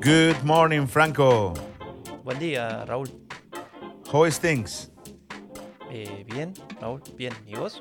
Good 0.00 0.42
morning, 0.44 0.86
Franco. 0.86 1.52
Buen 2.24 2.38
día, 2.38 2.84
Raúl. 2.86 3.10
How 4.12 4.24
is 4.26 4.38
things? 4.38 4.90
Eh, 5.90 6.24
bien, 6.26 6.54
Raúl, 6.80 7.02
bien. 7.16 7.32
¿Y 7.46 7.54
vos? 7.56 7.80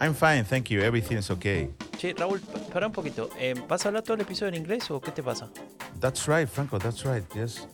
I'm 0.00 0.14
fine, 0.14 0.44
thank 0.44 0.68
you. 0.70 0.80
Everything's 0.80 1.30
okay. 1.30 1.70
Che, 1.98 2.14
Raúl, 2.16 2.40
pa- 2.40 2.60
para 2.72 2.86
un 2.86 2.92
poquito. 2.92 3.30
Eh, 3.38 3.54
¿Vas 3.68 3.84
a 3.84 3.88
hablar 3.88 4.02
todo 4.02 4.14
el 4.14 4.20
episodio 4.22 4.48
en 4.48 4.54
inglés 4.56 4.90
o 4.90 5.00
qué 5.00 5.10
te 5.10 5.22
pasa? 5.22 5.50
That's 6.00 6.26
right, 6.26 6.48
Franco, 6.48 6.78
that's 6.78 7.04
right, 7.04 7.24
yes. 7.34 7.66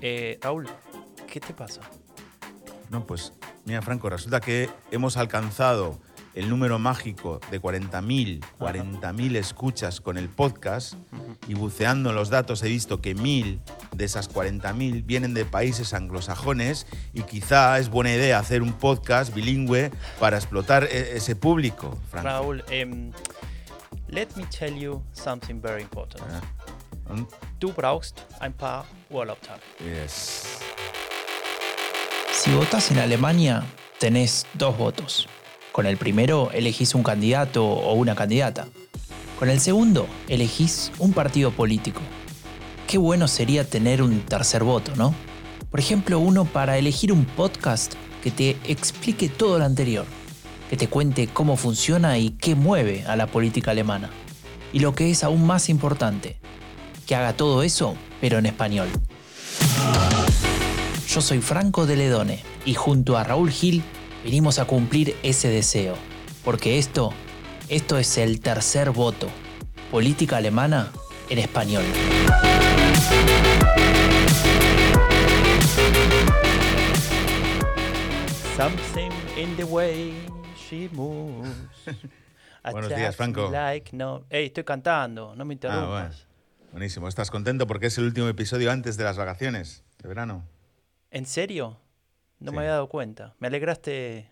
Eh, 0.00 0.38
Raúl, 0.40 0.66
¿qué 1.30 1.38
te 1.40 1.52
pasa? 1.54 1.80
No, 2.90 3.06
pues, 3.06 3.32
mira, 3.64 3.80
Franco, 3.82 4.10
resulta 4.10 4.40
que 4.40 4.68
hemos 4.90 5.16
alcanzado 5.16 5.98
el 6.34 6.48
número 6.48 6.78
mágico 6.78 7.40
de 7.50 7.60
40.000, 7.60 8.40
40.000 8.58 9.36
escuchas 9.36 10.00
con 10.00 10.16
el 10.16 10.28
podcast 10.28 10.94
y 11.46 11.54
buceando 11.54 12.10
en 12.10 12.16
los 12.16 12.30
datos 12.30 12.62
he 12.62 12.68
visto 12.68 13.00
que 13.02 13.14
1.000 13.14 13.60
de 13.94 14.04
esas 14.04 14.30
40.000 14.32 15.04
vienen 15.04 15.34
de 15.34 15.44
países 15.44 15.92
anglosajones 15.92 16.86
y 17.12 17.22
quizá 17.22 17.78
es 17.78 17.90
buena 17.90 18.12
idea 18.14 18.38
hacer 18.38 18.62
un 18.62 18.72
podcast 18.72 19.34
bilingüe 19.34 19.90
para 20.18 20.36
explotar 20.38 20.84
e- 20.84 21.16
ese 21.16 21.36
público. 21.36 21.98
Raúl, 22.12 22.64
em, 22.70 23.12
let 24.08 24.28
me 24.36 24.44
tell 24.46 24.74
you 24.74 25.02
something 25.12 25.60
very 25.60 25.82
important. 25.82 26.22
Du 27.60 27.72
brauchst 27.72 28.20
ein 28.40 28.54
paar 28.54 28.84
Urlaubstage. 29.10 29.60
yes. 29.80 30.44
Si 32.32 32.50
votás 32.54 32.90
en 32.90 32.98
Alemania, 32.98 33.62
tenés 33.98 34.46
dos 34.54 34.76
votos. 34.78 35.28
Con 35.72 35.86
el 35.86 35.96
primero 35.96 36.50
elegís 36.52 36.94
un 36.94 37.02
candidato 37.02 37.64
o 37.64 37.94
una 37.94 38.14
candidata. 38.14 38.68
Con 39.38 39.48
el 39.48 39.58
segundo 39.58 40.06
elegís 40.28 40.92
un 40.98 41.14
partido 41.14 41.50
político. 41.50 42.02
Qué 42.86 42.98
bueno 42.98 43.26
sería 43.26 43.64
tener 43.64 44.02
un 44.02 44.20
tercer 44.20 44.64
voto, 44.64 44.94
¿no? 44.96 45.14
Por 45.70 45.80
ejemplo, 45.80 46.18
uno 46.18 46.44
para 46.44 46.76
elegir 46.76 47.10
un 47.10 47.24
podcast 47.24 47.94
que 48.22 48.30
te 48.30 48.58
explique 48.64 49.30
todo 49.30 49.58
lo 49.58 49.64
anterior, 49.64 50.04
que 50.68 50.76
te 50.76 50.88
cuente 50.88 51.26
cómo 51.26 51.56
funciona 51.56 52.18
y 52.18 52.30
qué 52.30 52.54
mueve 52.54 53.04
a 53.06 53.16
la 53.16 53.26
política 53.26 53.70
alemana. 53.70 54.10
Y 54.74 54.80
lo 54.80 54.94
que 54.94 55.10
es 55.10 55.24
aún 55.24 55.46
más 55.46 55.70
importante, 55.70 56.36
que 57.06 57.16
haga 57.16 57.32
todo 57.32 57.62
eso, 57.62 57.96
pero 58.20 58.36
en 58.36 58.44
español. 58.44 58.88
Yo 61.08 61.22
soy 61.22 61.40
Franco 61.40 61.86
de 61.86 61.96
Ledone 61.96 62.40
y 62.66 62.74
junto 62.74 63.16
a 63.16 63.24
Raúl 63.24 63.50
Gil 63.50 63.82
vinimos 64.24 64.58
a 64.58 64.64
cumplir 64.64 65.16
ese 65.22 65.48
deseo. 65.48 65.94
Porque 66.44 66.78
esto, 66.78 67.12
esto 67.68 67.98
es 67.98 68.18
el 68.18 68.40
tercer 68.40 68.90
voto. 68.90 69.28
Política 69.90 70.38
alemana 70.38 70.90
en 71.28 71.38
español. 71.38 71.84
Something 78.56 79.10
in 79.36 79.56
the 79.56 79.64
way 79.64 80.12
she 80.56 80.88
moves. 80.92 81.50
Buenos 82.70 82.90
días, 82.94 83.16
Franco. 83.16 83.50
Like 83.50 83.96
no. 83.96 84.24
Ey, 84.30 84.46
estoy 84.46 84.64
cantando, 84.64 85.34
no 85.34 85.44
me 85.44 85.52
Ah, 85.52 85.56
interrumpas. 85.56 85.88
bueno. 85.88 86.70
Buenísimo. 86.72 87.08
¿Estás 87.08 87.30
contento 87.30 87.66
porque 87.66 87.86
es 87.86 87.98
el 87.98 88.04
último 88.04 88.28
episodio 88.28 88.70
antes 88.70 88.96
de 88.96 89.04
las 89.04 89.16
vacaciones 89.16 89.84
de 90.02 90.08
verano? 90.08 90.44
¿En 91.10 91.26
serio? 91.26 91.78
No 92.42 92.50
Sí. 92.50 92.56
me 92.56 92.62
había 92.62 92.72
dado 92.72 92.88
cuenta. 92.88 93.34
Me 93.38 93.46
alegraste. 93.48 94.28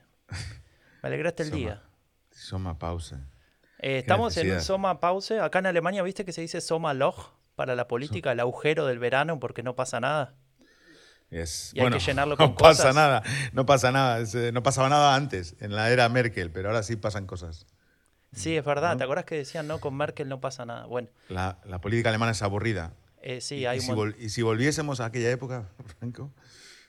Me 1.03 1.09
alegraste 1.09 1.43
el 1.45 1.49
Soma. 1.51 1.59
día. 1.59 1.83
Soma 2.31 2.79
pausa. 2.79 3.21
Eh, 3.79 3.99
estamos 3.99 4.37
en 4.37 4.53
un. 4.53 4.61
Soma 4.61 5.01
Pause. 5.01 5.41
Acá 5.41 5.61
en 5.61 5.67
Alemania, 5.67 6.03
¿viste 6.03 6.25
que 6.25 6.33
se 6.33 6.41
dice 6.43 6.61
Soma 6.61 6.93
Loch 6.93 7.33
para 7.57 7.75
la 7.75 7.89
política? 7.89 8.33
El 8.33 8.41
agujero 8.41 8.87
del 8.87 8.99
verano 8.99 9.39
porque 9.41 9.63
no 9.63 9.75
pasa 9.75 10.01
nada. 10.01 10.35
Yes. 11.31 11.71
Y 11.75 11.81
hay 11.81 11.91
que 11.91 11.99
llenarlo 12.01 12.37
con 12.37 12.51
no 12.51 12.57
pasa 12.57 12.83
cosas. 12.83 12.95
nada, 12.95 13.23
no 13.53 13.65
pasa 13.65 13.93
nada. 13.93 14.19
Eh, 14.35 14.51
no 14.53 14.63
pasaba 14.63 14.89
nada 14.89 15.15
antes, 15.15 15.55
en 15.61 15.75
la 15.75 15.91
era 15.91 16.09
Merkel, 16.09 16.51
pero 16.51 16.69
ahora 16.69 16.83
sí 16.83 16.97
pasan 16.97 17.27
cosas. 17.27 17.67
Sí, 18.33 18.57
es 18.57 18.65
verdad. 18.65 18.93
¿No? 18.93 18.99
¿Te 18.99 19.05
acuerdas 19.05 19.25
que 19.25 19.37
decían, 19.37 19.67
no, 19.67 19.79
con 19.81 19.97
Merkel 19.97 20.29
no 20.29 20.41
pasa 20.41 20.67
nada? 20.67 20.87
Bueno, 20.87 21.09
La, 21.29 21.59
la 21.65 21.81
política 21.81 22.09
alemana 22.11 22.33
es 22.33 22.43
aburrida. 22.43 22.93
eh, 23.23 23.41
sí, 23.41 23.57
y, 23.57 23.67
hay 23.67 23.79
y 23.79 23.91
un 23.91 24.15
si 24.19 24.25
y 24.25 24.29
si 24.31 24.43
volviésemos 24.43 25.01
a 25.01 25.07
aquella 25.07 25.31
época, 25.31 25.69
Franco. 25.99 26.33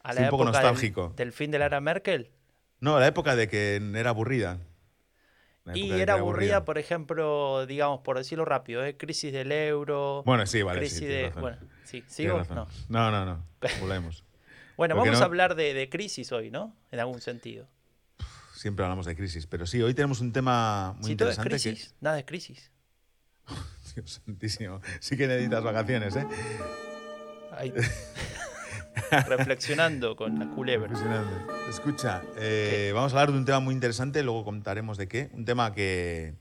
A 0.04 0.14
la 0.14 0.22
un 0.22 0.30
poco 0.30 0.44
época 0.44 0.58
del- 0.60 0.68
nostálgico. 0.68 1.14
Del, 1.16 1.32
fin 1.34 1.52
de 1.52 1.60
la 1.60 1.66
era 1.66 1.80
Merkel. 1.82 2.32
No, 2.80 3.00
la 3.00 3.08
época 3.08 3.36
de 3.36 3.48
que 3.48 3.76
era 3.96 4.10
aburrida. 4.12 4.60
Y 5.74 5.84
época 5.86 6.02
era 6.02 6.14
aburrida, 6.16 6.66
por 6.66 6.78
ejemplo, 6.80 7.66
digamos, 7.68 8.00
por 8.02 8.18
decirlo 8.18 8.46
rápido, 8.46 8.84
¿eh? 8.84 8.98
crisis 8.98 9.32
del 9.32 9.52
euro. 9.52 10.24
Bueno, 10.26 10.46
sí, 10.48 10.64
vale. 10.64 10.80
crisis 10.80 10.98
sí, 11.00 11.06
de. 11.06 11.28
razón. 11.28 11.42
Bueno, 11.42 11.58
sí, 11.84 12.04
¿sigo? 12.08 12.42
No. 12.50 12.68
No, 12.90 13.12
no, 13.12 13.26
no. 13.26 13.46
Volvemos. 13.80 14.24
Bueno, 14.76 14.96
Porque 14.96 15.10
vamos 15.10 15.20
no- 15.20 15.24
a 15.24 15.28
hablar 15.28 15.54
de, 15.56 15.76
de 15.76 15.90
crisis 15.90 16.32
hoy, 16.32 16.50
¿no? 16.50 16.76
En 16.92 17.00
algún 17.00 17.22
sentido. 17.22 17.68
Siempre 18.56 18.84
hablamos 18.86 19.06
de 19.06 19.16
crisis, 19.16 19.46
pero 19.48 19.66
sí, 19.68 19.82
hoy 19.82 19.94
tenemos 19.94 20.20
un 20.22 20.34
tema 20.34 20.94
muy 21.00 21.12
si 21.12 21.16
todo 21.16 21.30
es 21.30 21.38
interesante 21.38 21.72
crisis, 21.74 21.96
nada 22.02 22.18
es 22.20 22.26
crisis. 22.26 22.72
Dios 23.96 24.22
santísimo. 24.26 24.82
Sí 25.00 25.16
que 25.18 25.28
necesitas 25.28 25.64
vacaciones, 25.64 26.16
¿eh? 26.16 26.26
Ahí. 27.52 27.72
Reflexionando 29.12 30.16
con 30.16 30.40
la 30.40 30.48
culebra. 30.50 30.92
Escucha, 31.70 32.22
eh, 32.38 32.92
vamos 32.94 33.14
a 33.14 33.18
hablar 33.18 33.32
de 33.34 33.38
un 33.40 33.46
tema 33.46 33.60
muy 33.60 33.74
interesante, 33.74 34.24
luego 34.24 34.46
contaremos 34.46 34.98
de 34.98 35.08
qué. 35.08 35.30
Un 35.34 35.46
tema 35.46 35.74
que 35.74 36.36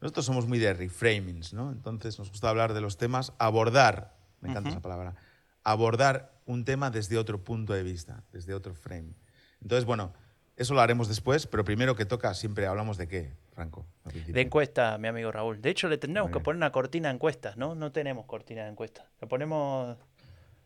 nosotros 0.00 0.26
somos 0.26 0.46
muy 0.46 0.58
de 0.58 0.74
reframings, 0.74 1.54
¿no? 1.54 1.72
Entonces 1.72 2.18
nos 2.18 2.30
gusta 2.30 2.50
hablar 2.50 2.74
de 2.74 2.80
los 2.80 2.98
temas, 2.98 3.32
abordar, 3.38 4.14
me 4.40 4.50
encanta 4.50 4.70
esa 4.70 4.82
palabra, 4.82 5.14
abordar 5.62 6.34
un 6.44 6.64
tema 6.64 6.90
desde 6.90 7.16
otro 7.16 7.42
punto 7.42 7.72
de 7.72 7.82
vista, 7.82 8.22
desde 8.32 8.52
otro 8.52 8.74
frame. 8.74 9.14
Entonces, 9.62 9.86
bueno, 9.86 10.12
eso 10.56 10.74
lo 10.74 10.82
haremos 10.82 11.08
después, 11.08 11.46
pero 11.46 11.64
primero 11.64 11.96
que 11.96 12.04
toca, 12.04 12.34
siempre 12.34 12.66
hablamos 12.66 12.98
de 12.98 13.08
qué, 13.08 13.32
Franco. 13.54 13.86
De 14.26 14.42
encuesta, 14.42 14.98
mi 14.98 15.08
amigo 15.08 15.32
Raúl. 15.32 15.62
De 15.62 15.70
hecho, 15.70 15.88
le 15.88 15.96
tendremos 15.96 16.30
que 16.30 16.40
poner 16.40 16.58
una 16.58 16.70
cortina 16.70 17.08
de 17.08 17.14
encuestas, 17.14 17.56
¿no? 17.56 17.74
No 17.74 17.90
tenemos 17.90 18.26
cortina 18.26 18.64
de 18.64 18.70
encuestas. 18.70 19.06
Le 19.20 19.26
ponemos. 19.26 19.96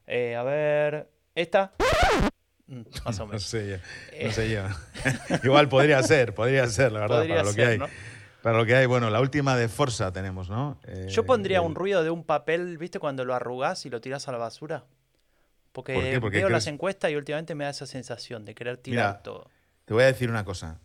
eh, 0.07 0.35
a 0.37 0.43
ver. 0.43 1.09
¿Esta? 1.39 1.73
Mm, 2.67 2.83
Más 3.05 3.21
o 3.21 3.23
No 3.23 3.27
menos. 3.29 3.45
sé 3.45 3.71
yo, 3.71 4.25
no 4.27 4.33
sé 4.33 4.51
yo. 4.51 4.63
Igual 5.45 5.69
podría 5.69 6.03
ser, 6.03 6.35
podría 6.35 6.67
ser, 6.67 6.91
la 6.91 7.01
verdad, 7.01 7.19
Podría 7.19 7.37
para 7.37 7.49
lo 7.49 7.55
que 7.55 7.63
ser, 7.63 7.69
hay. 7.69 7.79
¿no? 7.79 7.87
Para 8.43 8.59
lo 8.59 8.67
que 8.67 8.75
hay, 8.75 8.87
bueno, 8.87 9.09
la 9.09 9.21
última 9.21 9.57
de 9.57 9.69
Forza 9.69 10.13
tenemos, 10.13 10.51
¿no? 10.51 10.81
Eh, 10.85 11.07
Yo 11.09 11.25
pondría 11.25 11.59
el- 11.59 11.65
un 11.67 11.77
ruido 11.77 12.03
de 12.03 12.11
un 12.11 12.25
papel, 12.25 12.77
¿viste? 12.77 12.99
Cuando 12.99 13.25
lo 13.25 13.35
arrugás 13.37 13.87
y 13.87 13.91
lo 13.91 14.01
tirás 14.01 14.27
a 14.27 14.33
la 14.33 14.39
basura. 14.39 14.85
Porque, 15.71 15.95
¿Por 15.95 16.03
qué? 16.03 16.21
Porque 16.21 16.39
veo 16.39 16.49
las 16.49 16.65
crees- 16.65 16.75
encuestas 16.75 17.11
y 17.13 17.15
últimamente 17.15 17.55
me 17.55 17.63
da 17.65 17.71
esa 17.71 17.87
sensación 17.87 18.45
de 18.45 18.57
querer 18.57 18.79
tirar 18.79 19.07
Mira, 19.13 19.23
todo. 19.23 19.49
Te 19.85 19.95
voy 19.95 20.03
a 20.03 20.07
decir 20.07 20.29
una 20.29 20.45
cosa. 20.45 20.81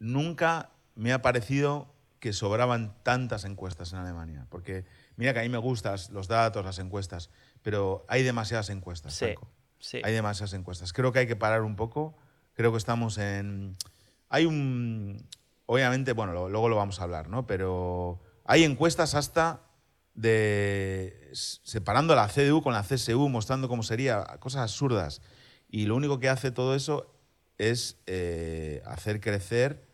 Nunca 0.00 0.70
me 0.96 1.12
ha 1.12 1.22
parecido 1.22 1.94
que 2.18 2.32
sobraban 2.32 2.94
tantas 3.04 3.44
encuestas 3.44 3.92
en 3.92 4.00
Alemania. 4.00 4.46
Porque 4.50 4.84
mira 5.16 5.32
que 5.34 5.38
a 5.38 5.42
mí 5.42 5.48
me 5.50 5.58
gustan 5.58 5.96
los 6.10 6.26
datos, 6.26 6.64
las 6.64 6.78
encuestas, 6.80 7.30
pero 7.62 8.04
hay 8.08 8.22
demasiadas 8.24 8.70
encuestas. 8.70 9.14
Sí, 9.14 9.26
Franco. 9.26 9.48
Hay 9.92 10.12
demasiadas 10.12 10.54
encuestas. 10.54 10.92
Creo 10.92 11.12
que 11.12 11.20
hay 11.20 11.26
que 11.26 11.36
parar 11.36 11.62
un 11.62 11.76
poco. 11.76 12.16
Creo 12.54 12.72
que 12.72 12.78
estamos 12.78 13.18
en... 13.18 13.76
Hay 14.28 14.46
un... 14.46 15.28
Obviamente, 15.66 16.12
bueno, 16.12 16.48
luego 16.48 16.68
lo 16.68 16.76
vamos 16.76 17.00
a 17.00 17.04
hablar, 17.04 17.28
¿no? 17.28 17.46
Pero 17.46 18.20
hay 18.44 18.64
encuestas 18.64 19.14
hasta 19.14 19.62
de... 20.14 21.30
separando 21.32 22.14
la 22.14 22.28
CDU 22.28 22.62
con 22.62 22.72
la 22.72 22.82
CSU, 22.82 23.28
mostrando 23.28 23.68
cómo 23.68 23.82
sería, 23.82 24.24
cosas 24.40 24.62
absurdas. 24.62 25.20
Y 25.68 25.86
lo 25.86 25.96
único 25.96 26.18
que 26.18 26.28
hace 26.28 26.50
todo 26.50 26.74
eso 26.74 27.14
es 27.58 27.98
eh, 28.06 28.82
hacer 28.86 29.20
crecer, 29.20 29.88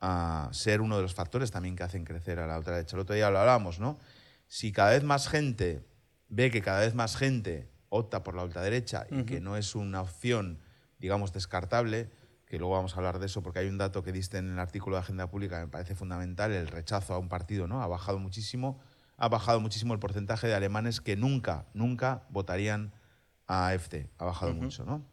a 0.00 0.48
ser 0.52 0.80
uno 0.80 0.96
de 0.96 1.02
los 1.02 1.14
factores 1.14 1.50
también 1.50 1.76
que 1.76 1.82
hacen 1.82 2.04
crecer 2.04 2.38
a 2.38 2.46
la 2.46 2.58
ultraderecha. 2.58 2.96
El 2.96 3.00
otro 3.00 3.14
día 3.14 3.30
lo 3.30 3.38
hablábamos, 3.38 3.80
¿no? 3.80 3.98
Si 4.46 4.72
cada 4.72 4.90
vez 4.90 5.02
más 5.02 5.28
gente 5.28 5.84
ve 6.28 6.50
que 6.50 6.62
cada 6.62 6.80
vez 6.80 6.94
más 6.94 7.16
gente 7.16 7.73
opta 7.94 8.22
por 8.22 8.34
la 8.34 8.42
ultraderecha 8.44 9.06
y 9.10 9.24
que 9.24 9.40
no 9.40 9.56
es 9.56 9.74
una 9.74 10.00
opción, 10.02 10.58
digamos, 10.98 11.32
descartable, 11.32 12.10
que 12.46 12.58
luego 12.58 12.74
vamos 12.74 12.94
a 12.94 12.96
hablar 12.98 13.18
de 13.18 13.26
eso 13.26 13.42
porque 13.42 13.60
hay 13.60 13.68
un 13.68 13.78
dato 13.78 14.02
que 14.02 14.12
diste 14.12 14.38
en 14.38 14.50
el 14.52 14.58
artículo 14.58 14.96
de 14.96 15.02
Agenda 15.02 15.28
Pública 15.30 15.58
que 15.58 15.66
me 15.66 15.70
parece 15.70 15.94
fundamental, 15.94 16.52
el 16.52 16.68
rechazo 16.68 17.14
a 17.14 17.18
un 17.18 17.28
partido, 17.28 17.66
¿no? 17.66 17.82
Ha 17.82 17.86
bajado 17.86 18.18
muchísimo, 18.18 18.80
ha 19.16 19.28
bajado 19.28 19.60
muchísimo 19.60 19.94
el 19.94 20.00
porcentaje 20.00 20.46
de 20.46 20.54
alemanes 20.54 21.00
que 21.00 21.16
nunca, 21.16 21.66
nunca 21.72 22.24
votarían 22.30 22.92
a 23.46 23.68
AfD, 23.68 24.06
ha 24.18 24.24
bajado 24.24 24.52
mucho, 24.64 24.84
¿no? 24.84 25.04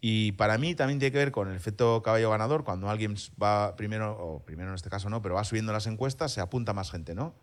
Y 0.00 0.32
para 0.32 0.56
mí 0.58 0.74
también 0.74 0.98
tiene 0.98 1.12
que 1.12 1.18
ver 1.18 1.32
con 1.32 1.48
el 1.48 1.54
efecto 1.56 2.02
caballo 2.02 2.30
ganador, 2.30 2.64
cuando 2.64 2.88
alguien 2.88 3.14
va 3.42 3.76
primero, 3.76 4.16
o 4.18 4.44
primero 4.44 4.70
en 4.70 4.74
este 4.74 4.88
caso 4.90 5.08
no, 5.10 5.20
pero 5.22 5.34
va 5.34 5.44
subiendo 5.44 5.72
las 5.72 5.86
encuestas, 5.86 6.32
se 6.32 6.40
apunta 6.40 6.72
más 6.72 6.90
gente, 6.90 7.14
¿no? 7.14 7.34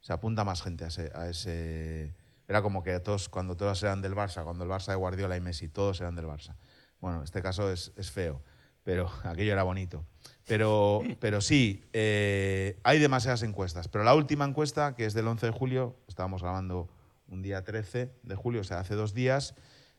Se 0.00 0.12
apunta 0.14 0.42
más 0.44 0.62
gente 0.62 0.84
a 0.84 0.88
ese... 0.88 1.12
a 1.14 1.28
ese- 1.28 2.14
era 2.50 2.62
como 2.62 2.82
que 2.82 2.98
todos, 2.98 3.28
cuando 3.28 3.56
todos 3.56 3.80
eran 3.84 4.02
del 4.02 4.16
Barça, 4.16 4.42
cuando 4.42 4.64
el 4.64 4.70
Barça 4.70 4.88
de 4.88 4.96
Guardiola 4.96 5.36
y 5.36 5.40
Messi, 5.40 5.68
todos 5.68 6.00
eran 6.00 6.16
del 6.16 6.26
Barça. 6.26 6.56
Bueno, 7.00 7.18
en 7.18 7.22
este 7.22 7.42
caso 7.42 7.70
es, 7.70 7.92
es 7.94 8.10
feo, 8.10 8.42
pero 8.82 9.08
aquello 9.22 9.52
era 9.52 9.62
bonito. 9.62 10.04
Pero, 10.48 11.00
pero 11.20 11.40
sí, 11.40 11.84
eh, 11.92 12.80
hay 12.82 12.98
demasiadas 12.98 13.44
encuestas. 13.44 13.86
Pero 13.86 14.02
la 14.02 14.16
última 14.16 14.44
encuesta, 14.44 14.96
que 14.96 15.06
es 15.06 15.14
del 15.14 15.28
11 15.28 15.46
de 15.46 15.52
julio, 15.52 15.96
estábamos 16.08 16.42
grabando 16.42 16.88
un 17.28 17.40
día 17.40 17.62
13 17.62 18.10
de 18.20 18.34
julio, 18.34 18.62
o 18.62 18.64
sea, 18.64 18.80
hace 18.80 18.96
dos 18.96 19.14
días, 19.14 19.54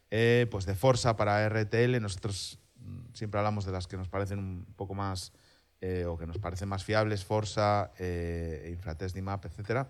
eh, 0.09 0.45
pues 0.51 0.65
de 0.65 0.75
Forza 0.75 1.15
para 1.15 1.47
RTL. 1.47 2.01
Nosotros 2.01 2.59
mm, 2.75 3.13
siempre 3.13 3.39
hablamos 3.39 3.63
de 3.63 3.71
las 3.71 3.87
que 3.87 3.95
nos 3.95 4.09
parecen 4.09 4.39
un 4.39 4.65
poco 4.75 4.93
más, 4.93 5.31
eh, 5.79 6.03
o 6.03 6.17
que 6.17 6.27
nos 6.27 6.37
parecen 6.37 6.67
más 6.67 6.83
fiables, 6.83 7.23
Forza, 7.23 7.93
eh, 7.97 8.67
Infratest, 8.73 9.15
DIMAP, 9.15 9.45
etc. 9.45 9.87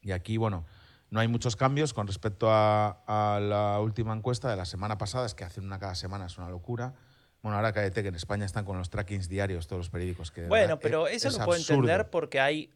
Y 0.00 0.12
aquí, 0.12 0.38
bueno, 0.38 0.64
no 1.12 1.20
hay 1.20 1.28
muchos 1.28 1.56
cambios 1.56 1.92
con 1.92 2.06
respecto 2.06 2.50
a, 2.50 3.02
a 3.06 3.38
la 3.38 3.78
última 3.80 4.14
encuesta 4.14 4.48
de 4.50 4.56
la 4.56 4.64
semana 4.64 4.96
pasada, 4.96 5.26
es 5.26 5.34
que 5.34 5.44
hacen 5.44 5.64
una 5.64 5.78
cada 5.78 5.94
semana, 5.94 6.24
es 6.26 6.38
una 6.38 6.48
locura. 6.48 6.94
Bueno, 7.42 7.56
ahora 7.56 7.72
cállate 7.72 8.00
que 8.02 8.08
en 8.08 8.14
España 8.14 8.46
están 8.46 8.64
con 8.64 8.78
los 8.78 8.88
trackings 8.88 9.28
diarios 9.28 9.66
todos 9.66 9.80
los 9.80 9.90
periódicos. 9.90 10.30
Que 10.30 10.46
Bueno, 10.46 10.68
verdad, 10.76 10.80
pero 10.82 11.06
es- 11.06 11.16
eso 11.16 11.28
es 11.28 11.38
lo 11.38 11.44
puedo 11.44 11.58
entender 11.60 12.08
porque 12.08 12.40
hay, 12.40 12.70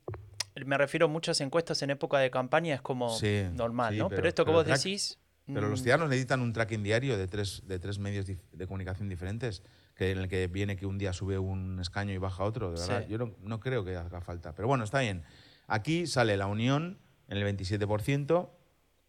me 0.67 0.77
refiero 0.77 1.07
a 1.07 1.09
muchas 1.09 1.41
encuestas 1.41 1.81
en 1.81 1.91
época 1.91 2.19
de 2.19 2.31
campaña, 2.31 2.75
es 2.75 2.83
como 2.83 3.09
Sí, 3.17 3.45
normal, 3.55 3.95
sí, 3.95 3.99
¿no? 3.99 4.09
Pero, 4.11 4.17
pero- 4.17 4.29
esto 4.29 4.45
que 4.45 4.49
pero 4.51 4.59
vos 4.59 4.67
track- 4.67 4.79
decís... 4.79 5.19
Pero 5.47 5.69
los 5.69 5.81
mm, 5.81 5.83
ciudadanos 5.85 6.09
necesitan 6.11 6.41
un 6.43 6.53
tracking 6.53 6.83
diario 6.83 7.17
de 7.17 7.29
tres, 7.29 7.63
de 7.67 7.79
tres 7.79 8.01
medios 8.01 8.27
de 8.27 8.67
comunicación 8.67 9.09
diferentes, 9.09 9.63
que 9.95 10.11
en 10.11 10.19
el 10.19 10.29
que 10.29 10.49
viene 10.49 10.77
que 10.77 10.85
un 10.87 10.99
día 10.99 11.13
sube 11.13 11.39
un 11.39 11.79
escaño 11.81 12.13
y 12.13 12.19
baja 12.19 12.43
otro. 12.43 12.73
De 12.73 12.81
verdad, 12.81 13.05
Sí. 13.07 13.13
yo 13.13 13.17
no, 13.19 13.33
no 13.43 13.61
creo 13.61 13.85
que 13.85 13.95
haga 13.97 14.21
falta. 14.21 14.55
Pero 14.57 14.67
bueno, 14.67 14.83
está 14.83 14.99
bien. 14.99 15.23
Aquí 15.69 16.09
sale 16.09 16.37
la 16.37 16.49
Unión 16.49 16.99
en 17.29 17.39
el 17.39 17.45
27%, 17.45 18.51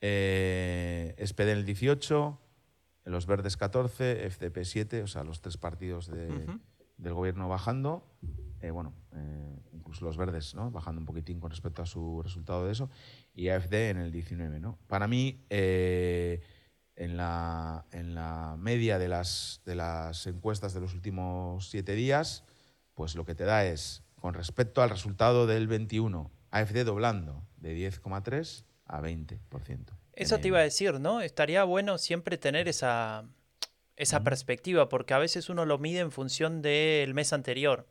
eh, 0.02 1.16
SPD 1.18 1.52
en 1.52 1.58
el 1.60 1.66
18%, 1.66 2.38
los 3.06 3.26
Verdes 3.26 3.58
14%, 3.58 4.26
FCP 4.28 4.58
7%, 4.64 5.04
o 5.04 5.08
sea, 5.08 5.24
los 5.24 5.42
tres 5.42 5.58
partidos 5.58 6.08
de- 6.08 6.46
del 6.98 7.14
gobierno 7.14 7.48
bajando. 7.48 8.04
Eh, 8.60 8.72
bueno, 8.72 8.94
eh, 9.14 9.56
incluso 9.72 10.04
los 10.04 10.18
verdes, 10.18 10.56
¿no? 10.56 10.72
Bajando 10.72 11.00
un 11.00 11.06
poquitín 11.06 11.40
con 11.40 11.52
respecto 11.52 11.82
a 11.82 11.86
su 11.86 12.22
resultado 12.24 12.66
de 12.66 12.72
eso. 12.72 12.90
Y 13.34 13.50
AFD 13.50 13.90
en 13.92 13.98
el 13.98 14.12
19, 14.12 14.60
¿no? 14.60 14.78
Para 14.88 15.08
mí, 15.08 15.46
eh, 15.50 16.42
en, 16.96 17.16
la, 17.16 17.86
en 17.92 18.16
la 18.16 18.56
media 18.60 18.98
de 18.98 19.08
las, 19.08 19.62
de 19.66 19.76
las 19.76 20.26
encuestas 20.26 20.74
de 20.74 20.82
los 20.82 20.96
últimos 20.96 21.70
siete 21.70 21.94
días, 21.94 22.44
pues 22.96 23.16
lo 23.16 23.26
que 23.26 23.36
te 23.36 23.44
da 23.46 23.64
es, 23.64 24.02
con 24.20 24.34
respecto 24.34 24.82
al 24.82 24.90
resultado 24.90 25.46
del 25.46 25.68
21, 25.68 26.32
AFD 26.58 26.84
doblando 26.86 27.44
de 27.58 27.76
10,3 27.76 28.64
a 28.86 29.02
20%. 29.02 29.40
Eso 30.14 30.40
te 30.40 30.48
iba 30.48 30.60
a 30.60 30.64
decir, 30.64 31.00
¿no? 31.00 31.22
Estaría 31.22 31.64
bueno 31.64 31.98
siempre 31.98 32.38
tener 32.38 32.68
esa, 32.68 33.26
esa 33.96 34.24
perspectiva, 34.24 34.90
porque 34.90 35.14
a 35.14 35.20
veces 35.20 35.50
uno 35.50 35.66
lo 35.66 35.78
mide 35.78 36.00
en 36.00 36.12
función 36.12 36.62
del 36.62 37.14
mes 37.14 37.34
anterior. 37.34 37.88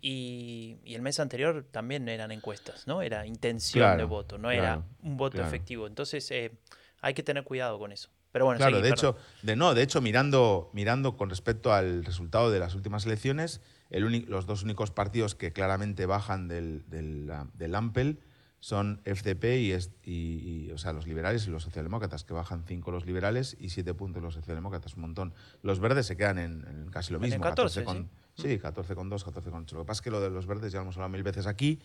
Y, 0.00 0.78
y 0.84 0.94
el 0.94 1.02
mes 1.02 1.18
anterior 1.18 1.66
también 1.70 2.08
eran 2.08 2.30
encuestas, 2.30 2.86
¿no? 2.86 3.02
Era 3.02 3.26
intención 3.26 3.82
Claro, 3.82 3.98
de 3.98 4.04
voto, 4.04 4.38
no 4.38 4.48
claro, 4.48 4.62
era 4.62 4.82
un 5.02 5.16
voto 5.16 5.38
claro. 5.38 5.48
efectivo. 5.48 5.86
Entonces 5.88 6.30
eh, 6.30 6.52
hay 7.00 7.14
que 7.14 7.24
tener 7.24 7.42
cuidado 7.42 7.76
con 7.80 7.90
eso. 7.90 8.10
Pero 8.30 8.44
bueno, 8.44 8.58
Claro, 8.58 8.76
seguí, 8.76 8.82
de 8.88 8.94
perdón. 8.94 9.16
hecho, 9.16 9.24
de, 9.42 9.56
no, 9.56 9.74
de 9.74 9.82
hecho 9.82 10.00
mirando, 10.00 10.70
mirando 10.72 11.16
con 11.16 11.30
respecto 11.30 11.72
al 11.72 12.04
resultado 12.04 12.52
de 12.52 12.60
las 12.60 12.76
últimas 12.76 13.04
elecciones, 13.06 13.60
el 13.90 14.24
los 14.28 14.46
dos 14.46 14.62
únicos 14.62 14.90
partidos 14.90 15.34
que 15.34 15.52
claramente 15.52 16.06
bajan 16.06 16.48
del, 16.48 16.84
del, 16.88 17.30
del 17.54 17.74
Ampel 17.74 18.20
son 18.62 19.00
FDP 19.04 19.44
y, 19.60 19.72
es- 19.72 19.90
y- 20.04 20.66
y, 20.68 20.70
o 20.72 20.78
sea, 20.78 20.92
los 20.92 21.06
liberales 21.06 21.46
y 21.46 21.50
los 21.50 21.62
socialdemócratas, 21.62 22.24
que 22.24 22.34
bajan 22.34 22.64
cinco 22.66 22.90
los 22.90 23.06
liberales 23.06 23.56
y 23.58 23.70
siete 23.70 23.94
puntos 23.94 24.22
los 24.22 24.34
socialdemócratas, 24.34 24.94
un 24.96 25.00
montón. 25.02 25.34
Los 25.62 25.80
verdes 25.80 26.06
se 26.06 26.16
quedan 26.16 26.38
en, 26.38 26.66
en 26.68 26.90
casi 26.90 27.12
lo 27.12 27.18
En 27.18 27.22
mismo, 27.22 27.42
14, 27.42 27.84
con, 27.84 28.10
sí, 28.34 28.58
14 28.58 28.94
con 28.94 29.08
2, 29.08 29.24
14 29.24 29.50
con 29.50 29.62
8. 29.62 29.76
Lo 29.76 29.82
que 29.82 29.86
pasa 29.86 29.98
es 30.00 30.02
que 30.02 30.10
lo 30.10 30.20
de 30.20 30.28
los 30.30 30.46
verdes 30.46 30.72
ya 30.72 30.78
lo 30.78 30.82
hemos 30.82 30.96
hablado 30.96 31.10
mil 31.12 31.22
veces 31.22 31.46
aquí, 31.46 31.80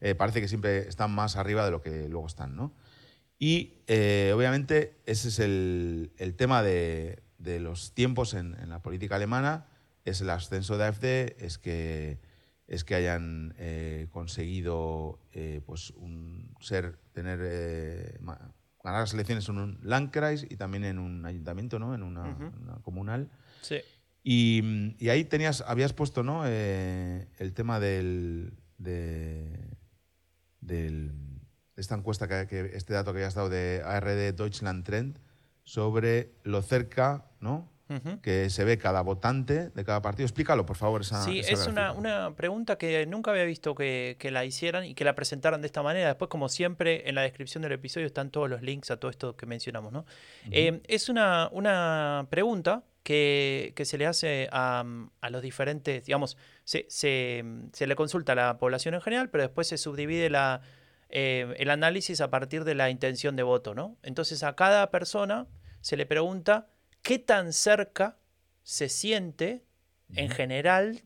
eh, 0.00 0.14
parece 0.16 0.40
que 0.40 0.48
siempre 0.48 0.88
están 0.88 1.14
más 1.14 1.36
arriba 1.36 1.64
de 1.64 1.70
lo 1.70 1.80
que 1.80 2.08
luego 2.08 2.26
están, 2.26 2.56
¿no? 2.56 2.72
Y 3.38 3.74
eh, 3.86 4.32
obviamente 4.34 4.96
ese 5.06 5.28
es 5.28 5.38
el, 5.38 6.10
el 6.18 6.34
tema 6.34 6.62
de, 6.62 7.22
de 7.38 7.60
los 7.60 7.92
tiempos 7.92 8.34
en, 8.34 8.54
en 8.60 8.68
la 8.70 8.82
política 8.82 9.14
alemana, 9.16 9.66
es 10.06 10.20
el 10.22 10.30
ascenso 10.30 10.78
de 10.78 10.84
AfD, 10.86 11.04
es 11.44 11.58
que, 11.58 12.18
es 12.66 12.84
que 12.84 12.94
hayan 12.94 13.54
eh, 13.58 14.08
conseguido 14.10 15.20
eh, 15.32 15.60
pues 15.66 15.90
un, 15.90 16.54
ser, 16.60 16.98
tener, 17.12 17.40
eh, 17.42 18.18
ganar 18.82 19.00
las 19.00 19.12
elecciones 19.14 19.48
en 19.48 19.58
un 19.58 19.78
Landkreis 19.82 20.46
y 20.48 20.56
también 20.56 20.84
en 20.84 20.98
un 20.98 21.26
ayuntamiento, 21.26 21.78
¿no? 21.78 21.94
en 21.94 22.02
una, 22.02 22.36
comunal. 22.82 23.30
Sí. 23.62 23.80
Y, 24.22 24.94
y 24.98 25.08
ahí 25.10 25.24
tenías, 25.24 25.60
habías 25.66 25.92
puesto 25.92 26.22
¿no? 26.24 26.46
El 26.46 27.52
tema 27.54 27.78
del, 27.78 28.54
de, 28.78 29.68
del- 30.60 31.12
de 31.76 31.82
esta 31.82 31.94
encuesta, 31.94 32.26
que, 32.26 32.46
que- 32.48 32.76
este 32.76 32.94
dato 32.94 33.12
que 33.12 33.18
habías 33.18 33.34
dado 33.34 33.48
de 33.50 33.82
ARD 33.84 34.32
Deutschland 34.34 34.84
Trend, 34.84 35.18
sobre 35.62 36.32
lo 36.44 36.62
cerca 36.62 37.26
¿no? 37.40 37.70
Que 38.22 38.50
se 38.50 38.64
ve 38.64 38.78
cada 38.78 39.00
votante 39.02 39.68
de 39.70 39.84
cada 39.84 40.02
partido. 40.02 40.24
Explícalo, 40.26 40.66
por 40.66 40.76
favor, 40.76 41.02
esa 41.02 41.22
Sí, 41.22 41.38
esa 41.38 41.52
es 41.52 41.66
una, 41.68 41.92
una 41.92 42.34
pregunta 42.34 42.76
que 42.78 43.06
nunca 43.06 43.30
había 43.30 43.44
visto 43.44 43.74
que, 43.76 44.16
que 44.18 44.30
la 44.32 44.44
hicieran 44.44 44.84
y 44.84 44.94
que 44.94 45.04
la 45.04 45.14
presentaran 45.14 45.60
de 45.60 45.66
esta 45.66 45.82
manera. 45.84 46.08
Después, 46.08 46.28
como 46.28 46.48
siempre, 46.48 47.08
en 47.08 47.14
la 47.14 47.22
descripción 47.22 47.62
del 47.62 47.72
episodio 47.72 48.06
están 48.06 48.30
todos 48.30 48.50
los 48.50 48.62
links 48.62 48.90
a 48.90 48.96
todo 48.96 49.10
esto 49.10 49.36
que 49.36 49.46
mencionamos. 49.46 49.92
¿no? 49.92 50.04
Eh, 50.50 50.80
es 50.88 51.08
una, 51.08 51.48
una 51.52 52.26
pregunta 52.28 52.82
que, 53.04 53.72
que 53.76 53.84
se 53.84 53.98
le 53.98 54.06
hace 54.06 54.48
a, 54.50 54.84
a 55.20 55.30
los 55.30 55.40
diferentes, 55.42 56.04
digamos, 56.06 56.36
se, 56.64 56.86
se- 56.88 57.44
se 57.72 57.86
le 57.86 57.94
consulta 57.94 58.32
a 58.32 58.34
la 58.34 58.58
población 58.58 58.94
en 58.94 59.00
general, 59.00 59.30
pero 59.30 59.42
después 59.44 59.68
se 59.68 59.78
subdivide 59.78 60.28
la, 60.28 60.60
eh, 61.08 61.54
el 61.58 61.70
análisis 61.70 62.20
a 62.20 62.30
partir 62.30 62.64
de 62.64 62.74
la 62.74 62.90
intención 62.90 63.36
de 63.36 63.44
voto. 63.44 63.76
¿no? 63.76 63.96
Entonces, 64.02 64.42
a 64.42 64.56
cada 64.56 64.90
persona 64.90 65.46
se 65.82 65.96
le 65.96 66.04
pregunta 66.04 66.66
qué 67.06 67.18
tan 67.18 67.52
cerca 67.52 68.18
se 68.62 68.88
siente 68.88 69.62
en 70.16 70.28
general 70.30 71.02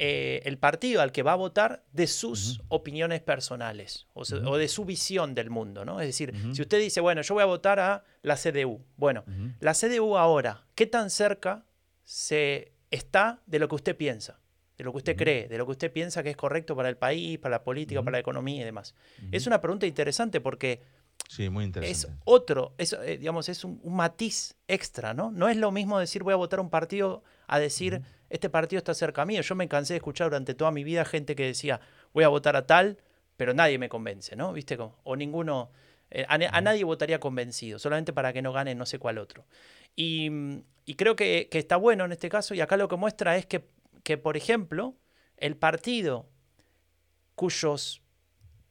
eh, 0.00 0.40
el 0.44 0.58
partido 0.58 1.02
al 1.02 1.10
que 1.10 1.22
va 1.24 1.32
a 1.32 1.36
votar 1.36 1.84
de 1.92 2.06
sus 2.06 2.60
opiniones 2.68 3.20
personales 3.20 4.06
o, 4.14 4.24
se- 4.24 4.36
o 4.36 4.56
de 4.56 4.68
su 4.68 4.84
visión 4.84 5.34
del 5.34 5.50
mundo, 5.50 5.84
¿no? 5.84 6.00
Es 6.00 6.06
decir, 6.06 6.32
si 6.54 6.62
usted 6.62 6.78
dice, 6.78 7.00
bueno, 7.00 7.20
yo 7.22 7.34
voy 7.34 7.42
a 7.42 7.46
votar 7.46 7.80
a 7.80 8.04
la 8.22 8.36
CDU, 8.36 8.80
bueno, 8.96 9.24
la 9.60 9.74
CDU 9.74 10.16
ahora, 10.16 10.64
¿qué 10.76 10.86
tan 10.86 11.10
cerca 11.10 11.64
se 12.04 12.72
está 12.90 13.42
de 13.46 13.58
lo 13.58 13.68
que 13.68 13.74
usted 13.74 13.96
piensa? 13.96 14.38
De 14.76 14.84
lo 14.84 14.92
que 14.92 14.98
usted 14.98 15.16
cree, 15.16 15.48
de 15.48 15.58
lo 15.58 15.66
que 15.66 15.72
usted 15.72 15.92
piensa 15.92 16.22
que 16.22 16.30
es 16.30 16.36
correcto 16.36 16.76
para 16.76 16.88
el 16.88 16.96
país, 16.96 17.36
para 17.40 17.56
la 17.56 17.64
política, 17.64 18.00
para 18.04 18.12
la 18.12 18.20
economía 18.20 18.62
y 18.62 18.64
demás. 18.64 18.94
Es 19.32 19.48
una 19.48 19.60
pregunta 19.60 19.86
interesante 19.86 20.40
porque 20.40 20.80
Sí, 21.28 21.48
muy 21.50 21.64
es 21.64 21.68
interesante. 21.68 22.20
otro, 22.24 22.74
es, 22.78 22.94
eh, 22.94 23.18
digamos, 23.18 23.48
es 23.48 23.62
un, 23.62 23.78
un 23.82 23.94
matiz 23.94 24.56
extra, 24.66 25.14
¿no? 25.14 25.30
No 25.30 25.48
es 25.48 25.56
lo 25.56 25.70
mismo 25.70 25.98
decir 25.98 26.24
voy 26.24 26.32
a 26.32 26.36
votar 26.36 26.58
a 26.58 26.62
un 26.62 26.70
partido 26.70 27.22
a 27.46 27.58
decir 27.58 28.02
este 28.30 28.50
partido 28.50 28.78
está 28.78 28.94
cerca 28.94 29.24
mío. 29.24 29.42
Yo 29.42 29.54
me 29.54 29.68
cansé 29.68 29.94
de 29.94 29.98
escuchar 29.98 30.28
durante 30.28 30.54
toda 30.54 30.70
mi 30.70 30.84
vida 30.84 31.04
gente 31.04 31.34
que 31.36 31.46
decía 31.46 31.80
voy 32.12 32.24
a 32.24 32.28
votar 32.28 32.56
a 32.56 32.66
tal, 32.66 32.98
pero 33.36 33.54
nadie 33.54 33.78
me 33.78 33.88
convence, 33.88 34.36
¿no? 34.36 34.52
¿Viste? 34.52 34.76
O 35.04 35.16
ninguno, 35.16 35.70
eh, 36.10 36.26
a, 36.28 36.60
nadie 36.60 36.84
votaría 36.84 37.20
convencido, 37.20 37.78
solamente 37.78 38.12
para 38.12 38.32
que 38.32 38.42
no 38.42 38.52
gane 38.52 38.74
no 38.74 38.86
sé 38.86 38.98
cuál 38.98 39.18
otro. 39.18 39.46
Y, 39.94 40.30
y 40.84 40.94
creo 40.94 41.16
que, 41.16 41.48
que 41.50 41.58
está 41.58 41.76
bueno 41.76 42.04
en 42.04 42.12
este 42.12 42.28
caso, 42.28 42.54
y 42.54 42.60
acá 42.60 42.76
lo 42.76 42.88
que 42.88 42.96
muestra 42.96 43.36
es 43.36 43.46
que, 43.46 43.68
que, 44.02 44.18
por 44.18 44.36
ejemplo, 44.36 44.96
el 45.36 45.56
partido 45.56 46.28
cuyos 47.34 48.02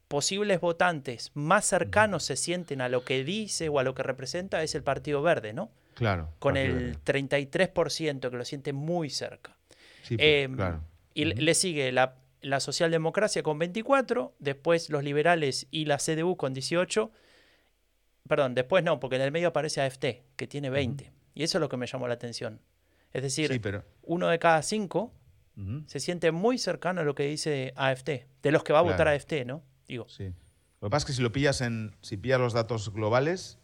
posibles 0.07 0.59
votantes 0.61 1.31
más 1.33 1.65
cercanos 1.65 2.23
se 2.23 2.35
sienten 2.35 2.81
a 2.81 2.89
lo 2.89 3.03
que 3.03 3.23
dice 3.23 3.69
o 3.69 3.79
a 3.79 3.83
lo 3.83 3.93
que 3.93 4.03
representa 4.03 4.63
es 4.63 4.73
el 4.75 4.83
Partido 4.83 5.21
Verde, 5.21 5.53
¿no? 5.53 5.69
Claro. 5.95 6.29
Con 6.39 6.57
el 6.57 6.73
Verde. 6.73 6.97
33% 7.03 8.29
que 8.29 8.37
lo 8.37 8.45
siente 8.45 8.71
muy 8.73 9.09
cerca. 9.09 9.57
Sí, 10.03 10.15
Eh, 10.19 10.47
claro. 10.55 10.81
Y 11.13 11.25
le- 11.25 11.35
le 11.35 11.53
sigue 11.55 11.91
la, 11.91 12.15
la 12.41 12.59
socialdemocracia 12.59 13.41
con 13.43 13.57
24, 13.59 14.35
después 14.39 14.89
los 14.89 15.03
liberales 15.03 15.67
y 15.71 15.85
la 15.85 15.97
CDU 15.97 16.37
con 16.37 16.53
18. 16.53 17.11
Perdón, 18.27 18.55
después 18.55 18.83
no, 18.83 18.99
porque 18.99 19.15
en 19.15 19.21
el 19.23 19.31
medio 19.31 19.49
aparece 19.49 19.81
AFT, 19.81 20.23
que 20.35 20.47
tiene 20.47 20.69
20. 20.69 21.11
Y 21.33 21.43
eso 21.43 21.57
es 21.57 21.61
lo 21.61 21.69
que 21.69 21.77
me 21.77 21.87
llamó 21.87 22.07
la 22.07 22.13
atención. 22.15 22.61
Es 23.13 23.23
decir, 23.23 23.51
Sí, 23.51 23.59
pero. 23.59 23.83
uno 24.03 24.27
de 24.27 24.37
cada 24.39 24.61
cinco 24.61 25.13
se 25.87 25.99
siente 25.99 26.31
muy 26.31 26.59
cercano 26.59 27.01
a 27.01 27.03
lo 27.03 27.15
que 27.15 27.23
dice 27.23 27.73
AFT, 27.75 28.27
de 28.43 28.51
los 28.51 28.63
que 28.63 28.73
va 28.73 28.79
a 28.79 28.83
votar 28.83 28.97
Claro. 29.07 29.11
AFT, 29.15 29.43
¿no? 29.45 29.63
Digo, 29.87 30.07
Sí. 30.09 30.33
Lo 30.79 30.89
que 30.89 30.91
pasa 30.91 31.03
es 31.03 31.05
que 31.05 31.13
si 31.13 31.21
lo 31.21 31.31
pillas 31.31 31.61
en. 31.61 31.95
Si 32.01 32.17
pillas 32.17 32.39
los 32.39 32.53
datos 32.53 32.93
globales, 32.93 33.57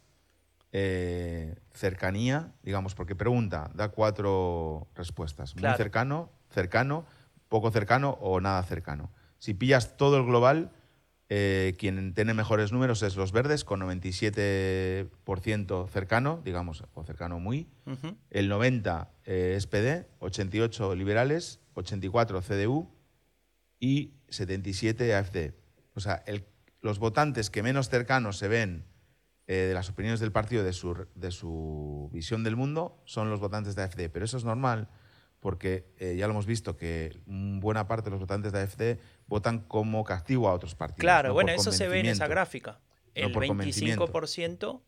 eh, 0.72 1.54
cercanía, 1.72 2.52
digamos, 2.64 2.96
porque 2.96 3.14
pregunta, 3.14 3.70
da 3.74 3.90
cuatro 3.90 4.88
respuestas. 4.96 5.54
Muy 5.54 5.62
cercano, 5.76 6.32
cercano, 6.50 7.06
poco 7.48 7.70
cercano 7.70 8.18
o 8.20 8.40
nada 8.40 8.60
cercano. 8.64 9.12
Si 9.38 9.54
pillas 9.54 9.96
todo 9.96 10.16
el 10.16 10.24
global, 10.24 10.72
eh, 11.28 11.76
quien 11.78 12.14
tiene 12.14 12.34
mejores 12.34 12.72
números 12.72 13.04
es 13.04 13.14
los 13.14 13.30
verdes, 13.30 13.62
con 13.64 13.78
97% 13.80 15.88
cercano, 15.88 16.40
digamos, 16.44 16.82
o 16.94 17.04
cercano 17.04 17.38
muy. 17.38 17.68
El 18.30 18.48
90 18.48 19.12
eh, 19.24 19.54
es 19.56 19.68
PD, 19.68 20.08
88 20.18 20.96
liberales, 20.96 21.60
84 21.74 22.42
CDU 22.42 22.90
y 23.78 24.14
77 24.28 25.14
AFD. 25.14 25.54
O 25.94 26.00
sea, 26.00 26.22
el- 26.26 26.44
los 26.80 26.98
votantes 26.98 27.50
que 27.50 27.62
menos 27.62 27.88
cercanos 27.88 28.36
se 28.38 28.48
ven 28.48 28.84
eh, 29.46 29.54
de 29.68 29.74
las 29.74 29.90
opiniones 29.90 30.20
del 30.20 30.32
partido, 30.32 30.64
de 30.64 30.72
su, 30.72 31.06
de 31.14 31.30
su 31.30 32.08
visión 32.12 32.44
del 32.44 32.56
mundo, 32.56 33.02
son 33.04 33.28
los 33.28 33.40
votantes 33.40 33.74
de 33.76 33.82
AFD. 33.82 34.08
Pero 34.10 34.24
eso 34.24 34.36
es 34.38 34.44
normal 34.44 34.88
porque 35.40 35.92
eh, 35.98 36.16
ya 36.16 36.26
lo 36.26 36.32
hemos 36.32 36.46
visto 36.46 36.76
que 36.78 37.20
buena 37.26 37.86
parte 37.86 38.04
de 38.06 38.10
los 38.12 38.20
votantes 38.20 38.52
de 38.52 38.62
AFD 38.62 38.98
votan 39.26 39.58
como 39.60 40.02
castigo 40.04 40.48
a 40.48 40.54
otros 40.54 40.74
partidos. 40.74 41.00
Claro, 41.00 41.34
bueno, 41.34 41.50
eso 41.52 41.72
se 41.72 41.88
ve 41.88 42.00
en 42.00 42.06
esa 42.06 42.26
gráfica. 42.26 42.80
El 43.14 43.32
25% 43.34 44.82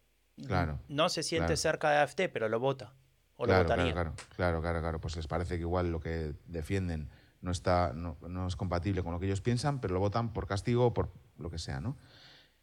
claro, 0.46 0.80
no 0.88 1.08
se 1.10 1.22
siente 1.22 1.56
cerca 1.58 1.90
de 1.90 1.98
AFD, 1.98 2.28
pero 2.32 2.48
lo 2.48 2.58
vota. 2.58 2.94
O 3.36 3.44
claro, 3.44 3.64
lo 3.64 3.68
votaría. 3.68 3.92
Claro, 3.92 4.14
claro, 4.34 4.60
claro, 4.62 4.80
claro. 4.80 5.00
Pues 5.00 5.16
les 5.16 5.26
parece 5.26 5.56
que 5.56 5.60
igual 5.60 5.92
lo 5.92 6.00
que 6.00 6.32
defienden 6.46 7.10
no, 7.46 7.52
está, 7.52 7.92
no, 7.94 8.46
es 8.46 8.56
compatible 8.56 9.02
con 9.02 9.12
lo 9.12 9.20
que 9.20 9.26
ellos 9.26 9.40
piensan, 9.40 9.80
pero 9.80 9.94
lo 9.94 10.00
votan 10.00 10.32
por 10.32 10.46
castigo 10.46 10.86
o 10.86 10.94
por 10.94 11.12
lo 11.38 11.48
que 11.48 11.58
sea, 11.58 11.80
¿no? 11.80 11.96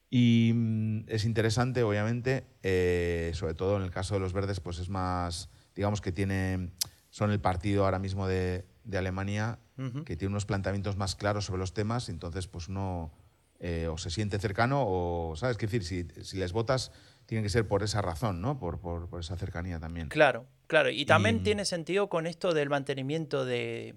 Y 0.10 0.52
mm, 0.54 1.06
es 1.08 1.26
interesante, 1.26 1.82
obviamente, 1.84 2.46
eh, 2.62 3.32
sobre 3.34 3.56
todo 3.56 3.78
en 3.78 3.84
el 3.84 3.92
caso 3.92 4.14
de 4.14 4.20
los 4.20 4.34
verdes, 4.34 4.60
pues 4.60 4.78
es 4.80 4.90
más, 4.90 5.50
digamos 5.74 6.02
que 6.02 6.12
tiene 6.12 6.70
son 7.10 7.32
el 7.32 7.40
partido 7.40 7.86
ahora 7.86 8.00
mismo 8.00 8.28
de, 8.28 8.66
Alemania 8.92 9.60
que 10.06 10.18
tiene 10.18 10.32
unos 10.32 10.46
planteamientos 10.46 10.98
más 10.98 11.16
claros 11.16 11.46
sobre 11.46 11.60
los 11.60 11.74
temas, 11.74 12.10
entonces 12.10 12.48
pues 12.48 12.68
uno 12.68 13.14
eh, 13.60 13.88
o 13.88 13.98
se 13.98 14.10
siente 14.10 14.38
cercano 14.40 14.84
o, 14.86 15.36
¿sabes? 15.38 15.58
qué 15.58 15.68
decir, 15.68 15.84
si, 15.84 16.06
si, 16.24 16.38
les 16.38 16.52
votas, 16.52 16.92
tiene 17.26 17.44
que 17.44 17.50
ser 17.50 17.68
por 17.68 17.82
esa 17.82 18.02
razón, 18.02 18.42
¿no? 18.42 18.60
Por, 18.60 18.80
por, 18.80 19.20
esa 19.20 19.38
cercanía 19.38 19.80
también. 19.80 20.10
Claro, 20.10 20.48
claro. 20.68 20.90
Y 20.90 21.06
también 21.06 21.44
tiene 21.44 21.64
sentido 21.66 22.10
con 22.10 22.28
esto 22.28 22.54
del 22.54 22.70
mantenimiento 22.70 23.46
de, 23.46 23.96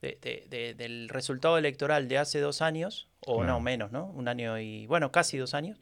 del 0.00 1.08
resultado 1.08 1.58
electoral 1.58 2.08
de 2.08 2.18
hace 2.18 2.40
dos 2.40 2.62
años, 2.62 3.08
o 3.20 3.44
no 3.44 3.60
menos, 3.60 3.92
¿no? 3.92 4.06
Un 4.06 4.28
año 4.28 4.58
y, 4.58 4.86
bueno, 4.86 5.10
casi 5.12 5.38
dos 5.38 5.54
años, 5.54 5.78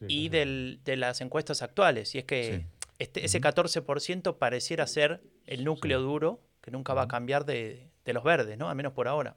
y 0.00 0.28
del, 0.28 0.80
de 0.84 0.96
las 0.96 1.20
encuestas 1.20 1.62
actuales. 1.62 2.14
Y 2.14 2.18
es 2.18 2.24
que 2.24 2.66
este, 2.98 3.24
ese 3.24 3.40
14% 3.40 4.38
pareciera 4.38 4.86
ser 4.86 5.22
el 5.46 5.64
núcleo 5.64 6.00
duro 6.00 6.40
que 6.60 6.70
nunca 6.70 6.94
va 6.94 7.02
a 7.02 7.08
cambiar 7.08 7.44
de, 7.44 7.90
los 8.04 8.24
verdes, 8.24 8.58
¿no? 8.58 8.68
Al 8.68 8.76
menos 8.76 8.92
por 8.92 9.08
ahora. 9.08 9.36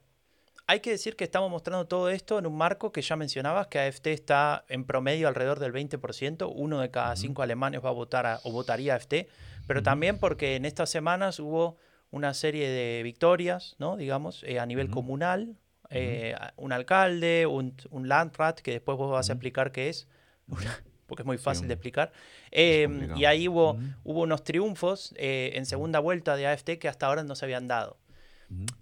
Hay 0.66 0.80
que 0.80 0.90
decir 0.90 1.16
que 1.16 1.24
estamos 1.24 1.50
mostrando 1.50 1.86
todo 1.86 2.08
esto 2.08 2.38
en 2.38 2.46
un 2.46 2.56
marco 2.56 2.92
que 2.92 3.02
ya 3.02 3.16
mencionabas, 3.16 3.66
que 3.66 3.78
AFT 3.78 4.06
está 4.08 4.64
en 4.68 4.84
promedio 4.84 5.28
alrededor 5.28 5.58
del 5.58 5.72
20%, 5.72 6.50
uno 6.54 6.80
de 6.80 6.90
cada 6.90 7.16
cinco 7.16 7.42
alemanes 7.42 7.84
va 7.84 7.90
a 7.90 7.92
votar 7.92 8.40
o 8.44 8.52
votaría 8.52 8.94
AFT, 8.94 9.26
pero 9.66 9.82
también 9.82 10.18
porque 10.18 10.56
en 10.56 10.64
estas 10.64 10.88
semanas 10.88 11.38
hubo 11.40 11.76
una 12.12 12.34
serie 12.34 12.68
de 12.68 13.02
victorias, 13.02 13.74
¿no? 13.78 13.96
digamos, 13.96 14.44
eh, 14.44 14.60
a 14.60 14.66
nivel 14.66 14.90
comunal, 14.90 15.56
eh, 15.90 16.36
un 16.56 16.72
alcalde, 16.72 17.46
un, 17.46 17.74
un, 17.90 18.08
landrat, 18.08 18.60
que 18.60 18.70
después 18.70 18.96
vos 18.96 19.10
vas 19.10 19.28
a 19.28 19.32
explicar 19.32 19.72
qué 19.72 19.88
es, 19.88 20.08
porque 21.06 21.22
es 21.22 21.26
muy 21.26 21.38
fácil 21.38 21.68
de 21.68 21.74
explicar. 21.74 22.12
Em, 22.50 23.16
y 23.16 23.24
ahí 23.24 23.48
hubo, 23.48 23.78
hubo 24.04 24.22
unos 24.22 24.44
triunfos 24.44 25.14
eh, 25.16 25.52
en 25.54 25.66
segunda 25.66 25.98
vuelta 25.98 26.36
de 26.36 26.46
AFT 26.46 26.78
que 26.78 26.88
hasta 26.88 27.06
ahora 27.06 27.24
no 27.24 27.34
se 27.34 27.44
habían 27.44 27.66
dado. 27.66 27.98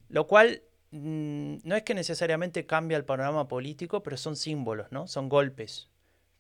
Lo 0.09 0.27
cual 0.27 0.63
mm, 0.91 1.59
no 1.63 1.77
es 1.77 1.83
que 1.85 1.95
necesariamente 1.95 2.67
cambia 2.67 2.97
el 2.97 3.05
panorama 3.05 3.47
político, 3.47 4.03
pero 4.03 4.17
son 4.17 4.37
símbolos, 4.37 4.91
¿no? 4.91 5.07
Son 5.07 5.29
golpes. 5.29 5.89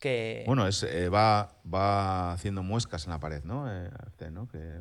Que... 0.01 0.45
Bueno, 0.47 0.67
es, 0.67 0.83
eh, 0.83 1.09
va, 1.09 1.57
va 1.73 2.33
haciendo 2.33 2.63
muescas 2.63 3.05
en 3.05 3.11
la 3.11 3.21
pared, 3.21 3.45
¿no? 3.45 3.73
Eh, 3.73 3.91
¿no? 4.33 4.49
Que, 4.49 4.81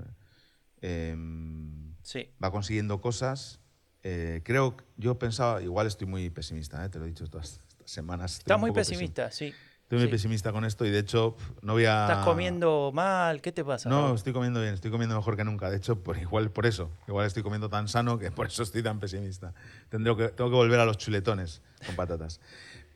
em, 0.81 1.88
sí. 2.03 2.29
Va 2.43 2.51
consiguiendo 2.51 3.01
cosas. 3.01 3.59
creo, 4.01 4.77
yo 4.97 5.19
pensaba, 5.19 5.61
igual 5.61 5.87
estoy 5.87 6.07
muy 6.07 6.29
pesimista, 6.29 6.89
te 6.89 6.99
lo 6.99 7.05
he 7.05 7.09
dicho 7.09 7.27
todas 7.27 7.51
estas 7.51 7.75
semanas. 7.85 8.39
Está 8.39 8.57
muy 8.57 8.71
pesimista, 8.71 9.31
sí. 9.31 9.53
Estoy 9.89 10.01
muy 10.01 10.07
pesimista 10.09 10.51
con 10.51 10.65
esto 10.65 10.85
y 10.85 10.91
de 10.91 10.99
hecho 10.99 11.35
no 11.63 11.73
voy 11.73 11.85
a... 11.85 12.03
¿Estás 12.03 12.23
comiendo 12.23 12.91
mal? 12.93 13.41
¿Qué 13.41 13.51
te 13.51 13.65
pasa? 13.65 13.89
No, 13.89 14.13
estoy 14.13 14.33
comiendo 14.33 14.61
bien, 14.61 14.75
estoy 14.75 14.91
comiendo 14.91 15.15
mejor 15.15 15.35
que 15.35 15.43
nunca. 15.43 15.71
De 15.71 15.77
hecho, 15.77 16.03
por, 16.03 16.15
igual 16.19 16.51
por 16.51 16.67
eso. 16.67 16.91
Igual 17.07 17.25
estoy 17.25 17.41
comiendo 17.41 17.69
tan 17.69 17.87
sano 17.87 18.19
que 18.19 18.29
por 18.39 18.45
eso 18.45 18.61
estoy 18.61 18.83
tan 18.83 18.99
pesimista. 18.99 19.55
Tendré 19.89 20.15
que, 20.15 20.27
tengo 20.27 20.51
que 20.51 20.55
volver 20.55 20.79
a 20.79 20.85
los 20.85 20.99
chuletones 20.99 21.63
con 21.87 21.95
patatas. 21.95 22.39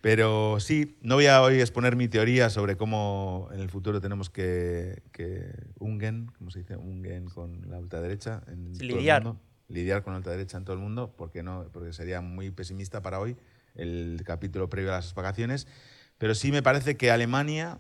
Pero 0.03 0.59
sí, 0.59 0.97
no 1.01 1.15
voy 1.15 1.27
a 1.27 1.41
hoy 1.41 1.61
exponer 1.61 1.95
mi 1.95 2.09
teoría 2.09 2.49
sobre 2.49 2.75
cómo 2.75 3.47
en 3.53 3.61
el 3.61 3.69
futuro 3.69 4.01
tenemos 4.01 4.29
que, 4.29 5.01
que 5.13 5.49
ungen, 5.79 6.29
¿cómo 6.37 6.51
se 6.51 6.59
dice? 6.59 6.75
Ungen 6.75 7.27
con 7.27 7.69
la 7.69 7.79
ultraderecha. 7.79 8.43
En 8.47 8.73
lidiar. 8.73 9.21
Todo 9.23 9.31
el 9.31 9.35
mundo, 9.37 9.47
lidiar 9.69 10.03
con 10.03 10.11
la 10.11 10.17
ultraderecha 10.17 10.57
en 10.57 10.65
todo 10.65 10.75
el 10.75 10.81
mundo, 10.81 11.15
porque, 11.15 11.41
no, 11.41 11.69
porque 11.71 11.93
sería 11.93 12.19
muy 12.19 12.51
pesimista 12.51 13.01
para 13.01 13.21
hoy 13.21 13.37
el 13.75 14.21
capítulo 14.25 14.69
previo 14.69 14.91
a 14.91 14.95
las 14.95 15.13
vacaciones. 15.13 15.67
Pero 16.17 16.35
sí 16.35 16.51
me 16.51 16.61
parece 16.61 16.97
que 16.97 17.09
Alemania, 17.09 17.79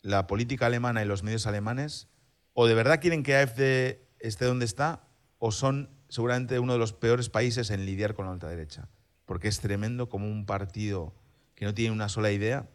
la 0.00 0.26
política 0.26 0.64
alemana 0.64 1.02
y 1.02 1.04
los 1.04 1.22
medios 1.22 1.46
alemanes, 1.46 2.08
o 2.54 2.66
de 2.66 2.72
verdad 2.72 2.98
quieren 2.98 3.22
que 3.22 3.36
AfD 3.36 3.98
esté 4.20 4.46
donde 4.46 4.64
está, 4.64 5.04
o 5.36 5.52
son 5.52 5.90
seguramente 6.08 6.60
uno 6.60 6.72
de 6.72 6.78
los 6.78 6.94
peores 6.94 7.28
países 7.28 7.68
en 7.68 7.84
lidiar 7.84 8.14
con 8.14 8.24
la 8.24 8.32
ultraderecha. 8.32 8.88
Porque 9.26 9.48
es 9.48 9.60
tremendo 9.60 10.08
como 10.08 10.28
un 10.28 10.46
partido 10.46 11.12
que 11.58 11.64
no 11.64 11.74
tiene 11.74 11.92
una 11.92 12.08
sola 12.08 12.30
idea 12.30 12.68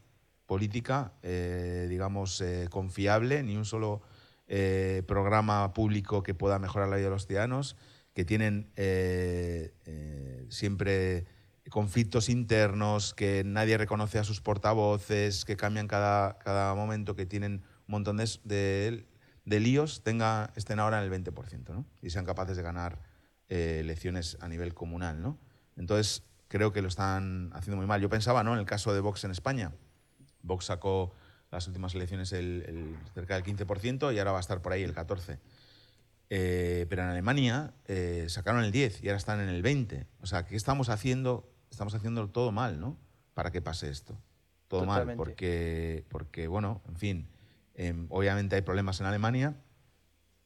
política, 0.46 1.13
eh, 1.22 1.88
digamos, 1.90 2.42
eh, 2.42 2.68
confiable, 2.70 3.42
ni 3.42 3.56
un 3.56 3.63
solo 3.63 4.02
eh, 4.46 5.04
programa 5.08 5.72
público 5.72 6.22
que 6.22 6.34
pueda 6.34 6.60
mejorar 6.60 6.90
la 6.90 6.98
vida 6.98 7.06
de 7.06 7.12
los 7.12 7.25
ciudadanos, 7.25 7.78
que 8.13 8.25
tienen 8.25 8.74
siempre 10.50 11.28
conflictos 11.70 12.28
internos, 12.28 13.13
que 13.13 13.44
nadie 13.46 13.78
reconoce 13.78 14.20
a 14.20 14.25
sus 14.25 14.42
portavoces, 14.42 15.46
que 15.46 15.56
cambian 15.56 15.88
cada, 15.88 16.38
cada 16.40 16.75
momento, 16.75 17.16
que 17.16 17.25
tienen 17.25 17.63
un 17.88 17.92
montón 17.92 18.18
de, 18.18 19.06
de, 19.46 19.60
líos, 19.62 20.04
tenga, 20.04 20.52
estén 20.58 20.82
ahora 20.82 21.02
en 21.02 21.10
el 21.10 21.24
20%, 21.24 21.70
¿no? 21.70 21.86
Y 22.02 22.10
sean 22.10 22.25
capaces 22.25 22.58
de 22.58 22.63
ganar 22.63 23.00
elecciones 23.48 24.38
a 24.42 24.50
nivel 24.50 24.74
comunal, 24.74 25.22
¿no? 25.22 25.40
Entonces, 25.78 26.24
creo 26.54 26.72
que 26.72 26.84
lo 26.84 26.88
están 26.88 27.50
haciendo 27.54 27.78
muy 27.78 27.88
mal. 27.88 28.00
Yo 28.00 28.10
pensaba, 28.10 28.44
¿no? 28.44 28.54
En 28.54 28.60
el 28.60 28.68
caso 28.68 28.94
de 28.94 29.00
Vox 29.00 29.24
en 29.24 29.32
España. 29.32 29.72
Vox 30.44 30.66
sacó 30.66 31.12
las 31.50 31.66
últimas 31.66 31.96
elecciones 31.96 32.32
el, 32.32 32.96
cerca 33.16 33.34
del 33.34 33.44
15% 33.44 34.14
y 34.14 34.20
ahora 34.20 34.34
va 34.34 34.38
a 34.38 34.42
estar 34.42 34.62
por 34.62 34.72
ahí 34.72 34.84
el 34.84 34.94
14%. 34.94 35.40
Eh, 36.30 36.86
pero 36.90 37.02
en 37.02 37.10
Alemania 37.10 37.74
eh, 37.86 38.28
sacaron 38.30 38.64
el 38.64 38.72
10 38.72 39.04
y 39.04 39.08
ahora 39.08 39.18
están 39.18 39.42
en 39.42 39.50
el 39.50 39.64
20. 39.64 40.06
O 40.22 40.28
sea, 40.28 40.46
¿qué 40.46 40.56
estamos 40.56 40.90
haciendo 40.90 41.52
estamos 41.72 41.96
haciendo 41.96 42.30
todo 42.30 42.52
mal, 42.52 42.80
¿no? 42.80 43.00
Para 43.34 43.52
que 43.52 43.60
pase 43.62 43.90
esto. 43.90 44.16
Todo 44.68 44.86
mal, 44.86 45.16
porque, 45.16 46.06
porque, 46.08 46.48
bueno, 46.48 46.84
en 46.88 46.96
fin, 46.98 47.30
em, 47.74 48.06
obviamente 48.10 48.56
hay 48.56 48.62
problemas 48.62 49.00
en 49.00 49.08
Alemania, 49.08 49.56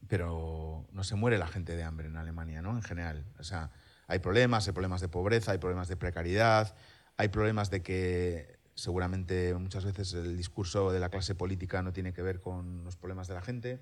pero 0.06 0.86
no 0.90 1.04
se 1.04 1.16
muere 1.16 1.36
la 1.36 1.48
gente 1.48 1.76
de 1.76 1.82
hambre 1.82 2.08
en 2.08 2.16
Alemania, 2.16 2.62
¿no? 2.62 2.70
En 2.76 2.82
general. 2.82 3.26
O 3.38 3.44
sea, 3.44 3.70
hay 4.08 4.18
problemas, 4.18 4.66
hay 4.66 4.72
problemas 4.72 5.00
de 5.00 5.08
pobreza, 5.08 5.52
hay 5.52 5.58
problemas 5.58 5.86
de 5.86 5.96
precariedad, 5.96 6.74
hay 7.16 7.28
problemas 7.28 7.70
de 7.70 7.82
que 7.82 8.58
seguramente 8.74 9.54
muchas 9.54 9.84
veces 9.84 10.14
el 10.14 10.36
discurso 10.36 10.90
de 10.90 10.98
la 10.98 11.10
clase 11.10 11.34
política 11.34 11.82
no 11.82 11.92
tiene 11.92 12.12
que 12.12 12.22
ver 12.22 12.40
con 12.40 12.84
los 12.84 12.96
problemas 12.96 13.28
de 13.28 13.34
la 13.34 13.42
gente 13.42 13.80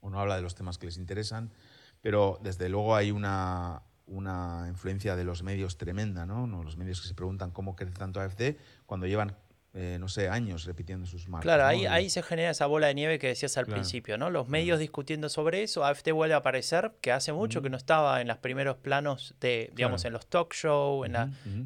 o 0.00 0.08
no 0.08 0.18
habla 0.18 0.36
de 0.36 0.42
los 0.42 0.54
temas 0.54 0.78
que 0.78 0.86
les 0.86 0.96
interesan, 0.96 1.52
pero 2.00 2.38
desde 2.42 2.68
luego 2.70 2.96
hay 2.96 3.10
una, 3.10 3.82
una 4.06 4.66
influencia 4.68 5.14
de 5.14 5.24
los 5.24 5.42
medios 5.42 5.76
tremenda, 5.76 6.24
¿no? 6.24 6.46
Los 6.62 6.76
medios 6.76 7.02
que 7.02 7.08
se 7.08 7.14
preguntan 7.14 7.50
cómo 7.50 7.76
crece 7.76 7.92
tanto 7.92 8.20
AFD 8.20 8.56
cuando 8.86 9.06
llevan, 9.06 9.36
eh, 9.72 9.98
no 10.00 10.08
sé, 10.08 10.28
años 10.28 10.64
repitiendo 10.64 11.06
sus 11.06 11.28
marcas. 11.28 11.44
Claro, 11.44 11.64
ahí, 11.64 11.86
ahí 11.86 12.10
se 12.10 12.22
genera 12.22 12.50
esa 12.50 12.66
bola 12.66 12.88
de 12.88 12.94
nieve 12.94 13.20
que 13.20 13.28
decías 13.28 13.56
al 13.56 13.66
principio, 13.66 14.18
¿no? 14.18 14.28
Los 14.28 14.48
medios 14.48 14.80
discutiendo 14.80 15.28
sobre 15.28 15.62
eso, 15.62 15.84
AFD 15.84 16.10
vuelve 16.10 16.34
a 16.34 16.38
aparecer, 16.38 16.92
que 17.00 17.12
hace 17.12 17.32
mucho 17.32 17.62
que 17.62 17.70
no 17.70 17.76
estaba 17.76 18.20
en 18.20 18.26
los 18.26 18.38
primeros 18.38 18.78
planos 18.78 19.36
de, 19.40 19.70
digamos, 19.74 20.04
en 20.04 20.12
los 20.12 20.26
talk 20.26 20.52
shows, 20.54 21.06
en, 21.06 21.14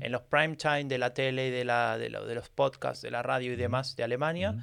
en, 0.02 0.12
los 0.12 0.20
prime 0.20 0.56
time 0.56 0.84
de 0.84 0.98
la 0.98 1.14
tele, 1.14 1.50
de, 1.50 1.64
la, 1.64 1.96
de, 1.96 2.10
de 2.10 2.34
los 2.34 2.50
podcasts, 2.50 3.00
de 3.00 3.10
la 3.10 3.22
radio 3.22 3.54
y 3.54 3.56
demás 3.56 3.96
de 3.96 4.04
Alemania. 4.04 4.54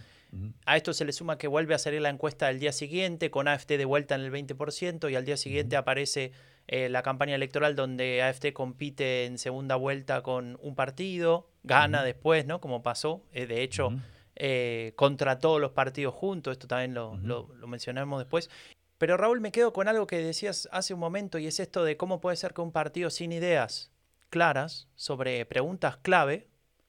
A 0.66 0.78
esto 0.78 0.94
se 0.94 1.04
le 1.04 1.12
suma 1.12 1.38
que 1.38 1.48
vuelve 1.48 1.74
a 1.74 1.78
salir 1.78 2.02
la 2.02 2.10
encuesta 2.10 2.48
del 2.48 2.60
día 2.60 2.72
siguiente, 2.72 3.32
con 3.32 3.48
AFD 3.48 3.78
de 3.78 3.86
vuelta 3.86 4.16
en 4.16 4.22
el 4.22 4.32
20%, 4.32 5.12
y 5.12 5.16
al 5.16 5.26
día 5.26 5.36
siguiente 5.36 5.76
aparece 5.76 6.32
eh, 6.72 6.88
la 6.88 7.04
campaña 7.04 7.36
electoral 7.36 7.76
donde 7.76 8.24
AFT 8.24 8.54
compite 8.54 9.26
en 9.26 9.38
segunda 9.38 9.76
vuelta 9.76 10.22
con 10.24 10.58
un 10.62 10.74
partido, 10.74 11.50
gana 11.64 12.02
después, 12.02 12.46
¿no? 12.46 12.62
Como 12.62 12.82
pasó, 12.82 13.26
eh, 13.34 13.46
de 13.46 13.62
hecho, 13.62 13.92
eh, 14.38 14.94
contra 14.96 15.38
todos 15.38 15.60
los 15.60 15.72
partidos 15.72 16.14
juntos, 16.14 16.54
esto 16.54 16.68
también 16.68 16.94
lo, 16.94 17.18
lo, 17.18 17.68
mencionamos 17.68 18.20
después. 18.20 18.50
Pero 18.98 19.18
Raúl, 19.18 19.42
me 19.42 19.52
quedo 19.52 19.74
con 19.74 19.90
algo 19.90 20.08
que 20.08 20.20
decías 20.20 20.70
hace 20.72 20.94
un 20.94 21.02
momento 21.02 21.40
y 21.40 21.48
es 21.48 21.60
esto 21.60 21.84
de 21.84 21.98
cómo 21.98 22.22
puede 22.22 22.38
ser 22.38 22.54
que 22.54 22.62
un 22.62 22.72
partido 22.72 23.10
sin 23.10 23.34
ideas 23.34 23.92
claras 24.30 24.88
sobre 24.96 25.46
preguntas 25.46 25.98
clave, 25.98 26.48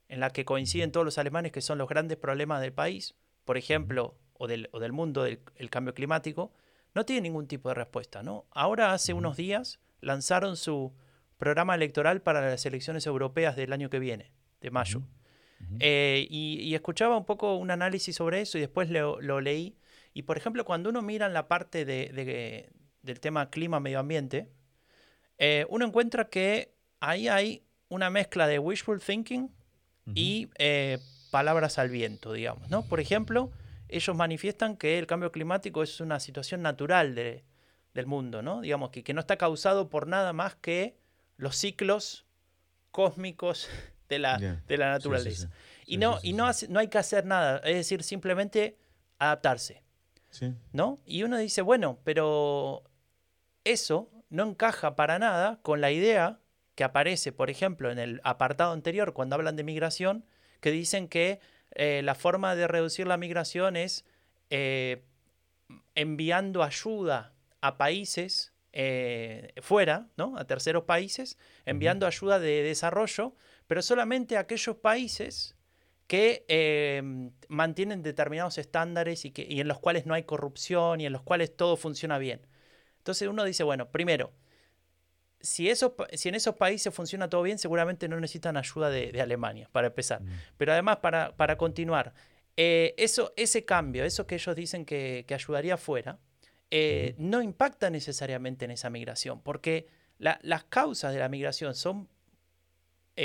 en 0.08 0.20
las 0.20 0.32
que 0.32 0.44
coinciden 0.44 0.92
todos 0.92 1.04
los 1.04 1.18
alemanes 1.18 1.50
que 1.50 1.60
son 1.60 1.78
los 1.78 1.88
grandes 1.88 2.18
problemas 2.18 2.60
del 2.60 2.72
país, 2.72 3.16
por 3.44 3.56
ejemplo, 3.56 4.14
o 4.34 4.46
del, 4.46 4.68
o 4.70 4.78
del 4.78 4.92
mundo, 4.92 5.24
del 5.24 5.40
el 5.56 5.70
cambio 5.70 5.92
climático, 5.92 6.52
no 6.94 7.04
tiene 7.04 7.22
ningún 7.22 7.46
tipo 7.46 7.68
de 7.68 7.74
respuesta, 7.74 8.22
¿no? 8.22 8.46
Ahora, 8.50 8.92
hace 8.92 9.12
unos 9.12 9.36
días, 9.36 9.80
lanzaron 10.00 10.56
su 10.56 10.92
programa 11.38 11.74
electoral 11.74 12.22
para 12.22 12.40
las 12.40 12.64
elecciones 12.66 13.06
europeas 13.06 13.56
del 13.56 13.72
año 13.72 13.90
que 13.90 13.98
viene, 13.98 14.32
de 14.60 14.70
mayo. 14.70 15.02
Eh, 15.78 16.26
y, 16.28 16.74
escuchaba 16.74 17.16
un 17.16 17.24
poco 17.24 17.56
un 17.56 17.70
análisis 17.70 18.16
sobre 18.16 18.40
eso 18.40 18.58
y 18.58 18.60
después 18.60 18.90
lo, 18.90 19.40
leí. 19.40 19.76
Y 20.12 20.22
por 20.22 20.36
ejemplo, 20.36 20.64
cuando 20.64 20.90
uno 20.90 21.02
mira 21.02 21.26
en 21.26 21.32
la 21.32 21.48
parte 21.48 21.84
de, 21.84 22.68
del 23.02 23.20
tema 23.20 23.48
clima-medio 23.48 24.00
ambiente, 24.00 24.48
eh, 25.38 25.64
uno 25.68 25.86
encuentra 25.86 26.28
que 26.28 26.74
ahí 27.00 27.28
hay 27.28 27.64
una 27.88 28.10
mezcla 28.10 28.46
de 28.46 28.58
wishful 28.58 29.00
thinking 29.00 29.50
y 30.14 30.50
eh, 30.58 30.98
palabras 31.30 31.78
al 31.78 31.88
viento, 31.88 32.32
digamos. 32.32 32.68
¿no? 32.70 32.82
Por 32.82 33.00
ejemplo, 33.00 33.50
ellos 33.92 34.16
manifiestan 34.16 34.76
que 34.76 34.98
el 34.98 35.06
cambio 35.06 35.30
climático 35.30 35.82
es 35.82 36.00
una 36.00 36.18
situación 36.18 36.62
natural 36.62 37.14
del 37.14 38.06
mundo, 38.06 38.42
¿no? 38.42 38.60
Digamos 38.60 38.90
que, 38.90 39.04
que 39.04 39.14
no 39.14 39.20
está 39.20 39.36
causado 39.36 39.90
por 39.90 40.06
nada 40.06 40.32
más 40.32 40.56
que 40.56 40.96
los 41.36 41.56
ciclos 41.56 42.26
cósmicos 42.90 43.68
de 44.08 44.18
la, 44.18 44.38
de 44.38 44.76
la 44.76 44.90
naturaleza. 44.90 45.50
y 45.86 45.96
no, 45.96 46.18
y 46.22 46.32
no, 46.32 46.50
no 46.68 46.80
hay 46.80 46.88
que 46.88 46.98
hacer 46.98 47.24
nada, 47.24 47.58
es 47.58 47.74
decir, 47.74 48.02
simplemente 48.02 48.78
adaptarse. 49.18 49.82
¿No? 50.72 50.98
Y 51.04 51.24
uno 51.24 51.36
dice, 51.36 51.60
bueno, 51.60 51.98
pero 52.04 52.84
eso 53.64 54.08
no 54.30 54.48
encaja 54.48 54.96
para 54.96 55.18
nada 55.18 55.60
con 55.60 55.82
la 55.82 55.90
idea 55.90 56.40
que 56.74 56.84
aparece, 56.84 57.32
por 57.32 57.50
ejemplo, 57.50 57.90
en 57.90 57.98
el 57.98 58.20
apartado 58.24 58.72
anterior, 58.72 59.12
cuando 59.12 59.36
hablan 59.36 59.56
de 59.56 59.64
migración, 59.64 60.24
que 60.60 60.70
dicen 60.70 61.06
que 61.06 61.38
eh, 61.74 62.02
la 62.02 62.14
forma 62.14 62.54
de 62.54 62.68
reducir 62.68 63.06
la 63.06 63.16
migración 63.16 63.76
es 63.76 64.04
eh, 64.50 65.04
enviando 65.94 66.62
ayuda 66.62 67.34
a 67.60 67.78
países 67.78 68.52
eh, 68.72 69.52
fuera, 69.60 70.08
¿no? 70.16 70.36
a 70.36 70.46
terceros 70.46 70.84
países, 70.84 71.38
enviando 71.64 72.06
ayuda 72.06 72.38
de 72.38 72.62
desarrollo, 72.62 73.34
pero 73.66 73.82
solamente 73.82 74.36
a 74.36 74.40
aquellos 74.40 74.76
países 74.76 75.56
que 76.06 76.44
mantienen 77.48 78.02
determinados 78.02 78.58
estándares 78.58 79.24
y, 79.24 79.30
que, 79.30 79.46
y 79.48 79.60
en 79.60 79.68
los 79.68 79.78
cuales 79.78 80.04
no 80.04 80.12
hay 80.12 80.24
corrupción 80.24 81.00
y 81.00 81.06
en 81.06 81.12
los 81.12 81.22
cuales 81.22 81.56
todo 81.56 81.76
funciona 81.76 82.18
bien. 82.18 82.46
Entonces 82.98 83.28
uno 83.28 83.44
dice, 83.44 83.62
bueno, 83.62 83.90
primero, 83.90 84.32
si, 85.42 85.70
si 86.12 86.28
en 86.28 86.34
esos 86.34 86.54
países 86.54 86.94
funciona 86.94 87.28
todo 87.28 87.42
bien, 87.42 87.58
seguramente 87.58 88.08
no 88.08 88.18
necesitan 88.18 88.56
ayuda 88.56 88.90
de, 88.90 89.20
Alemania, 89.20 89.68
para 89.72 89.88
empezar. 89.88 90.22
Mm. 90.22 90.28
Pero 90.56 90.72
además, 90.72 90.98
para, 90.98 91.36
para 91.36 91.58
continuar, 91.58 92.14
eh, 92.56 92.94
eso, 92.96 93.32
ese 93.36 93.64
cambio, 93.64 94.04
eso 94.04 94.26
que 94.26 94.36
ellos 94.36 94.54
dicen 94.56 94.84
que, 94.84 95.26
ayudaría 95.28 95.74
afuera, 95.74 96.18
eh, 96.70 97.14
no 97.18 97.42
impacta 97.42 97.90
necesariamente 97.90 98.64
en 98.64 98.70
esa 98.70 98.88
migración, 98.88 99.42
porque 99.42 99.88
las 100.18 100.64
causas 100.64 101.12
de 101.12 101.18
la 101.18 101.28
migración 101.28 101.74
son 101.74 102.08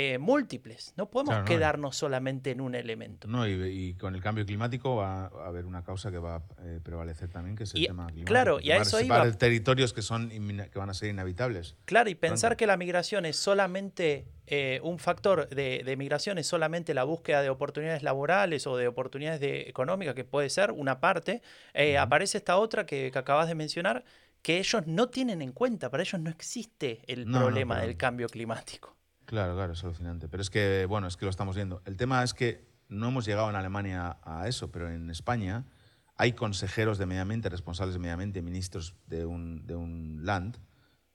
eh, 0.00 0.16
múltiples. 0.16 0.94
No 0.96 1.10
podemos 1.10 1.42
quedarnos 1.44 1.96
solamente 1.96 2.52
en 2.52 2.60
un 2.60 2.76
elemento. 2.76 3.26
No, 3.26 3.48
y, 3.48 3.94
con 3.94 4.14
el 4.14 4.22
cambio 4.22 4.46
climático 4.46 4.94
va 4.94 5.24
a 5.24 5.46
haber 5.48 5.66
una 5.66 5.82
causa 5.82 6.12
que 6.12 6.18
va 6.18 6.36
a 6.36 6.42
eh, 6.62 6.78
prevalecer 6.80 7.30
también, 7.30 7.56
que 7.56 7.64
es 7.64 7.74
el 7.74 7.84
tema 7.84 8.06
climático. 8.06 8.28
Claro, 8.28 8.60
y 8.62 8.70
a 8.70 8.76
eso 8.76 9.00
iba. 9.00 9.28
territorios 9.32 9.92
que, 9.92 10.02
son, 10.02 10.28
que 10.30 10.78
van 10.78 10.88
a 10.88 10.94
ser 10.94 11.10
inhabitables. 11.10 11.74
Claro, 11.84 12.10
y 12.10 12.14
pensar 12.14 12.56
que 12.56 12.68
la 12.68 12.76
migración 12.76 13.26
es 13.26 13.34
solamente 13.38 14.28
eh, 14.46 14.78
un 14.84 15.00
factor 15.00 15.48
de, 15.48 15.96
migración, 15.98 16.38
es 16.38 16.46
solamente 16.46 16.94
la 16.94 17.02
búsqueda 17.02 17.42
de 17.42 17.50
oportunidades 17.50 18.04
laborales 18.04 18.68
o 18.68 18.76
de 18.76 18.86
oportunidades 18.86 19.40
de, 19.40 19.62
económicas, 19.62 20.14
que 20.14 20.22
puede 20.22 20.48
ser 20.48 20.70
una 20.70 21.00
parte, 21.00 21.42
aparece 21.98 22.38
esta 22.38 22.56
otra 22.56 22.86
que, 22.86 23.10
acabas 23.12 23.48
de 23.48 23.56
mencionar, 23.56 24.04
que 24.42 24.58
ellos 24.58 24.86
no 24.86 25.08
tienen 25.08 25.42
en 25.42 25.50
cuenta, 25.50 25.90
para 25.90 26.04
ellos 26.04 26.20
no 26.20 26.30
existe 26.30 27.00
el 27.08 27.24
problema 27.24 27.80
del 27.80 27.96
cambio 27.96 28.28
climático. 28.28 28.97
Claro, 29.28 29.54
claro, 29.56 29.74
es 29.74 29.84
alucinante. 29.84 30.26
Pero 30.26 30.40
es 30.40 30.48
que, 30.48 30.86
bueno, 30.86 31.06
es 31.06 31.18
que 31.18 31.26
lo 31.26 31.30
estamos 31.30 31.54
viendo. 31.54 31.82
El 31.84 31.98
tema 31.98 32.24
es 32.24 32.32
que 32.32 32.66
no 32.88 33.08
hemos 33.08 33.26
llegado 33.26 33.50
en 33.50 33.56
Alemania 33.56 34.16
a 34.22 34.48
eso, 34.48 34.72
pero 34.72 34.88
en 34.88 35.10
España 35.10 35.66
hay 36.16 36.32
consejeros 36.32 36.96
de 36.96 37.04
medio 37.04 37.20
ambiente, 37.20 37.50
responsables 37.50 37.92
de 37.92 37.98
medio 37.98 38.14
ambiente, 38.14 38.40
ministros 38.40 38.94
de 39.06 39.26
un, 39.26 39.66
de 39.66 39.76
un 39.76 40.20
land, 40.24 40.56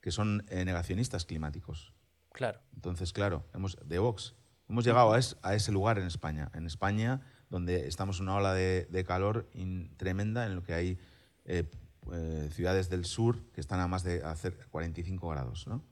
que 0.00 0.12
son 0.12 0.46
eh, 0.48 0.64
negacionistas 0.64 1.24
climáticos. 1.24 1.92
Claro. 2.30 2.60
Entonces, 2.72 3.12
claro, 3.12 3.48
hemos, 3.52 3.76
de 3.84 3.98
Vox, 3.98 4.36
hemos 4.68 4.84
llegado 4.84 5.12
a, 5.12 5.18
a, 5.42 5.54
ese 5.56 5.72
lugar 5.72 5.98
en 5.98 6.06
España. 6.06 6.52
En 6.54 6.66
España, 6.66 7.20
donde 7.50 7.88
estamos 7.88 8.20
en 8.20 8.26
una 8.26 8.36
ola 8.36 8.54
de, 8.54 8.86
de 8.92 9.02
calor 9.02 9.50
tremenda, 9.96 10.46
en 10.46 10.54
lo 10.54 10.62
que 10.62 10.74
hay 10.74 10.98
eh, 11.46 11.68
eh, 12.12 12.48
ciudades 12.52 12.88
del 12.90 13.06
sur 13.06 13.50
que 13.50 13.60
están 13.60 13.80
a 13.80 13.88
más 13.88 14.04
de 14.04 14.22
hacer 14.22 14.56
45 14.70 15.28
grados, 15.28 15.66
¿no? 15.66 15.82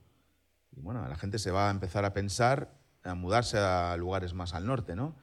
Y 0.77 0.81
bueno, 0.81 1.07
la 1.07 1.17
gente 1.17 1.39
se 1.39 1.51
va 1.51 1.69
a 1.69 1.71
empezar 1.71 2.05
a 2.05 2.13
pensar 2.13 2.75
a 3.05 3.15
mudarse 3.15 3.59
a 3.59 3.97
lugares 3.97 4.35
más 4.35 4.55
al 4.55 4.67
norte, 4.67 4.95
¿no? 4.95 5.17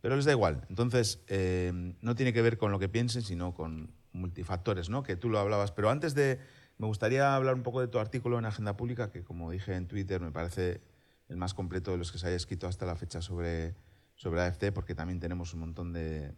Pero 0.00 0.16
les 0.16 0.24
da 0.24 0.32
igual. 0.32 0.66
Entonces, 0.68 1.22
eh, 1.28 1.94
no 2.00 2.14
tiene 2.14 2.32
que 2.32 2.42
ver 2.42 2.58
con 2.58 2.72
lo 2.72 2.78
que 2.78 2.88
piensen, 2.88 3.22
sino 3.22 3.54
con 3.54 3.94
multifactores, 4.12 4.90
¿no? 4.90 5.02
Que 5.02 5.16
tú 5.16 5.28
lo 5.28 5.38
hablabas. 5.38 5.72
Pero 5.72 5.90
antes 5.90 6.14
de... 6.14 6.40
Me 6.78 6.86
gustaría 6.86 7.36
hablar 7.36 7.54
un 7.54 7.62
poco 7.62 7.80
de 7.80 7.86
tu 7.86 7.98
artículo 7.98 8.38
en 8.38 8.44
Agenda 8.44 8.76
Pública, 8.76 9.10
que 9.10 9.22
como 9.22 9.52
dije 9.52 9.76
en 9.76 9.86
Twitter, 9.86 10.20
me 10.20 10.32
parece 10.32 10.80
el 11.28 11.36
más 11.36 11.54
completo 11.54 11.92
de 11.92 11.98
los 11.98 12.10
que 12.10 12.18
se 12.18 12.26
haya 12.26 12.34
escrito 12.34 12.66
hasta 12.66 12.86
la 12.86 12.96
fecha 12.96 13.22
sobre, 13.22 13.76
sobre 14.16 14.42
AFT, 14.42 14.72
porque 14.74 14.94
también 14.94 15.20
tenemos 15.20 15.54
un 15.54 15.60
montón 15.60 15.92
de, 15.92 16.34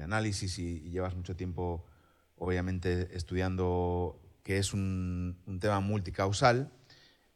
análisis 0.00 0.58
y, 0.58 0.88
llevas 0.88 1.14
mucho 1.14 1.36
tiempo, 1.36 1.84
obviamente, 2.36 3.14
estudiando 3.14 4.18
que 4.42 4.56
es 4.56 4.72
un, 4.72 5.36
un 5.46 5.60
tema 5.60 5.80
multicausal 5.80 6.72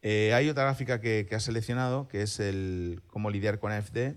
eh, 0.09 0.33
hay 0.33 0.47
otra 0.47 0.63
gráfica 0.63 1.01
que, 1.01 1.27
has 1.33 1.43
seleccionado, 1.43 2.07
que 2.07 2.21
es 2.21 2.39
el 2.39 3.01
cómo 3.07 3.29
lidiar 3.29 3.59
con 3.59 3.73
AFD. 3.73 4.15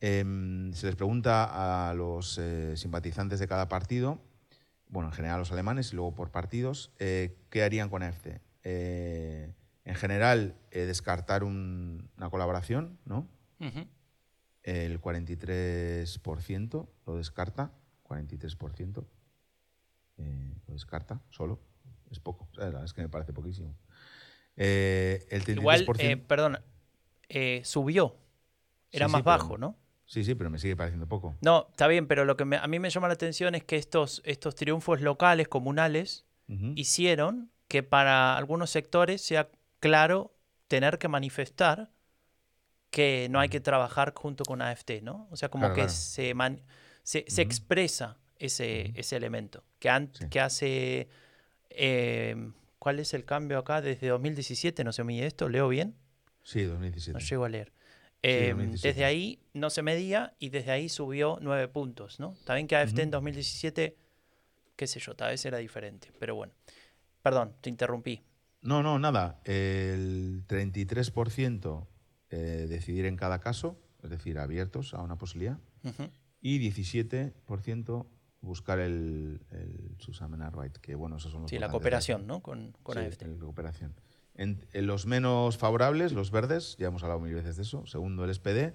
Em, 0.00 0.72
se 0.72 0.86
les 0.86 0.96
pregunta 0.96 1.90
a 1.90 1.94
los 1.94 2.36
eh, 2.38 2.76
simpatizantes 2.76 3.38
de 3.38 3.46
cada 3.46 3.68
partido, 3.68 4.20
bueno, 4.88 5.10
en 5.10 5.14
general 5.14 5.36
a 5.36 5.38
los 5.38 5.52
alemanes 5.52 5.92
y 5.92 5.94
luego 5.94 6.16
por 6.16 6.32
partidos, 6.32 6.90
eh, 6.98 7.38
qué 7.48 7.62
harían 7.62 7.90
con 7.90 8.02
AFD. 8.02 8.40
en 8.64 9.94
general, 9.94 10.56
descartar 10.72 11.44
una 11.44 12.28
colaboración, 12.28 12.98
¿no? 13.04 13.28
El 14.64 15.00
43% 15.00 16.88
lo 17.06 17.16
descarta, 17.16 17.70
43% 18.02 19.04
lo 20.66 20.72
descarta 20.72 21.20
solo. 21.30 21.60
Es 22.10 22.18
poco, 22.18 22.48
es 22.84 22.92
que 22.92 23.02
me 23.02 23.08
parece 23.08 23.32
poquísimo. 23.32 23.76
Eh, 24.56 25.26
el 25.30 25.48
Igual, 25.48 25.86
eh, 25.98 26.16
perdón, 26.16 26.58
eh, 27.28 27.62
subió. 27.64 28.16
Era 28.90 29.08
más 29.08 29.24
bajo, 29.24 29.58
¿no? 29.58 29.76
Sí, 30.06 30.22
sí, 30.22 30.34
pero 30.34 30.50
me 30.50 30.58
sigue 30.58 30.76
pareciendo 30.76 31.08
poco. 31.08 31.34
No, 31.40 31.66
está 31.70 31.88
bien, 31.88 32.06
pero 32.06 32.24
lo 32.24 32.36
que 32.36 32.44
a 32.44 32.66
mí 32.68 32.78
me 32.78 32.90
llama 32.90 33.08
la 33.08 33.14
atención 33.14 33.54
es 33.54 33.64
que 33.64 33.76
estos, 33.76 34.22
estos 34.24 34.54
triunfos 34.54 35.00
locales, 35.00 35.48
comunales, 35.48 36.26
hicieron 36.74 37.50
que 37.68 37.82
para 37.82 38.36
algunos 38.36 38.68
sectores 38.70 39.22
sea 39.22 39.48
claro 39.80 40.34
tener 40.68 40.98
que 40.98 41.08
manifestar 41.08 41.90
que 42.90 43.28
no 43.30 43.40
hay 43.40 43.48
que 43.48 43.60
trabajar 43.60 44.12
junto 44.14 44.44
con 44.44 44.60
AFT, 44.62 45.02
¿no? 45.02 45.26
O 45.30 45.36
sea, 45.36 45.48
como 45.48 45.72
que 45.72 45.88
se, 45.88 46.34
se, 47.02 47.42
expresa 47.42 48.18
ese, 48.38 48.92
ese 48.94 49.16
elemento, 49.16 49.64
que, 49.80 50.08
que 50.30 50.40
hace... 50.40 51.08
¿Cuál 52.84 52.98
es 53.00 53.14
el 53.14 53.24
cambio 53.24 53.56
acá 53.56 53.80
desde 53.80 54.08
2017? 54.08 54.84
¿No 54.84 54.92
se 54.92 55.04
mide 55.04 55.24
esto? 55.24 55.48
¿Leo 55.48 55.68
bien? 55.68 55.96
Sí, 56.42 56.64
2017. 56.64 57.18
No 57.18 57.18
llego 57.18 57.46
a 57.46 57.48
leer. 57.48 57.72
Em, 58.20 58.72
desde 58.72 59.06
ahí 59.06 59.40
no 59.54 59.70
se 59.70 59.80
medía 59.80 60.34
y 60.38 60.50
desde 60.50 60.70
ahí 60.70 60.90
subió 60.90 61.38
nueve 61.40 61.66
puntos, 61.68 62.20
¿no? 62.20 62.36
También 62.44 62.66
que 62.66 62.76
AFT 62.76 62.98
en 62.98 63.10
2017, 63.10 63.96
qué 64.76 64.86
sé 64.86 65.00
yo, 65.00 65.16
tal 65.16 65.30
vez 65.30 65.42
era 65.46 65.56
diferente, 65.56 66.12
pero 66.18 66.34
bueno. 66.34 66.52
Perdón, 67.22 67.54
te 67.62 67.70
interrumpí. 67.70 68.22
No, 68.60 68.82
no, 68.82 68.98
nada. 68.98 69.40
El 69.46 70.46
33% 70.46 71.86
eh, 72.28 72.66
decidir 72.68 73.06
en 73.06 73.16
cada 73.16 73.40
caso, 73.40 73.78
es 74.02 74.10
decir, 74.10 74.38
abiertos 74.38 74.92
a 74.92 75.00
una 75.00 75.16
posibilidad, 75.16 75.58
y 76.42 76.60
17% 76.70 78.06
buscar 78.44 78.78
el, 78.78 79.40
el 79.50 79.96
Right, 80.52 80.76
que 80.78 80.94
bueno, 80.94 81.16
esos 81.16 81.32
son 81.32 81.42
los 81.42 81.50
Sí, 81.50 81.58
la 81.58 81.68
cooperación, 81.68 82.26
¿no? 82.26 82.40
Con, 82.40 82.76
con 82.82 82.96
sí, 82.96 83.24
La 83.26 83.38
cooperación. 83.38 83.94
En, 84.36 84.66
los 84.72 85.06
menos 85.06 85.58
favorables, 85.58 86.12
los 86.12 86.30
verdes, 86.30 86.76
ya 86.78 86.88
hemos 86.88 87.02
hablado 87.02 87.20
mil 87.20 87.34
veces 87.34 87.56
de 87.56 87.62
eso. 87.62 87.86
Segundo, 87.86 88.24
el 88.24 88.34
SPD. 88.34 88.74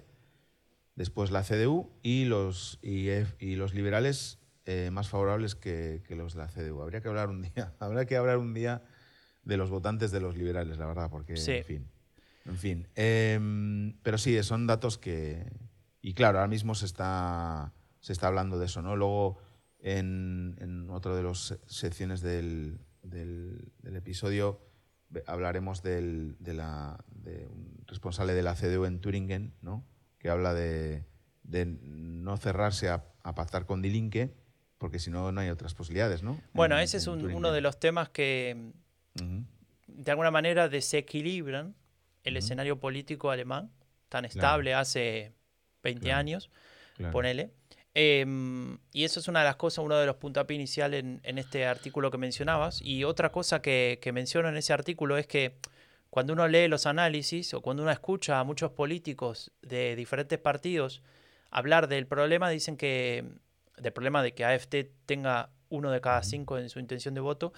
Después 0.96 1.30
la 1.30 1.42
CDU 1.42 1.90
y 2.02 2.24
los, 2.24 2.78
y, 2.82 3.08
y 3.38 3.56
los 3.56 3.74
liberales 3.74 4.38
eh, 4.66 4.90
más 4.90 5.08
favorables 5.08 5.54
que, 5.54 6.02
que, 6.06 6.16
los 6.16 6.34
de 6.34 6.40
la 6.40 6.48
CDU. 6.48 6.82
Habría 6.82 7.00
que 7.00 7.08
hablar 7.08 7.28
un 7.28 7.42
día, 7.42 7.74
habría 7.78 8.06
que 8.06 8.16
hablar 8.16 8.38
un 8.38 8.54
día 8.54 8.82
de 9.44 9.56
los 9.56 9.70
votantes 9.70 10.10
de 10.10 10.20
los 10.20 10.36
liberales, 10.36 10.78
la 10.78 10.86
verdad, 10.86 11.10
porque, 11.10 11.34
en 11.34 11.64
fin. 11.64 11.88
En 12.46 12.56
fin. 12.56 12.88
Em, 12.94 13.96
pero 14.02 14.18
sí, 14.18 14.42
son 14.42 14.66
datos 14.66 14.98
que. 14.98 15.50
Y 16.02 16.14
claro, 16.14 16.38
ahora 16.38 16.48
mismo 16.48 16.74
se 16.74 16.86
está, 16.86 17.72
se 18.00 18.12
está 18.12 18.28
hablando 18.28 18.58
de 18.58 18.66
eso, 18.66 18.80
¿no? 18.82 18.96
Luego 18.96 19.38
en, 19.82 20.56
en 20.60 20.90
otra 20.90 21.14
de 21.14 21.22
las 21.22 21.58
secciones 21.66 22.20
del, 22.20 22.80
del, 23.02 23.72
episodio 23.96 24.60
hablaremos 25.26 25.82
del, 25.82 26.36
de, 26.38 26.54
la, 26.54 27.04
de 27.08 27.46
un 27.48 27.82
responsable 27.86 28.34
de 28.34 28.42
la 28.42 28.54
CDU 28.54 28.84
en 28.84 29.00
Turingen, 29.00 29.54
¿no? 29.62 29.84
que 30.18 30.28
habla 30.30 30.54
de, 30.54 31.04
de 31.42 31.64
no 31.66 32.36
cerrarse 32.36 32.88
a, 32.90 33.04
a 33.22 33.34
pactar 33.34 33.66
con 33.66 33.82
Dilinque, 33.82 34.34
porque 34.78 34.98
si 34.98 35.10
no, 35.10 35.32
no 35.32 35.40
hay 35.40 35.48
otras 35.50 35.74
posibilidades, 35.74 36.22
¿no? 36.22 36.40
Bueno, 36.52 36.76
En- 36.76 36.82
ese 36.84 36.98
es 36.98 37.06
en 37.06 37.12
un- 37.14 37.18
Turingia. 37.20 37.38
uno 37.38 37.52
de 37.52 37.60
los 37.60 37.80
temas 37.80 38.08
que 38.10 38.72
Ujú. 39.20 39.44
de 39.88 40.10
alguna 40.10 40.30
manera 40.30 40.68
desequilibran 40.68 41.74
el 42.22 42.36
escenario 42.36 42.78
político 42.78 43.30
alemán, 43.30 43.72
tan 44.08 44.24
estable 44.24 44.74
hace 44.74 45.32
20 45.82 46.02
Claro. 46.04 46.18
años, 46.18 46.50
Claro. 46.96 47.12
ponele. 47.12 47.50
Em, 48.02 48.78
y 48.94 49.04
eso 49.04 49.20
es 49.20 49.28
una 49.28 49.40
de 49.40 49.44
las 49.44 49.56
cosas, 49.56 49.84
uno 49.84 49.98
de 49.98 50.06
los 50.06 50.16
puntapiés 50.16 50.56
inicial 50.56 50.94
en, 50.94 51.20
en 51.22 51.36
este 51.36 51.66
artículo 51.66 52.10
que 52.10 52.16
mencionabas. 52.16 52.80
Y 52.80 53.04
otra 53.04 53.30
cosa 53.30 53.60
que, 53.60 53.98
que 54.00 54.10
menciono 54.10 54.48
en 54.48 54.56
ese 54.56 54.72
artículo 54.72 55.18
es 55.18 55.26
que 55.26 55.56
cuando 56.08 56.32
uno 56.32 56.48
lee 56.48 56.66
los 56.66 56.86
análisis 56.86 57.52
o 57.52 57.60
cuando 57.60 57.82
uno 57.82 57.92
escucha 57.92 58.40
a 58.40 58.44
muchos 58.44 58.70
políticos 58.70 59.52
de 59.60 59.96
diferentes 59.96 60.38
partidos 60.38 61.02
hablar 61.50 61.88
del 61.88 62.06
problema, 62.06 62.48
dicen 62.48 62.78
que 62.78 63.22
del 63.76 63.92
problema 63.92 64.22
de 64.22 64.32
que 64.32 64.46
AFT 64.46 64.76
tenga 65.04 65.50
uno 65.68 65.90
de 65.90 66.00
cada 66.00 66.22
cinco 66.22 66.56
en 66.56 66.70
su 66.70 66.78
intención 66.80 67.12
de 67.12 67.20
voto, 67.20 67.52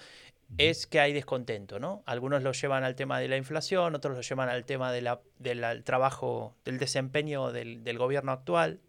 es 0.57 0.87
que 0.87 0.99
hay 0.99 1.13
descontento, 1.13 1.79
¿no? 1.79 2.03
Algunos 2.05 2.43
lo 2.43 2.51
llevan 2.51 2.83
al 2.83 2.95
tema 2.95 3.17
de 3.19 3.29
la 3.29 3.37
inflación, 3.37 3.95
otros 3.95 4.13
lo 4.17 4.21
llevan 4.21 4.49
al 4.49 4.65
tema 4.65 4.91
de 4.91 5.01
la- 5.03 5.21
del 5.39 5.83
trabajo, 5.85 6.53
del 6.65 6.79
desempeño 6.79 7.53
del, 7.53 7.85
del 7.85 7.97
gobierno 7.97 8.33
actual, 8.33 8.81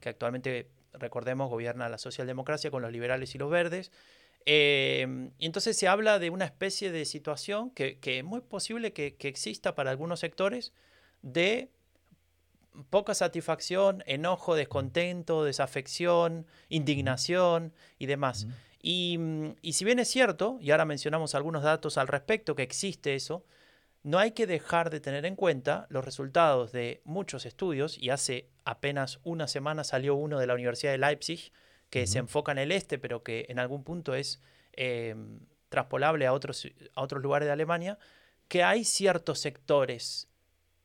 que 0.00 0.08
actualmente, 0.08 0.70
recordemos, 0.92 1.50
gobierna 1.50 1.88
la 1.88 1.98
socialdemocracia 1.98 2.70
con 2.70 2.82
los 2.82 2.92
liberales 2.92 3.34
y 3.34 3.38
los 3.38 3.50
verdes. 3.50 3.92
Eh, 4.46 5.30
y 5.38 5.46
entonces 5.46 5.76
se 5.76 5.88
habla 5.88 6.18
de 6.18 6.30
una 6.30 6.44
especie 6.44 6.90
de 6.90 7.04
situación 7.04 7.70
que, 7.70 7.98
que 7.98 8.18
es 8.18 8.24
muy 8.24 8.40
posible 8.40 8.92
que, 8.92 9.16
que 9.16 9.28
exista 9.28 9.74
para 9.74 9.90
algunos 9.90 10.20
sectores 10.20 10.72
de 11.22 11.70
poca 12.90 13.14
satisfacción, 13.14 14.02
enojo, 14.06 14.54
descontento, 14.54 15.44
desafección, 15.44 16.46
indignación 16.68 17.72
y 17.98 18.06
demás. 18.06 18.46
Y, 18.80 19.16
mm, 19.18 19.56
y 19.62 19.72
si 19.74 19.84
bien 19.84 19.98
es 19.98 20.08
cierto, 20.08 20.58
y 20.60 20.70
ahora 20.70 20.84
mencionamos 20.84 21.34
algunos 21.34 21.62
datos 21.62 21.98
al 21.98 22.08
respecto, 22.08 22.54
que 22.54 22.62
existe 22.62 23.14
eso, 23.14 23.44
no 24.02 24.18
hay 24.18 24.32
que 24.32 24.46
dejar 24.46 24.90
de 24.90 25.00
tener 25.00 25.26
en 25.26 25.36
cuenta 25.36 25.86
los 25.90 26.04
resultados 26.04 26.72
de 26.72 27.00
muchos 27.04 27.46
estudios, 27.46 27.98
y 27.98 28.10
hace 28.10 28.48
apenas 28.64 29.20
una 29.24 29.48
semana 29.48 29.84
salió 29.84 30.14
uno 30.14 30.38
de 30.38 30.46
la 30.46 30.54
Universidad 30.54 30.92
de 30.92 30.98
Leipzig, 30.98 31.52
que 31.90 32.06
se 32.06 32.18
enfoca 32.18 32.52
en 32.52 32.58
el 32.58 32.72
este, 32.72 32.98
pero 32.98 33.22
que 33.22 33.46
en 33.48 33.58
algún 33.58 33.82
punto 33.82 34.14
es 34.14 34.40
eh, 34.74 35.14
traspolable 35.68 36.26
a 36.26 36.32
otros, 36.32 36.68
a 36.94 37.02
otros 37.02 37.22
lugares 37.22 37.46
de 37.46 37.52
Alemania, 37.52 37.98
que 38.48 38.62
hay 38.62 38.84
ciertos 38.84 39.40
sectores 39.40 40.28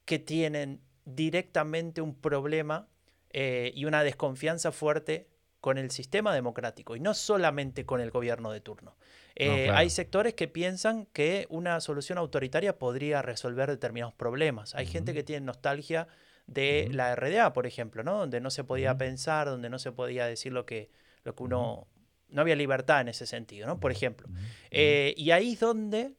que 0.06 0.20
tienen 0.20 0.82
directamente 1.06 2.02
un 2.02 2.16
problema 2.16 2.88
eh, 3.30 3.72
y 3.76 3.86
una 3.86 4.04
desconfianza 4.04 4.72
fuerte 4.72 5.28
con 5.64 5.78
el 5.78 5.92
sistema 5.92 6.36
democrático 6.36 6.98
y 6.98 7.00
no 7.00 7.14
solamente 7.14 7.86
con 7.86 8.02
el 8.02 8.12
gobierno 8.12 8.52
de 8.52 8.60
turno. 8.60 8.98
Eh, 9.34 9.64
claro. 9.64 9.80
Hay 9.80 9.90
sectores 9.90 10.34
que 10.34 10.50
piensan 10.50 11.06
que 11.14 11.48
una 11.50 11.80
solución 11.80 12.18
autoritaria 12.18 12.78
podría 12.78 13.22
resolver 13.22 13.70
determinados 13.70 14.14
problemas. 14.14 14.76
Hay 14.76 14.88
gente 14.88 15.14
que 15.14 15.24
tiene 15.24 15.46
nostalgia 15.46 16.10
de 16.48 16.90
la 16.92 17.16
RDA, 17.16 17.54
por 17.54 17.66
ejemplo, 17.66 18.04
¿no? 18.04 18.18
donde 18.18 18.42
no 18.42 18.50
se 18.50 18.66
podía 18.66 18.98
pensar, 18.98 19.48
donde 19.48 19.70
no 19.70 19.80
se 19.80 19.94
podía 19.94 20.26
decir 20.26 20.52
lo 20.52 20.66
que, 20.66 20.92
lo 21.24 21.34
que 21.34 21.44
uno... 21.44 21.88
No 22.28 22.42
había 22.42 22.58
libertad 22.58 23.00
en 23.00 23.08
ese 23.08 23.26
sentido, 23.26 23.66
¿no? 23.66 23.80
Por 23.80 23.94
ejemplo. 23.94 24.28
Eh, 24.70 25.14
y 25.16 25.32
ahí 25.32 25.54
es 25.54 25.62
donde 25.62 26.12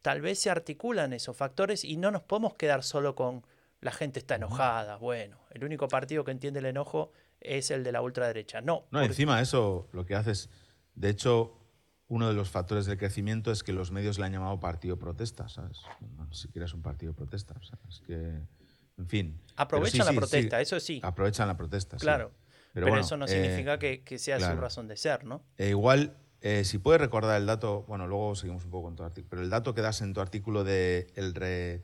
tal 0.00 0.22
vez 0.22 0.38
se 0.38 0.48
articulan 0.48 1.12
esos 1.12 1.36
factores 1.36 1.84
y 1.84 1.98
no 1.98 2.10
nos 2.10 2.22
podemos 2.22 2.54
quedar 2.54 2.82
solo 2.82 3.14
con 3.14 3.44
la 3.82 3.92
gente 3.92 4.20
está 4.20 4.36
enojada. 4.36 4.96
Bueno, 4.96 5.38
el 5.50 5.64
único 5.64 5.86
partido 5.88 6.24
que 6.24 6.30
entiende 6.30 6.60
el 6.60 6.66
enojo 6.66 7.12
es 7.40 7.70
el 7.70 7.84
de 7.84 7.92
la 7.92 8.02
ultraderecha. 8.02 8.60
No, 8.60 8.74
No, 8.90 8.98
porque- 9.00 9.06
encima 9.06 9.40
eso 9.40 9.88
lo 9.92 10.04
que 10.06 10.14
hace 10.14 10.32
es, 10.32 10.50
de 10.94 11.10
hecho, 11.10 11.58
uno 12.08 12.28
de 12.28 12.34
los 12.34 12.50
factores 12.50 12.86
del 12.86 12.98
crecimiento 12.98 13.50
es 13.50 13.62
que 13.62 13.72
los 13.72 13.90
medios 13.90 14.18
le 14.18 14.26
han 14.26 14.32
llamado 14.32 14.58
partido 14.60 14.98
protesta, 14.98 15.48
¿sabes? 15.48 15.80
No, 16.16 16.24
ni 16.26 16.34
siquiera 16.34 16.66
es 16.66 16.72
un 16.74 16.82
partido 16.82 17.12
protesta, 17.14 17.54
o 17.58 17.62
sea, 17.62 17.78
es 17.88 18.00
que, 18.00 18.14
en 18.98 19.06
fin. 19.08 19.40
Aprovechan 19.56 19.92
sí, 19.92 19.98
la 20.06 20.10
sí, 20.12 20.16
protesta, 20.16 20.56
sí, 20.58 20.62
eso 20.62 20.80
sí, 20.80 21.00
Aprovechan 21.02 21.48
la 21.48 21.56
protesta, 21.56 21.98
sí. 21.98 22.02
claro. 22.02 22.32
Pero, 22.72 22.88
bueno, 22.88 23.00
eso 23.04 23.16
no 23.16 23.24
eh, 23.24 23.28
significa 23.28 23.78
que, 23.78 24.02
que 24.04 24.18
sea 24.18 24.38
su 24.38 24.54
razón 24.60 24.86
de 24.86 24.96
ser, 24.98 25.24
¿no? 25.24 25.42
Eh, 25.56 25.70
igual, 25.70 26.14
eh, 26.42 26.62
si 26.64 26.76
puedes 26.78 27.00
recordar 27.00 27.40
el 27.40 27.46
dato, 27.46 27.84
bueno, 27.88 28.06
luego 28.06 28.34
seguimos 28.34 28.64
un 28.66 28.70
poco 28.70 28.88
con 28.88 28.96
tu 28.96 29.02
artículo, 29.02 29.30
pero 29.30 29.42
el 29.42 29.48
dato 29.50 29.74
que 29.74 29.80
das 29.80 30.02
en 30.02 30.12
tu 30.12 30.20
artículo 30.20 30.62
de 30.62 31.06
el, 31.16 31.34
re- 31.34 31.82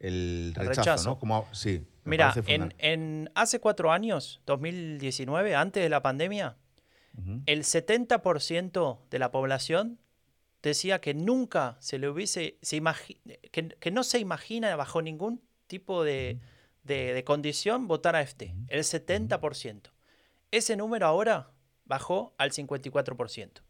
el 0.00 0.52
rechazo, 0.54 0.80
rechazo. 0.80 1.08
¿no? 1.10 1.18
Como, 1.18 1.46
sí, 1.52 1.86
Mira, 2.04 2.32
en, 2.46 2.74
en 2.78 3.30
hace 3.34 3.60
cuatro 3.60 3.92
años, 3.92 4.40
2019, 4.46 5.54
antes 5.54 5.82
de 5.82 5.88
la 5.88 6.00
pandemia, 6.02 6.56
Ujú. 7.18 7.42
el 7.46 7.64
70% 7.64 9.00
de 9.10 9.18
la 9.18 9.30
población 9.30 9.98
decía 10.62 11.00
que 11.00 11.14
nunca 11.14 11.76
se 11.80 11.98
le 11.98 12.08
hubiese, 12.08 12.58
se 12.62 12.82
que, 13.50 13.68
que 13.68 13.90
no 13.90 14.02
se 14.04 14.18
imagina 14.18 14.74
bajo 14.76 15.02
ningún 15.02 15.42
tipo 15.66 16.02
de, 16.04 16.40
de- 16.84 17.12
de 17.12 17.24
condición 17.24 17.86
votar 17.88 18.16
a 18.16 18.22
FT. 18.22 18.54
El 18.68 18.80
70%. 18.84 19.90
Ese 20.50 20.76
número 20.76 21.06
ahora 21.06 21.50
bajó 21.84 22.34
al 22.38 22.52
54%. 22.52 23.60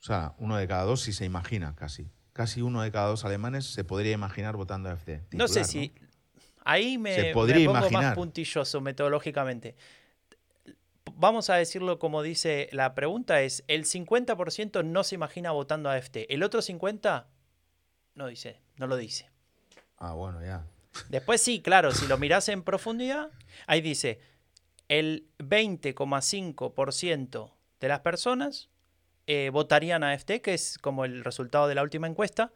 O 0.00 0.06
sea, 0.06 0.34
uno 0.38 0.56
de 0.56 0.68
cada 0.68 0.84
dos 0.84 1.00
si 1.00 1.12
se 1.12 1.24
imagina 1.24 1.74
casi. 1.74 2.10
Casi 2.34 2.60
uno 2.60 2.82
de 2.82 2.92
cada 2.92 3.08
dos 3.08 3.24
alemanes 3.24 3.64
se 3.64 3.84
podría 3.84 4.12
imaginar 4.12 4.56
votando 4.56 4.90
a 4.90 4.92
AfD. 4.92 5.20
no 5.30 5.48
sé 5.48 5.62
titular, 5.62 5.64
si... 5.64 5.94
Ahí 6.66 6.98
me, 6.98 7.14
Se 7.14 7.22
me 7.22 7.32
podría 7.32 7.66
pongo 7.66 7.80
más 7.80 7.90
imaginar. 7.90 8.14
puntilloso 8.14 8.80
metodológicamente. 8.80 9.76
Vamos 11.14 11.48
a 11.48 11.54
decirlo 11.54 11.98
como 11.98 12.22
dice 12.22 12.68
la 12.72 12.94
pregunta, 12.94 13.40
es 13.42 13.64
el 13.68 13.84
50% 13.84 14.84
no 14.84 15.04
se 15.04 15.14
imagina 15.14 15.52
votando 15.52 15.88
a 15.90 15.96
FT. 15.96 16.32
El 16.34 16.42
otro 16.42 16.60
50% 16.60 17.24
no 18.14 18.26
dice, 18.26 18.60
no 18.76 18.86
lo 18.86 18.96
dice. 18.96 19.30
Ah, 19.98 20.12
bueno, 20.14 20.42
ya. 20.42 20.66
Después 21.08 21.40
sí, 21.40 21.62
claro, 21.62 21.92
si 21.92 22.06
lo 22.08 22.18
miras 22.18 22.48
en 22.48 22.62
profundidad, 22.62 23.30
ahí 23.66 23.80
dice, 23.80 24.20
el 24.88 25.28
20,5% 25.38 27.52
de 27.80 27.88
las 27.88 28.00
personas 28.00 28.68
eh, 29.26 29.50
votarían 29.52 30.02
a 30.04 30.12
AFT, 30.12 30.40
que 30.42 30.54
es 30.54 30.78
como 30.78 31.04
el 31.04 31.24
resultado 31.24 31.68
de 31.68 31.74
la 31.74 31.82
última 31.82 32.06
encuesta, 32.06 32.52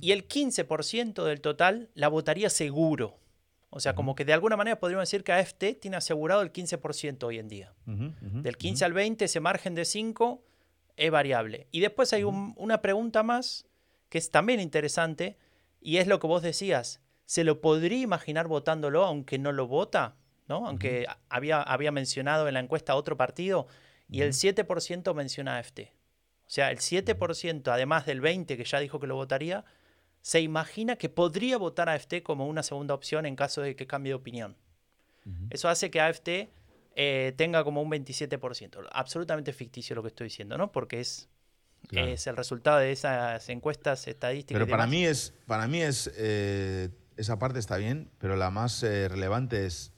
y 0.00 0.12
el 0.12 0.26
15% 0.26 1.22
del 1.24 1.40
total 1.42 1.90
la 1.94 2.08
votaría 2.08 2.48
seguro. 2.48 3.18
O 3.68 3.78
sea, 3.80 3.94
como 3.94 4.14
que 4.14 4.24
de 4.24 4.32
alguna 4.32 4.56
manera 4.56 4.78
podríamos 4.80 5.02
decir 5.06 5.22
que 5.22 5.32
AFT 5.32 5.74
tiene 5.80 5.98
asegurado 5.98 6.40
el 6.40 6.50
15% 6.50 7.24
hoy 7.26 7.38
en 7.38 7.48
día. 7.48 7.74
Del 8.42 8.56
15 8.56 8.84
al 8.86 8.94
20, 8.94 9.26
ese 9.26 9.40
margen 9.40 9.74
de 9.74 9.84
5 9.84 10.42
es 10.96 11.10
variable. 11.10 11.66
Y 11.72 11.80
después 11.80 12.10
hay 12.14 12.24
un- 12.24 12.54
una 12.56 12.80
pregunta 12.80 13.22
más 13.22 13.66
que 14.08 14.16
es 14.16 14.30
también 14.30 14.60
interesante 14.60 15.36
y 15.80 15.98
es 15.98 16.06
lo 16.06 16.20
que 16.20 16.26
vos 16.26 16.40
decías. 16.42 17.02
¿Se 17.26 17.44
lo 17.44 17.60
podría 17.60 18.00
imaginar 18.00 18.46
votándolo 18.48 19.04
aunque 19.04 19.38
no 19.38 19.52
lo 19.52 19.66
vota? 19.66 20.16
¿no? 20.48 20.66
Aunque 20.66 21.06
había, 21.28 21.60
había 21.60 21.90
mencionado 21.92 22.48
en 22.48 22.54
la 22.54 22.60
encuesta 22.60 22.94
otro 22.94 23.16
partido 23.18 23.66
y 24.08 24.22
el 24.22 24.32
7% 24.32 25.14
menciona 25.14 25.58
AFT. 25.58 25.80
O 25.80 26.48
sea, 26.50 26.70
el 26.70 26.78
7%, 26.78 27.68
además 27.72 28.06
del 28.06 28.22
20% 28.22 28.56
que 28.56 28.64
ya 28.64 28.78
dijo 28.78 29.00
que 29.00 29.06
lo 29.06 29.16
votaría, 29.16 29.64
se 30.22 30.40
imagina 30.40 30.96
que 30.96 31.08
podría 31.08 31.56
votar 31.58 31.88
a 31.88 31.94
AFT 31.94 32.22
como 32.22 32.46
una 32.46 32.62
segunda 32.62 32.94
opción 32.94 33.26
en 33.26 33.36
caso 33.36 33.62
de 33.62 33.76
que 33.76 33.86
cambie 33.86 34.10
de 34.10 34.14
opinión. 34.14 34.56
Eso 35.50 35.68
hace 35.68 35.90
que 35.90 36.00
AFT 36.00 36.28
eh, 36.94 37.32
tenga 37.36 37.64
como 37.64 37.82
un 37.82 37.90
27%. 37.90 38.88
Absolutamente 38.92 39.52
ficticio 39.52 39.96
lo 39.96 40.02
que 40.02 40.08
estoy 40.08 40.26
diciendo, 40.26 40.56
¿no? 40.56 40.70
Porque 40.70 41.00
es, 41.00 41.28
Claro. 41.88 42.08
es 42.08 42.26
el 42.26 42.36
resultado 42.36 42.78
de 42.78 42.92
esas 42.92 43.48
encuestas 43.48 44.06
estadísticas. 44.08 44.56
Pero 44.56 44.66
y 44.66 44.70
para 44.70 44.86
mí 44.86 45.04
es, 45.04 45.34
para 45.46 45.68
mí 45.68 45.82
es 45.82 46.10
eh, 46.16 46.90
esa 47.16 47.38
parte 47.38 47.58
está 47.58 47.76
bien, 47.76 48.10
pero 48.18 48.36
la 48.36 48.50
más 48.50 48.82
eh, 48.82 49.08
relevante 49.08 49.66
es 49.66 49.92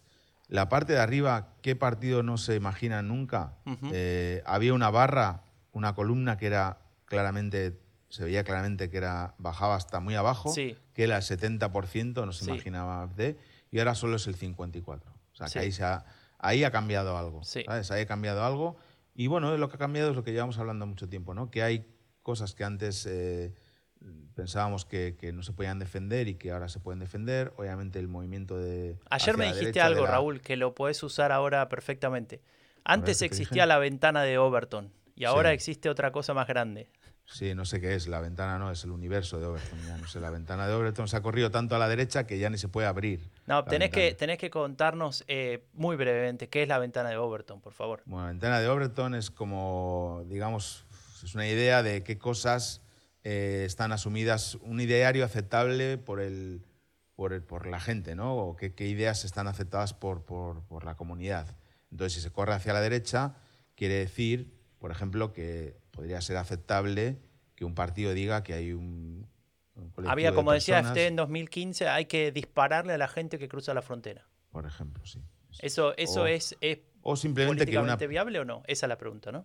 la 0.48 0.68
parte 0.68 0.94
de 0.94 0.98
arriba. 1.00 1.54
¿Qué 1.62 1.76
partido 1.76 2.22
no 2.22 2.36
se 2.38 2.56
imagina 2.56 3.02
nunca? 3.02 3.54
Eh, 3.92 4.42
había 4.46 4.74
una 4.74 4.90
barra, 4.90 5.42
una 5.72 5.94
columna 5.94 6.36
que 6.36 6.46
era 6.46 6.78
claramente, 7.04 7.78
se 8.08 8.24
veía 8.24 8.44
claramente 8.44 8.90
que 8.90 8.96
era 8.96 9.34
bajaba 9.38 9.76
hasta 9.76 10.00
muy 10.00 10.14
abajo, 10.14 10.50
Sí. 10.52 10.76
que 10.94 11.04
era 11.04 11.16
el 11.16 11.22
70%, 11.22 12.26
no 12.26 12.32
se 12.32 12.44
Sí. 12.44 12.50
imaginaba 12.50 13.02
AfD, 13.02 13.36
y 13.70 13.78
ahora 13.78 13.94
solo 13.94 14.16
es 14.16 14.26
el 14.26 14.34
54. 14.34 15.12
O 15.32 15.36
sea, 15.36 15.48
Sí. 15.48 15.54
que 15.54 15.58
ahí, 15.60 15.72
se 15.72 15.84
ha, 15.84 16.04
ahí 16.38 16.64
ha 16.64 16.70
cambiado 16.70 17.16
algo. 17.16 17.44
Sí. 17.44 17.62
¿sabes? 17.66 17.90
Ahí 17.90 18.02
ha 18.02 18.06
cambiado 18.06 18.44
algo. 18.44 18.76
Y 19.14 19.26
bueno, 19.26 19.56
lo 19.56 19.68
que 19.68 19.76
ha 19.76 19.78
cambiado 19.78 20.10
es 20.10 20.16
lo 20.16 20.24
que 20.24 20.32
llevamos 20.32 20.58
hablando 20.58 20.86
mucho 20.86 21.08
tiempo, 21.08 21.34
¿no? 21.34 21.50
Que 21.50 21.62
hay 21.62 21.86
cosas 22.22 22.54
que 22.54 22.64
antes 22.64 23.04
eh, 23.06 23.54
pensábamos 24.34 24.84
que, 24.84 25.16
que 25.18 25.32
no 25.32 25.42
se 25.42 25.52
podían 25.52 25.78
defender 25.78 26.28
y 26.28 26.34
que 26.36 26.50
ahora 26.52 26.68
se 26.68 26.78
pueden 26.80 27.00
defender. 27.00 27.52
Obviamente 27.56 27.98
el 27.98 28.08
movimiento 28.08 28.56
de... 28.58 28.96
Ayer 29.10 29.36
me 29.36 29.46
dijiste 29.52 29.80
algo, 29.80 30.04
la- 30.04 30.12
Raúl, 30.12 30.40
que 30.40 30.56
lo 30.56 30.74
puedes 30.74 31.02
usar 31.02 31.32
ahora 31.32 31.68
perfectamente. 31.68 32.40
Antes 32.84 33.18
¿qué 33.18 33.20
te 33.20 33.26
existía 33.26 33.66
la 33.66 33.78
ventana 33.78 34.22
de 34.22 34.38
Overton 34.38 34.92
y 35.14 35.24
ahora 35.24 35.50
Sí. 35.50 35.54
existe 35.54 35.88
otra 35.90 36.12
cosa 36.12 36.34
más 36.34 36.46
grande. 36.46 36.88
Sí, 37.30 37.54
no 37.54 37.66
sé 37.66 37.78
qué 37.78 37.94
es, 37.94 38.08
la 38.08 38.20
ventana 38.20 38.58
no, 38.58 38.70
es 38.70 38.84
el 38.84 38.90
universo 38.90 39.38
de 39.38 39.44
Overton. 39.44 39.78
Ya 39.86 39.98
no 39.98 40.08
sé, 40.08 40.18
la 40.18 40.30
ventana 40.30 40.66
de 40.66 40.72
Overton 40.72 41.08
se 41.08 41.16
ha 41.16 41.20
corrido 41.20 41.50
tanto 41.50 41.76
a 41.76 41.78
la 41.78 41.86
derecha 41.86 42.26
que 42.26 42.38
ya 42.38 42.48
ni 42.48 42.56
se 42.56 42.68
puede 42.68 42.86
abrir. 42.86 43.28
No, 43.46 43.64
tenés 43.64 43.90
que, 43.90 44.14
tenés 44.14 44.38
que 44.38 44.48
contarnos 44.48 45.24
eh, 45.28 45.64
muy 45.74 45.96
brevemente 45.96 46.48
qué 46.48 46.62
es 46.62 46.68
la 46.68 46.78
ventana 46.78 47.10
de 47.10 47.18
Overton, 47.18 47.60
por 47.60 47.74
favor. 47.74 48.00
Bueno, 48.06 48.24
la 48.24 48.30
ventana 48.30 48.60
de 48.60 48.68
Overton 48.68 49.14
es 49.14 49.30
como, 49.30 50.22
digamos, 50.26 50.86
es 51.22 51.34
una 51.34 51.46
idea 51.46 51.82
de 51.82 52.02
qué 52.02 52.16
cosas 52.16 52.80
eh, 53.24 53.64
están 53.66 53.92
asumidas, 53.92 54.54
un 54.62 54.80
ideario 54.80 55.24
aceptable 55.24 55.98
por, 55.98 56.20
el, 56.20 56.62
por, 57.16 57.32
el- 57.32 57.42
por 57.42 57.66
la 57.66 57.80
gente, 57.80 58.14
¿no? 58.14 58.36
O 58.36 58.56
qué, 58.56 58.74
qué 58.74 58.86
ideas 58.86 59.24
están 59.24 59.46
aceptadas 59.48 59.94
por, 59.94 60.24
por- 60.24 60.62
por 60.64 60.84
la 60.84 60.96
comunidad. 60.96 61.56
Entonces, 61.90 62.14
si 62.14 62.20
se 62.20 62.30
corre 62.30 62.52
hacia 62.54 62.72
la 62.72 62.80
derecha, 62.80 63.34
quiere 63.74 63.94
decir, 63.94 64.52
por 64.78 64.90
ejemplo, 64.90 65.32
que 65.32 65.76
podría 65.90 66.20
ser 66.20 66.36
aceptable 66.36 67.18
que 67.54 67.64
un 67.64 67.74
partido 67.74 68.12
diga 68.14 68.42
que 68.44 68.54
hay 68.54 68.72
un, 68.72 69.26
Había, 70.06 70.30
de 70.30 70.36
como 70.36 70.52
decía 70.52 70.78
FT 70.80 71.06
en 71.06 71.16
2015, 71.16 71.88
hay 71.88 72.04
que 72.04 72.30
dispararle 72.30 72.92
a 72.92 72.98
la 72.98 73.08
gente 73.08 73.38
que 73.38 73.48
cruza 73.48 73.74
la 73.74 73.82
frontera. 73.82 74.26
Por 74.50 74.64
ejemplo, 74.66 75.04
sí. 75.06 75.20
¿Eso, 75.60 75.96
eso 75.96 76.22
O- 76.22 76.26
es, 76.26 76.56
es 76.60 76.78
O 77.02 77.16
simplemente 77.16 77.64
que 77.66 77.70
una 77.72 77.96
políticamente 77.96 78.06
viable 78.06 78.38
o 78.40 78.44
no? 78.44 78.62
Esa 78.66 78.86
es 78.86 78.88
la 78.88 78.98
pregunta, 78.98 79.32
¿no? 79.32 79.44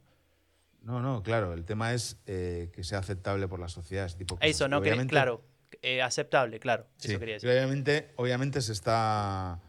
No, 0.83 1.01
no, 1.01 1.23
claro, 1.23 1.53
el 1.53 1.65
tema 1.65 1.93
es 1.93 2.21
eh, 2.27 2.69
que 2.73 2.83
sea 2.83 2.99
aceptable 2.99 3.47
por 3.47 3.59
la 3.59 3.69
sociedad, 3.69 4.05
ese 4.05 4.17
tipo 4.17 4.35
de 4.35 4.39
cosas. 4.39 4.55
Eso, 4.55 4.67
no, 4.67 4.81
que, 4.81 5.07
claro, 5.07 5.41
eh, 5.81 6.01
aceptable, 6.01 6.59
claro. 6.59 6.87
Sí, 6.97 7.11
Eso 7.11 7.19
quería 7.19 7.35
decir. 7.35 7.49
obviamente, 7.49 8.11
obviamente 8.17 8.61
se 8.61 8.73
está 8.73 9.61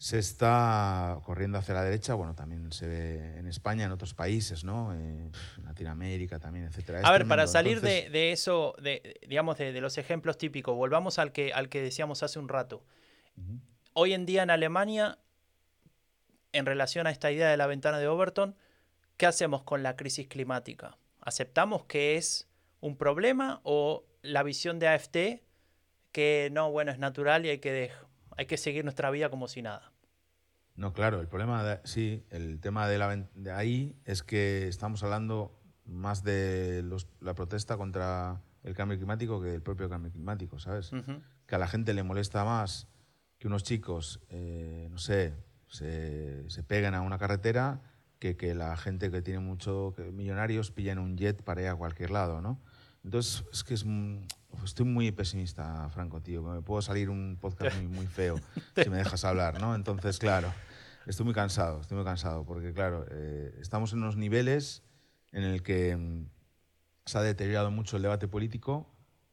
se 0.00 0.18
está 0.18 1.20
corriendo 1.24 1.58
hacia 1.58 1.74
la 1.74 1.84
derecha, 1.84 2.14
bueno, 2.14 2.34
también 2.34 2.72
se 2.72 2.86
ve 2.86 3.38
en 3.38 3.46
España, 3.46 3.84
en 3.84 3.92
otros 3.92 4.14
países, 4.14 4.64
¿no? 4.64 4.94
Eh, 4.94 5.30
en 5.58 5.64
Latinoamérica 5.64 6.38
también, 6.38 6.64
etcétera. 6.64 7.00
Es 7.00 7.04
A 7.04 7.12
ver, 7.12 7.28
para 7.28 7.46
salir 7.46 7.76
Entonces, 7.76 8.04
de, 8.04 8.10
de 8.10 8.32
eso, 8.32 8.74
de, 8.82 9.20
digamos, 9.28 9.58
de, 9.58 9.74
de 9.74 9.80
los 9.82 9.98
ejemplos 9.98 10.38
típicos, 10.38 10.74
volvamos 10.74 11.18
al 11.18 11.32
que, 11.32 11.52
al 11.52 11.68
que 11.68 11.82
decíamos 11.82 12.22
hace 12.22 12.38
un 12.38 12.48
rato. 12.48 12.82
Hoy 13.92 14.14
en 14.14 14.24
día 14.24 14.42
en 14.42 14.48
Alemania, 14.48 15.18
en 16.52 16.64
relación 16.64 17.06
a 17.06 17.10
esta 17.10 17.30
idea 17.30 17.50
de 17.50 17.58
la 17.58 17.66
ventana 17.66 17.98
de 17.98 18.08
Overton, 18.08 18.56
¿qué 19.20 19.26
hacemos 19.26 19.62
con 19.64 19.82
la 19.82 19.96
crisis 19.96 20.28
climática? 20.28 20.96
¿Aceptamos 21.20 21.84
que 21.84 22.16
es 22.16 22.48
un 22.80 22.96
problema 22.96 23.60
o 23.64 24.06
la 24.22 24.42
visión 24.42 24.78
de 24.78 24.88
AFT 24.88 25.42
que 26.10 26.48
no, 26.52 26.70
bueno, 26.70 26.90
es 26.90 26.98
natural 26.98 27.44
y 27.44 27.50
hay 27.50 27.58
que, 27.58 27.90
hay 28.38 28.46
que 28.46 28.56
seguir 28.56 28.82
nuestra 28.82 29.10
vida 29.10 29.28
como 29.28 29.46
si 29.46 29.60
nada? 29.60 29.92
No, 30.74 30.94
claro, 30.94 31.20
el 31.20 31.28
problema, 31.28 31.62
de, 31.62 31.80
sí, 31.84 32.24
el 32.30 32.60
tema 32.60 32.88
de, 32.88 32.96
la, 32.96 33.14
de 33.34 33.52
ahí 33.52 33.94
es 34.06 34.22
que 34.22 34.66
estamos 34.68 35.02
hablando 35.02 35.54
más 35.84 36.24
de 36.24 36.80
los- 36.82 37.06
la 37.20 37.34
protesta 37.34 37.76
contra 37.76 38.40
el 38.62 38.74
cambio 38.74 38.96
climático 38.96 39.38
que 39.42 39.48
del 39.48 39.60
propio 39.60 39.90
cambio 39.90 40.10
climático, 40.10 40.58
¿sabes? 40.58 40.92
Que 41.46 41.54
a 41.56 41.58
la 41.58 41.68
gente 41.68 41.92
le 41.92 42.04
molesta 42.04 42.42
más 42.46 42.88
que 43.36 43.48
unos 43.48 43.64
chicos, 43.64 44.22
eh, 44.30 44.88
no 44.90 44.96
sé, 44.96 45.34
se, 45.68 46.48
se 46.48 46.62
peguen 46.62 46.94
a 46.94 47.02
una 47.02 47.18
carretera 47.18 47.82
que 48.20 48.36
que 48.36 48.54
la 48.54 48.76
gente 48.76 49.10
que 49.10 49.22
tiene 49.22 49.40
mucho, 49.40 49.92
que 49.96 50.02
millonarios 50.12 50.70
pillen 50.70 51.00
un 51.00 51.16
jet 51.16 51.42
para 51.42 51.62
ir 51.62 51.68
a 51.68 51.74
cualquier 51.74 52.10
lado, 52.12 52.40
¿no? 52.40 52.60
Entonces, 53.02 53.42
es 53.50 53.64
que 53.64 53.74
es, 53.74 53.84
estoy 54.62 54.84
muy 54.86 55.10
pesimista, 55.10 55.88
Franco, 55.88 56.20
tío. 56.20 56.42
Me 56.42 56.60
puedo 56.60 56.82
salir 56.82 57.08
un 57.10 57.38
podcast 57.40 57.74
muy, 57.76 57.88
muy 57.88 58.06
feo 58.06 58.38
si 58.76 58.90
me 58.90 58.98
dejas 58.98 59.24
hablar, 59.24 59.58
¿no? 59.60 59.74
Entonces, 59.74 60.18
claro, 60.18 60.52
estoy 61.06 61.24
muy 61.24 61.34
cansado, 61.34 61.80
estoy 61.80 61.96
muy 61.96 62.04
cansado, 62.04 62.44
porque, 62.44 62.74
claro, 62.74 63.06
eh, 63.10 63.56
estamos 63.60 63.92
en 63.94 64.00
unos 64.00 64.16
niveles 64.16 64.82
en 65.32 65.44
el 65.44 65.62
que 65.62 65.96
mm, 65.96 66.26
se 67.06 67.16
ha 67.18 67.22
deteriorado 67.22 67.70
mucho 67.70 67.96
el 67.96 68.02
debate 68.02 68.28
político 68.28 68.86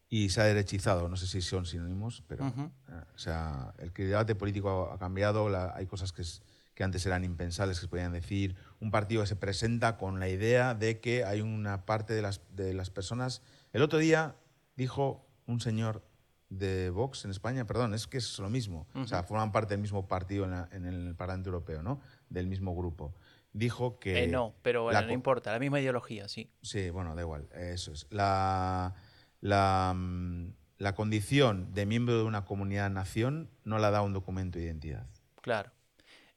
y 0.08 0.30
se 0.30 0.40
ha 0.40 0.46
derechizado. 0.46 1.10
No 1.10 1.18
sé 1.18 1.28
si 1.28 1.42
son 1.42 1.66
sinónimos, 1.66 2.24
pero 2.26 2.46
Ujú. 2.48 2.72
eh, 2.88 3.04
o 3.16 3.18
sea, 3.18 3.74
el 3.80 3.92
que 3.92 4.04
el 4.04 4.10
debate 4.12 4.34
político 4.36 4.88
ha, 4.90 4.96
ha 4.96 4.98
cambiado. 4.98 5.50
la- 5.50 5.74
hay 5.76 5.88
cosas 5.88 6.14
que, 6.14 6.22
es- 6.22 6.42
que 6.78 6.84
antes 6.84 7.04
eran 7.08 7.24
impensables, 7.24 7.80
que 7.80 7.86
se 7.86 7.88
podían 7.90 8.12
decir. 8.14 8.56
Un 8.80 8.92
partido 8.92 9.22
que 9.24 9.28
se 9.28 9.36
presenta 9.36 9.98
con 9.98 10.20
la 10.20 10.30
idea 10.30 10.76
de 10.76 11.00
que 11.00 11.24
hay 11.24 11.42
una 11.42 11.88
parte 11.88 12.14
de 12.14 12.22
las, 12.22 12.42
de 12.56 12.76
las 12.76 12.92
personas. 12.92 13.42
El 13.74 13.82
otro 13.82 13.98
día 13.98 14.36
dijo 14.76 15.26
un 15.48 15.60
señor 15.60 16.04
de 16.50 16.92
Vox 16.92 17.26
en 17.26 17.32
España, 17.32 17.66
perdón, 17.66 17.96
es 17.96 18.06
que 18.06 18.20
es 18.20 18.38
lo 18.38 18.52
mismo. 18.52 18.88
O 18.94 19.08
sea, 19.08 19.24
forman 19.24 19.52
parte 19.52 19.74
del 19.74 19.82
mismo 19.82 20.08
partido 20.08 20.46
en, 20.46 20.52
la- 20.52 20.70
en 20.72 20.86
el 20.86 21.16
Parlamento 21.16 21.50
Europeo, 21.50 21.82
¿no? 21.82 22.00
Del 22.30 22.46
mismo 22.46 22.76
grupo. 22.76 23.16
Dijo 23.54 23.98
que. 23.98 24.26
Eh, 24.26 24.28
no, 24.28 24.54
pero 24.62 24.84
bueno, 24.84 25.02
no 25.02 25.12
importa, 25.14 25.52
la 25.52 25.58
misma 25.58 25.80
ideología, 25.80 26.28
sí. 26.28 26.52
Sí, 26.62 26.92
bueno, 26.92 27.16
da 27.16 27.22
igual, 27.24 27.50
eso 27.56 27.92
es. 27.92 28.06
La, 28.12 28.94
la, 29.42 29.94
mm, 29.96 30.54
la 30.78 30.94
condición 30.94 31.74
de 31.74 31.88
miembro 31.88 32.18
de 32.20 32.24
una 32.24 32.46
comunidad-nación 32.46 33.50
no 33.64 33.80
la 33.80 33.90
da 33.90 34.04
un 34.04 34.14
documento 34.14 34.60
de 34.60 34.66
identidad. 34.66 35.08
Claro. 35.42 35.72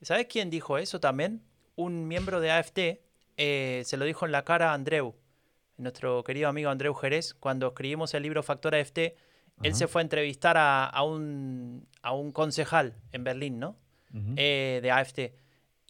¿Sabes 0.02 0.26
quién 0.28 0.50
dijo 0.50 0.78
eso 0.78 1.00
también? 1.00 1.42
Un 1.76 2.08
miembro 2.08 2.40
de 2.40 2.50
AFT 2.50 2.78
eh, 3.36 3.82
se 3.84 3.96
lo 3.96 4.04
dijo 4.04 4.26
en 4.26 4.32
la 4.32 4.44
cara 4.44 4.70
a 4.70 4.74
Andreu, 4.74 5.14
nuestro 5.76 6.22
querido 6.24 6.48
amigo 6.48 6.70
Andreu 6.70 6.94
Jerez, 6.94 7.34
cuando 7.34 7.68
escribimos 7.68 8.12
el 8.14 8.22
libro 8.22 8.42
Factor 8.42 8.74
AFT. 8.74 8.98
Él 9.62 9.74
se 9.74 9.88
fue 9.88 10.00
a 10.00 10.04
entrevistar 10.04 10.56
a, 10.56 10.86
a 10.86 11.02
un, 11.02 11.86
a 12.00 12.12
un 12.12 12.32
concejal 12.32 12.96
en 13.12 13.24
Berlín, 13.24 13.58
¿no? 13.58 13.76
Eh, 14.36 14.80
de 14.82 14.90
AFT. 14.90 15.18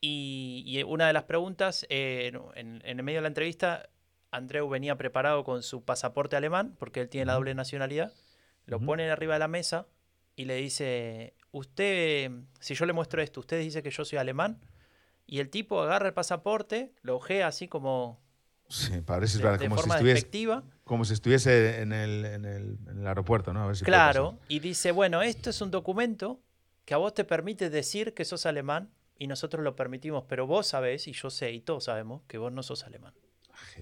Y, 0.00 0.64
y 0.66 0.82
una 0.82 1.06
de 1.06 1.12
las 1.12 1.24
preguntas, 1.24 1.86
eh, 1.88 2.32
en, 2.56 2.82
en 2.84 2.98
el 2.98 3.02
medio 3.04 3.18
de 3.18 3.22
la 3.22 3.28
entrevista, 3.28 3.88
Andreu 4.32 4.68
venía 4.68 4.96
preparado 4.96 5.44
con 5.44 5.62
su 5.62 5.84
pasaporte 5.84 6.34
alemán, 6.36 6.74
porque 6.78 7.00
él 7.00 7.08
tiene 7.08 7.26
la 7.26 7.34
doble 7.34 7.54
nacionalidad, 7.54 8.12
lo 8.66 8.78
Ujú. 8.78 8.86
pone 8.86 9.08
arriba 9.10 9.34
de 9.34 9.38
la 9.40 9.48
mesa 9.48 9.86
y 10.34 10.46
le 10.46 10.56
dice, 10.56 11.34
usted, 11.52 12.30
si 12.60 12.74
yo 12.74 12.86
le 12.86 12.92
muestro 12.92 13.22
esto, 13.22 13.40
usted 13.40 13.60
dice 13.60 13.82
que 13.82 13.90
yo 13.90 14.04
soy 14.04 14.18
alemán, 14.18 14.60
y 15.26 15.38
el 15.38 15.50
tipo 15.50 15.80
agarra 15.80 16.08
el 16.08 16.14
pasaporte, 16.14 16.92
lo 17.02 17.16
ojea 17.16 17.46
así 17.46 17.68
como 17.68 18.20
Sí, 18.70 19.00
parece 19.00 19.38
de, 19.38 19.44
verdad, 19.44 19.58
de 19.58 19.68
como, 19.68 19.82
si 19.82 19.90
estuviese, 19.90 20.62
como 20.84 21.04
si 21.04 21.12
estuviese 21.12 21.80
en 21.80 21.92
el, 21.92 22.24
en 22.24 22.44
el, 22.44 22.78
en 22.88 22.98
el 22.98 23.06
aeropuerto, 23.06 23.52
¿no? 23.52 23.64
A 23.64 23.66
ver 23.66 23.76
si 23.76 23.84
claro, 23.84 24.38
y 24.46 24.60
dice, 24.60 24.92
bueno, 24.92 25.22
esto 25.22 25.50
es 25.50 25.60
un 25.60 25.72
documento 25.72 26.40
que 26.84 26.94
a 26.94 26.96
vos 26.96 27.12
te 27.12 27.24
permite 27.24 27.68
decir 27.68 28.14
que 28.14 28.24
sos 28.24 28.46
alemán, 28.46 28.90
y 29.18 29.26
nosotros 29.26 29.64
lo 29.64 29.74
permitimos, 29.74 30.24
pero 30.28 30.46
vos 30.46 30.68
sabés, 30.68 31.08
y 31.08 31.12
yo 31.12 31.30
sé, 31.30 31.50
y 31.50 31.60
todos 31.60 31.84
sabemos, 31.84 32.22
que 32.28 32.38
vos 32.38 32.52
no 32.52 32.62
sos 32.62 32.84
alemán. 32.84 33.12
Ah. 33.52 33.80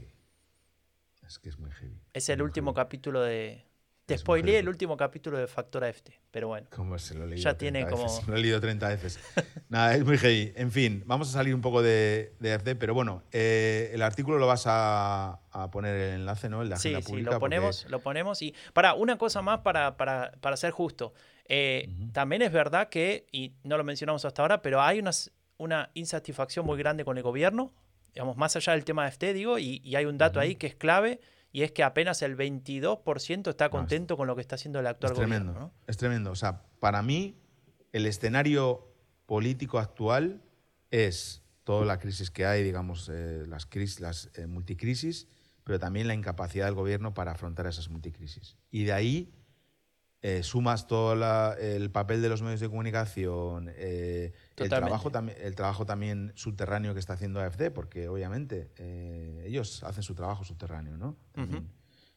Es 1.26 1.38
que 1.38 1.50
es 1.50 1.59
muy 1.59 1.70
heavy. 1.70 2.00
Es 2.14 2.31
el 2.31 2.38
muy 2.38 2.46
último 2.46 2.72
heavy. 2.72 2.76
capítulo 2.76 3.20
de... 3.20 3.67
Te 4.09 4.16
spoileé 4.16 4.61
el 4.61 4.71
último 4.71 4.97
capítulo 4.97 5.37
de 5.37 5.47
Factor 5.47 5.85
AFT, 5.85 6.09
pero 6.31 6.49
bueno. 6.49 6.66
Como 6.75 6.99
se 6.99 7.12
lo 7.14 7.25
he 7.25 7.27
leído 7.27 7.42
Ya 7.42 7.59
tiene 7.59 7.81
30 7.85 7.94
veces, 8.03 8.21
como- 8.21 8.27
Lo 8.33 8.37
he 8.38 8.40
leído 8.40 8.59
30 8.59 8.88
veces. 8.88 9.21
Nada, 9.68 9.94
es 9.97 10.03
muy 10.03 10.16
heavy. 10.16 10.51
En 10.57 10.73
fin, 10.73 11.03
vamos 11.05 11.29
a 11.29 11.33
salir 11.33 11.55
un 11.55 11.61
poco 11.61 11.83
de, 11.83 12.33
de 12.40 12.55
AFD, 12.55 12.75
pero 12.79 12.94
bueno, 12.94 13.23
eh, 13.33 13.90
el 13.92 14.01
artículo 14.01 14.38
lo 14.38 14.47
vas 14.47 14.64
a, 14.66 15.40
a 15.51 15.71
poner 15.71 15.94
el 15.94 16.14
enlace, 16.21 16.49
¿no? 16.49 16.62
En 16.62 16.71
la 16.71 16.79
Sí, 16.79 16.88
agenda 16.88 17.03
sí, 17.05 17.11
pública. 17.11 17.31
lo 17.33 17.38
porque- 17.38 17.57
ponemos, 17.57 17.87
lo 17.90 18.01
ponemos 18.01 18.40
y... 18.40 18.55
Para, 18.73 18.94
una 18.94 19.18
cosa 19.18 19.42
más 19.42 19.61
para, 19.61 19.99
para, 19.99 20.33
para 20.40 20.57
ser 20.57 20.71
justo. 20.71 21.12
Eh, 21.44 21.90
Ujú. 21.94 22.12
También 22.12 22.40
es 22.40 22.51
verdad 22.51 22.88
que, 22.88 23.27
y 23.31 23.53
no 23.62 23.77
lo 23.77 23.85
mencionamos 23.85 24.25
hasta 24.25 24.40
ahora, 24.40 24.62
pero 24.62 24.81
hay 24.81 25.01
una, 25.01 25.11
una 25.59 25.90
insatisfacción 25.92 26.64
muy 26.64 26.79
grande 26.79 27.05
con 27.05 27.18
el 27.18 27.23
gobierno, 27.23 27.73
digamos, 28.14 28.38
más 28.38 28.57
allá 28.57 28.73
del 28.73 28.87
tema 28.87 29.03
de 29.03 29.09
FT, 29.11 29.35
digo, 29.35 29.59
y, 29.59 29.83
y 29.85 29.97
hay 29.97 30.07
un 30.07 30.16
dato 30.16 30.38
Ujú. 30.38 30.44
ahí 30.44 30.55
que 30.55 30.66
es 30.66 30.75
clave, 30.77 31.21
y 31.52 31.62
es 31.62 31.72
que 31.72 31.82
apenas 31.82 32.22
el 32.22 32.37
22% 32.37 33.50
está 33.50 33.66
es- 33.66 33.70
contento 33.70 34.16
con 34.16 34.26
lo 34.26 34.34
que 34.34 34.40
está 34.42 34.54
haciendo 34.56 34.80
el 34.80 34.87
actual 34.87 35.12
Es 35.12 35.18
tremendo, 35.18 35.52
gobierno. 35.52 35.72
¿no? 35.76 35.84
es 35.87 35.96
tremendo. 35.96 36.30
O 36.30 36.37
sea, 36.37 36.62
para 36.80 37.02
mí, 37.02 37.37
el 37.92 38.06
escenario 38.06 38.87
político 39.26 39.78
actual 39.78 40.42
es 40.90 41.42
toda 41.64 41.84
la 41.84 41.98
crisis 41.98 42.30
que 42.30 42.46
hay, 42.46 42.62
digamos, 42.62 43.11
eh, 43.12 43.44
las, 43.46 43.66
crisis, 43.66 44.00
las 44.00 44.30
eh, 44.34 44.46
multicrisis, 44.46 45.26
pero 45.64 45.78
también 45.78 46.06
la 46.08 46.14
incapacidad 46.14 46.64
del 46.64 46.74
gobierno 46.74 47.12
para 47.12 47.32
afrontar 47.32 47.66
esas 47.66 47.90
multicrisis. 47.90 48.56
Y 48.70 48.84
de 48.84 48.92
ahí 48.92 49.34
eh, 50.22 50.42
sumas 50.42 50.87
todo 50.87 51.14
la- 51.14 51.57
el 51.61 51.90
papel 51.90 52.20
de 52.22 52.28
los 52.28 52.42
medios 52.42 52.61
de 52.61 52.68
comunicación, 52.68 53.70
eh, 53.76 54.33
el, 54.57 54.68
trabajo 54.68 55.11
también, 55.12 55.38
el 55.40 55.54
trabajo 55.54 55.87
también 55.87 56.33
subterráneo 56.35 56.92
que 56.94 57.00
está 57.00 57.12
haciendo 57.12 57.40
AFD, 57.40 57.70
porque 57.70 58.09
obviamente 58.09 58.70
eh, 58.76 59.44
ellos 59.46 59.83
hacen 59.85 60.02
su 60.02 60.14
trabajo 60.14 60.42
subterráneo, 60.44 60.96
¿no? 60.96 61.16
También. 61.33 61.68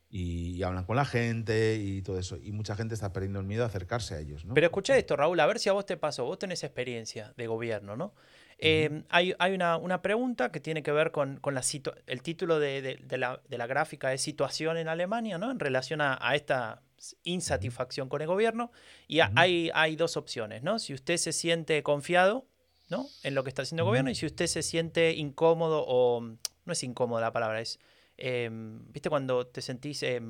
y, 0.10 0.56
y 0.58 0.64
hablan 0.64 0.84
con 0.86 0.96
la 0.96 1.06
gente 1.06 1.78
y 1.78 2.02
todo 2.02 2.18
eso. 2.20 2.38
Y 2.42 2.52
mucha 2.52 2.76
gente 2.76 2.96
está 2.96 3.14
perdiendo 3.14 3.40
el 3.40 3.46
miedo 3.46 3.64
a 3.64 3.68
acercarse 3.68 4.16
a 4.16 4.20
ellos, 4.20 4.44
¿no? 4.46 4.56
Pero 4.56 4.66
escucha 4.68 4.98
esto, 4.98 5.16
Raúl, 5.16 5.40
a 5.40 5.46
ver 5.46 5.60
si 5.60 5.70
a 5.70 5.74
vos 5.74 5.86
te 5.86 5.96
pasó. 5.96 6.26
Vos 6.26 6.40
tenés 6.40 6.64
experiencia 6.64 7.34
de 7.38 7.48
gobierno, 7.48 7.96
¿no? 7.96 8.14
Eh, 8.64 9.04
hay 9.10 9.34
hay 9.40 9.54
una, 9.54 9.78
una 9.78 10.02
pregunta 10.02 10.52
que 10.52 10.60
tiene 10.60 10.84
que 10.84 10.92
ver 10.92 11.12
con, 11.12 11.38
con 11.38 11.54
la 11.56 11.62
el 12.06 12.22
título 12.22 12.60
de, 12.60 12.82
de- 12.82 12.96
de 12.98 13.18
la, 13.18 13.42
de 13.50 13.58
la 13.58 13.66
gráfica 13.68 14.14
es 14.14 14.22
situación 14.22 14.78
en 14.78 14.88
Alemania, 14.88 15.38
¿no? 15.38 15.50
En 15.52 15.60
relación 15.60 16.00
a, 16.02 16.18
a 16.22 16.36
esta 16.36 16.82
insatisfacción 17.24 18.10
con 18.10 18.22
el 18.22 18.28
gobierno. 18.28 18.72
Y 19.08 19.20
a- 19.22 19.32
hay, 19.36 19.72
hay 19.74 19.96
dos 19.96 20.18
opciones, 20.18 20.64
¿no? 20.64 20.80
Si 20.80 20.94
usted 20.94 21.18
se 21.18 21.34
siente 21.34 21.82
confiado, 21.84 22.46
¿no? 22.90 23.08
En 23.24 23.36
lo 23.36 23.44
que 23.44 23.50
está 23.50 23.64
haciendo 23.64 23.84
el 23.84 23.88
gobierno 23.88 24.12
y 24.12 24.16
si 24.16 24.26
usted 24.26 24.48
se 24.48 24.62
siente 24.64 25.14
incómodo 25.14 25.84
o... 25.88 26.22
No 26.66 26.74
es 26.74 26.84
incómodo 26.84 27.20
la 27.22 27.32
palabra, 27.34 27.60
es... 27.62 27.80
em, 28.18 28.92
¿viste 28.92 29.10
cuando 29.10 29.48
te 29.48 29.62
sentís... 29.62 30.04
em, 30.04 30.30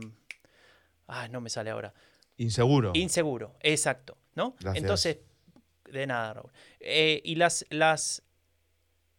ah, 1.07 1.27
no 1.27 1.41
me 1.41 1.49
sale 1.49 1.69
ahora. 1.69 1.93
Inseguro. 2.37 2.91
Inseguro, 2.95 3.55
exacto, 3.59 4.17
¿no? 4.35 4.55
Gracias. 4.59 4.81
Entonces, 4.83 5.17
de 5.91 6.07
nada, 6.07 6.33
Raúl. 6.33 6.51
Eh, 6.79 7.21
y 7.23 7.35
las, 7.35 7.65
las 7.69 8.23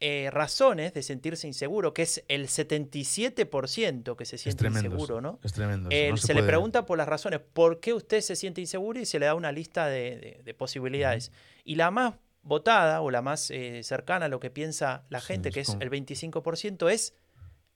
eh, 0.00 0.30
razones 0.32 0.92
de 0.94 1.02
sentirse 1.02 1.46
inseguro, 1.46 1.94
que 1.94 2.02
es 2.02 2.24
el 2.28 2.48
77% 2.48 4.16
que 4.16 4.24
se 4.24 4.38
siente 4.38 4.58
tremendo. 4.58 4.88
inseguro, 4.88 5.20
¿no? 5.20 5.38
Es 5.42 5.52
tremendo. 5.52 5.90
Eh, 5.92 6.10
no 6.10 6.16
se 6.16 6.34
le 6.34 6.42
pregunta 6.42 6.86
por 6.86 6.98
las 6.98 7.08
razones, 7.08 7.40
¿por 7.40 7.80
qué 7.80 7.94
usted 7.94 8.20
se 8.20 8.36
siente 8.36 8.60
inseguro? 8.60 8.98
Y 9.00 9.06
se 9.06 9.18
le 9.18 9.26
da 9.26 9.34
una 9.34 9.52
lista 9.52 9.86
de, 9.86 10.16
de- 10.18 10.40
de 10.44 10.54
posibilidades. 10.54 11.30
Y 11.64 11.76
la 11.76 11.90
más 11.90 12.14
votada 12.42 13.00
o 13.02 13.10
la 13.10 13.22
más 13.22 13.50
eh, 13.52 13.82
cercana 13.84 14.26
a 14.26 14.28
lo 14.28 14.40
que 14.40 14.50
piensa 14.50 15.04
la 15.08 15.20
Sí, 15.20 15.28
gente, 15.28 15.50
es 15.50 15.54
que 15.54 15.60
es 15.60 15.76
el 15.78 15.90
25%, 15.90 16.90
es 16.90 17.14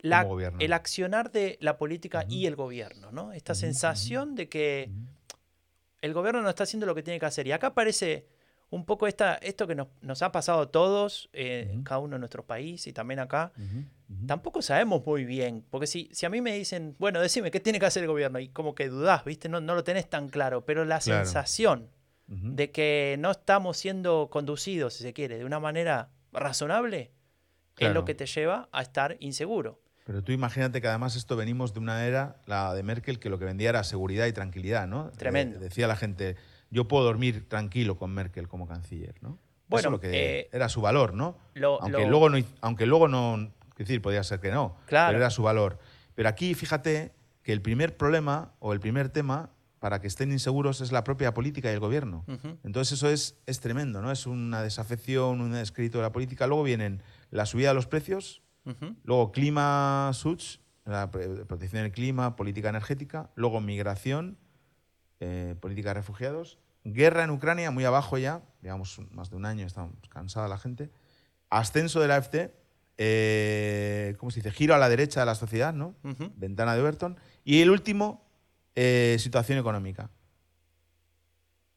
la- 0.01 0.23
el 0.59 0.73
accionar 0.73 1.31
de 1.31 1.57
la 1.61 1.79
política 1.79 2.27
y 2.29 2.47
el 2.47 2.57
gobierno, 2.57 3.13
¿no? 3.13 3.33
Esta 3.33 3.55
sensación 3.55 4.35
de 4.35 4.49
que 4.49 4.91
el 6.03 6.13
gobierno 6.13 6.43
no 6.43 6.49
está 6.49 6.65
haciendo 6.65 6.87
lo 6.87 6.95
que 6.95 7.03
tiene 7.03 7.19
que 7.21 7.27
hacer. 7.27 7.47
Y 7.47 7.53
acá 7.53 7.69
aparece 7.69 8.27
un 8.77 8.85
poco 8.85 9.07
esta, 9.09 9.35
esto 9.37 9.67
que 9.67 9.75
nos, 9.75 9.89
nos 10.03 10.23
ha 10.23 10.31
pasado 10.31 10.61
a 10.61 10.71
todos, 10.71 11.29
eh, 11.33 11.69
en 11.73 11.83
cada 11.83 11.99
uno 11.99 12.15
de 12.15 12.21
nuestro 12.21 12.45
país 12.47 12.87
y 12.87 12.93
también 12.93 13.19
acá. 13.19 13.53
Tampoco 14.27 14.63
sabemos 14.63 15.05
muy 15.05 15.25
bien, 15.25 15.65
porque 15.69 15.89
si, 15.89 16.09
si 16.13 16.27
a 16.27 16.31
mí 16.31 16.41
me 16.41 16.53
dicen, 16.57 16.95
bueno, 17.01 17.21
decime, 17.21 17.51
¿qué 17.51 17.59
tiene 17.59 17.81
que 17.81 17.87
hacer 17.87 18.05
el 18.05 18.09
gobierno? 18.09 18.39
Y 18.39 18.49
como 18.51 18.75
que 18.77 18.89
dudás, 18.89 19.25
¿viste? 19.25 19.49
No, 19.49 19.61
no 19.61 19.75
lo 19.75 19.83
tenés 19.83 20.09
tan 20.09 20.29
claro, 20.29 20.65
pero 20.65 20.85
la 20.85 21.01
Claro. 21.01 21.25
sensación 21.25 21.91
de 22.29 22.71
que 22.71 23.17
no 23.19 23.31
estamos 23.33 23.77
siendo 23.79 24.29
conducidos, 24.31 24.95
si 24.95 25.03
se 25.05 25.13
quiere, 25.13 25.39
de 25.39 25.45
una 25.45 25.59
manera 25.61 26.11
razonable, 26.33 27.01
es 27.01 27.11
Claro. 27.75 27.95
lo 27.95 28.05
que 28.05 28.15
te 28.15 28.27
lleva 28.27 28.69
a 28.73 28.83
estar 28.83 29.17
inseguro. 29.21 29.81
Pero 30.07 30.23
tú 30.23 30.31
imagínate 30.33 30.81
que 30.81 30.87
además 30.89 31.17
esto 31.17 31.35
venimos 31.37 31.75
de 31.75 31.81
una 31.81 32.07
era, 32.07 32.37
la 32.47 32.73
de 32.75 32.83
Merkel, 32.85 33.19
que 33.19 33.29
lo 33.29 33.39
que 33.41 33.45
vendía 33.45 33.69
era 33.71 33.83
seguridad 33.85 34.27
y 34.27 34.33
tranquilidad, 34.33 34.87
¿no? 34.87 35.11
Tremendo. 35.11 35.57
Eh, 35.57 35.61
decía 35.61 35.89
la 35.89 35.97
gente, 35.97 36.37
yo 36.77 36.87
puedo 36.87 37.05
dormir 37.05 37.49
tranquilo 37.49 37.97
con 37.97 38.11
Merkel 38.13 38.49
como 38.49 38.69
canciller, 38.69 39.15
¿no? 39.23 39.39
Bueno, 39.69 39.81
Eso 39.81 39.91
lo 39.91 39.99
que 40.01 40.11
eh, 40.41 40.49
era 40.53 40.69
su 40.69 40.81
valor, 40.83 41.15
¿no? 41.15 41.39
lo- 41.55 41.81
aunque, 41.83 42.03
lo- 42.03 42.09
Luego 42.11 42.29
no, 42.29 42.39
aunque 42.61 42.85
luego 42.87 43.09
no, 43.09 43.35
es 43.73 43.77
decir, 43.79 44.01
podía 44.03 44.23
ser 44.23 44.39
que 44.41 44.51
no, 44.53 44.77
Claro. 44.87 45.09
pero 45.09 45.19
era 45.19 45.31
su 45.31 45.43
valor. 45.43 45.79
Pero 46.15 46.29
aquí, 46.29 46.55
fíjate 46.55 47.13
que 47.43 47.53
el 47.53 47.63
primer 47.63 47.97
problema 47.97 48.53
o 48.61 48.73
el 48.75 48.81
primer 48.81 49.09
tema 49.09 49.51
para 49.79 50.01
que 50.01 50.07
estén 50.07 50.33
inseguros 50.33 50.81
es 50.81 50.93
la 50.93 51.03
propia 51.05 51.33
política 51.35 51.71
y 51.71 51.75
el 51.75 51.81
gobierno. 51.81 52.25
Entonces 52.65 52.93
eso 52.99 53.09
es, 53.09 53.39
es 53.47 53.61
tremendo, 53.61 54.03
¿no? 54.03 54.11
Es 54.13 54.27
una 54.27 54.63
desafección, 54.63 55.41
un 55.41 55.53
descrédito 55.53 55.99
de 55.99 56.03
la 56.03 56.13
política. 56.13 56.47
Luego 56.47 56.63
vienen 56.63 57.03
la 57.31 57.47
subida 57.47 57.69
de 57.69 57.75
los 57.75 57.87
precios. 57.87 58.43
Luego 59.05 59.33
clima 59.33 60.11
SUTS, 60.13 60.61
la 60.85 61.11
protección 61.11 61.83
del 61.83 61.93
clima, 61.93 62.37
política 62.37 62.69
energética. 62.69 63.31
Luego 63.37 63.61
migración, 63.61 64.39
eh, 65.21 65.55
política 65.61 65.91
de 65.91 65.95
refugiados. 65.95 66.59
Guerra 66.93 67.25
en 67.25 67.31
Ucrania, 67.31 67.73
muy 67.73 67.85
abajo 67.85 68.17
ya, 68.17 68.43
digamos 68.63 69.01
más 69.11 69.29
de 69.31 69.37
un 69.37 69.45
año, 69.45 69.67
estamos 69.67 69.93
cansada 70.09 70.47
la 70.47 70.57
gente. 70.57 70.91
Ascenso 71.51 72.01
de 72.01 72.09
la 72.09 72.17
AFD, 72.17 72.51
eh, 72.97 74.15
¿cómo 74.19 74.31
se 74.31 74.41
dice? 74.41 74.53
Giro 74.53 74.75
a 74.75 74.79
la 74.79 74.89
derecha 74.89 75.21
de 75.21 75.27
la 75.27 75.35
sociedad, 75.35 75.75
¿no? 75.75 75.97
Ventana 76.37 76.75
de 76.75 76.83
Overton. 76.83 77.19
Y 77.45 77.61
el 77.61 77.71
último, 77.71 78.25
eh, 78.77 79.17
situación 79.19 79.59
económica. 79.59 80.11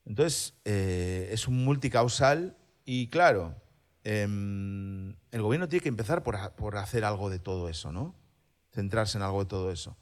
Entonces, 0.06 0.54
eh, 0.64 1.30
es 1.32 1.48
un 1.48 1.64
multicausal 1.66 2.56
y 2.86 3.08
claro, 3.08 3.56
em, 4.04 5.16
el 5.32 5.42
gobierno 5.42 5.68
tiene 5.68 5.82
que 5.82 5.90
empezar 5.90 6.22
por, 6.22 6.54
por 6.54 6.78
hacer 6.78 7.04
algo 7.04 7.32
de 7.32 7.40
todo 7.40 7.68
eso, 7.68 7.92
¿no? 7.92 8.16
Centrarse 8.72 9.18
en 9.18 9.24
algo 9.24 9.44
de 9.44 9.50
todo 9.50 9.72
eso. 9.72 9.98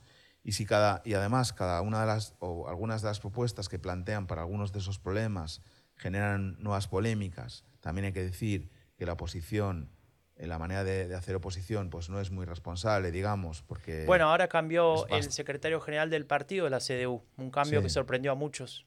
Y, 0.48 0.54
si 0.54 0.66
cada, 0.66 1.02
y 1.04 1.14
además, 1.14 1.52
cada 1.52 1.82
una 1.82 2.00
de 2.00 2.08
las, 2.08 2.34
o 2.40 2.70
algunas 2.70 3.02
de 3.02 3.10
las 3.10 3.20
propuestas 3.20 3.68
que 3.68 3.80
plantean 3.80 4.28
para 4.28 4.42
algunos 4.44 4.72
de 4.72 4.80
esos 4.80 4.98
problemas 4.98 5.62
generan 5.98 6.56
nuevas 6.64 6.88
polémicas, 6.88 7.66
también 7.82 8.06
hay 8.06 8.14
que 8.14 8.24
decir 8.24 8.70
que 8.96 9.06
la 9.06 9.14
oposición, 9.14 9.90
la 10.38 10.58
manera 10.58 10.86
de, 10.86 11.10
de 11.10 11.16
hacer 11.16 11.36
oposición, 11.36 11.90
pues 11.90 12.10
no 12.10 12.22
es 12.22 12.32
muy 12.32 12.46
responsable, 12.46 13.12
digamos, 13.12 13.62
porque... 13.64 14.06
Bueno, 14.06 14.30
ahora 14.30 14.48
cambió 14.48 15.06
el 15.10 15.30
secretario 15.34 15.82
general 15.82 16.10
del 16.10 16.26
partido 16.26 16.64
de 16.64 16.70
la 16.72 16.80
CDU, 16.80 17.26
un 17.36 17.52
cambio 17.52 17.80
Sí. 17.80 17.84
que 17.84 17.90
sorprendió 17.90 18.32
a 18.32 18.36
muchos. 18.36 18.86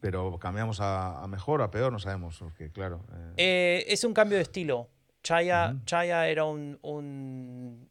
Pero 0.00 0.38
cambiamos 0.38 0.80
a, 0.80 1.22
a 1.22 1.26
mejor 1.28 1.60
o 1.60 1.64
a 1.64 1.70
peor, 1.70 1.92
no 1.92 1.98
sabemos, 1.98 2.38
porque 2.38 2.72
claro... 2.72 3.04
eh, 3.12 3.34
Eh, 3.36 3.84
es 3.88 4.02
un 4.04 4.14
cambio 4.14 4.38
de 4.38 4.42
estilo. 4.44 4.88
Chaya, 5.22 5.72
Ujú. 5.74 5.84
Chaya 5.84 6.26
era 6.28 6.44
un, 6.46 6.78
un, 6.82 7.88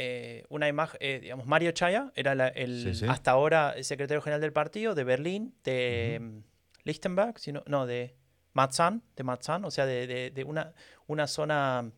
eh, 0.00 0.44
una 0.48 0.68
imagen, 0.68 0.96
eh, 1.00 1.18
digamos, 1.20 1.46
Mario 1.46 1.72
Chaya 1.72 2.12
era 2.14 2.36
la- 2.36 2.48
el, 2.48 2.82
Sí, 2.84 2.94
sí. 2.94 3.06
hasta 3.08 3.32
ahora 3.32 3.72
el 3.76 3.82
secretario 3.84 4.22
general 4.22 4.40
del 4.40 4.52
partido 4.52 4.94
de 4.94 5.02
Berlín, 5.02 5.54
de 5.64 6.18
mm, 6.20 6.38
Lichtenberg, 6.84 7.38
sino, 7.40 7.64
no, 7.66 7.84
de 7.86 8.14
Marzahn, 8.52 9.02
de 9.16 9.24
Marzahn, 9.24 9.64
o 9.64 9.70
sea, 9.72 9.86
de, 9.86 10.06
de- 10.06 10.30
de 10.30 10.44
una, 10.44 10.72
una 11.08 11.26
zona 11.26 11.90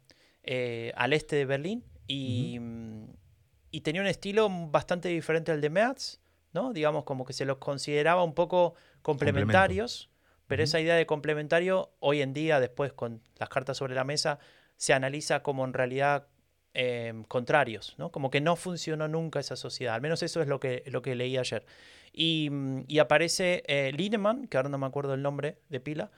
eh, 0.43 0.93
al 0.97 1.13
este 1.13 1.37
de 1.37 1.45
Berlín 1.45 1.85
y, 2.07 2.57
mm, 2.59 3.05
y 3.71 3.81
tenía 3.83 4.01
un 4.01 4.07
estilo 4.09 4.49
bastante 4.71 5.11
diferente 5.11 5.53
al 5.53 5.61
de 5.61 5.69
Merz, 5.69 6.21
¿no? 6.55 6.73
Digamos, 6.73 7.05
como 7.05 7.27
que 7.27 7.35
se 7.35 7.45
los 7.45 7.59
consideraba 7.59 8.25
un 8.25 8.35
poco 8.35 8.75
complementarios, 9.03 10.11
pero 10.47 10.63
esa 10.65 10.81
idea 10.81 10.95
de 10.97 11.05
complementario 11.07 11.93
hoy 12.01 12.23
en 12.23 12.33
día, 12.33 12.59
después 12.61 12.93
con 12.95 13.23
las 13.39 13.49
cartas 13.51 13.77
sobre 13.77 13.95
la 13.95 14.05
mesa, 14.05 14.39
se 14.77 14.93
analiza 14.95 15.43
como 15.43 15.65
en 15.67 15.75
realidad 15.75 16.27
eh, 16.75 17.13
contrarios, 17.29 17.95
¿no? 17.99 18.11
Como 18.11 18.31
que 18.31 18.41
no 18.41 18.57
funcionó 18.57 19.09
nunca 19.09 19.41
esa 19.41 19.57
sociedad, 19.57 19.95
al 19.95 20.01
menos 20.03 20.23
eso 20.23 20.41
es 20.41 20.49
lo 20.49 20.61
que, 20.61 20.83
lo 20.87 21.03
que 21.03 21.15
leí 21.15 21.37
ayer. 21.37 21.65
Y, 22.13 22.49
mm, 22.51 22.85
y 22.89 22.99
aparece 22.99 23.63
eh, 23.67 23.93
Lineman, 23.97 24.47
que 24.49 24.57
ahora 24.57 24.69
no 24.69 24.79
me 24.79 24.87
acuerdo 24.87 25.15
el 25.15 25.23
nombre 25.23 25.59
de 25.69 25.81
pila, 25.81 26.11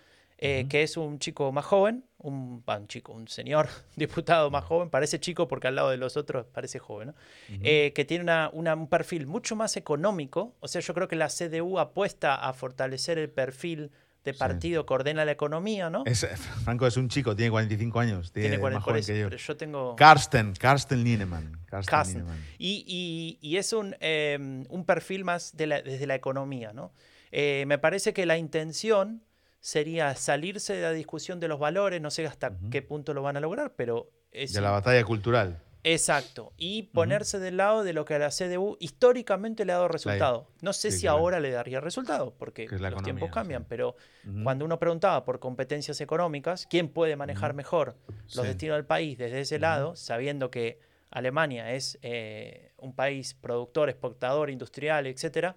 eh, 0.45 0.67
que 0.69 0.83
es 0.83 0.97
un 0.97 1.21
chico 1.21 1.53
más 1.53 1.65
joven, 1.65 2.05
un, 2.19 2.65
va, 2.69 2.77
un 2.77 2.89
chico, 2.89 3.13
un 3.13 3.29
señor 3.29 3.69
diputado 3.97 4.51
más 4.51 4.65
joven, 4.65 4.91
parece 4.91 5.21
chico 5.21 5.47
porque 5.47 5.69
al 5.69 5.77
lado 5.77 5.91
de 5.91 5.97
los 5.99 6.17
otros 6.17 6.47
parece 6.47 6.79
joven, 6.81 7.15
eh, 7.63 7.93
que 7.95 8.05
tiene 8.05 8.25
una- 8.25 8.51
una- 8.53 8.75
un 8.75 8.89
perfil 8.89 9.27
mucho 9.29 9.55
más 9.55 9.77
económico. 9.77 10.55
O 10.61 10.67
sea, 10.69 10.81
yo 10.81 10.95
creo 10.95 11.07
que 11.07 11.15
la 11.17 11.29
CDU 11.29 11.79
apuesta 11.79 12.35
a 12.35 12.53
fortalecer 12.55 13.19
el 13.19 13.31
perfil 13.31 13.93
de 14.25 14.33
Sí. 14.33 14.39
partido 14.39 14.87
que 14.87 14.95
ordena 14.95 15.25
la 15.25 15.33
economía, 15.33 15.91
¿no? 15.91 16.05
Es- 16.07 16.27
Franco 16.65 16.87
es 16.87 16.97
un 16.97 17.09
chico, 17.09 17.35
tiene 17.35 17.51
45 17.51 18.01
años, 18.01 18.33
tiene, 18.33 18.51
Tiene 18.51 18.63
más 18.63 18.83
joven 18.83 19.05
que 19.05 19.19
yo. 19.19 19.27
pero 19.29 19.37
yo 19.37 19.57
tengo... 19.57 19.97
Karsten, 19.97 20.55
Karsten 20.55 21.03
Lineman. 21.03 21.59
Karsten 21.67 21.91
Carsten. 21.91 22.19
Lineman. 22.19 22.39
Y, 22.59 22.85
y- 22.87 23.39
y 23.49 23.57
es 23.57 23.73
un, 23.73 23.97
eh, 24.01 24.65
un 24.69 24.85
perfil 24.85 25.25
más 25.25 25.57
de 25.57 25.67
la- 25.67 25.83
desde 25.83 26.07
la 26.07 26.15
economía, 26.15 26.73
¿no? 26.73 26.93
Eh, 27.33 27.65
me 27.67 27.79
parece 27.79 28.13
que 28.13 28.27
la 28.27 28.37
intención 28.39 29.23
sería 29.61 30.15
salirse 30.17 30.75
de 30.75 30.83
la 30.83 30.93
discusión 30.93 31.41
de 31.41 31.49
los 31.49 31.59
valores, 31.59 32.01
no 32.01 32.11
sé 32.11 32.27
hasta 32.27 32.53
qué 32.71 32.83
punto 32.83 33.15
lo 33.15 33.23
van 33.23 33.37
a 33.37 33.41
lograr, 33.41 33.75
pero 33.77 34.11
es 34.33 34.53
De 34.53 34.61
la 34.61 34.71
batalla 34.71 35.03
cultural. 35.05 35.61
Exacto. 35.85 36.53
Y 36.57 36.85
ponerse 36.85 37.39
del 37.39 37.57
lado 37.57 37.83
de 37.83 37.93
lo 37.93 38.05
que 38.05 38.15
a 38.15 38.19
la 38.19 38.31
CDU 38.31 38.77
históricamente 38.81 39.65
le 39.65 39.73
ha 39.73 39.77
dado 39.77 39.89
resultado. 39.89 40.49
No 40.61 40.73
sé 40.73 40.91
sí, 40.91 40.99
si 40.99 41.03
claro. 41.03 41.19
ahora 41.19 41.41
le 41.41 41.51
daría 41.51 41.81
resultado, 41.81 42.33
porque 42.39 42.65
los 42.69 42.75
economía, 42.81 43.03
tiempos 43.03 43.31
cambian, 43.31 43.63
sí. 43.63 43.67
pero 43.69 43.97
cuando 44.45 44.65
uno 44.65 44.79
preguntaba 44.79 45.25
por 45.25 45.41
competencias 45.41 46.01
económicas, 46.01 46.67
¿quién 46.71 46.89
puede 46.89 47.17
manejar 47.17 47.55
mejor 47.55 47.97
los 48.07 48.33
Sí. 48.33 48.43
destinos 48.43 48.77
del 48.77 48.87
país 48.87 49.19
desde 49.19 49.41
ese 49.41 49.59
lado, 49.59 49.97
sabiendo 49.97 50.51
que 50.51 50.79
Alemania 51.11 51.73
es 51.73 51.99
eh, 52.03 52.73
un 52.79 52.95
país 52.95 53.35
productor, 53.35 53.89
exportador, 53.89 54.51
industrial, 54.51 55.07
etcétera? 55.07 55.57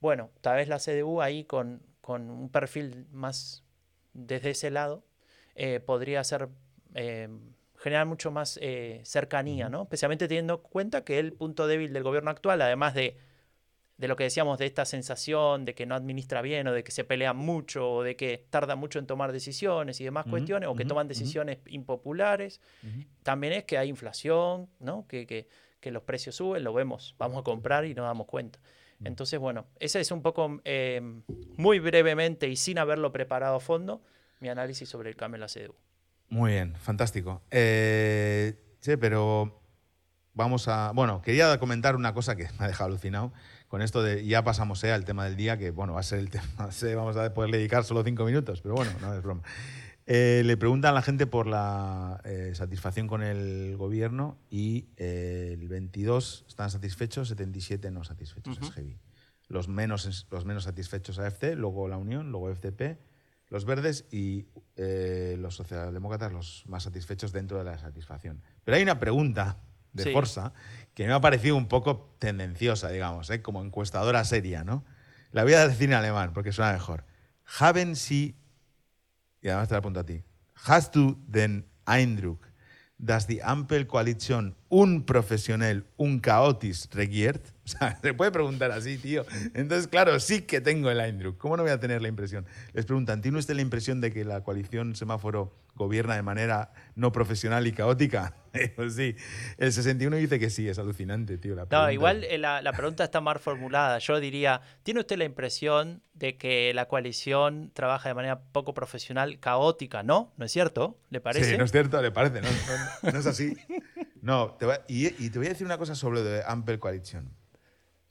Bueno, 0.00 0.30
tal 0.40 0.56
vez 0.56 0.68
la 0.68 0.78
CDU 0.78 1.20
ahí 1.20 1.44
con, 1.44 1.82
con 2.00 2.30
un 2.30 2.48
perfil 2.48 3.06
más 3.10 3.64
desde 4.12 4.50
ese 4.50 4.70
lado 4.70 5.04
eh, 5.56 5.80
podría 5.80 6.22
ser 6.24 6.48
eh, 6.94 7.28
generar 7.84 8.06
mucho 8.06 8.30
más 8.30 8.58
eh, 8.62 9.00
cercanía, 9.04 9.68
¿no? 9.68 9.82
Especialmente 9.82 10.26
teniendo 10.26 10.54
en 10.54 10.60
cuenta 10.60 11.04
que 11.04 11.18
el 11.18 11.32
punto 11.34 11.66
débil 11.66 11.92
del 11.92 12.02
gobierno 12.02 12.30
actual, 12.30 12.60
además 12.62 12.94
de, 12.94 13.16
de 13.98 14.08
lo 14.08 14.16
que 14.16 14.24
decíamos 14.24 14.58
de 14.58 14.66
esta 14.66 14.84
sensación 14.84 15.64
de 15.64 15.74
que 15.74 15.86
no 15.86 15.94
administra 15.94 16.42
bien 16.42 16.66
o 16.66 16.72
de 16.72 16.82
que 16.82 16.90
se 16.90 17.04
pelea 17.04 17.32
mucho 17.34 17.88
o 17.92 18.02
de 18.02 18.16
que 18.16 18.46
tarda 18.50 18.74
mucho 18.74 18.98
en 18.98 19.06
tomar 19.06 19.30
decisiones 19.32 20.00
y 20.00 20.04
demás 20.04 20.24
cuestiones 20.30 20.68
o 20.68 20.74
que 20.74 20.84
toman 20.88 21.06
decisiones 21.08 21.58
impopulares, 21.66 22.60
también 23.22 23.52
es 23.52 23.64
que 23.64 23.78
hay 23.78 23.88
inflación, 23.88 24.68
¿no? 24.80 25.06
Que, 25.06 25.26
que- 25.26 25.46
que 25.80 25.90
los 25.90 26.02
precios 26.02 26.34
suben, 26.34 26.64
lo 26.64 26.72
vemos, 26.72 27.14
vamos 27.18 27.40
a 27.40 27.44
comprar 27.44 27.84
y 27.84 27.94
nos 27.94 28.06
damos 28.06 28.26
cuenta. 28.26 28.58
Entonces, 29.04 29.38
bueno, 29.38 29.66
ese 29.78 30.00
es 30.00 30.10
un 30.10 30.22
poco, 30.22 30.60
eh, 30.64 31.02
muy 31.58 31.78
brevemente 31.78 32.48
y 32.48 32.56
sin 32.56 32.78
haberlo 32.78 33.12
preparado 33.12 33.56
a 33.56 33.60
fondo, 33.60 34.00
mi 34.40 34.48
análisis 34.48 34.88
sobre 34.88 35.10
el 35.10 35.16
cambio 35.16 35.36
en 35.36 35.40
la 35.42 35.48
CDU. 35.48 35.74
Muy 36.34 36.50
bien, 36.50 36.74
fantástico. 36.74 37.42
Eh, 37.52 38.54
sí, 38.80 38.96
pero 38.96 39.62
vamos 40.32 40.66
a. 40.66 40.90
Bueno, 40.90 41.22
quería 41.22 41.56
comentar 41.60 41.94
una 41.94 42.12
cosa 42.12 42.34
que 42.34 42.48
me 42.58 42.64
ha 42.64 42.66
dejado 42.66 42.88
alucinado. 42.90 43.32
Con 43.68 43.82
esto 43.82 44.02
de. 44.02 44.26
Ya 44.26 44.42
pasamos 44.42 44.82
eh, 44.82 44.90
al 44.90 45.04
tema 45.04 45.24
del 45.26 45.36
día, 45.36 45.56
que 45.58 45.70
bueno, 45.70 45.92
va 45.92 46.00
a 46.00 46.02
ser 46.02 46.18
el 46.18 46.30
tema. 46.30 46.70
vamos 46.96 47.16
a 47.16 47.32
poder 47.32 47.52
dedicar 47.52 47.84
solo 47.84 48.02
cinco 48.02 48.24
minutos, 48.24 48.62
pero 48.62 48.74
bueno, 48.74 48.90
no 49.00 49.14
es 49.14 49.22
broma. 49.22 49.42
Eh, 50.06 50.42
le 50.44 50.56
preguntan 50.56 50.90
a 50.90 50.94
la 50.94 51.02
gente 51.02 51.28
por 51.28 51.46
la 51.46 52.20
eh, 52.24 52.50
satisfacción 52.56 53.06
con 53.06 53.22
el 53.22 53.76
gobierno 53.76 54.36
y 54.50 54.88
eh, 54.96 55.56
el 55.56 55.68
22 55.68 56.46
están 56.48 56.68
satisfechos, 56.68 57.28
77 57.28 57.92
no 57.92 58.02
satisfechos. 58.02 58.58
Es 58.60 58.72
heavy. 58.72 58.98
Los 59.46 59.68
menos, 59.68 60.26
los 60.32 60.44
menos 60.44 60.64
satisfechos 60.64 61.20
AFC, 61.20 61.54
luego 61.54 61.86
la 61.86 61.96
Unión, 61.96 62.32
luego 62.32 62.52
FDP, 62.52 62.98
los 63.54 63.66
verdes 63.66 64.04
y 64.10 64.48
eh, 64.74 65.36
los 65.38 65.54
socialdemócratas 65.54 66.32
los 66.32 66.64
más 66.66 66.82
satisfechos 66.82 67.30
dentro 67.30 67.56
de 67.56 67.62
la 67.62 67.78
satisfacción. 67.78 68.42
Pero 68.64 68.76
hay 68.76 68.82
una 68.82 68.98
pregunta 68.98 69.58
de 69.92 70.02
Sí. 70.02 70.12
Forza 70.12 70.52
que 70.92 71.06
me 71.06 71.12
ha 71.12 71.20
parecido 71.20 71.54
un 71.54 71.68
poco 71.68 72.16
tendenciosa, 72.18 72.88
digamos, 72.88 73.30
¿eh? 73.30 73.42
como 73.42 73.62
encuestadora 73.62 74.24
seria, 74.24 74.64
¿no? 74.64 74.84
La 75.30 75.44
voy 75.44 75.52
a 75.52 75.68
decir 75.68 75.88
en 75.88 75.94
alemán 75.94 76.32
porque 76.34 76.50
suena 76.50 76.72
mejor. 76.72 77.04
Haben 77.60 77.94
Sie, 77.94 78.34
y 79.40 79.46
además 79.48 79.68
te 79.68 79.74
la 79.74 79.78
apunto 79.78 80.00
a 80.00 80.04
ti, 80.04 80.24
hast 80.66 80.92
du 80.92 81.22
den 81.28 81.64
Eindruck, 81.86 82.44
dass 82.98 83.26
die 83.26 83.42
Ampel-Koalition 83.42 84.54
unprofessionell, 84.68 85.84
unchaotisch 85.96 86.86
regiert? 86.94 87.52
O 87.64 87.66
sea, 87.66 87.98
se 88.02 88.12
puede 88.12 88.30
preguntar 88.30 88.72
así, 88.72 88.98
tío. 88.98 89.24
Entonces, 89.54 89.88
claro, 89.88 90.20
sí 90.20 90.42
que 90.42 90.60
tengo 90.60 90.90
el 90.90 91.00
Eindruck. 91.00 91.38
¿Cómo 91.38 91.56
no 91.56 91.62
voy 91.62 91.72
a 91.72 91.80
tener 91.80 92.02
la 92.02 92.08
impresión? 92.08 92.44
Les 92.74 92.84
preguntan, 92.84 93.22
¿tiene 93.22 93.38
usted 93.38 93.54
la 93.54 93.62
impresión 93.62 94.02
de 94.02 94.12
que 94.12 94.22
la 94.22 94.42
coalición 94.42 94.94
semáforo 94.94 95.50
gobierna 95.74 96.14
de 96.16 96.22
manera 96.22 96.72
no 96.94 97.10
profesional 97.12 97.66
y 97.66 97.72
caótica? 97.72 98.34
pues 98.76 98.94
sí. 98.94 99.16
El 99.58 99.72
61 99.72 100.16
dice 100.16 100.38
que 100.38 100.50
sí, 100.50 100.68
es 100.68 100.78
alucinante, 100.78 101.38
tío. 101.38 101.54
La 101.54 101.62
No, 101.62 101.68
pregunta. 101.68 101.92
igual 101.92 102.24
eh, 102.24 102.38
la, 102.38 102.62
la 102.62 102.72
pregunta 102.72 103.04
está 103.04 103.20
mal 103.20 103.38
formulada. 103.40 103.98
Yo 103.98 104.20
diría, 104.20 104.60
¿tiene 104.84 105.00
usted 105.00 105.16
la 105.18 105.24
impresión 105.24 106.02
de 106.14 106.36
que 106.36 106.72
la 106.74 106.86
coalición 106.86 107.70
trabaja 107.74 108.08
de 108.08 108.14
manera 108.14 108.40
poco 108.52 108.74
profesional, 108.74 109.40
caótica? 109.40 110.02
¿No? 110.02 110.32
¿No 110.36 110.44
es 110.44 110.52
cierto? 110.52 110.98
¿Le 111.10 111.20
parece? 111.20 111.50
Sí, 111.50 111.58
no 111.58 111.64
es 111.64 111.72
cierto, 111.72 112.00
le 112.00 112.12
parece, 112.12 112.40
no, 112.40 112.48
no- 113.02 113.12
no 113.12 113.18
es 113.18 113.26
así. 113.26 113.56
No, 114.22 114.52
te 114.52 114.66
y, 114.88 115.08
y 115.22 115.28
te 115.28 115.38
voy 115.38 115.48
a 115.48 115.50
decir 115.50 115.66
una 115.66 115.76
cosa 115.76 115.94
sobre 115.94 116.20
lo 116.20 116.24
de 116.24 116.42
Ampel 116.46 116.78
Coalition, 116.78 117.28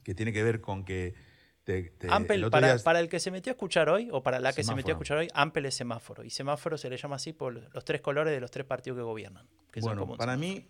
que 0.03 0.13
tiene 0.13 0.31
que 0.31 0.43
ver 0.43 0.61
con 0.61 0.85
que... 0.85 1.15
te- 1.63 1.91
te- 1.91 2.07
Ampel, 2.11 2.43
el 2.45 2.49
para, 2.49 2.77
para 2.79 2.99
el 2.99 3.07
que 3.09 3.19
se 3.19 3.31
metió 3.31 3.51
a 3.51 3.53
escuchar 3.53 3.89
hoy, 3.89 4.09
o 4.11 4.21
para 4.23 4.39
la 4.39 4.51
que 4.53 4.63
se 4.63 4.75
metió 4.75 4.93
a 4.93 4.95
escuchar 4.95 5.17
hoy, 5.17 5.29
Ampel 5.33 5.65
es 5.65 5.75
semáforo. 5.75 6.23
Y 6.23 6.29
semáforo 6.29 6.77
se 6.77 6.89
le 6.89 6.97
llama 6.97 7.15
así 7.15 7.33
por 7.33 7.53
los 7.73 7.85
tres 7.85 8.01
colores 8.01 8.33
de 8.33 8.39
los 8.41 8.51
tres 8.51 8.65
partidos 8.65 8.97
que 8.97 9.03
gobiernan. 9.03 9.47
que 9.71 9.81
son 9.81 9.89
bueno, 9.97 10.03
un 10.11 10.17
para 10.17 10.33
semáforo. 10.33 10.55
mí 10.55 10.67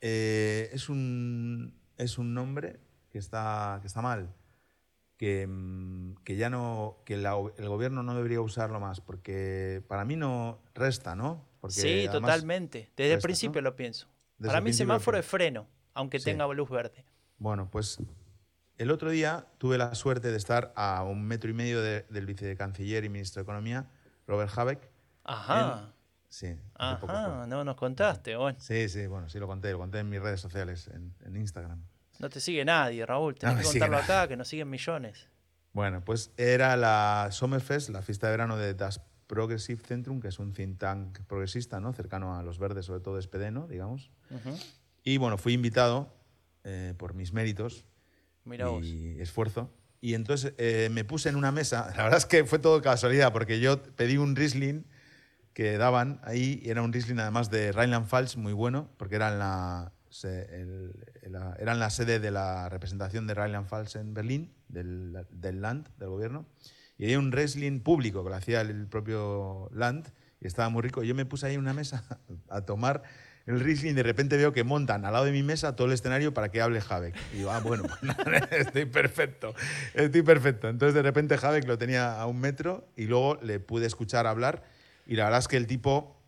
eh, 0.00 0.70
es, 0.72 0.88
un, 0.88 1.78
es 1.96 2.18
un 2.18 2.34
nombre 2.34 2.80
que 3.10 3.18
está, 3.18 3.78
que 3.80 3.86
está 3.86 4.02
mal, 4.02 4.34
que, 5.16 5.46
mm, 5.46 6.16
que 6.24 6.36
ya 6.36 6.50
no, 6.50 6.98
que 7.04 7.16
la- 7.16 7.36
el 7.56 7.68
gobierno 7.68 8.02
no 8.02 8.14
debería 8.16 8.40
usarlo 8.40 8.80
más, 8.80 9.00
porque 9.00 9.82
para 9.88 10.04
mí 10.04 10.16
no 10.16 10.58
resta, 10.74 11.14
¿no? 11.14 11.46
Porque 11.60 11.74
Sí, 11.76 12.06
totalmente. 12.10 12.90
Desde 12.96 13.10
el 13.12 13.16
resta, 13.16 13.26
principio 13.26 13.62
¿no? 13.62 13.70
lo 13.70 13.76
pienso. 13.76 14.08
Desde 14.38 14.48
para 14.48 14.58
el 14.58 14.64
mí 14.64 14.72
semáforo 14.72 15.16
es 15.16 15.24
freno, 15.24 15.66
aunque 15.94 16.18
Sí. 16.18 16.24
tenga 16.26 16.46
luz 16.52 16.68
verde. 16.68 17.04
Bueno, 17.38 17.68
pues 17.70 17.98
el 18.78 18.90
otro 18.90 19.10
día 19.10 19.46
tuve 19.58 19.78
la 19.78 19.94
suerte 19.94 20.30
de 20.30 20.36
estar 20.36 20.72
a 20.76 21.02
un 21.04 21.22
metro 21.24 21.50
y 21.50 21.54
medio 21.54 21.80
de- 21.82 22.06
del 22.10 22.26
vicecanciller 22.26 23.04
y 23.04 23.08
ministro 23.08 23.40
de 23.40 23.44
Economía, 23.44 23.86
Robert 24.26 24.50
Habeck. 24.56 24.90
Ajá. 25.24 25.90
Sí, 26.28 26.56
hace 26.74 27.00
poco 27.00 27.12
Ajá, 27.12 27.46
no 27.46 27.62
nos 27.64 27.76
contaste. 27.76 28.34
Bueno, 28.36 28.58
Sí, 28.60 28.88
sí, 28.88 29.06
bueno, 29.06 29.28
sí 29.28 29.38
lo 29.38 29.46
conté, 29.46 29.70
lo 29.70 29.78
conté 29.78 30.00
en 30.00 30.08
mis 30.08 30.20
redes 30.20 30.40
sociales, 30.40 30.88
en, 30.88 31.14
en 31.24 31.36
Instagram. 31.36 31.80
no 32.18 32.28
te 32.28 32.40
sigue 32.40 32.64
nadie, 32.64 33.06
Raúl. 33.06 33.34
Tenés 33.36 33.56
No 33.56 33.60
que 33.62 33.66
contarlo 33.68 33.96
nadie. 33.98 34.12
acá, 34.12 34.28
que 34.28 34.36
nos 34.36 34.48
siguen 34.48 34.68
millones. 34.70 35.28
Bueno, 35.72 36.04
pues 36.04 36.32
era 36.36 36.76
la 36.76 37.28
Sommerfest, 37.30 37.90
la 37.90 38.02
fiesta 38.02 38.26
de 38.26 38.32
verano 38.32 38.56
de 38.56 38.74
Das 38.74 39.00
Progressive 39.26 39.80
Centrum, 39.82 40.20
que 40.20 40.28
es 40.28 40.38
un 40.38 40.52
think 40.52 40.78
tank 40.78 41.20
progresista, 41.26 41.80
¿no? 41.80 41.92
Cercano 41.92 42.36
a 42.36 42.42
los 42.42 42.58
verdes, 42.58 42.86
sobre 42.86 43.00
todo 43.00 43.20
SPD, 43.20 43.50
¿no? 43.52 43.66
Digamos. 43.68 44.10
Ujú. 44.30 44.56
Y 45.04 45.16
bueno, 45.18 45.38
fui 45.38 45.52
invitado 45.52 46.12
eh, 46.64 46.94
por 46.98 47.14
mis 47.14 47.32
méritos 47.32 47.84
Mira 48.44 48.66
vos. 48.68 48.86
esfuerzo. 49.18 49.70
Y 50.00 50.14
entonces 50.14 50.52
eh, 50.58 50.88
me 50.92 51.04
puse 51.04 51.28
en 51.30 51.36
una 51.36 51.50
mesa, 51.52 51.86
la 51.96 52.02
verdad 52.04 52.18
es 52.18 52.26
que 52.26 52.44
fue 52.44 52.58
todo 52.58 52.82
casualidad, 52.82 53.32
porque 53.32 53.60
yo 53.60 53.82
pedí 53.82 54.16
un 54.18 54.36
Riesling 54.36 54.84
que 55.54 55.78
daban 55.78 56.20
ahí, 56.24 56.60
y 56.62 56.70
era 56.70 56.82
un 56.82 56.92
Riesling 56.92 57.18
además 57.20 57.48
de 57.50 57.72
Rheinland-Pfalz, 57.72 58.36
muy 58.36 58.52
bueno, 58.52 58.90
porque 58.98 59.14
era 59.16 59.32
en 59.32 59.38
la, 59.38 59.92
se- 60.10 60.60
el- 60.60 60.92
en 61.22 61.78
la 61.78 61.90
sede 61.90 62.18
de 62.20 62.30
la 62.30 62.68
representación 62.68 63.26
de 63.26 63.34
Rheinland-Pfalz 63.34 63.96
en 63.96 64.14
Berlín, 64.14 64.52
del, 64.68 65.16
del 65.30 65.62
Land, 65.62 65.88
del 65.98 66.08
gobierno, 66.08 66.44
y 66.98 67.04
había 67.04 67.18
un 67.18 67.32
Riesling 67.32 67.80
público 67.80 68.22
que 68.24 68.30
lo 68.30 68.36
hacía 68.36 68.60
el 68.60 68.86
propio 68.88 69.68
Land, 69.72 70.08
y 70.40 70.46
estaba 70.46 70.68
muy 70.68 70.82
rico. 70.82 71.02
Yo 71.02 71.14
me 71.14 71.24
puse 71.24 71.46
ahí 71.46 71.54
en 71.54 71.60
una 71.60 71.72
mesa 71.72 72.04
a 72.50 72.60
tomar 72.62 73.02
el 73.46 73.60
Riesling 73.60 73.94
de 73.94 74.02
repente 74.02 74.36
veo 74.36 74.52
que 74.52 74.64
montan 74.64 75.04
al 75.04 75.12
lado 75.12 75.26
de 75.26 75.32
mi 75.32 75.42
mesa 75.42 75.76
todo 75.76 75.86
el 75.86 75.92
escenario 75.92 76.32
para 76.32 76.50
que 76.50 76.62
hable 76.62 76.80
Habeck. 76.88 77.14
Y 77.32 77.38
digo, 77.38 77.50
ah, 77.50 77.60
bueno, 77.64 77.84
estoy 78.50 78.86
perfecto, 78.86 79.54
estoy 79.92 80.22
perfecto. 80.22 80.68
Entonces 80.68 80.94
de 80.94 81.02
repente 81.02 81.36
Habeck 81.40 81.66
lo 81.66 81.78
tenía 81.78 82.20
a 82.20 82.26
un 82.26 82.40
metro 82.40 82.88
y 82.96 83.04
luego 83.04 83.38
le 83.42 83.60
pude 83.60 83.86
escuchar 83.86 84.26
hablar 84.26 84.64
y 85.06 85.16
la 85.16 85.24
verdad 85.24 85.40
es 85.40 85.48
que 85.48 85.56
el 85.56 85.66
tipo 85.66 86.20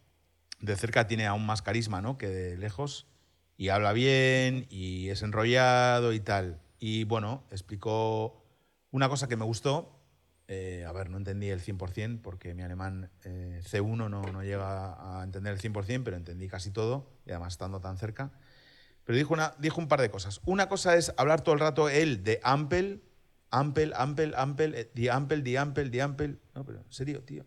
de 0.60 0.76
cerca 0.76 1.06
tiene 1.06 1.26
aún 1.26 1.46
más 1.46 1.62
carisma, 1.62 2.02
¿no? 2.02 2.18
Que 2.18 2.28
de 2.28 2.56
lejos 2.56 3.06
y 3.56 3.70
habla 3.70 3.92
bien 3.92 4.66
y 4.70 5.08
es 5.08 5.22
enrollado 5.22 6.12
y 6.12 6.20
tal. 6.20 6.60
Y 6.78 7.04
bueno, 7.04 7.44
explicó 7.50 8.44
una 8.90 9.08
cosa 9.08 9.28
que 9.28 9.36
me 9.36 9.44
gustó. 9.44 9.95
Eh, 10.48 10.84
a 10.86 10.92
ver, 10.92 11.10
no 11.10 11.16
entendí 11.16 11.48
el 11.48 11.60
100% 11.60 12.20
porque 12.22 12.54
mi 12.54 12.62
alemán 12.62 13.10
eh, 13.24 13.60
C1 13.64 13.96
no, 13.96 14.08
no 14.08 14.42
llega 14.42 15.20
a 15.20 15.24
entender 15.24 15.52
el 15.52 15.60
100%, 15.60 16.02
pero 16.04 16.16
entendí 16.16 16.48
casi 16.48 16.70
todo, 16.70 17.10
y 17.26 17.30
además 17.30 17.54
estando 17.54 17.80
tan 17.80 17.98
cerca. 17.98 18.32
Pero 19.04 19.16
dijo, 19.16 19.34
una, 19.34 19.54
dijo 19.58 19.80
un 19.80 19.88
par 19.88 20.00
de 20.00 20.10
cosas. 20.10 20.40
Una 20.44 20.68
cosa 20.68 20.96
es 20.96 21.12
hablar 21.16 21.40
todo 21.40 21.54
el 21.54 21.60
rato 21.60 21.88
él 21.88 22.24
de 22.24 22.40
Ampel, 22.42 23.02
Ampel, 23.50 23.92
Ampel, 23.94 24.34
Ampel, 24.36 24.74
eh, 24.74 24.90
die 24.94 25.10
Ampel, 25.10 25.42
die 25.42 25.58
Ampel, 25.58 25.90
die 25.90 26.02
Ampel. 26.02 26.40
No, 26.54 26.64
pero 26.64 26.80
en 26.80 26.92
serio, 26.92 27.22
tío. 27.22 27.46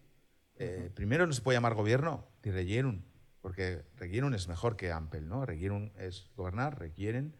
Eh, 0.55 0.89
Primero 0.93 1.25
no 1.25 1.33
se 1.33 1.41
puede 1.41 1.57
llamar 1.57 1.73
gobierno, 1.73 2.27
die 2.43 2.51
Regierung, 2.51 3.03
porque 3.41 3.83
Regierung 3.95 4.33
es 4.33 4.49
mejor 4.49 4.75
que 4.75 4.91
Ampel, 4.91 5.27
¿no? 5.27 5.45
Regierung 5.45 5.91
es 5.97 6.29
gobernar, 6.35 6.79
requieren, 6.79 7.37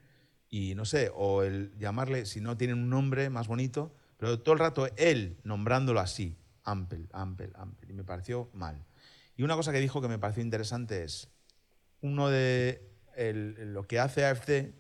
y 0.49 0.73
no 0.75 0.85
sé, 0.85 1.11
o 1.13 1.43
el 1.43 1.77
llamarle, 1.77 2.25
si 2.25 2.39
no 2.39 2.55
tienen 2.55 2.77
un 2.77 2.89
nombre 2.89 3.29
más 3.29 3.47
bonito, 3.47 3.93
pero 4.19 4.39
todo 4.41 4.53
el 4.53 4.59
rato 4.59 4.87
él 4.97 5.39
nombrándolo 5.43 5.99
así, 6.01 6.37
Ampel, 6.63 7.09
Ampel, 7.13 7.53
Ampel, 7.55 7.89
y 7.89 7.93
me 7.93 8.03
pareció 8.03 8.49
mal. 8.53 8.85
Y 9.35 9.43
una 9.43 9.55
cosa 9.55 9.71
que 9.71 9.79
dijo 9.79 10.01
que 10.01 10.09
me 10.09 10.19
pareció 10.19 10.43
interesante 10.43 11.03
es, 11.03 11.29
uno 12.01 12.29
de 12.29 12.85
lo 13.65 13.83
que 13.87 13.99
hace 13.99 14.25
AFC 14.25 14.73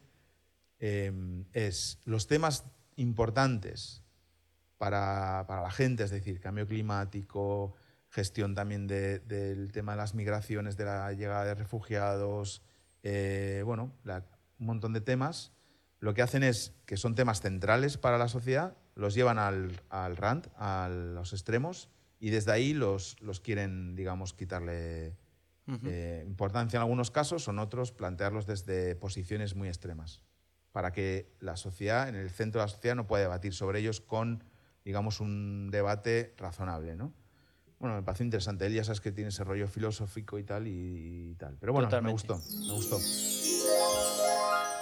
eh, 0.79 1.43
es 1.53 1.99
los 2.05 2.27
temas 2.27 2.65
importantes 2.95 4.03
para, 4.77 5.45
para 5.47 5.61
la 5.61 5.71
gente, 5.71 6.03
es 6.03 6.09
decir, 6.11 6.39
cambio 6.39 6.67
climático, 6.67 7.73
gestión 8.09 8.55
también 8.55 8.87
de- 8.87 9.19
del 9.19 9.71
tema 9.71 9.93
de 9.93 9.97
las 9.97 10.15
migraciones, 10.15 10.77
de 10.77 10.85
la 10.85 11.11
llegada 11.13 11.45
de 11.45 11.55
refugiados, 11.55 12.61
eh, 13.03 13.61
bueno, 13.65 13.93
un 14.59 14.65
montón 14.65 14.93
de 14.93 15.01
temas. 15.01 15.51
Lo 15.99 16.13
que 16.13 16.21
hacen 16.21 16.43
es 16.43 16.73
que 16.85 16.97
son 16.97 17.15
temas 17.15 17.41
centrales 17.41 17.97
para 17.97 18.17
la 18.17 18.27
sociedad, 18.29 18.75
los 18.99 19.13
llevan 19.13 19.39
al, 19.39 19.81
al 19.89 20.17
rand, 20.17 20.47
a 20.57 20.89
los 20.89 21.33
extremos, 21.33 21.89
y 22.19 22.29
desde 22.31 22.51
ahí 22.51 22.73
los, 22.73 23.19
los 23.21 23.39
quieren, 23.39 23.95
digamos, 23.95 24.33
quitarle 24.33 25.15
Ujú. 25.67 25.87
eh, 25.87 26.23
importancia 26.27 26.77
en 26.77 26.81
algunos 26.81 27.09
casos, 27.09 27.47
o 27.47 27.51
en 27.51 27.59
otros 27.59 27.91
plantearlos 27.91 28.45
desde 28.45 28.95
posiciones 28.95 29.55
muy 29.55 29.69
extremas, 29.69 30.21
para 30.71 30.91
que 30.91 31.31
la 31.39 31.55
sociedad, 31.55 32.09
en 32.09 32.15
el 32.15 32.29
centro 32.29 32.59
de 32.59 32.65
la 32.65 32.69
sociedad, 32.69 32.95
no 32.95 33.07
pueda 33.07 33.23
debatir 33.23 33.53
sobre 33.53 33.79
ellos 33.79 34.01
con, 34.01 34.43
digamos, 34.83 35.21
un 35.21 35.69
debate 35.71 36.35
razonable, 36.37 36.95
¿no? 36.95 37.13
Bueno, 37.79 37.95
me 37.95 38.03
pareció 38.03 38.25
interesante. 38.25 38.65
Él 38.65 38.73
ya 38.73 38.83
sabes 38.83 38.99
que 38.99 39.13
tiene 39.13 39.29
ese 39.29 39.45
rollo 39.45 39.65
filosófico 39.69 40.37
y 40.37 40.43
tal, 40.43 40.67
y, 40.67 41.29
y 41.31 41.35
tal. 41.35 41.55
Pero 41.57 41.71
bueno, 41.71 41.87
Totalmente. 41.87 42.07
me 42.07 42.11
gustó, 42.11 42.41
me 42.67 42.73
gustó. 42.73 42.99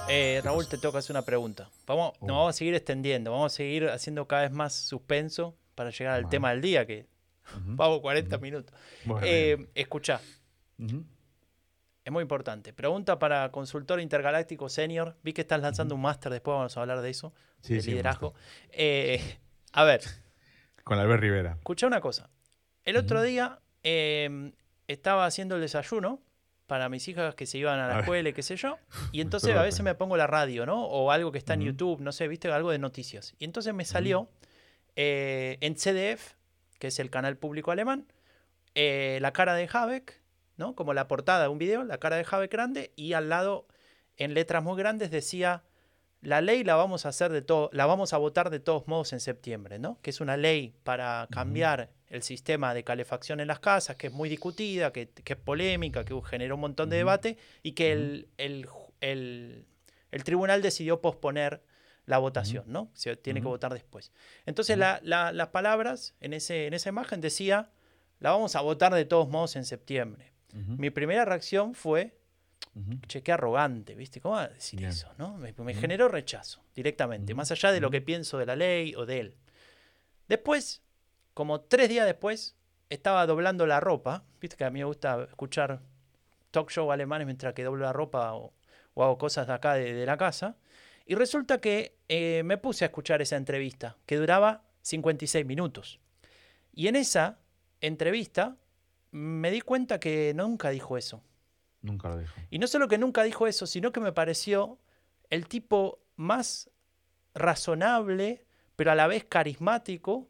Eh, 0.09 0.41
Raúl, 0.43 0.67
te 0.67 0.77
toca 0.77 0.99
hacer 0.99 1.13
una 1.15 1.23
pregunta. 1.25 1.69
Vamos, 1.85 2.13
nos 2.21 2.29
Oh. 2.31 2.33
vamos 2.37 2.49
a 2.51 2.53
seguir 2.57 2.73
extendiendo, 2.75 3.31
vamos 3.31 3.53
a 3.53 3.55
seguir 3.55 3.89
haciendo 3.89 4.25
cada 4.27 4.43
vez 4.43 4.51
más 4.51 4.73
suspenso 4.73 5.57
para 5.75 5.89
llegar 5.89 6.13
al 6.15 6.29
tema 6.29 6.51
del 6.51 6.61
día, 6.61 6.85
que 6.85 7.07
Ujú. 7.53 7.75
vamos 7.75 7.99
40 8.01 8.37
minutos. 8.37 8.73
Bueno, 9.05 9.25
Eh, 9.27 9.67
escuchá, 9.75 10.21
es 10.79 12.11
muy 12.11 12.21
importante. 12.21 12.71
Pregunta 12.73 13.19
para 13.19 13.51
consultor 13.51 13.99
intergaláctico 13.99 14.69
senior. 14.69 15.17
Vi 15.23 15.33
que 15.33 15.41
estás 15.41 15.61
lanzando 15.61 15.95
un 15.95 16.01
máster, 16.01 16.31
después 16.31 16.55
vamos 16.55 16.77
a 16.77 16.81
hablar 16.81 17.01
de 17.01 17.09
eso, 17.09 17.33
Sí, 17.61 17.75
de 17.75 17.81
sí, 17.81 17.91
liderazgo. 17.91 18.33
Eh, 18.71 19.39
a 19.73 19.83
ver, 19.83 20.01
Con 20.85 20.97
Albert 20.99 21.21
Rivera. 21.21 21.51
escucha 21.57 21.85
una 21.85 21.99
cosa. 21.99 22.29
El 22.85 22.95
otro 22.95 23.21
día 23.21 23.59
eh, 23.83 24.53
estaba 24.87 25.25
haciendo 25.25 25.55
el 25.55 25.61
desayuno 25.61 26.21
para 26.67 26.89
mis 26.89 27.07
hijas 27.07 27.33
que 27.33 27.45
se 27.45 27.57
iban 27.57 27.79
a 27.79 27.87
la 27.87 28.01
escuela 28.01 28.29
y 28.29 28.33
qué 28.33 28.43
sé 28.43 28.57
yo. 28.57 28.77
Y 29.11 29.21
entonces 29.21 29.55
a 29.55 29.63
veces 29.63 29.81
me 29.81 29.95
pongo 29.95 30.17
la 30.17 30.27
radio, 30.27 30.65
¿no? 30.65 30.85
O 30.85 31.11
algo 31.11 31.31
que 31.31 31.37
está 31.37 31.53
en. 31.53 31.61
YouTube, 31.61 32.01
no 32.01 32.11
sé, 32.11 32.27
viste, 32.27 32.51
algo 32.51 32.71
de 32.71 32.77
noticias. 32.77 33.33
Y 33.39 33.45
entonces 33.45 33.73
me 33.73 33.85
salió 33.85 34.29
eh, 34.95 35.57
en 35.61 35.75
CDF, 35.75 36.33
que 36.77 36.87
es 36.87 36.99
el 36.99 37.09
canal 37.09 37.37
público 37.37 37.71
alemán, 37.71 38.05
eh, 38.75 39.17
la 39.21 39.33
cara 39.33 39.55
de 39.55 39.67
Habeck, 39.71 40.21
¿no? 40.57 40.75
Como 40.75 40.93
la 40.93 41.07
portada 41.07 41.43
de 41.43 41.49
un 41.49 41.57
video, 41.57 41.83
la 41.83 41.97
cara 41.97 42.17
de 42.17 42.25
Habeck 42.29 42.51
grande, 42.51 42.91
y 42.95 43.13
al 43.13 43.29
lado, 43.29 43.67
en 44.17 44.33
letras 44.33 44.63
muy 44.63 44.77
grandes, 44.77 45.09
decía 45.09 45.63
la 46.27 46.41
ley 46.41 46.65
la 46.65 46.75
vamos 46.75 47.05
a 47.05 47.09
hacer 47.09 47.31
de 47.31 47.41
todo, 47.41 47.69
la 47.71 47.85
vamos 47.85 48.11
a 48.11 48.17
votar 48.17 48.49
de 48.49 48.59
todos 48.59 48.85
modos 48.85 49.13
en 49.13 49.21
septiembre, 49.21 49.79
¿no? 49.79 49.97
Que 50.01 50.09
es 50.09 50.19
una 50.19 50.35
ley 50.35 50.75
para 50.83 51.25
cambiar 51.31 51.89
el 52.09 52.21
sistema 52.21 52.73
de 52.73 52.83
calefacción 52.83 53.39
en 53.39 53.47
las 53.47 53.61
casas, 53.61 53.95
que 53.95 54.07
es 54.07 54.13
muy 54.13 54.27
discutida, 54.27 54.91
que, 54.91 55.07
que 55.07 55.33
es 55.33 55.39
polémica, 55.39 56.03
que 56.03 56.13
generó 56.25 56.55
un 56.55 56.61
montón 56.61 56.89
de 56.89 56.97
debate 56.97 57.37
y 57.63 57.71
que 57.71 57.93
el, 57.93 58.27
el, 58.35 58.67
el, 58.99 59.67
el, 60.11 60.23
tribunal 60.25 60.61
decidió 60.61 60.99
posponer 60.99 61.63
la 62.05 62.17
votación, 62.17 62.65
¿no? 62.67 62.91
Se 62.93 63.15
tiene 63.15 63.39
que 63.39 63.47
votar 63.47 63.71
después. 63.71 64.11
Entonces 64.45 64.77
la, 64.77 64.99
la, 65.03 65.31
las 65.31 65.47
palabras 65.47 66.13
en, 66.19 66.33
ese, 66.33 66.67
en 66.67 66.73
esa 66.73 66.89
imagen 66.89 67.21
decía, 67.21 67.71
la 68.19 68.31
vamos 68.31 68.57
a 68.57 68.59
votar 68.59 68.93
de 68.93 69.05
todos 69.05 69.29
modos 69.29 69.55
en 69.55 69.63
septiembre. 69.63 70.33
Mi 70.51 70.89
primera 70.89 71.23
reacción 71.23 71.73
fue, 71.73 72.17
Che, 73.07 73.23
qué 73.23 73.31
arrogante, 73.31 73.95
¿viste? 73.95 74.21
¿Cómo 74.21 74.35
va 74.35 74.43
a 74.43 74.47
decir 74.49 74.83
eso? 74.83 75.11
¿no? 75.17 75.37
Me, 75.37 75.73
generó 75.73 76.07
rechazo 76.07 76.63
directamente, 76.75 77.33
más 77.33 77.51
allá 77.51 77.71
de 77.71 77.81
lo 77.81 77.89
que 77.89 78.01
pienso 78.01 78.37
de 78.37 78.45
la 78.45 78.55
ley 78.55 78.93
o 78.95 79.05
de 79.05 79.19
él. 79.19 79.35
Después, 80.27 80.83
como 81.33 81.61
tres 81.61 81.89
días 81.89 82.05
después, 82.05 82.55
estaba 82.89 83.25
doblando 83.25 83.65
la 83.65 83.79
ropa. 83.79 84.23
Viste 84.39 84.57
que 84.57 84.65
a 84.65 84.69
mí 84.69 84.79
me 84.79 84.85
gusta 84.85 85.23
escuchar 85.23 85.81
talk 86.51 86.69
show 86.69 86.91
alemanes 86.91 87.25
mientras 87.25 87.53
que 87.53 87.63
doblo 87.63 87.83
la 87.83 87.93
ropa 87.93 88.33
o, 88.33 88.53
hago 88.95 89.17
cosas 89.17 89.47
de 89.47 89.53
acá 89.53 89.73
de, 89.73 90.05
la 90.05 90.17
casa. 90.17 90.57
Y 91.05 91.15
resulta 91.15 91.59
que 91.59 91.97
eh, 92.09 92.43
me 92.45 92.57
puse 92.57 92.85
a 92.85 92.87
escuchar 92.87 93.21
esa 93.21 93.37
entrevista, 93.37 93.97
que 94.05 94.17
duraba 94.17 94.63
56 94.81 95.45
minutos. 95.45 95.99
Y 96.73 96.87
en 96.87 96.95
esa 96.95 97.39
entrevista 97.81 98.55
me 99.11 99.51
di 99.51 99.61
cuenta 99.61 99.99
que 99.99 100.33
nunca 100.35 100.69
dijo 100.69 100.97
eso. 100.97 101.23
Nunca 101.87 102.09
lo 102.09 102.17
dijo. 102.17 102.33
Y 102.49 102.59
no 102.59 102.67
solo 102.67 102.87
que 102.87 102.97
nunca 102.97 103.23
dijo 103.23 103.47
eso, 103.47 103.65
sino 103.65 103.91
que 103.91 103.99
me 103.99 104.11
pareció 104.11 104.77
el 105.29 105.47
tipo 105.47 105.99
más 106.15 106.69
razonable, 107.33 108.45
pero 108.75 108.91
a 108.91 108.95
la 108.95 109.07
vez 109.07 109.25
carismático. 109.25 110.29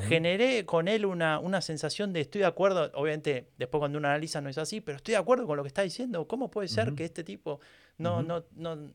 Generé 0.00 0.66
con 0.66 0.86
él 0.86 1.06
una, 1.06 1.38
una, 1.38 1.62
sensación 1.62 2.12
de 2.12 2.20
estoy 2.20 2.42
de 2.42 2.46
acuerdo, 2.46 2.90
obviamente 2.92 3.48
después 3.56 3.80
cuando 3.80 3.96
uno 3.96 4.08
analiza 4.08 4.42
no 4.42 4.50
es 4.50 4.58
así, 4.58 4.82
pero 4.82 4.96
estoy 4.96 5.12
de 5.12 5.18
acuerdo 5.18 5.46
con 5.46 5.56
lo 5.56 5.62
que 5.62 5.68
está 5.68 5.80
diciendo. 5.80 6.28
¿Cómo 6.28 6.50
puede 6.50 6.68
ser 6.68 6.92
que 6.92 7.06
este 7.06 7.24
tipo 7.24 7.58
no, 7.96 8.22
no, 8.22 8.44
no, 8.54 8.92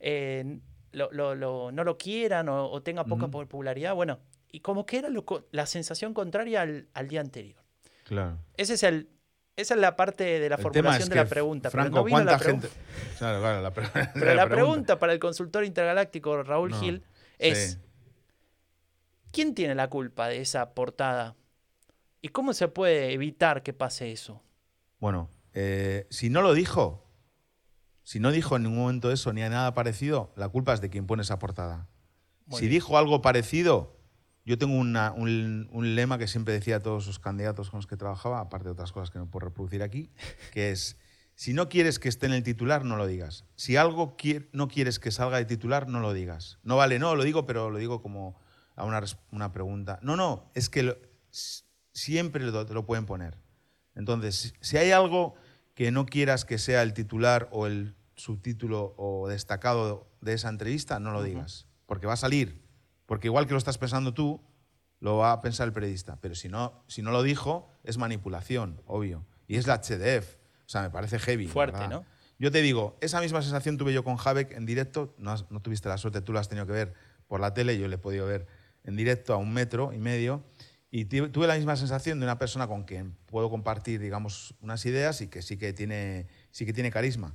eh, 0.00 0.58
lo, 0.90 1.12
lo, 1.12 1.70
no 1.70 1.84
lo 1.84 1.96
quieran 1.96 2.48
o, 2.48 2.82
tenga 2.82 3.04
poca 3.04 3.28
popularidad? 3.28 3.94
Bueno, 3.94 4.18
y 4.50 4.58
como 4.58 4.84
que 4.84 4.98
era 4.98 5.08
la 5.52 5.66
sensación 5.66 6.12
contraria 6.12 6.62
al, 6.62 6.88
al 6.92 7.06
día 7.06 7.20
anterior. 7.20 7.62
Claro. 8.02 8.38
Ese 8.56 8.74
es 8.74 8.82
el, 8.82 9.10
esa 9.56 9.74
es 9.74 9.80
la 9.80 9.96
parte 9.96 10.40
de 10.40 10.48
la 10.48 10.58
formulación 10.58 11.08
de 11.08 11.16
la 11.16 11.26
pregunta. 11.26 11.70
Franco, 11.70 12.04
¿cuánta 12.08 12.38
gente? 12.38 12.68
Claro, 13.18 13.40
claro, 13.40 13.62
la, 13.62 13.70
pero 14.14 14.34
la, 14.34 14.48
pregunta. 14.48 14.98
para 14.98 15.12
el 15.12 15.18
consultor 15.18 15.64
intergaláctico 15.64 16.42
Raúl 16.42 16.74
Gil 16.74 17.04
es: 17.38 17.78
¿quién 19.30 19.54
tiene 19.54 19.74
la 19.74 19.88
culpa 19.88 20.28
de 20.28 20.40
esa 20.40 20.74
portada? 20.74 21.36
¿Y 22.22 22.28
cómo 22.28 22.54
se 22.54 22.68
puede 22.68 23.12
evitar 23.12 23.62
que 23.62 23.72
pase 23.72 24.12
eso? 24.12 24.42
Bueno, 25.00 25.28
eh, 25.54 26.06
si 26.10 26.30
no 26.30 26.40
lo 26.40 26.54
dijo, 26.54 27.04
si 28.04 28.20
no 28.20 28.30
dijo 28.30 28.56
en 28.56 28.62
ningún 28.62 28.78
momento 28.78 29.12
eso 29.12 29.32
ni 29.32 29.42
a 29.42 29.50
nada 29.50 29.74
parecido, 29.74 30.32
la 30.36 30.48
culpa 30.48 30.72
es 30.72 30.80
de 30.80 30.88
quien 30.88 31.06
pone 31.06 31.22
esa 31.22 31.38
portada. 31.38 31.88
si 32.50 32.68
dijo 32.68 32.96
algo 32.96 33.20
parecido, 33.20 33.98
yo 34.44 34.58
tengo 34.58 34.74
un, 34.76 35.94
lema 35.94 36.18
que 36.18 36.26
siempre 36.26 36.54
decía 36.54 36.76
a 36.76 36.80
todos 36.80 37.06
los 37.06 37.18
candidatos 37.18 37.70
con 37.70 37.78
los 37.78 37.86
que 37.86 37.96
trabajaba, 37.96 38.40
aparte 38.40 38.66
de 38.66 38.72
otras 38.72 38.92
cosas 38.92 39.10
que 39.10 39.18
no 39.18 39.30
puedo 39.30 39.46
reproducir 39.46 39.82
aquí, 39.82 40.10
que 40.52 40.70
es, 40.70 40.98
si 41.34 41.52
no 41.52 41.68
quieres 41.68 41.98
que 41.98 42.08
esté 42.08 42.26
en 42.26 42.32
el 42.32 42.42
titular, 42.42 42.84
no 42.84 42.96
lo 42.96 43.06
digas. 43.06 43.44
Si 43.54 43.76
algo 43.76 44.16
no 44.52 44.68
quieres 44.68 44.98
que 44.98 45.12
salga 45.12 45.38
de 45.38 45.44
titular, 45.44 45.88
no 45.88 46.00
lo 46.00 46.12
digas. 46.12 46.58
No 46.64 46.76
vale, 46.76 46.98
no, 46.98 47.14
lo 47.14 47.22
digo, 47.22 47.46
pero 47.46 47.70
lo 47.70 47.78
digo 47.78 48.02
como 48.02 48.36
a 48.74 48.84
una, 48.84 49.52
pregunta. 49.52 50.00
No, 50.02 50.16
no, 50.16 50.50
es 50.54 50.68
que 50.68 50.98
siempre 51.92 52.44
te 52.44 52.74
lo 52.74 52.84
pueden 52.84 53.06
poner. 53.06 53.38
Entonces, 53.94 54.54
si 54.60 54.76
hay 54.76 54.90
algo 54.90 55.34
que 55.74 55.92
no 55.92 56.04
quieras 56.06 56.44
que 56.44 56.58
sea 56.58 56.82
el 56.82 56.94
titular 56.94 57.48
o 57.52 57.66
el 57.66 57.94
subtítulo 58.16 58.94
o 58.96 59.28
destacado 59.28 60.10
de 60.20 60.34
esa 60.34 60.48
entrevista, 60.48 60.98
no 60.98 61.12
lo 61.12 61.22
digas, 61.22 61.66
porque 61.86 62.06
va 62.06 62.14
a 62.14 62.16
salir 62.16 62.62
porque 63.12 63.28
igual 63.28 63.46
que 63.46 63.52
lo 63.52 63.58
estás 63.58 63.76
pensando 63.76 64.14
tú, 64.14 64.40
lo 64.98 65.18
va 65.18 65.32
a 65.32 65.42
pensar 65.42 65.68
el 65.68 65.74
periodista. 65.74 66.16
Pero 66.22 66.34
si 66.34 66.48
no, 66.48 66.82
si 66.86 67.02
no 67.02 67.10
lo 67.10 67.22
dijo, 67.22 67.70
es 67.84 67.98
manipulación, 67.98 68.80
obvio. 68.86 69.26
Y 69.46 69.56
es 69.56 69.66
la 69.66 69.82
HDF. 69.82 70.36
O 70.64 70.68
sea, 70.70 70.80
me 70.80 70.88
parece 70.88 71.18
heavy. 71.18 71.46
Fuerte, 71.46 71.88
¿no? 71.88 72.06
Yo 72.38 72.50
te 72.50 72.62
digo, 72.62 72.96
esa 73.02 73.20
misma 73.20 73.42
sensación 73.42 73.76
tuve 73.76 73.92
yo 73.92 74.02
con 74.02 74.16
Javek 74.16 74.52
en 74.52 74.64
directo. 74.64 75.14
No, 75.18 75.34
no, 75.50 75.60
tuviste 75.60 75.90
la 75.90 75.98
suerte, 75.98 76.22
tú 76.22 76.32
lo 76.32 76.38
has 76.38 76.48
tenido 76.48 76.64
que 76.64 76.72
ver 76.72 76.94
por 77.26 77.38
la 77.38 77.52
tele, 77.52 77.78
yo 77.78 77.86
le 77.86 77.96
he 77.96 77.98
podido 77.98 78.26
ver 78.26 78.46
en 78.82 78.96
directo 78.96 79.34
a 79.34 79.36
un 79.36 79.52
metro 79.52 79.92
y 79.92 79.98
medio. 79.98 80.42
Y 80.90 81.04
tuve 81.04 81.46
la 81.46 81.56
misma 81.56 81.76
sensación 81.76 82.18
de 82.18 82.24
una 82.24 82.38
persona 82.38 82.66
con 82.66 82.84
quien 82.84 83.14
puedo 83.26 83.50
compartir, 83.50 84.00
digamos, 84.00 84.54
unas 84.62 84.86
ideas 84.86 85.20
y 85.20 85.28
que 85.28 85.42
sí 85.42 85.58
que 85.58 85.74
tiene, 85.74 86.28
sí 86.50 86.64
que 86.64 86.72
tiene 86.72 86.90
carisma. 86.90 87.34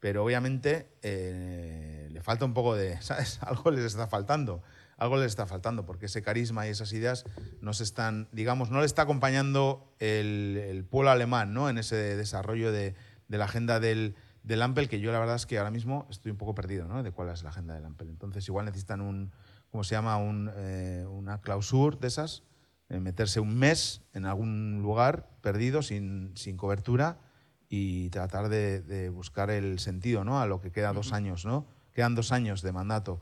Pero 0.00 0.24
obviamente 0.24 0.88
eh, 1.02 2.08
le 2.10 2.22
falta 2.22 2.46
un 2.46 2.54
poco 2.54 2.74
de, 2.74 2.98
¿sabes? 3.02 3.40
Algo 3.42 3.70
les 3.70 3.84
está 3.84 4.06
faltando 4.06 4.62
algo 4.98 5.16
le 5.16 5.26
está 5.26 5.46
faltando, 5.46 5.86
porque 5.86 6.06
ese 6.06 6.22
carisma 6.22 6.66
y 6.66 6.70
esas 6.70 6.92
ideas 6.92 7.24
nos 7.60 7.80
están, 7.80 8.28
digamos, 8.32 8.70
no 8.70 8.80
le 8.80 8.86
está 8.86 9.02
acompañando 9.02 9.94
el, 10.00 10.84
pueblo 10.90 11.10
alemán 11.10 11.54
¿no? 11.54 11.70
en 11.70 11.78
ese 11.78 11.96
desarrollo 11.96 12.72
de, 12.72 12.94
la 13.28 13.44
agenda 13.44 13.80
del, 13.80 14.16
del, 14.42 14.60
Ampel, 14.60 14.88
que 14.88 15.00
yo 15.00 15.12
la 15.12 15.20
verdad 15.20 15.36
es 15.36 15.46
que 15.46 15.58
ahora 15.58 15.70
mismo 15.70 16.06
estoy 16.10 16.32
un 16.32 16.38
poco 16.38 16.54
perdido 16.54 16.86
¿no? 16.88 17.02
de 17.02 17.12
cuál 17.12 17.28
es 17.30 17.42
la 17.44 17.50
agenda 17.50 17.74
del 17.74 17.84
Ampel. 17.84 18.08
Entonces 18.08 18.46
igual 18.48 18.66
necesitan 18.66 19.00
un, 19.00 19.30
¿cómo 19.70 19.84
se 19.84 19.94
llama? 19.94 20.16
Un, 20.16 20.50
eh, 20.56 21.06
una 21.08 21.40
clausura 21.40 21.96
de 22.00 22.08
esas, 22.08 22.42
eh, 22.88 22.98
meterse 22.98 23.38
un 23.38 23.56
mes 23.56 24.02
en 24.12 24.26
algún 24.26 24.82
lugar 24.82 25.30
perdido, 25.42 25.82
sin, 25.82 26.32
sin 26.36 26.56
cobertura, 26.56 27.20
y 27.68 28.08
tratar 28.10 28.48
de, 28.48 29.10
buscar 29.10 29.50
el 29.50 29.78
sentido 29.78 30.24
¿no? 30.24 30.40
a 30.40 30.46
lo 30.46 30.60
que 30.60 30.72
queda 30.72 30.92
dos 30.92 31.12
años, 31.12 31.44
¿no? 31.44 31.66
Quedan 31.92 32.14
dos 32.14 32.32
años 32.32 32.62
de 32.62 32.72
mandato. 32.72 33.20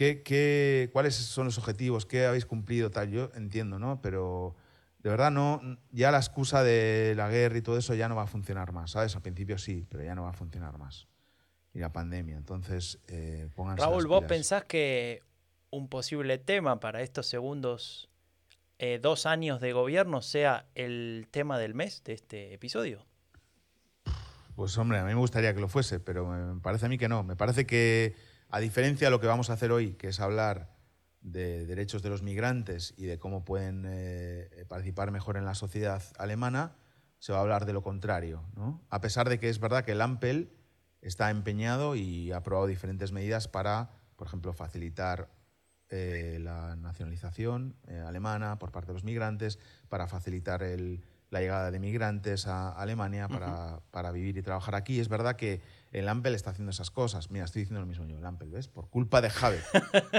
¿Qué, 0.00 0.88
cuáles 0.94 1.14
son 1.14 1.44
los 1.44 1.58
objetivos? 1.58 2.06
¿Qué 2.06 2.24
habéis 2.24 2.46
cumplido? 2.46 2.90
Tal? 2.90 3.10
Yo 3.10 3.30
entiendo, 3.34 3.78
¿no? 3.78 4.00
Pero 4.00 4.56
de 5.02 5.10
verdad 5.10 5.30
no, 5.30 5.60
ya 5.92 6.10
la 6.10 6.16
excusa 6.16 6.62
de 6.62 7.12
la 7.14 7.28
guerra 7.28 7.58
y 7.58 7.62
todo 7.62 7.76
eso 7.76 7.94
ya 7.94 8.08
no 8.08 8.16
va 8.16 8.22
a 8.22 8.26
funcionar 8.26 8.72
más, 8.72 8.92
¿sabes? 8.92 9.14
Al 9.14 9.20
principio 9.20 9.58
sí, 9.58 9.86
pero 9.90 10.02
ya 10.02 10.14
no 10.14 10.22
va 10.22 10.30
a 10.30 10.32
funcionar 10.32 10.78
más. 10.78 11.06
Y 11.74 11.80
la 11.80 11.92
pandemia, 11.92 12.36
entonces 12.36 12.98
eh, 13.08 13.48
pónganse 13.54 13.84
Raúl, 13.84 14.06
¿vos 14.06 14.24
pensás 14.24 14.64
que 14.64 15.22
un 15.68 15.88
posible 15.88 16.38
tema 16.38 16.80
para 16.80 17.02
estos 17.02 17.26
segundos 17.26 18.08
eh, 18.78 18.98
dos 19.00 19.26
años 19.26 19.60
de 19.60 19.74
gobierno 19.74 20.22
sea 20.22 20.66
el 20.74 21.28
tema 21.30 21.58
del 21.58 21.74
mes 21.74 22.02
de 22.04 22.14
este 22.14 22.54
episodio? 22.54 23.04
Pues 24.56 24.76
hombre, 24.78 24.98
a 24.98 25.04
mí 25.04 25.12
me 25.12 25.20
gustaría 25.20 25.54
que 25.54 25.60
lo 25.60 25.68
fuese, 25.68 26.00
pero 26.00 26.26
me 26.26 26.60
parece 26.60 26.86
a 26.86 26.88
mí 26.88 26.96
que 26.98 27.08
no. 27.08 27.22
Me 27.22 27.36
parece 27.36 27.66
que 27.66 28.14
a 28.50 28.60
diferencia 28.60 29.06
de 29.06 29.10
lo 29.10 29.20
que 29.20 29.26
vamos 29.26 29.50
a 29.50 29.54
hacer 29.54 29.72
hoy, 29.72 29.92
que 29.92 30.08
es 30.08 30.20
hablar 30.20 30.70
de 31.20 31.66
derechos 31.66 32.02
de 32.02 32.10
los 32.10 32.22
migrantes 32.22 32.94
y 32.96 33.04
de 33.04 33.18
cómo 33.18 33.44
pueden 33.44 33.84
eh, 33.86 34.64
participar 34.68 35.10
mejor 35.10 35.36
en 35.36 35.44
la 35.44 35.54
sociedad 35.54 36.02
alemana, 36.18 36.76
se 37.18 37.32
va 37.32 37.38
a 37.38 37.42
hablar 37.42 37.66
de 37.66 37.74
lo 37.74 37.82
contrario. 37.82 38.42
A 38.88 39.00
pesar 39.00 39.28
de 39.28 39.38
que 39.38 39.48
es 39.48 39.60
verdad 39.60 39.84
que 39.84 39.92
el 39.92 40.00
Ampel 40.00 40.52
está 41.02 41.30
empeñado 41.30 41.94
y 41.94 42.32
ha 42.32 42.38
aprobado 42.38 42.66
diferentes 42.66 43.12
medidas 43.12 43.46
para, 43.46 43.90
por 44.16 44.26
ejemplo, 44.26 44.52
facilitar 44.52 45.28
eh, 45.90 46.38
la 46.40 46.76
nacionalización 46.76 47.76
eh, 47.88 48.02
alemana 48.06 48.58
por 48.58 48.72
parte 48.72 48.88
de 48.88 48.94
los 48.94 49.04
migrantes, 49.04 49.58
para 49.88 50.06
facilitar 50.06 50.62
la 51.30 51.40
llegada 51.40 51.70
de 51.70 51.78
migrantes 51.78 52.46
a 52.46 52.70
Alemania 52.72 53.28
para, 53.28 53.80
para, 53.90 54.10
vivir 54.12 54.38
y 54.38 54.42
trabajar 54.42 54.74
aquí. 54.74 54.98
Es 54.98 55.08
verdad 55.08 55.36
que 55.36 55.60
el 55.90 56.08
Ampel 56.08 56.34
está 56.34 56.50
haciendo 56.50 56.70
esas 56.70 56.90
cosas. 56.90 57.30
Mira, 57.30 57.44
estoy 57.44 57.62
diciendo 57.62 57.80
lo 57.80 57.86
mismo 57.86 58.06
yo, 58.06 58.18
el 58.18 58.24
Ampel, 58.24 58.50
¿ves? 58.50 58.68
Por 58.68 58.88
culpa 58.88 59.20
de 59.20 59.30
Javier. 59.30 59.62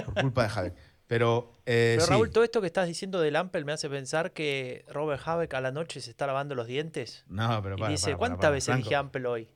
por 0.06 0.22
culpa 0.22 0.44
de 0.44 0.50
Javier. 0.50 0.76
Pero, 1.08 1.52
eh, 1.66 1.98
Pero 2.00 2.10
Raúl, 2.10 2.32
todo 2.32 2.44
esto 2.44 2.62
que 2.62 2.68
estás 2.68 2.88
diciendo 2.88 3.20
del 3.20 3.36
Ampel 3.36 3.66
me 3.66 3.74
hace 3.74 3.90
pensar 3.90 4.32
que 4.32 4.86
Robert 4.88 5.22
Habeck 5.26 5.54
a 5.54 5.62
la 5.62 5.72
noche 5.72 6.00
se 6.00 6.10
está 6.10 6.26
lavando 6.26 6.56
los 6.56 6.68
dientes. 6.68 7.26
No, 7.28 7.62
pero 7.62 7.76
para, 7.76 7.92
Y 7.92 7.96
dice, 7.96 8.16
¿cuántas 8.16 8.52
veces 8.52 8.78
dije 8.78 8.96
Ampel 8.96 9.26
hoy? 9.26 9.50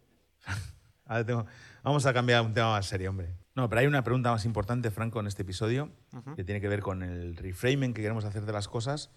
Vamos 1.84 2.06
a 2.06 2.14
cambiar 2.14 2.42
un 2.42 2.54
tema 2.54 2.72
más 2.72 2.86
serio, 2.88 3.10
hombre. 3.10 3.36
No, 3.54 3.70
pero 3.70 3.80
hay 3.80 3.88
una 3.88 4.04
pregunta 4.04 4.32
más 4.32 4.44
importante, 4.44 4.92
Franco, 4.92 5.22
en 5.22 5.28
este 5.28 5.44
episodio, 5.44 5.92
que 6.36 6.44
tiene 6.44 6.60
que 6.60 6.68
ver 6.68 6.82
con 6.82 7.04
el 7.04 7.38
reframing 7.38 7.94
que 7.94 8.02
queremos 8.02 8.26
hacer 8.26 8.46
de 8.46 8.52
las 8.52 8.68
cosas 8.68 9.12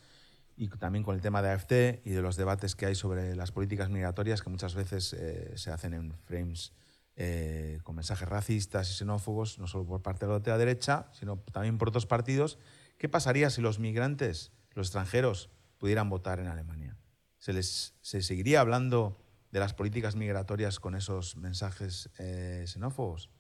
y 0.57 0.69
también 0.69 1.03
con 1.03 1.17
el 1.17 1.21
tema 1.21 1.43
de 1.43 1.51
AFT 1.51 1.73
y 2.05 2.11
de 2.11 2.23
los 2.23 2.37
debates 2.37 2.77
que 2.77 2.87
hay 2.87 2.95
sobre 2.95 3.35
las 3.35 3.51
políticas 3.51 3.89
migratorias 3.91 4.43
que 4.43 4.51
muchas 4.51 4.77
veces 4.77 5.13
eh, 5.13 5.53
se 5.57 5.73
hacen 5.73 5.95
en 5.95 6.15
frames 6.25 6.73
eh, 7.21 7.81
con 7.83 7.97
mensajes 7.97 8.29
racistas 8.29 8.89
y 8.93 8.95
xenófobos, 8.95 9.59
no 9.59 9.67
solo 9.67 9.85
por 9.85 10.03
parte 10.03 10.25
de 10.25 10.39
la 10.39 10.57
derecha, 10.57 11.09
sino 11.11 11.37
también 11.51 11.77
por 11.77 11.89
otros 11.89 12.07
partidos. 12.07 12.61
¿Qué 12.97 13.09
pasaría 13.09 13.51
si 13.51 13.61
los 13.61 13.81
migrantes, 13.81 14.53
los 14.75 14.87
extranjeros, 14.87 15.51
pudieran 15.79 16.11
votar 16.11 16.39
en 16.39 16.47
Alemania? 16.47 16.97
¿Se, 17.39 17.53
les, 17.53 17.97
¿Se 18.03 18.23
seguiría 18.23 18.61
hablando 18.61 19.21
de 19.51 19.59
las 19.59 19.75
políticas 19.75 20.15
migratorias 20.15 20.79
con 20.79 20.95
esos 20.95 21.37
mensajes 21.37 22.09
eh, 22.19 22.63
xenófobos? 22.69 23.31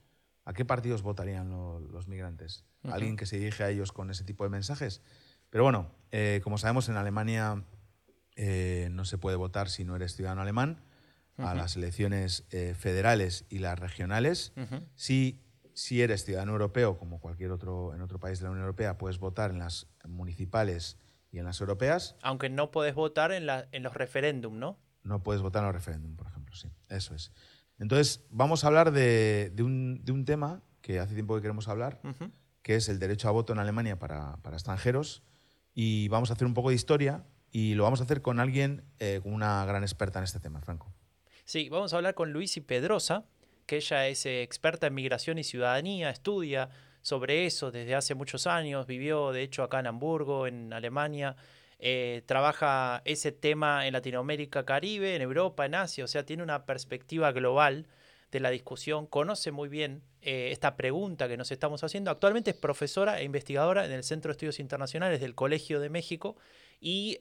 ¿A 0.44 0.54
qué 0.54 0.64
partidos 0.64 1.02
votarían 1.02 1.48
los 1.48 2.08
migrantes? 2.08 2.64
¿Alguien 2.82 3.14
que 3.14 3.26
se 3.26 3.38
dirige 3.38 3.62
a 3.62 3.70
ellos 3.70 3.92
con 3.92 4.10
ese 4.10 4.24
tipo 4.24 4.42
de 4.42 4.50
mensajes? 4.50 5.02
Pero 5.50 5.62
bueno, 5.62 5.94
eh, 6.10 6.40
como 6.42 6.58
sabemos, 6.58 6.88
en 6.88 6.96
Alemania 6.96 7.62
no 8.90 9.04
se 9.04 9.18
puede 9.18 9.36
votar 9.36 9.68
si 9.68 9.84
no 9.84 9.94
eres 9.94 10.16
ciudadano 10.16 10.42
alemán 10.42 10.82
a 11.38 11.54
las 11.54 11.76
elecciones 11.76 12.44
federales 12.76 13.46
y 13.48 13.58
las 13.58 13.78
regionales. 13.78 14.52
si, 14.94 15.40
si 15.72 16.02
eres 16.02 16.24
ciudadano 16.24 16.52
europeo, 16.52 16.98
como 16.98 17.20
cualquier 17.20 17.52
otro 17.52 17.94
en 17.94 18.02
otro 18.02 18.18
país 18.18 18.38
de 18.38 18.44
la 18.44 18.50
Unión 18.50 18.64
Europea, 18.64 18.98
puedes 18.98 19.18
votar 19.18 19.50
en 19.50 19.58
las 19.58 19.86
municipales 20.04 20.98
y 21.30 21.38
en 21.38 21.44
las 21.44 21.60
europeas. 21.60 22.16
Aunque 22.22 22.48
no 22.48 22.70
puedes 22.70 22.94
votar 22.94 23.32
en, 23.32 23.46
la, 23.46 23.68
en 23.72 23.82
los 23.82 23.94
referéndums, 23.94 24.56
¿no? 24.56 24.78
No 25.02 25.22
puedes 25.22 25.42
votar 25.42 25.62
en 25.62 25.66
los 25.66 25.74
referéndums, 25.74 26.16
por 26.16 26.26
ejemplo, 26.26 26.54
sí. 26.54 26.68
Eso 26.88 27.14
es. 27.14 27.32
Entonces, 27.78 28.24
vamos 28.30 28.64
a 28.64 28.66
hablar 28.66 28.92
de, 28.92 29.52
un, 29.58 30.24
tema 30.26 30.62
que 30.80 30.98
hace 30.98 31.14
tiempo 31.14 31.34
que 31.36 31.42
queremos 31.42 31.68
hablar, 31.68 32.00
que 32.62 32.74
es 32.74 32.88
el 32.88 32.98
derecho 32.98 33.28
a 33.28 33.30
voto 33.30 33.52
en 33.52 33.58
Alemania 33.58 33.98
para, 33.98 34.38
extranjeros. 34.52 35.22
Y 35.74 36.08
vamos 36.08 36.30
a 36.30 36.32
hacer 36.32 36.46
un 36.46 36.54
poco 36.54 36.70
de 36.70 36.74
historia 36.74 37.24
y 37.52 37.74
lo 37.74 37.84
vamos 37.84 38.00
a 38.00 38.04
hacer 38.04 38.20
con 38.20 38.40
alguien, 38.40 38.84
eh, 38.98 39.20
con 39.22 39.32
una 39.32 39.64
gran 39.64 39.84
experta 39.84 40.18
en 40.18 40.24
este 40.24 40.40
tema, 40.40 40.60
Franco. 40.60 40.92
Sí, 41.48 41.70
vamos 41.70 41.94
a 41.94 41.96
hablar 41.96 42.14
con 42.14 42.30
Luisi 42.30 42.60
Pedrosa, 42.60 43.24
que 43.64 43.76
ella 43.76 44.06
es 44.06 44.26
eh, 44.26 44.42
experta 44.42 44.86
en 44.86 44.92
migración 44.92 45.38
y 45.38 45.44
ciudadanía, 45.44 46.10
estudia 46.10 46.68
sobre 47.00 47.46
eso 47.46 47.70
desde 47.70 47.94
hace 47.94 48.14
muchos 48.14 48.46
años, 48.46 48.86
vivió 48.86 49.32
de 49.32 49.44
hecho 49.44 49.62
acá 49.62 49.80
en 49.80 49.86
Hamburgo, 49.86 50.46
en 50.46 50.74
Alemania, 50.74 51.36
eh, 51.78 52.22
trabaja 52.26 53.00
ese 53.06 53.32
tema 53.32 53.86
en 53.86 53.94
Latinoamérica, 53.94 54.66
Caribe, 54.66 55.16
en 55.16 55.22
Europa, 55.22 55.64
en 55.64 55.76
Asia, 55.76 56.04
o 56.04 56.06
sea, 56.06 56.26
tiene 56.26 56.42
una 56.42 56.66
perspectiva 56.66 57.32
global 57.32 57.86
de 58.30 58.40
la 58.40 58.50
discusión, 58.50 59.06
conoce 59.06 59.50
muy 59.50 59.70
bien 59.70 60.02
eh, 60.20 60.50
esta 60.52 60.76
pregunta 60.76 61.28
que 61.28 61.38
nos 61.38 61.50
estamos 61.50 61.82
haciendo. 61.82 62.10
Actualmente 62.10 62.50
es 62.50 62.56
profesora 62.58 63.20
e 63.20 63.24
investigadora 63.24 63.86
en 63.86 63.92
el 63.92 64.04
Centro 64.04 64.28
de 64.28 64.32
Estudios 64.32 64.60
Internacionales 64.60 65.18
del 65.18 65.34
Colegio 65.34 65.80
de 65.80 65.88
México 65.88 66.36
y, 66.78 67.16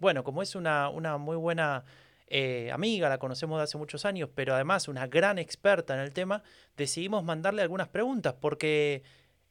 bueno, 0.00 0.24
como 0.24 0.42
es 0.42 0.56
una, 0.56 0.88
una 0.88 1.16
muy 1.16 1.36
buena 1.36 1.84
eh, 2.28 2.70
amiga, 2.72 3.08
la 3.08 3.18
conocemos 3.18 3.58
de 3.58 3.64
hace 3.64 3.78
muchos 3.78 4.04
años, 4.04 4.28
pero 4.34 4.54
además 4.54 4.88
una 4.88 5.06
gran 5.06 5.38
experta 5.38 5.94
en 5.94 6.00
el 6.00 6.12
tema, 6.12 6.42
decidimos 6.76 7.22
mandarle 7.24 7.62
algunas 7.62 7.88
preguntas 7.88 8.34
porque 8.40 9.02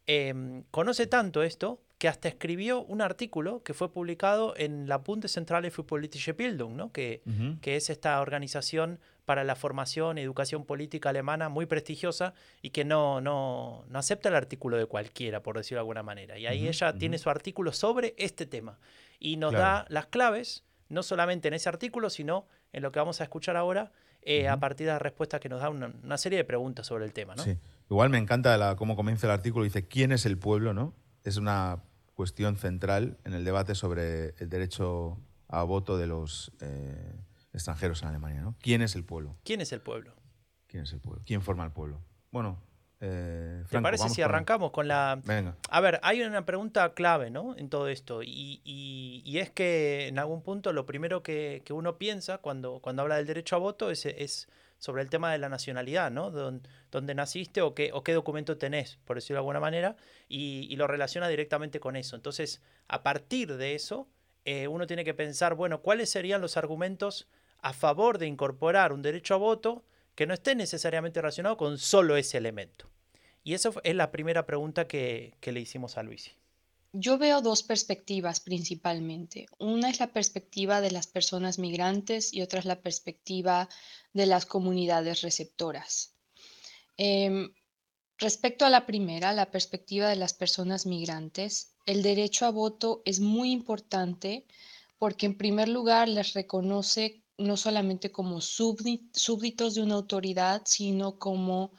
em, 0.05 0.63
conoce 0.71 1.07
tanto 1.07 1.43
esto 1.43 1.82
que 1.97 2.09
hasta 2.09 2.28
escribió 2.28 2.84
un 2.84 3.01
artículo 3.01 3.63
que 3.63 3.73
fue 3.73 3.91
publicado 3.91 4.53
en 4.57 4.89
la 4.89 4.97
Bundeszentrale 4.97 5.71
für 5.71 5.86
politische 5.86 6.34
Bildung, 6.34 6.76
¿no? 6.76 6.91
que, 6.91 7.21
que 7.61 7.78
es 7.78 7.89
esta 7.89 8.19
organización 8.19 8.99
para 9.23 9.45
la 9.45 9.55
formación 9.55 10.17
y 10.17 10.21
educación 10.21 10.65
política 10.65 11.09
alemana 11.09 11.47
muy 11.47 11.65
prestigiosa 11.65 12.34
y 12.61 12.71
que 12.71 12.84
no, 12.84 13.21
no, 13.21 13.86
no, 13.88 13.99
acepta 13.99 14.28
el 14.28 14.36
artículo 14.36 14.76
de 14.76 14.86
cualquiera, 14.86 15.41
por 15.41 15.55
decirlo 15.55 15.78
de 15.78 15.82
alguna 15.82 16.03
manera. 16.03 16.38
Y 16.38 16.47
ahí 16.47 16.67
ella 16.67 16.93
tiene 16.93 17.17
su 17.17 17.30
artículo 17.30 17.71
sobre 17.71 18.13
este 18.17 18.45
tema 18.45 18.78
y 19.17 19.38
nos 19.38 19.53
da 19.53 19.86
las 19.88 20.07
claves, 20.07 20.65
no 20.89 21.01
solamente 21.01 21.47
en 21.47 21.53
ese 21.53 21.69
artículo, 21.69 22.09
sino 22.09 22.45
en 22.76 22.84
lo 22.84 22.91
que 22.91 22.99
vamos 22.99 23.21
a 23.21 23.23
escuchar 23.23 23.55
ahora, 23.55 23.93
eh, 24.21 24.49
a 24.49 24.59
partir 24.59 24.86
de 24.86 24.91
la 24.91 24.99
respuesta 24.99 25.39
que 25.39 25.47
nos 25.47 25.61
da 25.61 25.69
una, 25.69 26.17
serie 26.17 26.38
de 26.38 26.43
preguntas 26.43 26.86
sobre 26.86 27.05
el 27.05 27.13
tema. 27.13 27.34
¿no? 27.34 27.41
Sí. 27.41 27.57
Igual 27.89 28.09
me 28.09 28.17
encanta 28.17 28.57
la, 28.57 28.76
cómo 28.76 28.97
comienza 28.97 29.28
el 29.28 29.32
artículo, 29.32 29.63
dice, 29.63 29.88
¿quién 29.88 30.11
es 30.11 30.26
el 30.26 30.38
pueblo? 30.38 30.73
¿no? 30.73 30.93
Es 31.23 31.38
una 31.38 31.84
cuestión 32.15 32.57
central 32.57 33.17
en 33.23 33.34
el 33.34 33.45
debate 33.45 33.76
sobre 33.76 34.36
el 34.39 34.49
derecho 34.49 35.17
a 35.47 35.63
voto 35.63 35.97
de 35.97 36.07
los 36.07 36.51
eh, 36.59 37.13
extranjeros 37.53 38.01
en 38.01 38.09
Alemania. 38.09 38.41
¿no? 38.41 38.57
¿Quién 38.59 38.82
es 38.82 38.95
el 38.95 39.05
pueblo? 39.05 39.38
¿Quién 39.45 39.61
es 39.61 39.71
el 39.71 39.80
pueblo? 39.80 40.13
¿Quién 40.67 40.84
es 40.84 40.91
el 40.91 40.99
pueblo? 40.99 41.23
¿Quién 41.26 41.41
forma 41.41 41.63
el 41.63 41.71
pueblo? 41.71 42.01
Bueno, 42.30 42.59
eh, 43.02 43.64
¿Te 43.70 43.82
parece 43.82 44.10
si 44.10 44.22
arrancamos 44.22 44.72
con 44.72 44.88
la... 44.88 45.20
Venga. 45.24 45.56
A 45.70 45.82
ver, 45.82 46.00
hay 46.02 46.22
una 46.22 46.46
pregunta 46.46 46.93
clave 46.93 47.30
¿no? 47.30 47.56
en 47.58 47.70
todo 47.70 47.88
esto 47.89 48.24
y, 48.24 48.62
y, 48.64 49.38
es 49.38 49.50
que 49.52 50.08
en 50.08 50.18
algún 50.18 50.41
punto 50.41 50.72
lo 50.72 50.86
primero 50.86 51.22
que, 51.22 51.62
que, 51.66 51.74
uno 51.74 51.98
piensa 51.98 52.38
cuando, 52.38 52.80
cuando 52.80 53.02
habla 53.02 53.18
del 53.18 53.28
derecho 53.28 53.58
a 53.58 53.60
voto 53.60 53.91
es, 53.91 54.06
es 54.06 54.48
sobre 54.80 55.02
el 55.02 55.10
tema 55.10 55.32
de 55.32 55.38
la 55.38 55.50
nacionalidad, 55.50 56.12
¿no? 56.12 56.32
Dónde, 56.32 57.16
naciste 57.16 57.62
o 57.62 57.74
qué, 57.74 57.91
o 57.93 58.04
qué 58.04 58.14
documento 58.14 58.58
tenés, 58.58 58.98
por 59.06 59.18
decirlo 59.18 59.38
de 59.38 59.39
alguna 59.39 59.60
manera, 59.60 59.96
y, 60.28 60.76
lo 60.76 60.88
relaciona 60.88 61.28
directamente 61.28 61.80
con 61.80 61.96
eso. 61.96 62.16
Entonces, 62.16 62.62
a 62.88 63.04
partir 63.04 63.58
de 63.58 63.76
eso, 63.76 64.08
eh, 64.43 64.68
uno 64.68 64.88
tiene 64.88 65.04
que 65.04 65.14
pensar, 65.14 65.56
bueno, 65.56 65.82
¿cuáles 65.82 66.10
serían 66.10 66.41
los 66.41 66.58
argumentos 66.58 67.28
a 67.62 67.74
favor 67.74 68.18
de 68.18 68.28
incorporar 68.28 68.93
un 68.93 69.02
derecho 69.02 69.34
a 69.34 69.38
voto 69.38 69.84
que 70.16 70.26
no 70.26 70.34
esté 70.34 70.55
necesariamente 70.55 71.22
relacionado 71.22 71.57
con 71.57 71.78
solo 71.78 72.18
ese 72.18 72.38
elemento? 72.38 72.89
Y 73.43 73.53
esa 73.53 73.72
es 73.84 73.95
la 73.95 74.11
primera 74.11 74.45
pregunta 74.45 74.88
que, 74.88 75.36
que 75.39 75.51
le 75.51 75.59
hicimos 75.59 75.97
a 75.97 76.03
Luisi. 76.03 76.32
Yo 76.93 77.18
veo 77.18 77.41
dos 77.41 77.61
perspectivas 77.61 78.39
principalmente. 78.39 79.47
Una 79.59 79.89
es 79.89 79.99
la 79.99 80.07
perspectiva 80.07 80.80
de 80.80 80.91
las 80.91 81.07
personas 81.07 81.59
migrantes 81.59 82.34
y 82.34 82.41
otra 82.41 82.59
es 82.59 82.66
la 82.66 82.80
perspectiva 82.82 83.68
de 84.13 84.26
las 84.26 84.45
comunidades 84.45 85.22
receptoras. 85.22 86.13
Em, 86.95 87.51
respecto 88.18 88.66
a 88.66 88.70
la 88.70 88.86
primera, 88.86 89.34
la 89.34 89.51
perspectiva 89.51 90.07
de 90.07 90.16
las 90.16 90.34
personas 90.34 90.86
migrantes, 90.86 91.76
el 91.86 92.01
derecho 92.01 92.45
a 92.45 92.51
voto 92.51 93.01
es 93.03 93.20
muy 93.20 93.51
importante 93.51 94.45
porque 94.97 95.26
en 95.26 95.38
primer 95.38 95.68
lugar 95.68 96.07
les 96.07 96.34
reconoce 96.34 97.24
no 97.38 97.57
solamente 97.57 98.11
como 98.11 98.41
súbditos 98.41 99.75
de 99.75 99.81
una 99.81 99.95
autoridad, 99.95 100.61
sino 100.65 101.19
como 101.19 101.73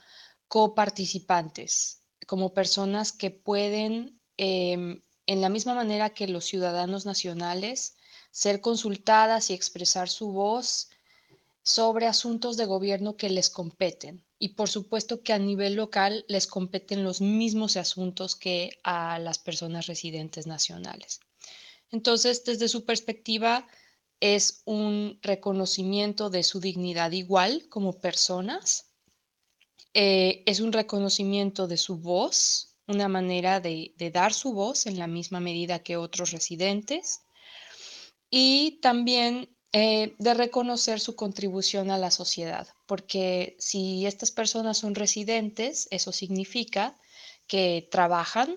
coparticipantes, 0.48 2.02
como 2.26 2.54
personas 2.54 3.12
que 3.12 3.30
pueden 3.30 4.20
em, 4.36 5.02
en 5.26 5.40
la 5.40 5.48
misma 5.48 5.74
manera 5.74 6.10
que 6.10 6.28
los 6.28 6.44
ciudadanos 6.44 7.04
nacionales, 7.04 7.96
ser 8.30 8.60
consultadas 8.60 9.50
y 9.50 9.54
expresar 9.54 10.08
su 10.08 10.30
voz 10.30 10.90
sobre 11.62 12.06
asuntos 12.06 12.56
de 12.56 12.66
gobierno 12.66 13.16
que 13.16 13.28
les 13.28 13.50
competen. 13.50 14.24
Y 14.38 14.50
por 14.50 14.68
supuesto 14.68 15.22
que 15.22 15.32
a 15.32 15.38
nivel 15.38 15.74
local 15.74 16.24
les 16.28 16.46
competen 16.46 17.02
los 17.02 17.20
mismos 17.20 17.76
asuntos 17.76 18.36
que 18.36 18.78
a 18.84 19.18
las 19.18 19.38
personas 19.38 19.86
residentes 19.86 20.46
nacionales. 20.46 21.20
Entonces, 21.90 22.44
desde 22.44 22.68
su 22.68 22.84
perspectiva, 22.84 23.66
es 24.20 24.62
un 24.64 25.18
reconocimiento 25.22 26.30
de 26.30 26.42
su 26.42 26.60
dignidad 26.60 27.12
igual 27.12 27.68
como 27.68 27.98
personas, 28.00 28.92
eh, 29.94 30.42
es 30.46 30.60
un 30.60 30.72
reconocimiento 30.72 31.66
de 31.66 31.76
su 31.76 31.98
voz 31.98 32.76
una 32.86 33.08
manera 33.08 33.60
de, 33.60 33.94
dar 34.12 34.32
su 34.32 34.52
voz 34.52 34.86
en 34.86 34.98
la 34.98 35.06
misma 35.06 35.40
medida 35.40 35.80
que 35.80 35.96
otros 35.96 36.30
residentes 36.30 37.22
y 38.30 38.78
también 38.80 39.56
eh, 39.72 40.14
de 40.18 40.34
reconocer 40.34 41.00
su 41.00 41.16
contribución 41.16 41.90
a 41.90 41.98
la 41.98 42.10
sociedad, 42.10 42.68
porque 42.86 43.56
si 43.58 44.06
estas 44.06 44.30
personas 44.30 44.78
son 44.78 44.94
residentes, 44.94 45.88
eso 45.90 46.12
significa 46.12 46.96
que 47.46 47.88
trabajan, 47.90 48.56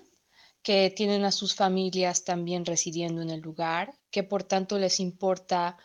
que 0.62 0.90
tienen 0.90 1.24
a 1.24 1.32
sus 1.32 1.54
familias 1.54 2.24
también 2.24 2.64
residiendo 2.64 3.22
en 3.22 3.30
el 3.30 3.40
lugar, 3.40 3.98
que 4.10 4.22
por 4.22 4.44
tanto 4.44 4.78
les 4.78 5.00
importa 5.00 5.76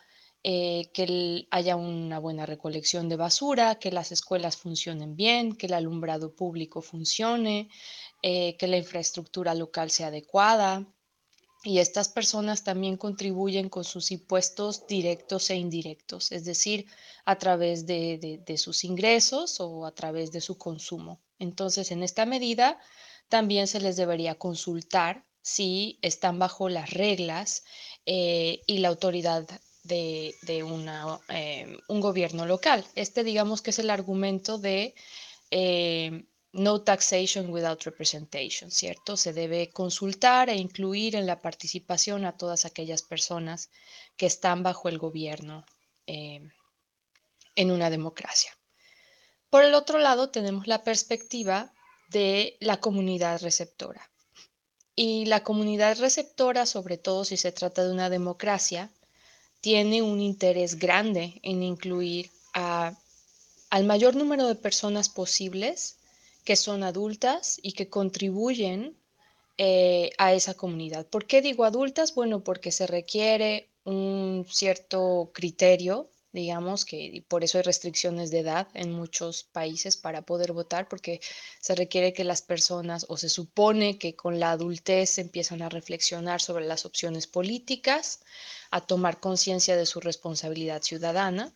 eh, 0.48 0.90
que 0.94 1.48
haya 1.50 1.74
una 1.74 2.20
buena 2.20 2.46
recolección 2.46 3.08
de 3.08 3.16
basura, 3.16 3.80
que 3.80 3.90
las 3.90 4.12
escuelas 4.12 4.56
funcionen 4.56 5.16
bien, 5.16 5.56
que 5.56 5.66
el 5.66 5.74
alumbrado 5.74 6.36
público 6.36 6.82
funcione, 6.82 7.68
eh, 8.22 8.56
que 8.56 8.68
la 8.68 8.76
infraestructura 8.76 9.54
local 9.56 9.90
sea 9.90 10.06
adecuada. 10.06 10.86
Y 11.64 11.80
estas 11.80 12.08
personas 12.08 12.62
también 12.62 12.96
contribuyen 12.96 13.68
con 13.68 13.82
sus 13.82 14.12
impuestos 14.12 14.86
directos 14.86 15.50
e 15.50 15.56
indirectos, 15.56 16.30
es 16.30 16.44
decir, 16.44 16.86
a 17.24 17.38
través 17.38 17.84
de, 17.86 18.54
sus 18.56 18.84
ingresos 18.84 19.58
o 19.58 19.84
a 19.84 19.92
través 19.92 20.30
de 20.30 20.40
su 20.40 20.58
consumo. 20.58 21.20
Entonces, 21.40 21.90
en 21.90 22.04
esta 22.04 22.24
medida, 22.24 22.78
también 23.28 23.66
se 23.66 23.80
les 23.80 23.96
debería 23.96 24.36
consultar 24.36 25.26
si 25.42 25.98
están 26.02 26.38
bajo 26.38 26.68
las 26.68 26.90
reglas 26.90 27.64
eh, 28.06 28.62
y 28.66 28.78
la 28.78 28.88
autoridad 28.88 29.46
de, 29.82 30.34
eh, 30.48 31.78
un 31.88 32.00
gobierno 32.00 32.46
local. 32.46 32.84
Este 32.94 33.24
digamos 33.24 33.62
que 33.62 33.70
es 33.70 33.78
el 33.78 33.90
argumento 33.90 34.58
de 34.58 34.94
no 36.56 36.82
taxation 36.82 37.50
without 37.50 37.82
representation, 37.84 38.70
¿cierto? 38.70 39.16
Se 39.16 39.32
debe 39.32 39.70
consultar 39.70 40.48
e 40.48 40.56
incluir 40.56 41.14
en 41.14 41.26
la 41.26 41.40
participación 41.40 42.24
a 42.24 42.36
todas 42.36 42.64
aquellas 42.64 43.02
personas 43.02 43.70
que 44.16 44.26
están 44.26 44.62
bajo 44.62 44.88
el 44.88 44.98
gobierno 44.98 45.66
eh, 46.06 46.40
en 47.54 47.70
una 47.70 47.90
democracia. 47.90 48.56
Por 49.50 49.64
el 49.64 49.74
otro 49.74 49.98
lado, 49.98 50.30
tenemos 50.30 50.66
la 50.66 50.82
perspectiva 50.82 51.72
de 52.08 52.56
la 52.60 52.78
comunidad 52.80 53.42
receptora. 53.42 54.10
Y 54.96 55.26
la 55.26 55.42
comunidad 55.42 55.98
receptora, 55.98 56.64
sobre 56.64 56.96
todo 56.96 57.24
si 57.26 57.36
se 57.36 57.52
trata 57.52 57.84
de 57.84 57.92
una 57.92 58.08
democracia, 58.08 58.90
tiene 59.60 60.00
un 60.00 60.20
interés 60.20 60.78
grande 60.78 61.38
en 61.42 61.62
incluir 61.62 62.30
al 62.54 63.84
mayor 63.84 64.16
número 64.16 64.46
de 64.46 64.54
personas 64.54 65.10
posibles 65.10 65.96
que 66.44 66.56
son 66.56 66.82
adultas 66.82 67.58
y 67.62 67.72
que 67.72 67.90
contribuyen 67.90 68.96
eh, 69.58 70.12
a 70.16 70.32
esa 70.32 70.54
comunidad. 70.54 71.06
¿Por 71.06 71.26
qué 71.26 71.42
digo 71.42 71.64
adultas? 71.64 72.14
Bueno, 72.14 72.40
porque 72.40 72.72
se 72.72 72.86
requiere 72.86 73.68
un 73.84 74.46
cierto 74.48 75.30
criterio, 75.34 76.08
digamos, 76.36 76.84
que 76.84 77.24
por 77.28 77.42
eso 77.42 77.56
hay 77.56 77.64
restricciones 77.64 78.30
de 78.30 78.40
edad 78.40 78.68
en 78.74 78.92
muchos 78.92 79.44
países 79.44 79.96
para 79.96 80.20
poder 80.22 80.52
votar, 80.52 80.86
porque 80.86 81.20
se 81.60 81.74
requiere 81.74 82.12
que 82.12 82.24
las 82.24 82.42
personas, 82.42 83.06
o 83.08 83.16
se 83.16 83.30
supone 83.30 83.98
que 83.98 84.14
con 84.14 84.38
la 84.38 84.50
adultez 84.50 85.18
empiezan 85.18 85.62
a 85.62 85.70
reflexionar 85.70 86.42
sobre 86.42 86.66
las 86.66 86.84
opciones 86.84 87.26
políticas, 87.26 88.20
a 88.70 88.82
tomar 88.82 89.18
conciencia 89.18 89.76
de 89.76 89.86
su 89.86 89.98
responsabilidad 89.98 90.82
ciudadana. 90.82 91.54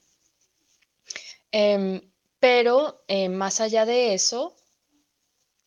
Em, 1.52 2.00
pero 2.38 3.04
eh, 3.06 3.28
más 3.28 3.60
allá 3.60 3.84
de 3.84 4.14
eso, 4.14 4.56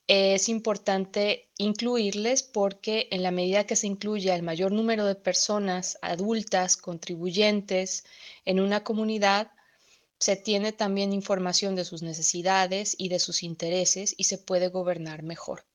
es 0.08 0.50
importante 0.50 1.50
incluirles 1.58 2.44
porque 2.44 3.08
en 3.12 3.24
la 3.24 3.32
medida 3.32 3.66
que 3.66 3.76
se 3.76 3.88
incluye 3.88 4.34
el 4.34 4.44
mayor 4.44 4.72
número 4.72 5.06
de 5.06 5.16
personas 5.16 5.98
adultas, 6.02 6.76
contribuyentes 6.76 8.04
en 8.46 8.60
una 8.60 8.84
comunidad, 8.84 9.52
se 10.20 10.36
tiene 10.36 10.72
también 10.72 11.14
información 11.14 11.76
de 11.76 11.86
sus 11.86 12.02
necesidades 12.02 12.96
y 12.98 13.10
de 13.10 13.20
sus 13.20 13.44
intereses 13.44 14.14
y 14.18 14.26
se 14.26 14.38
puede 14.38 14.70
gobernar 14.70 15.24
mejor. 15.24 15.66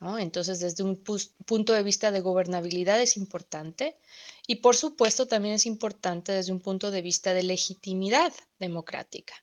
Entonces, 0.00 0.60
desde 0.60 0.84
un 0.84 1.02
punto 1.44 1.72
de 1.72 1.82
vista 1.82 2.12
de 2.12 2.20
gobernabilidad 2.20 3.00
es 3.02 3.16
importante 3.16 3.96
y 4.46 4.56
por 4.56 4.76
supuesto 4.76 5.26
también 5.26 5.54
es 5.54 5.66
importante 5.66 6.30
desde 6.30 6.52
un 6.52 6.60
punto 6.60 6.92
de 6.92 7.02
vista 7.02 7.34
de 7.34 7.42
legitimidad 7.42 8.32
democrática 8.60 9.34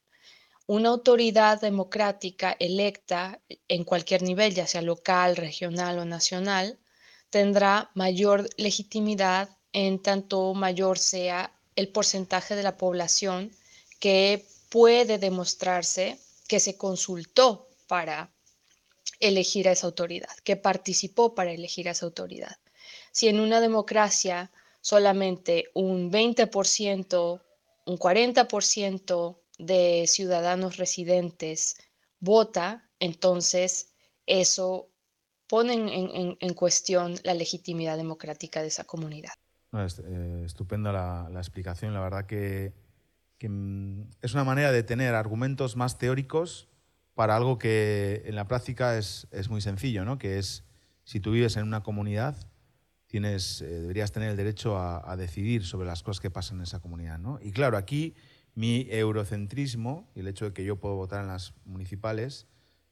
una 0.68 0.90
autoridad 0.90 1.62
democrática 1.62 2.56
electa 2.60 3.40
en 3.68 3.84
cualquier 3.84 4.24
nivel, 4.24 4.56
ya 4.56 4.66
sea 4.66 4.82
local, 4.82 5.36
regional 5.36 6.00
o 6.00 6.06
nacional, 6.06 6.80
tendrá 7.30 7.92
mayor 7.94 8.50
legitimidad 8.58 9.50
en 9.74 10.02
tanto 10.02 10.54
mayor 10.54 10.98
sea 10.98 11.52
el 11.76 11.90
porcentaje 11.90 12.56
de 12.56 12.64
la 12.64 12.78
población 12.78 13.52
que 14.00 14.46
puede 14.70 15.18
demostrarse 15.18 16.20
que 16.48 16.60
se 16.60 16.78
consultó 16.78 17.68
para 17.88 18.32
elegir 19.20 19.68
a 19.68 19.72
esa 19.72 19.88
autoridad, 19.88 20.36
que 20.44 20.56
participó 20.56 21.36
para 21.36 21.52
elegir 21.52 21.88
a 21.88 21.92
esa 21.92 22.06
autoridad. 22.06 22.58
Si 23.12 23.28
en 23.28 23.40
una 23.40 23.62
democracia 23.62 24.52
solamente 24.82 25.66
un 25.74 26.12
20%, 26.12 27.42
un 27.86 27.98
40% 27.98 29.38
de 29.58 30.06
ciudadanos 30.08 30.78
residentes 30.78 31.76
vota, 32.20 32.90
entonces 33.00 33.94
eso 34.26 34.90
pone 35.48 36.38
en, 36.40 36.54
cuestión 36.54 37.16
la 37.24 37.34
legitimidad 37.34 37.98
democrática 37.98 38.62
de 38.62 38.68
esa 38.68 38.84
comunidad. 38.84 39.34
es, 39.74 40.00
eh, 40.00 40.44
estupenda 40.46 40.92
la, 40.92 41.40
explicación. 41.40 41.94
La 41.94 42.02
verdad 42.02 42.26
que, 42.26 42.74
mm, 43.48 44.02
es 44.22 44.34
una 44.34 44.44
manera 44.44 44.72
de 44.72 44.84
tener 44.84 45.14
argumentos 45.14 45.76
más 45.76 45.98
teóricos 45.98 46.68
para 47.14 47.36
algo 47.36 47.58
que 47.58 48.24
en 48.26 48.36
la 48.36 48.48
práctica 48.48 48.98
es, 48.98 49.28
muy 49.50 49.62
sencillo, 49.62 50.04
¿no? 50.04 50.18
que 50.18 50.40
es 50.40 50.64
si 51.04 51.20
tú 51.20 51.32
vives 51.32 51.56
en 51.56 51.64
una 51.64 51.84
comunidad, 51.84 52.36
tienes, 53.08 53.62
eh, 53.62 53.68
deberías 53.68 54.12
tener 54.12 54.32
el 54.32 54.38
derecho 54.38 54.78
a, 54.78 55.10
a, 55.10 55.16
decidir 55.16 55.64
sobre 55.64 55.88
las 55.88 56.02
cosas 56.02 56.20
que 56.20 56.32
pasan 56.32 56.58
en 56.58 56.64
esa 56.64 56.80
comunidad. 56.80 57.20
¿no? 57.20 57.40
Y 57.42 57.52
claro, 57.52 57.78
aquí 57.78 58.16
mi 58.56 58.88
eurocentrismo 58.90 60.10
y 60.16 60.22
el 60.22 60.28
hecho 60.28 60.46
de 60.46 60.54
que 60.54 60.64
yo 60.64 60.78
puedo 60.78 60.96
votar 60.96 61.22
en 61.22 61.28
las 61.28 61.54
municipales 61.66 62.48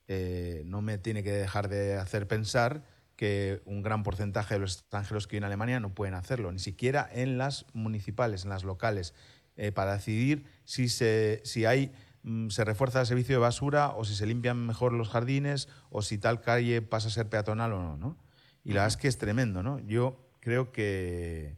eh, 0.08 0.64
no 0.66 0.82
me 0.82 0.98
tiene 0.98 1.24
que 1.24 1.32
dejar 1.32 1.70
de 1.70 1.96
hacer 1.96 2.28
pensar 2.28 2.84
que 3.16 3.62
un 3.66 3.82
gran 3.82 4.04
porcentaje 4.04 4.56
de 4.56 4.60
los 4.60 4.80
extranjeros 4.80 5.28
que 5.28 5.36
vienen 5.36 5.46
a 5.46 5.48
Alemania 5.48 5.80
no 5.80 5.96
pueden 5.96 6.14
hacerlo, 6.14 6.52
ni 6.52 6.60
siquiera 6.60 7.10
en 7.14 7.38
las 7.38 7.66
municipales, 7.74 8.44
en 8.44 8.50
las 8.50 8.66
locales, 8.66 9.14
eh, 9.56 9.72
para 9.72 9.94
decidir 9.94 10.46
si, 10.66 10.90
se, 10.90 11.42
si 11.46 11.66
hay, 11.66 11.94
mm, 12.24 12.50
se 12.50 12.66
refuerza 12.66 13.02
el 13.02 13.08
servicio 13.08 13.36
de 13.36 13.40
basura 13.40 13.90
o 13.92 14.04
si 14.04 14.16
se 14.16 14.26
limpian 14.26 14.66
mejor 14.66 14.92
los 14.94 15.10
jardines 15.10 15.70
o 15.90 16.02
si 16.02 16.18
tal 16.18 16.42
calle 16.42 16.82
pasa 16.82 17.08
a 17.08 17.12
ser 17.12 17.30
peatonal 17.30 17.72
o 17.72 17.82
no. 17.82 17.98
¿no? 17.98 18.18
Y 18.66 18.70
la 18.70 18.82
verdad 18.82 18.88
es 18.88 18.98
que 18.98 19.08
es 19.08 19.18
tremendo. 19.18 19.64
¿no? 19.64 19.80
Yo 19.80 20.20
creo 20.42 20.72
que, 20.72 21.56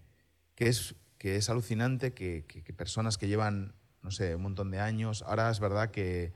que, 0.53 0.67
es, 0.67 0.95
que 1.17 1.37
es 1.37 1.49
alucinante 1.49 2.13
que, 2.13 2.45
que 2.45 2.73
personas 2.73 3.17
que 3.17 3.27
llevan 3.27 3.73
no 4.05 4.11
sé, 4.11 4.35
un 4.35 4.43
montón 4.43 4.69
de 4.69 4.79
años. 4.79 5.23
Ahora 5.23 5.49
es 5.49 5.59
verdad 5.59 5.89
que, 5.89 6.31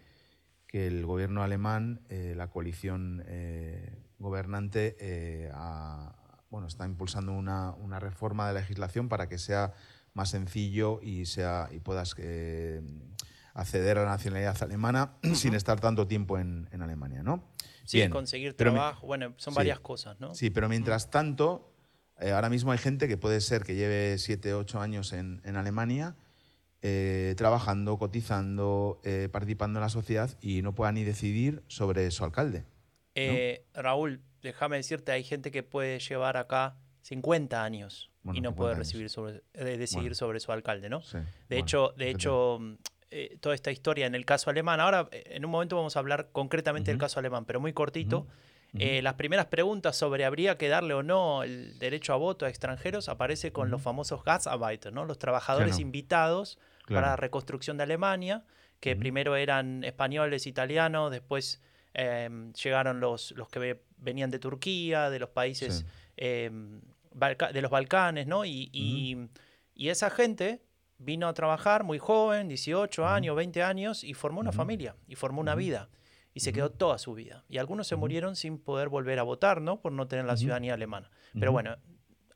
el 0.72 1.05
gobierno 1.05 1.41
alemán, 1.41 2.01
eh, 2.09 2.34
la 2.36 2.49
coalición 2.49 3.24
eh, 3.28 3.95
gobernante, 4.20 4.97
eh, 4.99 5.51
bueno, 6.49 6.67
está 6.67 6.86
impulsando 6.86 7.32
una, 7.32 7.99
reforma 7.99 8.47
de 8.47 8.53
la 8.55 8.59
legislación 8.59 9.07
para 9.07 9.30
que 9.30 9.38
sea 9.38 9.74
más 10.13 10.30
sencillo 10.30 10.99
y, 11.01 11.26
sea, 11.26 11.70
y 11.72 11.80
puedas 11.80 12.15
acceder 13.53 13.97
a 13.97 14.03
la 14.03 14.09
nacionalidad 14.09 14.61
alemana 14.61 15.13
sin 15.34 15.53
estar 15.53 15.80
tanto 15.80 16.07
tiempo 16.07 16.38
en, 16.38 16.67
Alemania, 16.82 17.24
¿no? 17.24 17.43
Sí, 17.86 18.07
conseguir 18.09 18.55
trabajo, 18.55 19.07
bueno, 19.07 19.34
son 19.38 19.53
varias 19.53 19.80
cosas, 19.80 20.20
¿no? 20.20 20.34
Sí, 20.36 20.49
pero 20.49 20.70
mientras 20.70 21.09
tanto, 21.09 21.72
ahora 22.20 22.49
mismo 22.49 22.72
hay 22.72 22.80
gente 22.80 23.07
que 23.07 23.17
puede 23.17 23.41
ser 23.41 23.63
que 23.63 23.76
lleve 23.76 24.17
7, 24.17 24.55
8 24.55 24.82
años 24.82 25.13
en, 25.13 25.41
en 25.43 25.55
Alemania 25.55 26.15
eh, 26.82 27.34
trabajando, 27.38 27.98
cotizando, 27.98 29.02
eh, 29.04 29.28
participando 29.32 29.80
en 29.80 29.82
la 29.82 29.90
sociedad 29.90 30.38
y 30.42 30.62
no 30.62 30.74
pueda 30.74 30.94
ni 30.94 31.04
decidir 31.04 31.62
sobre 31.68 32.10
su 32.12 32.24
alcalde. 32.24 32.64
Eh, 33.16 33.66
Raúl, 33.74 34.22
déjame 34.42 34.78
decirte, 34.78 35.12
hay 35.12 35.24
gente 35.24 35.52
que 35.52 35.62
puede 35.62 36.00
llevar 36.00 36.38
acá 36.38 36.78
50 37.02 37.64
años 37.64 38.12
y 38.34 38.40
no 38.40 38.56
puede 38.56 38.76
recibir 38.76 39.10
sobre, 39.10 39.42
decidir 39.54 40.16
sobre 40.16 40.40
su 40.40 40.54
alcalde, 40.54 40.90
¿no? 40.90 41.02
de 41.50 41.58
hecho, 41.58 41.94
de 41.98 42.12
hecho 42.12 42.60
toda 43.42 43.56
esta 43.56 43.72
historia 43.72 44.06
en 44.06 44.16
el 44.16 44.26
caso 44.26 44.50
alemán, 44.50 44.80
ahora 44.80 45.10
en 45.12 45.44
un 45.44 45.52
momento 45.52 45.76
vamos 45.76 45.98
a 45.98 46.00
hablar 46.00 46.30
concretamente 46.32 46.92
del 46.92 47.00
caso 47.00 47.20
alemán, 47.20 47.44
pero 47.46 47.60
muy 47.60 47.74
cortito. 47.74 48.26
Las 48.74 49.15
primeras 49.15 49.47
preguntas 49.47 49.95
sobre 49.95 50.26
habría 50.26 50.57
que 50.57 50.67
darle 50.67 50.93
o 50.93 51.03
no 51.03 51.43
el 51.43 51.78
derecho 51.80 52.13
a 52.13 52.17
voto 52.17 52.45
a 52.45 52.49
extranjeros 52.49 53.09
aparece 53.09 53.51
con 53.51 53.70
los 53.72 53.82
famosos 53.82 54.24
Gastarbeiter, 54.24 54.93
¿no? 54.93 55.05
los 55.05 55.17
trabajadores 55.17 55.80
invitados 55.80 56.59
para 56.88 57.07
la 57.07 57.15
reconstrucción 57.15 57.78
de 57.78 57.84
Alemania, 57.84 58.43
que 58.80 58.95
primero 58.95 59.36
eran 59.36 59.84
españoles, 59.84 60.47
italianos, 60.47 61.11
después 61.11 61.61
em, 61.93 62.53
llegaron 62.53 62.99
los, 62.99 63.32
los 63.32 63.49
que 63.49 63.82
venían 63.97 64.32
de 64.32 64.39
Turquía, 64.39 65.09
de 65.09 65.20
los 65.20 65.30
países 65.30 65.86
em, 66.17 66.82
de 67.11 67.61
los 67.61 67.72
Balcanes, 67.72 68.28
¿no? 68.28 68.45
Y, 68.45 68.70
y, 68.72 69.89
esa 69.89 70.09
gente 70.09 70.61
vino 70.97 71.28
a 71.28 71.34
trabajar 71.34 71.84
muy 71.84 71.99
joven, 71.99 72.49
18 72.49 73.07
años, 73.07 73.36
20 73.36 73.63
años, 73.63 74.03
y 74.03 74.13
formó 74.13 74.41
una 74.41 74.51
familia, 74.51 74.95
y 75.07 75.15
formó 75.15 75.41
una 75.41 75.55
vida. 75.55 75.89
Y 76.40 76.42
se 76.42 76.54
quedó 76.54 76.72
toda 76.72 76.98
su 76.98 77.14
vida. 77.14 77.44
Y 77.50 77.58
algunos 77.58 77.88
se 77.88 77.96
murieron 77.96 78.36
sin 78.36 78.60
poder 78.60 78.90
volver 78.90 79.20
a 79.20 79.24
votar, 79.24 79.62
¿no? 79.62 79.82
Por 79.82 79.92
no 79.92 80.08
tener 80.08 80.26
la 80.26 80.38
ciudadanía 80.38 80.74
alemana. 80.74 81.12
Pero 81.38 81.52
bueno, 81.52 81.76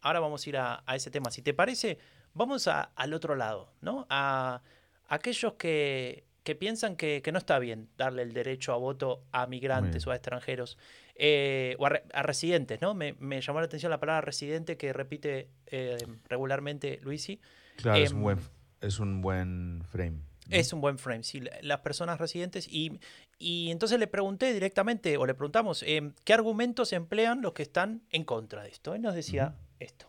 ahora 0.02 0.20
vamos 0.20 0.46
a 0.46 0.50
ir 0.50 0.58
a, 0.58 0.84
a 0.86 0.96
ese 0.96 1.10
tema. 1.10 1.32
Si 1.32 1.42
te 1.42 1.54
parece, 1.54 2.00
Vamos 2.34 2.68
al 2.68 3.14
otro 3.14 3.36
lado, 3.36 3.74
¿no? 3.82 4.08
A, 4.10 4.62
aquellos 5.08 5.54
que, 5.54 6.26
piensan 6.60 6.96
que, 6.96 7.22
no 7.32 7.38
está 7.38 7.60
bien 7.60 7.90
darle 7.96 8.24
el 8.24 8.34
derecho 8.34 8.74
a 8.74 8.78
voto 8.78 9.24
a 9.32 9.46
migrantes 9.46 10.08
o 10.08 10.12
a 10.12 10.16
extranjeros 10.16 10.78
eh, 11.16 11.76
o 11.78 11.86
a, 11.86 12.24
residentes, 12.24 12.82
¿no? 12.82 12.96
Me, 12.96 13.14
llamó 13.42 13.60
la 13.60 13.68
atención 13.68 13.92
la 13.92 14.00
palabra 14.00 14.22
residente 14.22 14.78
que 14.78 14.94
repite 14.94 15.50
eh, 15.68 15.98
regularmente 16.28 17.00
Luisi. 17.04 17.40
Claro, 17.78 18.00
es, 18.00 18.12
un 18.12 18.18
em, 18.18 18.24
buen, 18.24 18.40
es 18.82 19.00
un 19.00 19.22
buen 19.22 19.84
frame. 19.92 20.22
Es 20.50 20.74
un 20.74 20.82
buen 20.82 20.98
frame, 20.98 21.24
sí, 21.24 21.42
las 21.62 21.80
personas 21.80 22.20
residentes. 22.20 22.68
Y, 22.70 23.00
entonces 23.40 24.00
le 24.00 24.08
pregunté 24.08 24.54
directamente, 24.54 25.18
o 25.18 25.26
le 25.26 25.34
preguntamos, 25.34 25.84
em, 25.86 26.14
¿qué 26.24 26.34
argumentos 26.34 26.94
emplean 26.94 27.42
los 27.42 27.54
que 27.54 27.64
están 27.64 28.02
en 28.10 28.24
contra 28.24 28.64
de 28.64 28.70
esto? 28.70 28.96
Y 28.96 29.00
nos 29.00 29.16
decía, 29.16 29.56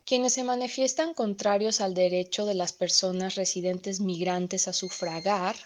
quienes 0.05 0.35
se 0.35 0.45
manifiestan 0.45 1.14
contrarios 1.14 1.80
al 1.80 1.95
derecho 1.95 2.47
de 2.47 2.55
las 2.55 2.72
personas 2.72 3.35
residentes 3.35 4.01
migrantes 4.01 4.68
a 4.68 4.72
sufragar 4.72 5.57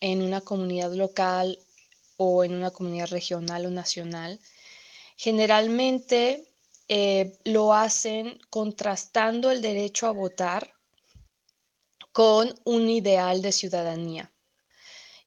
en 0.00 0.22
una 0.22 0.40
comunidad 0.40 0.92
local 0.92 1.58
o 2.16 2.44
en 2.44 2.54
una 2.54 2.70
comunidad 2.70 3.08
regional 3.08 3.66
o 3.66 3.70
nacional, 3.70 4.38
generalmente 5.16 6.44
eh, 6.88 7.38
lo 7.44 7.74
hacen 7.74 8.38
contrastando 8.50 9.50
el 9.50 9.62
derecho 9.62 10.06
a 10.06 10.12
votar 10.12 10.72
con 12.12 12.54
un 12.64 12.88
ideal 12.88 13.42
de 13.42 13.52
ciudadanía. 13.52 14.32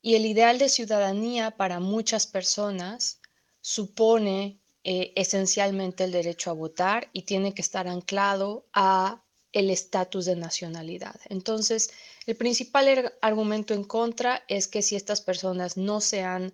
Y 0.02 0.16
el 0.16 0.26
ideal 0.26 0.58
de 0.60 0.70
ciudadanía 0.70 1.52
para 1.52 1.80
muchas 1.80 2.28
personas 2.28 3.22
supone 3.62 4.60
eh, 4.84 5.14
esencialmente 5.16 6.04
el 6.04 6.12
derecho 6.12 6.50
a 6.50 6.54
votar 6.54 7.10
y 7.14 7.22
tiene 7.22 7.54
que 7.54 7.62
estar 7.62 7.88
anclado 7.88 8.68
a 8.74 9.24
el 9.54 9.70
estatus 9.70 10.26
de 10.26 10.36
nacionalidad. 10.36 11.16
Entonces, 11.30 11.92
el 12.26 12.36
principal 12.36 13.14
argumento 13.22 13.74
en 13.74 13.86
contra 13.86 14.44
es 14.50 14.68
que 14.68 14.82
si 14.82 14.96
estas 14.96 15.22
personas 15.22 15.78
no 15.78 16.02
se 16.02 16.24
han 16.24 16.54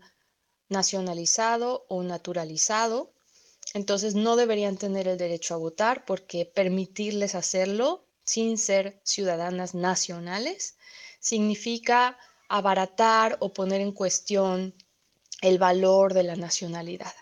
nacionalizado 0.68 1.86
o 1.90 2.04
naturalizado, 2.04 3.14
entonces 3.74 4.16
no 4.16 4.36
deberían 4.36 4.78
tener 4.78 5.08
el 5.08 5.18
derecho 5.18 5.56
a 5.56 5.58
votar 5.58 6.06
porque 6.06 6.46
permitirles 6.46 7.36
hacerlo 7.36 8.06
sin 8.30 8.60
ser 8.60 9.02
ciudadanas 9.04 9.74
nacionales 9.74 10.78
significa 11.20 12.16
abaratar 12.48 13.38
o 13.40 13.54
poner 13.54 13.82
en 13.82 13.92
cuestión 13.92 14.76
el 15.42 15.58
valor 15.58 16.14
de 16.14 16.22
la 16.22 16.36
nacionalidad. 16.36 17.14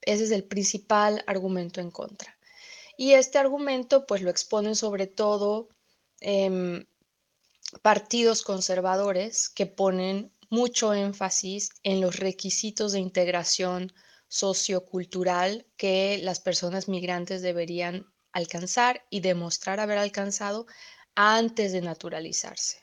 Ese 0.00 0.24
es 0.24 0.32
el 0.32 0.42
principal 0.42 1.22
argumento 1.28 1.80
en 1.80 1.92
contra. 1.92 2.36
Y 2.96 3.12
este 3.12 3.38
argumento 3.38 4.06
pues 4.06 4.22
lo 4.22 4.30
exponen 4.30 4.74
sobre 4.74 5.06
todo 5.06 5.68
em, 6.20 6.84
partidos 7.80 8.42
conservadores 8.42 9.48
que 9.48 9.66
ponen 9.66 10.32
mucho 10.50 10.94
énfasis 10.94 11.70
en 11.84 12.00
los 12.00 12.16
requisitos 12.16 12.90
de 12.90 12.98
integración 12.98 13.92
sociocultural 14.26 15.64
que 15.76 16.18
las 16.24 16.40
personas 16.40 16.88
migrantes 16.88 17.40
deberían 17.40 18.12
alcanzar 18.36 19.06
y 19.08 19.20
demostrar 19.20 19.80
haber 19.80 19.96
alcanzado 19.96 20.66
antes 21.14 21.72
de 21.72 21.80
naturalizarse. 21.80 22.82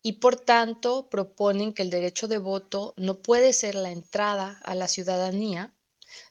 Y 0.00 0.12
por 0.14 0.36
tanto 0.36 1.10
proponen 1.10 1.74
que 1.74 1.82
el 1.82 1.90
derecho 1.90 2.28
de 2.28 2.38
voto 2.38 2.94
no 2.96 3.20
puede 3.20 3.52
ser 3.52 3.74
la 3.74 3.90
entrada 3.90 4.58
a 4.64 4.74
la 4.74 4.88
ciudadanía, 4.88 5.74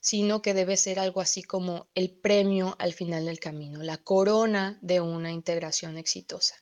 sino 0.02 0.42
que 0.42 0.56
debe 0.56 0.78
ser 0.78 0.98
algo 0.98 1.22
así 1.22 1.44
como 1.44 1.90
el 1.94 2.10
premio 2.10 2.76
al 2.80 2.94
final 2.94 3.26
del 3.26 3.40
camino, 3.40 3.84
la 3.84 3.98
corona 3.98 4.80
de 4.82 5.00
una 5.00 5.32
integración 5.32 6.00
exitosa. 6.00 6.56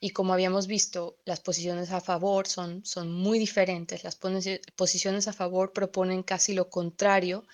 Y 0.00 0.10
como 0.10 0.32
habíamos 0.32 0.66
visto, 0.66 1.18
las 1.26 1.40
posiciones 1.40 1.90
a 1.90 2.00
favor 2.00 2.46
son, 2.46 2.82
son 2.86 3.12
muy 3.12 3.38
diferentes. 3.38 4.04
Las 4.04 4.16
posiciones 4.16 5.28
a 5.28 5.34
favor 5.34 5.74
proponen 5.74 6.22
casi 6.22 6.54
lo 6.54 6.70
contrario 6.70 7.44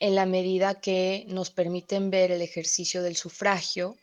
en 0.00 0.14
la 0.14 0.26
medida 0.26 0.80
que 0.80 1.24
nos 1.28 1.50
permiten 1.50 2.10
ver 2.10 2.30
el 2.30 2.42
ejercicio 2.42 3.02
del 3.02 3.16
sufragio, 3.16 3.96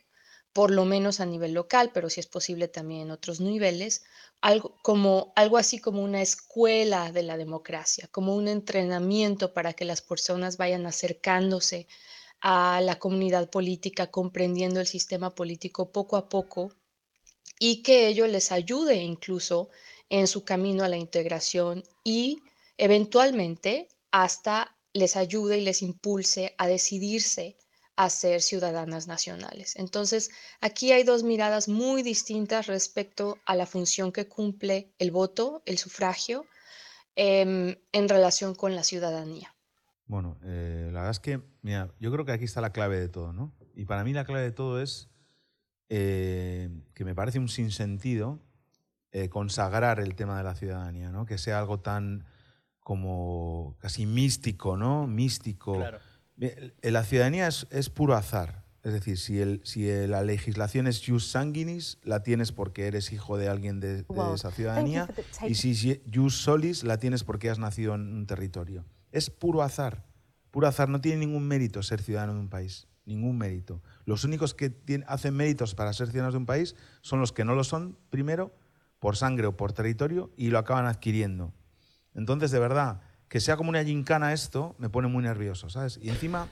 por 0.52 0.70
lo 0.70 0.84
menos 0.84 1.20
a 1.20 1.26
nivel 1.26 1.52
local, 1.52 1.90
pero 1.94 2.10
si 2.10 2.20
es 2.20 2.26
posible 2.26 2.68
también 2.68 3.02
en 3.02 3.10
otros 3.10 3.40
niveles, 3.40 4.02
algo, 4.40 4.76
como, 4.82 5.32
algo 5.36 5.58
así 5.58 5.78
como 5.78 6.02
una 6.02 6.22
escuela 6.22 7.12
de 7.12 7.22
la 7.22 7.36
democracia, 7.36 8.08
como 8.10 8.34
un 8.34 8.48
entrenamiento 8.48 9.52
para 9.52 9.74
que 9.74 9.84
las 9.84 10.02
personas 10.02 10.56
vayan 10.56 10.86
acercándose 10.86 11.86
a 12.40 12.80
la 12.80 12.98
comunidad 12.98 13.50
política, 13.50 14.10
comprendiendo 14.10 14.80
el 14.80 14.86
sistema 14.86 15.34
político 15.34 15.92
poco 15.92 16.16
a 16.16 16.28
poco 16.28 16.72
y 17.58 17.82
que 17.82 18.08
ello 18.08 18.26
les 18.26 18.50
ayude 18.50 18.96
incluso 18.96 19.68
en 20.08 20.26
su 20.26 20.44
camino 20.44 20.82
a 20.82 20.88
la 20.88 20.96
integración 20.96 21.84
y 22.02 22.42
eventualmente 22.78 23.88
hasta 24.10 24.74
les 24.92 25.16
ayude 25.16 25.58
y 25.58 25.64
les 25.64 25.82
impulse 25.82 26.54
a 26.58 26.66
decidirse 26.66 27.56
a 27.96 28.08
ser 28.08 28.40
ciudadanas 28.40 29.06
nacionales. 29.06 29.76
Entonces, 29.76 30.30
aquí 30.60 30.92
hay 30.92 31.02
dos 31.02 31.22
miradas 31.22 31.68
muy 31.68 32.02
distintas 32.02 32.66
respecto 32.66 33.38
a 33.44 33.54
la 33.54 33.66
función 33.66 34.10
que 34.10 34.26
cumple 34.26 34.94
el 34.98 35.10
voto, 35.10 35.62
el 35.66 35.76
sufragio, 35.76 36.46
em, 37.14 37.76
en 37.92 38.08
relación 38.08 38.54
con 38.54 38.74
la 38.74 38.84
ciudadanía. 38.84 39.54
Bueno, 40.06 40.38
eh, 40.44 40.88
la 40.92 41.00
verdad 41.00 41.10
es 41.10 41.20
que, 41.20 41.42
mira, 41.62 41.92
yo 42.00 42.10
creo 42.10 42.24
que 42.24 42.32
aquí 42.32 42.44
está 42.44 42.60
la 42.60 42.72
clave 42.72 42.98
de 42.98 43.08
todo, 43.08 43.32
¿no? 43.32 43.52
Y 43.74 43.84
para 43.84 44.02
mí 44.02 44.12
la 44.12 44.24
clave 44.24 44.42
de 44.42 44.52
todo 44.52 44.80
es 44.80 45.10
eh, 45.88 46.70
que 46.94 47.04
me 47.04 47.14
parece 47.14 47.38
un 47.38 47.48
sinsentido 47.48 48.40
eh, 49.12 49.28
consagrar 49.28 49.98
el 49.98 50.14
tema 50.14 50.38
de 50.38 50.44
la 50.44 50.54
ciudadanía, 50.54 51.10
¿no? 51.10 51.26
que 51.26 51.36
sea 51.36 51.58
algo 51.58 51.80
tan 51.80 52.24
como 52.82 53.76
casi 53.78 54.06
místico, 54.06 54.76
¿no? 54.76 55.06
Místico. 55.06 55.82
La 56.82 57.04
ciudadanía 57.04 57.48
es, 57.48 57.90
puro 57.90 58.14
azar. 58.14 58.64
Es 58.82 58.94
decir, 58.94 59.18
si, 59.18 59.40
el, 59.40 59.60
si 59.62 59.86
la 60.06 60.22
legislación 60.22 60.86
es 60.86 61.02
jus 61.06 61.30
sanguinis, 61.30 61.98
la 62.02 62.22
tienes 62.22 62.50
porque 62.50 62.86
eres 62.86 63.12
hijo 63.12 63.36
de 63.36 63.48
alguien 63.48 63.78
de, 63.78 64.06
esa 64.34 64.50
ciudadanía. 64.50 65.08
Y 65.46 65.56
si 65.56 66.00
jus 66.12 66.36
solis, 66.36 66.82
la 66.82 66.98
tienes 66.98 67.24
porque 67.24 67.50
has 67.50 67.58
nacido 67.58 67.94
en 67.94 68.12
un 68.12 68.26
territorio. 68.26 68.86
Es 69.12 69.28
puro 69.28 69.62
azar. 69.62 70.06
Puro 70.50 70.66
azar. 70.66 70.88
No 70.88 71.00
tiene 71.00 71.18
ningún 71.18 71.46
mérito 71.46 71.82
ser 71.82 72.02
ciudadano 72.02 72.34
de 72.34 72.40
un 72.40 72.48
país 72.48 72.88
ningún 73.10 73.36
mérito. 73.38 73.82
Los 74.04 74.24
únicos 74.24 74.54
que 74.54 74.72
hacen 75.06 75.34
méritos 75.34 75.74
para 75.74 75.92
ser 75.92 76.08
ciudadanos 76.08 76.34
de 76.34 76.38
un 76.38 76.46
país 76.46 76.76
son 77.02 77.20
los 77.20 77.32
que 77.32 77.44
no 77.44 77.54
lo 77.54 77.64
son, 77.64 77.98
primero, 78.08 78.54
por 78.98 79.16
sangre 79.16 79.46
o 79.46 79.56
por 79.56 79.72
territorio, 79.72 80.30
y 80.36 80.48
lo 80.48 80.58
acaban 80.58 80.86
adquiriendo. 80.86 81.52
Entonces, 82.14 82.50
de 82.50 82.58
verdad, 82.58 83.00
que 83.30 83.38
sea 83.38 83.56
como 83.56 83.70
una 83.70 83.84
gincana 83.84 84.32
esto, 84.32 84.74
me 84.78 84.88
pone 84.88 85.06
muy 85.06 85.22
nervioso, 85.22 85.70
¿sabes? 85.70 86.00
Y 86.02 86.08
encima, 86.08 86.48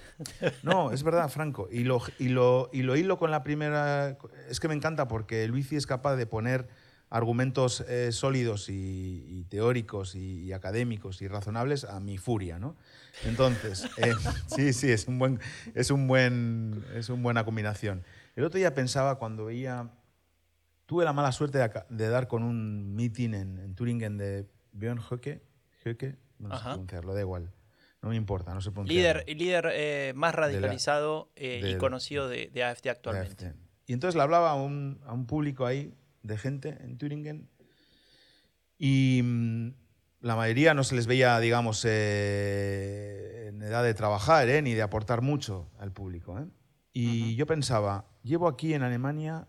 no, 0.63 0.93
es 0.93 1.03
verdad, 1.03 1.29
Franco, 1.29 1.69
y 1.73 1.83
lo, 1.83 2.01
y 2.21 2.29
lo, 2.29 2.71
y 2.73 2.83
lo 2.83 2.97
hilo 2.97 3.19
con 3.19 3.33
la 3.33 3.43
primera, 3.43 4.17
es 4.49 4.61
que 4.61 4.69
me 4.69 4.75
encanta 4.75 5.09
porque 5.09 5.49
Luisi 5.49 5.75
es 5.75 5.89
capaz 5.89 6.15
de 6.15 6.27
poner 6.27 6.69
argumentos 7.11 7.81
eh, 7.89 8.13
sólidos 8.13 8.69
y, 8.69 9.45
teóricos 9.49 10.15
y, 10.15 10.53
académicos 10.53 11.21
y 11.21 11.27
razonables 11.27 11.85
a 11.85 11.99
mi 11.99 12.17
furia, 12.17 12.61
¿no? 12.61 12.77
Entonces, 13.25 13.89
eh, 13.97 14.13
sí, 14.47 14.73
sí, 14.73 14.93
es 14.93 15.09
un 15.09 15.19
buen, 15.19 15.41
es 15.75 15.91
un 15.91 16.07
buen, 16.07 16.85
es 16.95 17.09
una 17.09 17.23
buena 17.23 17.45
combinación. 17.45 18.05
El 18.37 18.45
otro 18.45 18.59
día 18.59 18.75
pensaba 18.75 19.17
cuando 19.17 19.47
veía, 19.47 19.91
tuve 20.87 21.05
la 21.05 21.13
mala 21.13 21.33
suerte 21.33 21.59
de, 21.59 22.09
dar 22.09 22.29
con 22.29 22.45
un 22.45 22.95
meeting 22.95 23.31
en, 23.31 23.59
en 23.59 23.75
Turingen 23.75 24.17
de 24.17 24.47
Björn 24.73 25.01
Höcke, 25.01 25.48
Höcke, 25.85 26.17
no 26.39 26.57
sé 26.57 26.65
pronunciarlo, 26.65 27.15
da 27.15 27.21
igual. 27.21 27.53
No 28.03 28.11
me 28.11 28.17
importa, 28.17 28.55
no 28.55 28.61
sé 28.61 28.71
pronunciarlo. 28.71 29.23
Líder, 29.25 29.37
líder 29.37 29.71
eh, 29.73 30.13
más 30.15 30.35
radicalizado 30.35 31.33
y 31.37 31.75
conocido 31.77 32.29
de, 32.29 32.49
de 32.53 32.65
AFD 32.65 32.89
actualmente. 32.89 33.55
Y 33.87 33.93
entonces 33.93 34.15
le 34.17 34.23
hablaba 34.23 34.51
a 34.51 34.55
un, 34.55 35.01
a 35.07 35.13
un 35.13 35.27
público 35.27 35.67
ahí 35.67 35.95
de 36.23 36.39
gente 36.39 36.77
en 36.81 36.99
Turingen 36.99 37.49
y 38.79 39.21
mm, 39.25 39.73
la 40.21 40.37
mayoría 40.37 40.75
no 40.75 40.85
se 40.85 40.95
les 40.95 41.07
veía, 41.07 41.39
digamos, 41.41 41.85
eh, 41.87 43.47
en 43.49 43.63
edad 43.63 43.83
de 43.83 43.95
trabajar 43.95 44.49
eh, 44.49 44.63
ni 44.63 44.75
de 44.75 44.83
aportar 44.83 45.21
mucho 45.23 45.71
al 45.79 45.93
público. 45.93 46.39
Eh. 46.39 46.47
Y 46.93 47.37
yo 47.37 47.47
pensaba, 47.47 48.07
llevo 48.23 48.49
aquí 48.49 48.75
en 48.75 48.83
Alemania, 48.83 49.49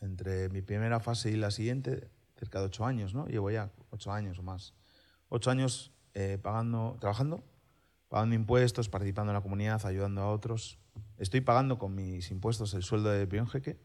entre 0.00 0.48
mi 0.48 0.62
primera 0.62 1.00
fase 1.00 1.30
y 1.30 1.36
la 1.36 1.50
siguiente, 1.50 2.08
cerca 2.40 2.58
de 2.58 2.66
ocho 2.66 2.84
años, 2.84 3.14
¿no? 3.14 3.26
Llevo 3.26 3.52
ya 3.52 3.70
ocho 3.90 4.10
años 4.10 4.40
o 4.40 4.42
más. 4.42 4.74
Ocho 5.28 5.50
años 5.52 5.92
pagando, 6.42 6.96
trabajando, 6.98 7.44
pagando 8.08 8.34
impuestos, 8.34 8.88
participando 8.88 9.30
en 9.30 9.34
la 9.34 9.42
comunidad, 9.42 9.86
ayudando 9.86 10.22
a 10.22 10.28
otros. 10.32 10.80
Estoy 11.18 11.40
pagando 11.40 11.78
con 11.78 11.94
mis 11.94 12.32
impuestos 12.32 12.74
el 12.74 12.82
sueldo 12.82 13.10
de 13.10 13.26
Pionjeque 13.28 13.78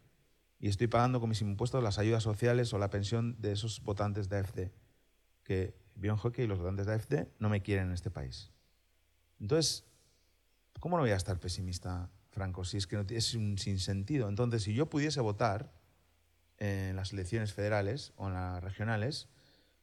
y 0.57 0.69
estoy 0.69 0.87
pagando 0.87 1.19
con 1.19 1.29
mis 1.29 1.41
impuestos 1.41 1.83
las 1.83 1.99
ayudas 1.99 2.23
sociales 2.23 2.73
o 2.73 2.79
la 2.79 2.89
pensión 2.89 3.39
de 3.39 3.51
esos 3.51 3.83
votantes 3.83 4.29
de 4.29 4.37
AFD, 4.37 4.59
que 5.43 5.75
Hockey 6.17 6.45
y 6.45 6.47
los 6.47 6.59
votantes 6.59 6.87
de 6.87 6.93
AFD 6.93 7.27
no 7.39 7.49
me 7.49 7.61
quieren 7.61 7.87
en 7.87 7.93
este 7.93 8.09
país. 8.09 8.51
Entonces, 9.39 9.85
¿cómo 10.79 10.97
no 10.97 11.03
voy 11.03 11.11
a 11.11 11.17
estar 11.17 11.39
pesimista, 11.39 12.09
Franco, 12.31 12.63
si 12.63 12.77
es 12.77 12.87
que 12.87 12.95
no, 12.95 13.05
es 13.07 13.35
un 13.35 13.57
sinsentido? 13.57 14.27
Entonces, 14.29 14.63
si 14.63 14.73
yo 14.73 14.89
pudiese 14.89 15.19
votar 15.21 15.71
en 16.57 16.95
las 16.95 17.13
elecciones 17.13 17.53
federales 17.53 18.13
o 18.15 18.27
en 18.27 18.33
las 18.33 18.63
regionales, 18.63 19.29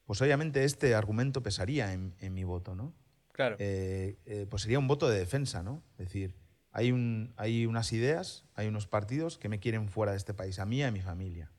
pues 0.04 0.20
obviamente 0.20 0.64
este 0.64 0.94
argumento 0.94 1.42
pesaría 1.42 1.92
en, 1.92 2.34
mi 2.34 2.44
voto, 2.44 2.74
¿no? 2.74 2.94
Claro. 3.32 3.56
Eh, 3.58 4.18
eh, 4.26 4.46
pues 4.48 4.62
sería 4.62 4.78
un 4.78 4.88
voto 4.88 5.08
de 5.08 5.18
defensa, 5.18 5.62
¿no? 5.62 5.82
Es 5.92 6.06
decir, 6.06 6.34
hay, 6.70 6.92
un, 6.92 7.32
hay 7.36 7.66
unas 7.66 7.92
ideas, 7.92 8.44
hay 8.54 8.68
unos 8.68 8.86
partidos 8.86 9.38
que 9.38 9.48
me 9.48 9.58
quieren 9.58 9.88
fuera 9.88 10.12
de 10.12 10.18
este 10.18 10.34
país, 10.34 10.58
a 10.58 10.66
mí 10.66 10.78
y 10.78 10.82
a 10.82 10.90
mi 10.90 11.00
familia. 11.00 11.50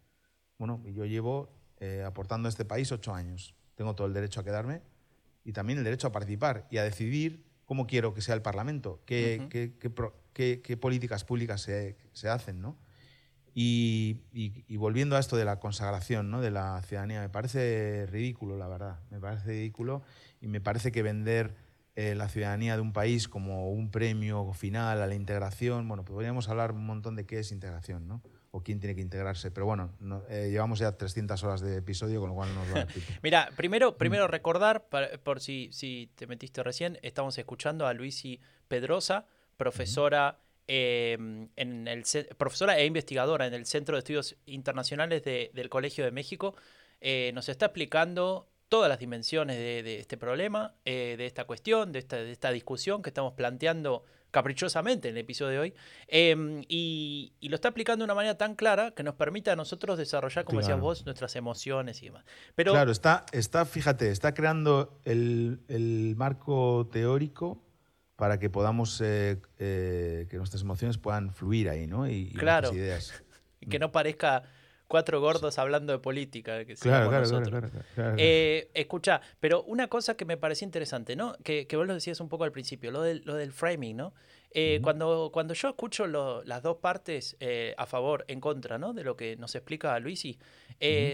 Bueno, 0.57 0.83
yo 0.87 1.05
llevo 1.05 1.49
eh, 1.79 2.03
aportando 2.05 2.47
a 2.47 2.49
este 2.49 2.65
país 2.65 2.91
ocho 2.91 3.13
años. 3.13 3.55
Tengo 3.75 3.95
todo 3.95 4.07
el 4.07 4.13
derecho 4.13 4.39
a 4.39 4.43
quedarme 4.43 4.81
y 5.43 5.53
también 5.53 5.79
el 5.79 5.85
derecho 5.85 6.07
a 6.07 6.11
participar 6.11 6.67
y 6.69 6.77
a 6.77 6.83
decidir 6.83 7.43
cómo 7.65 7.87
quiero 7.87 8.13
que 8.13 8.21
sea 8.21 8.35
el 8.35 8.41
Parlamento, 8.41 9.01
qué, 9.05 9.47
qué, 10.33 10.77
políticas 10.77 11.23
públicas 11.23 11.61
se, 11.61 11.97
se 12.11 12.29
hacen. 12.29 12.61
¿no? 12.61 12.77
Y, 13.55 14.21
y, 14.33 14.77
volviendo 14.77 15.15
a 15.15 15.19
esto 15.19 15.37
de 15.37 15.45
la 15.45 15.59
consagración 15.59 16.31
¿no? 16.31 16.41
de 16.41 16.49
la 16.49 16.81
ciudadanía, 16.81 17.21
me 17.21 17.29
parece 17.29 18.07
ridículo, 18.07 18.57
la 18.57 18.67
verdad. 18.67 18.99
Me 19.11 19.19
parece 19.19 19.49
ridículo 19.49 20.01
y 20.41 20.47
me 20.47 20.59
parece 20.59 20.91
que 20.91 21.03
vender 21.03 21.55
eh, 21.95 22.15
la 22.15 22.27
ciudadanía 22.27 22.75
de 22.75 22.81
un 22.81 22.91
país 22.91 23.27
como 23.27 23.69
un 23.69 23.91
premio 23.91 24.51
final 24.53 24.99
a 25.03 25.05
la 25.05 25.13
integración. 25.13 25.87
Bueno, 25.87 26.03
podríamos 26.03 26.49
hablar 26.49 26.71
un 26.71 26.87
montón 26.87 27.15
de 27.15 27.27
qué 27.27 27.37
es 27.37 27.51
integración, 27.51 28.07
¿no? 28.07 28.23
O 28.49 28.63
quién 28.63 28.79
tiene 28.79 28.95
que 28.95 29.01
integrarse. 29.01 29.51
Pero 29.51 29.67
bueno, 29.67 29.91
eh, 30.29 30.49
llevamos 30.49 30.79
ya 30.79 30.97
300 30.97 31.43
horas 31.43 31.61
de 31.61 31.77
episodio, 31.77 32.19
con 32.19 32.29
lo 32.29 32.35
cual 32.35 32.49
no 32.55 32.65
nos 32.65 32.75
va 32.75 32.87
Mira, 33.21 33.49
primero, 33.55 33.95
primero 33.97 34.27
recordar, 34.27 34.87
por 35.23 35.39
si, 35.39 35.69
si 35.71 36.09
te 36.15 36.25
metiste 36.25 36.63
recién, 36.63 36.97
estamos 37.03 37.37
escuchando 37.37 37.85
a 37.85 37.93
Luisi 37.93 38.41
Pedrosa, 38.67 39.27
profesora 39.57 40.39
em, 40.67 41.49
en 41.55 41.87
el, 41.87 42.03
profesora 42.37 42.77
e 42.79 42.85
investigadora 42.85 43.47
en 43.47 43.53
el 43.53 43.65
Centro 43.65 43.95
de 43.95 43.99
Estudios 43.99 44.35
Internacionales 44.45 45.23
del 45.23 45.69
Colegio 45.69 46.05
de 46.05 46.11
México, 46.11 46.55
eh, 47.01 47.31
nos 47.33 47.49
está 47.49 47.67
explicando 47.67 48.47
todas 48.69 48.89
las 48.89 48.99
dimensiones 48.99 49.57
de, 49.57 49.99
este 49.99 50.17
problema, 50.17 50.73
eh, 50.85 51.15
de 51.17 51.25
esta 51.25 51.45
cuestión, 51.45 51.91
de 51.91 51.99
esta, 51.99 52.17
de 52.17 52.31
esta 52.31 52.51
discusión 52.51 53.01
que 53.01 53.09
estamos 53.09 53.33
planteando 53.33 54.03
caprichosamente 54.33 55.09
en 55.09 55.15
el 55.15 55.21
episodio 55.21 55.51
de 55.51 55.59
hoy, 55.59 55.73
em, 56.07 56.63
y, 56.67 57.33
lo 57.43 57.53
está 57.53 57.67
aplicando 57.67 58.01
de 58.01 58.05
una 58.05 58.15
manera 58.15 58.35
tan 58.35 58.55
clara 58.55 58.89
que 58.89 59.03
nos 59.03 59.13
permite 59.13 59.51
a 59.51 59.55
nosotros 59.55 59.95
desarrollar, 59.95 60.43
como 60.43 60.59
decías 60.59 60.79
vos, 60.79 61.05
nuestras 61.05 61.35
emociones 61.35 62.01
y 62.01 62.07
demás. 62.07 62.25
Pero, 62.55 62.71
claro, 62.71 62.91
está, 62.91 63.27
está, 63.31 63.63
fíjate, 63.63 64.09
está 64.09 64.33
creando 64.33 64.99
el, 65.05 66.15
marco 66.17 66.89
teórico 66.91 67.61
para 68.15 68.39
que 68.39 68.49
podamos, 68.49 69.01
eh, 69.01 69.41
eh, 69.59 70.27
que 70.29 70.37
nuestras 70.37 70.61
emociones 70.61 70.97
puedan 70.97 71.33
fluir 71.33 71.69
ahí, 71.69 71.87
¿no? 71.87 72.07
Y, 72.07 72.29
y 72.31 72.33
claro. 72.33 72.73
ideas. 72.73 73.23
Y 73.59 73.67
que 73.67 73.79
no 73.79 73.91
parezca 73.91 74.43
cuatro 74.93 75.19
gordos 75.19 75.57
hablando 75.57 75.91
de 75.91 75.97
política. 75.97 76.65
Que 76.65 76.75
claro, 76.75 77.09
claro, 77.09 77.27
claro, 77.27 77.69
claro, 77.95 78.15
eh, 78.19 78.69
Escucha, 78.75 79.21
pero 79.39 79.63
una 79.63 79.87
cosa 79.87 80.15
que 80.15 80.23
me 80.23 80.37
pareció 80.37 80.65
interesante, 80.65 81.15
¿no? 81.15 81.35
Que, 81.43 81.65
vos 81.73 81.87
lo 81.87 81.95
decías 81.95 82.19
un 82.19 82.29
poco 82.29 82.43
al 82.43 82.51
principio, 82.51 82.91
lo 82.91 83.01
del, 83.01 83.23
lo 83.25 83.33
del 83.33 83.51
framing, 83.51 83.97
¿no? 83.97 84.13
Eh, 84.51 84.81
cuando, 84.83 85.31
cuando 85.33 85.55
yo 85.55 85.69
escucho 85.69 86.05
las 86.05 86.61
dos 86.61 86.77
partes 86.77 87.35
eh, 87.39 87.73
a 87.75 87.87
favor, 87.87 88.23
en 88.27 88.39
contra, 88.39 88.77
¿no? 88.77 88.93
De 88.93 89.03
lo 89.03 89.15
que 89.15 89.35
nos 89.35 89.55
explica 89.55 89.97
Luisi, 89.99 90.37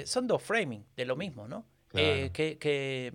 son 0.04 0.28
dos 0.28 0.44
framing 0.44 0.86
de 0.98 1.06
lo 1.06 1.16
mismo, 1.16 1.48
¿no? 1.48 1.66
que, 1.92 2.58
que 2.60 3.14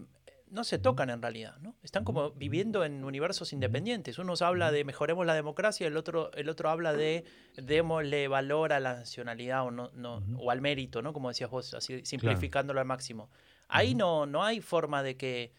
no 0.55 0.63
se 0.63 0.79
tocan 0.79 1.11
en 1.11 1.21
realidad, 1.21 1.59
¿no? 1.61 1.75
Están 1.83 2.05
como 2.05 2.31
viviendo 2.31 2.85
en 2.85 3.03
universos 3.03 3.53
independientes. 3.53 4.21
Uno 4.21 4.35
habla 4.41 4.71
de 4.71 4.85
mejoremos 4.85 5.27
la 5.27 5.35
democracia, 5.35 5.89
el 5.89 5.97
otro, 5.97 6.31
el 6.33 6.49
otro 6.49 6.71
habla 6.71 6.93
de 6.93 7.25
démosle 7.57 8.29
valor 8.29 8.73
a 8.73 8.79
la 8.79 8.95
nacionalidad 8.95 9.65
o, 9.67 9.73
no, 9.73 9.91
no, 9.95 10.23
o 10.39 10.53
al 10.53 10.61
mérito, 10.61 11.03
¿no? 11.03 11.13
Como 11.13 11.29
decías 11.29 11.51
vos, 11.51 11.75
así 11.75 12.07
simplificándolo 12.07 12.79
al 12.79 12.87
máximo. 12.87 13.31
Ahí 13.67 13.97
no, 13.97 14.27
no 14.27 14.45
hay 14.45 14.61
forma 14.61 15.03
de 15.03 15.17
que 15.17 15.53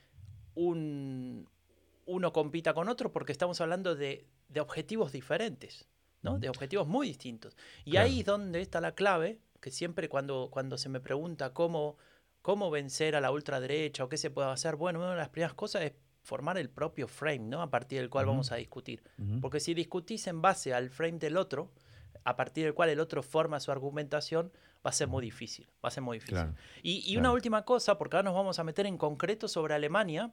un, 0.53 1.49
uno 2.05 2.31
compita 2.31 2.73
con 2.73 2.87
otro 2.87 3.11
porque 3.11 3.33
estamos 3.33 3.59
hablando 3.59 3.95
de, 3.95 4.25
objetivos 4.57 5.11
diferentes, 5.11 5.89
¿no? 6.21 6.39
De 6.39 6.47
objetivos 6.47 6.87
muy 6.87 7.07
distintos. 7.07 7.57
Y 7.83 7.97
ahí 7.97 8.21
es 8.21 8.25
donde 8.25 8.61
está 8.61 8.79
la 8.79 8.93
clave, 8.93 9.41
que 9.59 9.71
siempre 9.71 10.07
cuando, 10.07 10.47
cuando 10.49 10.77
se 10.77 10.87
me 10.87 11.01
pregunta 11.01 11.53
cómo 11.53 11.97
cómo 12.45 12.69
vencer 12.69 13.15
a 13.15 13.21
la 13.21 13.31
ultraderecha 13.31 14.03
o 14.03 14.07
qué 14.07 14.17
se 14.17 14.29
puede 14.29 14.51
hacer. 14.51 14.75
Bueno, 14.75 14.99
una 14.99 15.09
de 15.09 15.17
las 15.17 15.29
primeras 15.29 15.55
cosas 15.55 15.81
es 15.81 15.93
formar 16.21 16.59
el 16.59 16.69
propio 16.69 17.07
frame, 17.07 17.39
¿no? 17.39 17.59
A 17.59 17.71
partir 17.71 17.97
del 17.99 18.11
cual 18.11 18.27
vamos 18.27 18.51
a 18.51 18.55
discutir. 18.57 19.01
Porque 19.41 19.59
si 19.59 19.73
discutís 19.73 20.27
en 20.27 20.43
base 20.43 20.71
al 20.71 20.91
frame 20.91 21.17
del 21.17 21.37
otro, 21.37 21.71
a 22.23 22.35
partir 22.35 22.65
del 22.65 22.75
cual 22.75 22.89
el 22.89 22.99
otro 22.99 23.23
forma 23.23 23.59
su 23.59 23.71
argumentación, 23.71 24.51
va 24.85 24.91
a 24.91 24.93
ser 24.93 25.07
muy 25.07 25.25
difícil. 25.25 25.67
Va 25.83 25.87
a 25.87 25.91
ser 25.91 26.03
muy 26.03 26.17
difícil. 26.17 26.53
y, 26.83 27.17
una 27.17 27.31
última 27.31 27.65
cosa, 27.65 27.97
porque 27.97 28.15
ahora 28.15 28.29
nos 28.29 28.35
vamos 28.35 28.59
a 28.59 28.63
meter 28.63 28.85
en 28.85 28.99
concreto 28.99 29.47
sobre 29.47 29.73
Alemania, 29.73 30.31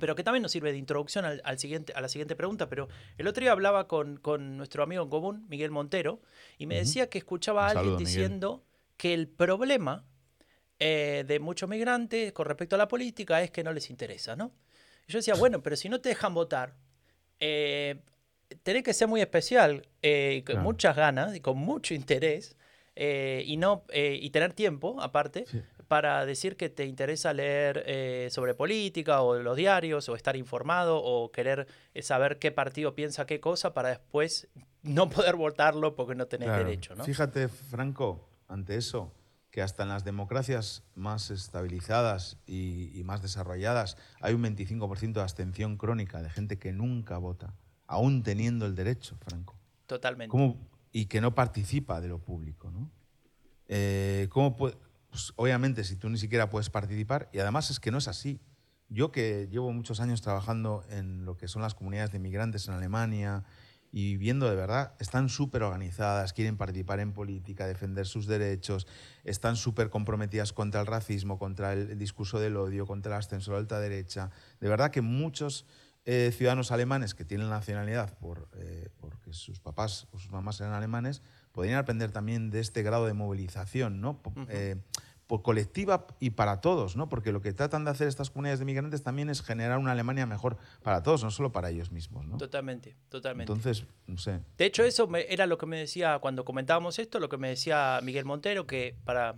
pero 0.00 0.16
que 0.16 0.24
también 0.24 0.42
nos 0.42 0.50
sirve 0.50 0.72
de 0.72 0.78
introducción 0.78 1.24
al, 1.24 1.58
siguiente, 1.60 1.92
a 1.92 2.00
la 2.00 2.08
siguiente 2.08 2.34
pregunta. 2.34 2.68
Pero 2.68 2.88
el 3.16 3.28
otro 3.28 3.42
día 3.42 3.52
hablaba 3.52 3.86
con, 3.86 4.20
nuestro 4.56 4.82
amigo 4.82 5.04
en 5.04 5.08
común, 5.08 5.46
Miguel 5.48 5.70
Montero, 5.70 6.20
y 6.58 6.66
me 6.66 6.74
decía 6.74 7.08
que 7.08 7.18
escuchaba 7.18 7.68
a 7.68 7.70
alguien 7.70 7.96
diciendo 7.96 8.64
que 8.96 9.14
el 9.14 9.28
problema 9.28 10.07
eh, 10.78 11.24
de 11.26 11.40
muchos 11.40 11.68
migrantes 11.68 12.32
con 12.32 12.46
respecto 12.46 12.76
a 12.76 12.78
la 12.78 12.88
política 12.88 13.42
es 13.42 13.50
que 13.50 13.64
no 13.64 13.72
les 13.72 13.90
interesa, 13.90 14.36
¿no? 14.36 14.52
yo 15.06 15.18
decía, 15.18 15.34
bueno, 15.38 15.62
pero 15.62 15.76
si 15.76 15.88
no 15.88 16.00
te 16.00 16.10
dejan 16.10 16.34
votar, 16.34 16.74
eh, 17.40 18.00
tenés 18.62 18.82
que 18.82 18.92
ser 18.92 19.08
muy 19.08 19.20
especial, 19.20 19.88
eh, 20.02 20.44
con 20.46 20.62
muchas 20.62 20.96
ganas 20.96 21.34
y 21.34 21.40
con 21.40 21.58
mucho 21.58 21.94
interés, 21.94 22.56
y, 23.00 23.56
no, 23.58 23.84
y 23.92 24.28
tener 24.30 24.54
tiempo, 24.54 25.00
aparte, 25.00 25.44
para 25.86 26.26
decir 26.26 26.56
que 26.56 26.68
te 26.68 26.84
interesa 26.84 27.32
leer 27.32 28.28
sobre 28.32 28.54
política 28.54 29.22
o 29.22 29.36
los 29.36 29.56
diarios, 29.56 30.08
o 30.08 30.16
estar 30.16 30.34
informado, 30.34 31.00
o 31.00 31.30
querer 31.30 31.68
saber 32.00 32.40
qué 32.40 32.50
partido 32.50 32.96
piensa 32.96 33.24
qué 33.24 33.38
cosa, 33.38 33.72
para 33.72 33.90
después 33.90 34.48
no 34.82 35.08
poder 35.08 35.36
votarlo 35.36 35.94
porque 35.94 36.16
no 36.16 36.26
tenés 36.26 36.50
derecho, 36.50 36.96
¿no? 36.96 37.04
Fíjate, 37.04 37.46
Franco, 37.48 38.28
ante 38.48 38.76
eso, 38.76 39.12
que 39.58 39.62
hasta 39.62 39.82
en 39.82 39.88
las 39.88 40.04
democracias 40.04 40.84
más 40.94 41.32
estabilizadas 41.32 42.38
y, 42.46 43.02
más 43.04 43.22
desarrolladas 43.22 43.96
hay 44.20 44.32
un 44.32 44.44
25% 44.44 45.14
de 45.14 45.20
abstención 45.20 45.76
crónica 45.76 46.22
de 46.22 46.30
gente 46.30 46.60
que 46.60 46.72
nunca 46.72 47.18
vota, 47.18 47.56
aún 47.88 48.22
teniendo 48.22 48.66
el 48.66 48.76
derecho, 48.76 49.16
Franco. 49.16 49.58
Totalmente. 49.88 50.30
¿Cómo, 50.30 50.64
y 50.92 51.06
que 51.06 51.20
no 51.20 51.34
participa 51.34 52.00
de 52.00 52.06
lo 52.06 52.20
público, 52.20 52.70
¿no? 52.70 52.88
Eh, 53.66 54.28
¿cómo 54.30 54.54
pues, 54.54 54.76
obviamente, 55.34 55.82
si 55.82 55.96
tú 55.96 56.08
ni 56.08 56.18
siquiera 56.18 56.50
puedes 56.50 56.70
participar, 56.70 57.28
y 57.32 57.40
además 57.40 57.68
es 57.70 57.80
que 57.80 57.90
no 57.90 57.98
es 57.98 58.06
así. 58.06 58.40
Yo 58.88 59.10
que 59.10 59.48
llevo 59.50 59.72
muchos 59.72 59.98
años 59.98 60.22
trabajando 60.22 60.84
en 60.88 61.24
lo 61.24 61.36
que 61.36 61.48
son 61.48 61.62
las 61.62 61.74
comunidades 61.74 62.12
de 62.12 62.18
inmigrantes 62.18 62.68
en 62.68 62.74
Alemania 62.74 63.42
y 63.90 64.16
viendo 64.16 64.48
de 64.48 64.56
verdad, 64.56 64.94
están 64.98 65.28
súper 65.28 65.62
organizadas, 65.62 66.32
quieren 66.32 66.56
participar 66.56 67.00
en 67.00 67.12
política, 67.12 67.66
defender 67.66 68.06
sus 68.06 68.26
derechos, 68.26 68.86
están 69.24 69.56
súper 69.56 69.90
comprometidas 69.90 70.52
contra 70.52 70.80
el 70.80 70.86
racismo, 70.86 71.38
contra 71.38 71.72
el, 71.72 71.98
discurso 71.98 72.38
del 72.38 72.56
odio, 72.56 72.86
contra 72.86 73.14
el 73.14 73.18
ascenso 73.18 73.52
de 73.52 73.56
la 73.56 73.60
alta 73.60 73.80
derecha. 73.80 74.30
De 74.60 74.68
verdad 74.68 74.90
que 74.90 75.00
muchos 75.00 75.64
eh, 76.04 76.32
ciudadanos 76.36 76.70
alemanes 76.70 77.14
que 77.14 77.24
tienen 77.24 77.48
nacionalidad 77.48 78.16
por, 78.18 78.48
eh, 78.56 78.88
porque 79.00 79.32
sus 79.32 79.60
papás 79.60 80.06
o 80.12 80.18
sus 80.18 80.30
mamás 80.30 80.60
eran 80.60 80.74
alemanes, 80.74 81.22
podrían 81.52 81.78
aprender 81.78 82.12
también 82.12 82.50
de 82.50 82.60
este 82.60 82.82
grado 82.82 83.06
de 83.06 83.14
movilización, 83.14 84.00
¿no? 84.00 84.22
Por 85.28 85.42
colectiva 85.42 86.06
y 86.18 86.30
para 86.30 86.60
todos, 86.60 86.96
¿no? 86.96 87.08
Porque 87.08 87.32
lo 87.32 87.40
que 87.40 87.52
tratan 87.52 87.84
de 87.84 87.90
hacer 87.90 88.08
estas 88.08 88.30
comunidades 88.30 88.58
de 88.58 88.64
migrantes 88.64 89.02
también 89.02 89.28
es 89.28 89.42
generar 89.42 89.78
una 89.78 89.92
Alemania 89.92 90.26
mejor 90.26 90.56
para 90.82 91.02
todos, 91.02 91.22
no 91.22 91.30
solo 91.30 91.52
para 91.52 91.70
ellos 91.70 91.92
mismos, 91.92 92.26
¿no? 92.26 92.38
Totalmente, 92.38 92.96
totalmente. 93.10 93.52
Entonces, 93.52 93.86
no 94.06 94.16
sé. 94.16 94.40
De 94.56 94.64
hecho, 94.64 94.82
eso 94.82 95.08
era 95.28 95.46
lo 95.46 95.58
que 95.58 95.66
me 95.66 95.78
decía 95.78 96.18
cuando 96.18 96.46
comentábamos 96.46 96.98
esto, 96.98 97.20
lo 97.20 97.28
que 97.28 97.36
me 97.36 97.50
decía 97.50 98.00
Miguel 98.02 98.24
Montero, 98.24 98.66
que 98.66 98.96
para 99.04 99.36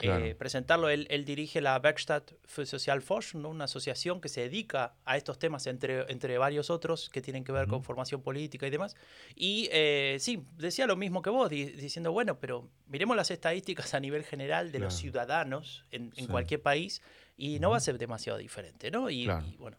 eh, 0.00 0.34
presentarlo. 0.34 0.90
Él, 0.90 1.24
dirige 1.24 1.60
la 1.60 1.80
Werkstatt 1.82 2.34
für 2.44 2.66
Sozialforschung, 2.66 3.46
una 3.46 3.64
asociación 3.64 4.20
que 4.20 4.28
se 4.28 4.42
dedica 4.42 4.94
a 5.04 5.16
estos 5.16 5.38
temas, 5.38 5.66
entre, 5.66 6.10
entre 6.12 6.36
varios 6.38 6.68
otros 6.68 7.08
que 7.08 7.22
tienen 7.22 7.44
que 7.44 7.52
ver 7.52 7.66
con 7.66 7.82
formación 7.82 8.20
política 8.20 8.66
y 8.66 8.70
demás. 8.70 8.94
Y 9.34 9.68
eh, 9.72 10.18
sí, 10.20 10.44
decía 10.58 10.86
lo 10.86 10.96
mismo 10.96 11.22
que 11.22 11.30
vos, 11.30 11.48
diciendo, 11.48 12.12
bueno, 12.12 12.38
pero 12.38 12.68
miremos 12.88 13.16
las 13.16 13.30
estadísticas 13.30 13.94
a 13.94 14.00
nivel 14.00 14.24
general 14.24 14.70
de 14.70 14.80
los 14.80 14.94
ciudadanos 14.94 15.84
en, 15.90 16.10
cualquier 16.26 16.60
país 16.60 17.00
y 17.36 17.58
no 17.58 17.70
va 17.70 17.78
a 17.78 17.80
ser 17.80 17.96
demasiado 17.98 18.38
diferente, 18.38 18.90
¿no? 18.90 19.08
Y, 19.08 19.26
bueno. 19.58 19.76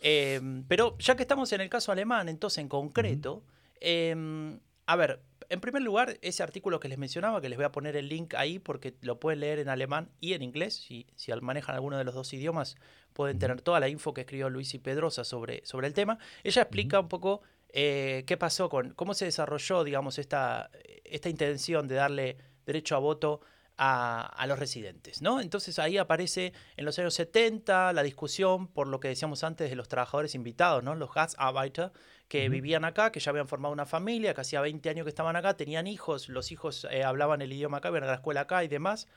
Em, 0.00 0.62
pero 0.68 0.96
ya 0.98 1.16
que 1.16 1.22
estamos 1.22 1.52
en 1.52 1.60
el 1.60 1.68
caso 1.68 1.90
alemán, 1.90 2.28
entonces 2.28 2.58
en 2.58 2.68
concreto, 2.68 3.42
em, 3.80 4.60
a 4.86 4.94
ver, 4.94 5.20
en 5.50 5.60
primer 5.60 5.82
lugar, 5.82 6.18
ese 6.20 6.42
artículo 6.42 6.78
que 6.78 6.88
les 6.88 6.98
mencionaba, 6.98 7.40
que 7.40 7.48
les 7.48 7.56
voy 7.56 7.64
a 7.64 7.72
poner 7.72 7.96
el 7.96 8.08
link 8.08 8.34
ahí 8.34 8.58
porque 8.58 8.94
lo 9.00 9.18
pueden 9.18 9.40
leer 9.40 9.58
en 9.58 9.68
alemán 9.68 10.10
y 10.20 10.34
en 10.34 10.42
inglés, 10.42 10.74
si, 10.74 11.06
si 11.16 11.32
manejan 11.40 11.74
alguno 11.74 11.96
de 11.96 12.04
los 12.04 12.14
dos 12.14 12.32
idiomas, 12.34 12.76
pueden 13.14 13.38
tener 13.38 13.62
toda 13.62 13.80
la 13.80 13.88
info 13.88 14.12
que 14.12 14.22
escribió 14.22 14.50
Luis 14.50 14.74
y 14.74 14.78
Pedrosa 14.78 15.24
sobre, 15.24 15.64
sobre 15.64 15.86
el 15.86 15.94
tema. 15.94 16.18
Ella 16.44 16.62
explica 16.62 17.00
un 17.00 17.08
poco 17.08 17.42
eh, 17.70 18.24
qué 18.26 18.36
pasó 18.36 18.68
con, 18.68 18.92
cómo 18.94 19.14
se 19.14 19.24
desarrolló, 19.24 19.84
digamos, 19.84 20.18
esta, 20.18 20.70
esta 21.04 21.28
intención 21.28 21.88
de 21.88 21.94
darle 21.94 22.36
derecho 22.66 22.96
a 22.96 22.98
voto 22.98 23.40
a, 23.78 24.44
los 24.48 24.58
residentes, 24.58 25.22
¿no? 25.22 25.40
Entonces 25.40 25.78
ahí 25.78 25.98
aparece 25.98 26.52
en 26.76 26.84
los 26.84 26.98
años 26.98 27.14
70 27.14 27.92
la 27.92 28.02
discusión 28.02 28.66
por 28.66 28.88
lo 28.88 28.98
que 28.98 29.08
decíamos 29.08 29.44
antes 29.44 29.70
de 29.70 29.76
los 29.76 29.88
trabajadores 29.88 30.34
invitados, 30.34 30.82
¿no? 30.82 30.96
Los 30.96 31.14
Gastarbeiter, 31.14 31.92
que 32.28 32.48
vivían 32.48 32.84
acá, 32.84 33.10
que 33.10 33.20
ya 33.20 33.30
habían 33.30 33.48
formado 33.48 33.72
una 33.72 33.86
familia, 33.86 34.34
que 34.34 34.42
hacía 34.42 34.60
20 34.60 34.90
años 34.90 35.04
que 35.04 35.08
estaban 35.08 35.34
acá, 35.34 35.56
tenían 35.56 35.86
hijos, 35.86 36.28
los 36.28 36.52
hijos 36.52 36.86
eh, 36.90 37.02
hablaban 37.02 37.40
el 37.40 37.52
idioma 37.52 37.78
acá, 37.78 37.88
iban 37.88 38.04
a 38.04 38.06
la 38.06 38.14
escuela 38.14 38.42
acá 38.42 38.62
y 38.64 38.68
demás, 38.68 39.08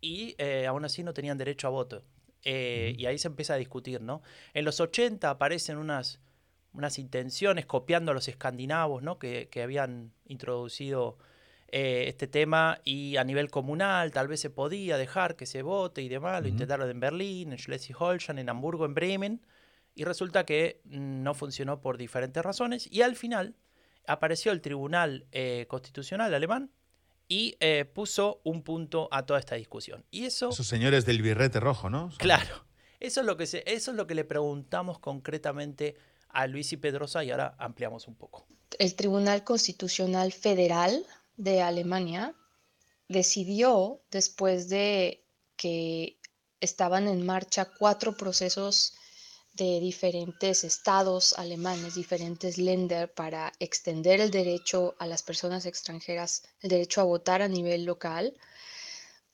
y 0.00 0.34
eh, 0.38 0.66
aún 0.66 0.84
así 0.84 1.02
no 1.02 1.14
tenían 1.14 1.38
derecho 1.38 1.66
a 1.66 1.70
voto. 1.70 2.04
Eh, 2.44 2.94
y 2.96 3.06
ahí 3.06 3.18
se 3.18 3.28
empieza 3.28 3.54
a 3.54 3.56
discutir, 3.56 4.00
¿no? 4.00 4.22
En 4.54 4.64
los 4.64 4.80
80 4.80 5.28
aparecen 5.28 5.76
unas, 5.76 6.20
unas 6.72 6.98
intenciones 6.98 7.66
copiando 7.66 8.12
a 8.12 8.14
los 8.14 8.28
escandinavos, 8.28 9.02
¿no? 9.02 9.18
Que, 9.18 9.48
que 9.48 9.62
habían 9.62 10.12
introducido 10.26 11.18
eh, 11.70 12.04
este 12.06 12.26
tema 12.26 12.80
y 12.82 13.18
a 13.18 13.24
nivel 13.24 13.50
comunal 13.50 14.10
tal 14.10 14.26
vez 14.26 14.40
se 14.40 14.48
podía 14.48 14.96
dejar 14.96 15.36
que 15.36 15.46
se 15.46 15.62
vote 15.62 16.00
y 16.00 16.08
demás. 16.08 16.42
Lo 16.42 16.48
intentaron 16.48 16.88
en 16.88 17.00
Berlín, 17.00 17.52
en 17.52 17.58
Schleswig-Holstein, 17.58 18.38
en 18.38 18.48
Hamburgo, 18.48 18.84
en 18.86 18.94
Bremen 18.94 19.40
y 19.98 20.04
resulta 20.04 20.46
que 20.46 20.80
no 20.84 21.34
funcionó 21.34 21.80
por 21.80 21.98
diferentes 21.98 22.40
razones 22.40 22.88
y 22.88 23.02
al 23.02 23.16
final 23.16 23.56
apareció 24.06 24.52
el 24.52 24.60
Tribunal 24.60 25.26
eh, 25.32 25.66
Constitucional 25.68 26.32
alemán 26.32 26.70
y 27.26 27.56
eh, 27.58 27.84
puso 27.84 28.40
un 28.44 28.62
punto 28.62 29.08
a 29.10 29.26
toda 29.26 29.40
esta 29.40 29.56
discusión. 29.56 30.04
Y 30.12 30.26
eso... 30.26 30.50
Esos 30.50 30.68
señores 30.68 31.04
del 31.04 31.20
birrete 31.20 31.58
rojo, 31.58 31.90
¿no? 31.90 32.12
Claro. 32.18 32.64
Eso 33.00 33.22
es 33.22 33.26
lo 33.26 33.36
que, 33.36 33.48
se, 33.48 33.64
eso 33.66 33.90
es 33.90 33.96
lo 33.96 34.06
que 34.06 34.14
le 34.14 34.24
preguntamos 34.24 35.00
concretamente 35.00 35.96
a 36.28 36.46
Luis 36.46 36.72
y 36.72 36.76
Pedrosa 36.76 37.24
y 37.24 37.32
ahora 37.32 37.56
ampliamos 37.58 38.06
un 38.06 38.14
poco. 38.14 38.46
El 38.78 38.94
Tribunal 38.94 39.42
Constitucional 39.42 40.30
Federal 40.30 41.04
de 41.36 41.60
Alemania 41.60 42.36
decidió, 43.08 44.00
después 44.12 44.68
de 44.68 45.24
que 45.56 46.20
estaban 46.60 47.08
en 47.08 47.26
marcha 47.26 47.64
cuatro 47.64 48.16
procesos 48.16 48.94
de 49.58 49.80
diferentes 49.80 50.64
estados 50.64 51.34
alemanes, 51.36 51.94
diferentes 51.94 52.56
Länder, 52.56 53.12
para 53.12 53.52
extender 53.58 54.20
el 54.20 54.30
derecho 54.30 54.94
a 54.98 55.06
las 55.06 55.22
personas 55.22 55.66
extranjeras, 55.66 56.44
el 56.62 56.70
derecho 56.70 57.00
a 57.00 57.04
votar 57.04 57.42
a 57.42 57.48
nivel 57.48 57.84
local, 57.84 58.34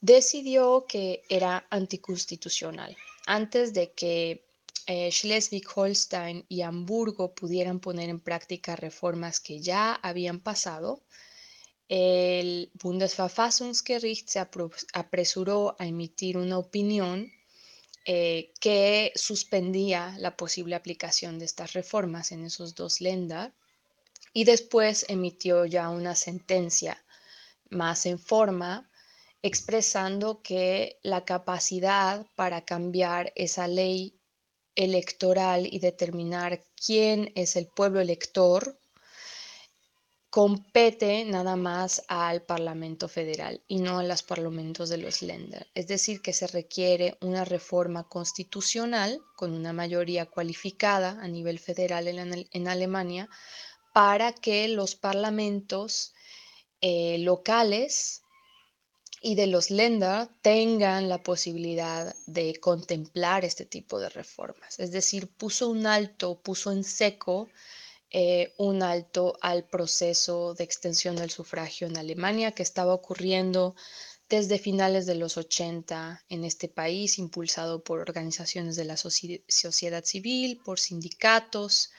decidió 0.01 0.87
que 0.89 1.23
era 1.29 1.67
anticonstitucional. 1.71 2.97
Antes 3.27 3.73
de 3.75 3.93
que 3.93 4.45
eh, 4.87 5.11
Schleswig-Holstein 5.11 6.47
y 6.49 6.63
Hamburgo 6.63 7.35
pudieran 7.35 7.79
poner 7.81 8.09
en 8.09 8.21
práctica 8.21 8.77
reformas 8.77 9.41
que 9.41 9.61
ya 9.61 9.95
habían 9.95 10.41
pasado, 10.41 11.03
el 11.89 12.71
Bundesverfassungsgericht 12.83 14.29
se 14.29 14.41
apresuró 14.41 15.77
a 15.79 15.87
emitir 15.87 16.39
una 16.39 16.59
opinión 16.59 17.31
eh, 18.07 18.53
que 18.61 19.13
suspendía 19.15 20.15
la 20.19 20.37
posible 20.37 20.75
aplicación 20.75 21.39
de 21.39 21.47
estas 21.47 21.73
reformas 21.73 22.33
en 22.33 22.45
esos 22.45 22.75
dos 22.75 23.01
Länder 23.01 23.53
y 24.33 24.45
después 24.45 25.07
emitió 25.09 25.65
ya 25.65 25.89
una 25.89 26.15
sentencia 26.15 27.03
más 27.71 28.05
en 28.07 28.19
forma 28.19 28.91
expresando 29.43 30.43
que 30.43 30.99
la 31.03 31.25
capacidad 31.25 32.27
para 32.35 32.65
cambiar 32.65 33.33
esa 33.37 33.69
ley 33.69 34.15
electoral 34.75 35.67
y 35.71 35.79
determinar 35.79 36.63
quién 36.85 37.33
es 37.35 37.57
el 37.57 37.67
pueblo 37.67 38.01
elector 38.01 38.79
compete 40.35 41.25
nada 41.25 41.55
más 41.55 42.03
al 42.09 42.43
Parlamento 42.43 43.07
Federal 43.07 43.63
y 43.69 43.79
no 43.79 44.01
a 44.01 44.03
los 44.03 44.25
parlamentos 44.25 44.89
de 44.89 44.97
los 44.97 45.23
Länder. 45.23 45.69
Es 45.77 45.87
decir, 45.87 46.23
que 46.23 46.33
se 46.33 46.49
requiere 46.49 47.17
una 47.21 47.45
reforma 47.45 48.09
constitucional 48.09 49.23
con 49.37 49.53
una 49.53 49.73
mayoría 49.73 50.27
cualificada 50.27 51.11
a 51.23 51.29
nivel 51.29 51.61
federal 51.61 52.09
en, 52.09 52.67
Alemania 52.67 53.29
para 53.93 54.33
que 54.33 54.67
los 54.67 54.97
parlamentos 54.97 56.15
eh, 56.81 57.19
locales 57.21 58.23
y 59.23 59.37
de 59.37 59.47
los 59.47 59.71
Länder 59.71 60.27
tengan 60.43 61.09
la 61.09 61.23
posibilidad 61.23 62.13
de 62.27 62.59
contemplar 62.59 63.45
este 63.45 63.67
tipo 63.67 64.01
de 64.01 64.09
reformas. 64.09 64.81
Es 64.81 64.91
decir, 64.91 65.29
puso 65.29 65.69
un 65.69 65.87
alto, 65.87 66.41
puso 66.43 66.73
en 66.73 66.83
seco 66.83 67.49
eh, 68.17 68.55
un 68.59 68.85
alto 68.85 69.37
al 69.41 69.65
proceso 69.65 70.55
de 70.55 70.63
extensión 70.63 71.17
del 71.17 71.31
sufragio 71.31 71.89
en 71.89 71.97
Alemania 71.97 72.53
que 72.53 72.63
estaba 72.63 72.95
ocurriendo 72.95 73.75
desde 74.29 74.61
finales 74.61 75.05
de 75.05 75.17
los 75.17 75.37
80 75.37 76.23
en 76.29 76.45
este 76.45 76.69
país, 76.69 77.19
impulsado 77.19 77.83
por 77.83 77.99
organizaciones 77.99 78.77
de 78.77 78.85
la 78.85 78.97
sociedad 78.97 80.05
civil, 80.05 80.61
por 80.65 80.79
sindicatos, 80.79 81.91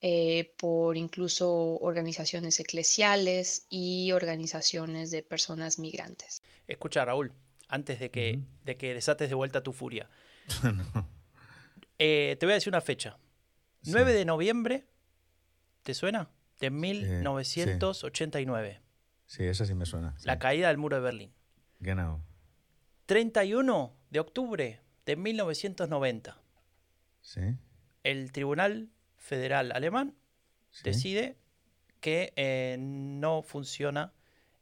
eh, 0.00 0.52
por 0.58 0.96
incluso 0.96 1.78
organizaciones 1.78 2.58
eclesiales 2.58 3.66
y 3.70 4.10
organizaciones 4.10 5.12
de 5.12 5.22
personas 5.22 5.78
migrantes. 5.78 6.42
Escucha, 6.66 7.04
Raúl, 7.04 7.32
antes 7.68 8.00
de 8.00 8.10
que, 8.10 8.40
de 8.64 8.76
que 8.76 8.94
desates 8.94 9.28
de 9.28 9.36
vuelta 9.36 9.62
tu 9.62 9.72
furia, 9.72 10.10
eh, 12.00 12.36
te 12.40 12.46
voy 12.46 12.54
a 12.54 12.56
decir 12.56 12.72
una 12.72 12.80
fecha. 12.80 13.16
9 13.84 14.12
de 14.12 14.24
noviembre 14.24 14.86
¿Te 15.82 15.94
suena? 15.94 16.30
De 16.60 16.70
1989. 16.70 18.80
Sí, 19.26 19.44
esa 19.44 19.66
sí 19.66 19.74
me 19.74 19.86
suena. 19.86 20.14
La 20.24 20.38
caída 20.38 20.68
del 20.68 20.78
muro 20.78 20.96
de 20.96 21.02
Berlín. 21.02 21.32
Genau. 21.80 22.22
31 23.06 23.96
de 24.10 24.20
octubre 24.20 24.80
de 25.04 25.16
1990. 25.16 26.40
Sí. 27.20 27.40
El 28.04 28.32
Tribunal 28.32 28.90
Federal 29.16 29.72
Alemán 29.72 30.14
decide 30.84 31.36
que 32.00 32.32
eh, 32.36 32.76
no 32.78 33.42
funciona 33.42 34.12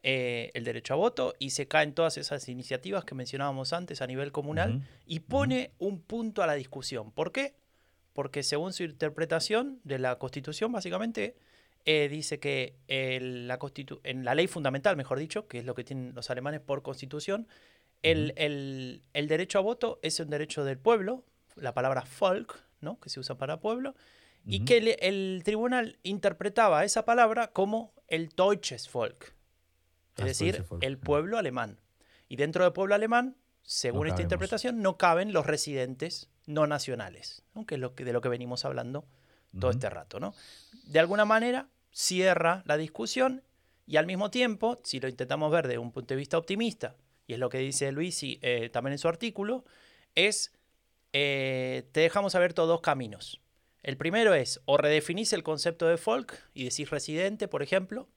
eh, 0.02 0.50
el 0.54 0.64
derecho 0.64 0.94
a 0.94 0.96
voto 0.96 1.34
y 1.38 1.50
se 1.50 1.68
caen 1.68 1.94
todas 1.94 2.16
esas 2.16 2.48
iniciativas 2.48 3.04
que 3.04 3.14
mencionábamos 3.14 3.72
antes 3.72 4.00
a 4.00 4.06
nivel 4.06 4.32
comunal 4.32 4.86
y 5.06 5.20
pone 5.20 5.72
un 5.78 6.00
punto 6.00 6.42
a 6.42 6.46
la 6.46 6.54
discusión. 6.54 7.12
¿Por 7.12 7.32
qué? 7.32 7.54
Porque 8.12 8.42
según 8.42 8.72
su 8.72 8.82
interpretación 8.82 9.80
de 9.84 9.98
la 9.98 10.18
Constitución, 10.18 10.72
básicamente, 10.72 11.36
eh, 11.84 12.08
dice 12.10 12.38
que 12.38 12.76
la 12.88 13.58
en 14.04 14.24
la 14.24 14.34
ley 14.34 14.46
fundamental, 14.46 14.96
mejor 14.96 15.18
dicho, 15.18 15.48
que 15.48 15.58
es 15.58 15.64
lo 15.64 15.74
que 15.74 15.84
tienen 15.84 16.14
los 16.14 16.30
alemanes 16.30 16.60
por 16.60 16.82
Constitución, 16.82 17.46
el, 18.02 19.02
derecho 19.14 19.58
a 19.58 19.62
voto 19.62 19.98
es 20.02 20.20
un 20.20 20.30
derecho 20.30 20.64
del 20.64 20.78
pueblo, 20.78 21.24
la 21.56 21.74
palabra 21.74 22.04
Volk, 22.18 22.62
¿no? 22.80 22.98
que 23.00 23.10
se 23.10 23.20
usa 23.20 23.36
para 23.36 23.60
pueblo, 23.60 23.94
y 24.46 24.64
que 24.64 24.96
el, 25.00 25.42
tribunal 25.44 25.98
interpretaba 26.02 26.84
esa 26.84 27.04
palabra 27.04 27.48
como 27.48 27.92
el 28.08 28.30
Deutsches 28.30 28.90
Volk, 28.90 29.34
es 30.16 30.24
decir, 30.24 30.64
el 30.80 30.98
pueblo 30.98 31.38
alemán. 31.38 31.78
Y 32.28 32.36
dentro 32.36 32.64
del 32.64 32.72
pueblo 32.72 32.94
alemán, 32.94 33.36
según 33.62 34.06
esta 34.06 34.22
interpretación, 34.22 34.82
no 34.82 34.96
caben 34.96 35.32
los 35.32 35.46
residentes 35.46 36.30
no 36.50 36.66
nacionales, 36.66 37.42
que 37.66 37.76
es 37.76 37.80
lo 37.80 37.94
que, 37.94 38.04
de 38.04 38.12
lo 38.12 38.20
que 38.20 38.28
venimos 38.28 38.64
hablando 38.64 39.06
todo 39.58 39.70
este 39.70 39.90
rato. 39.90 40.20
¿no? 40.20 40.34
De 40.84 40.98
alguna 40.98 41.24
manera 41.24 41.68
cierra 41.92 42.62
la 42.66 42.76
discusión 42.76 43.42
y 43.86 43.96
al 43.96 44.06
mismo 44.06 44.30
tiempo, 44.30 44.80
si 44.84 45.00
lo 45.00 45.08
intentamos 45.08 45.50
ver 45.50 45.66
de 45.66 45.78
un 45.78 45.90
punto 45.92 46.14
de 46.14 46.18
vista 46.18 46.38
optimista, 46.38 46.96
y 47.26 47.32
es 47.32 47.38
lo 47.38 47.48
que 47.48 47.58
dice 47.58 47.90
Luis 47.92 48.22
y, 48.22 48.38
eh, 48.42 48.70
también 48.72 48.92
en 48.92 48.98
su 48.98 49.08
artículo, 49.08 49.64
es 50.14 50.52
eh, 51.12 51.88
te 51.92 52.00
dejamos 52.00 52.34
abiertos 52.34 52.68
dos 52.68 52.80
caminos. 52.80 53.40
El 53.82 53.96
primero 53.96 54.34
es 54.34 54.60
o 54.66 54.76
redefinís 54.76 55.32
el 55.32 55.42
concepto 55.42 55.88
de 55.88 55.96
folk 55.96 56.38
y 56.54 56.64
decís 56.64 56.90
residente, 56.90 57.48
por 57.48 57.62
ejemplo, 57.62 58.08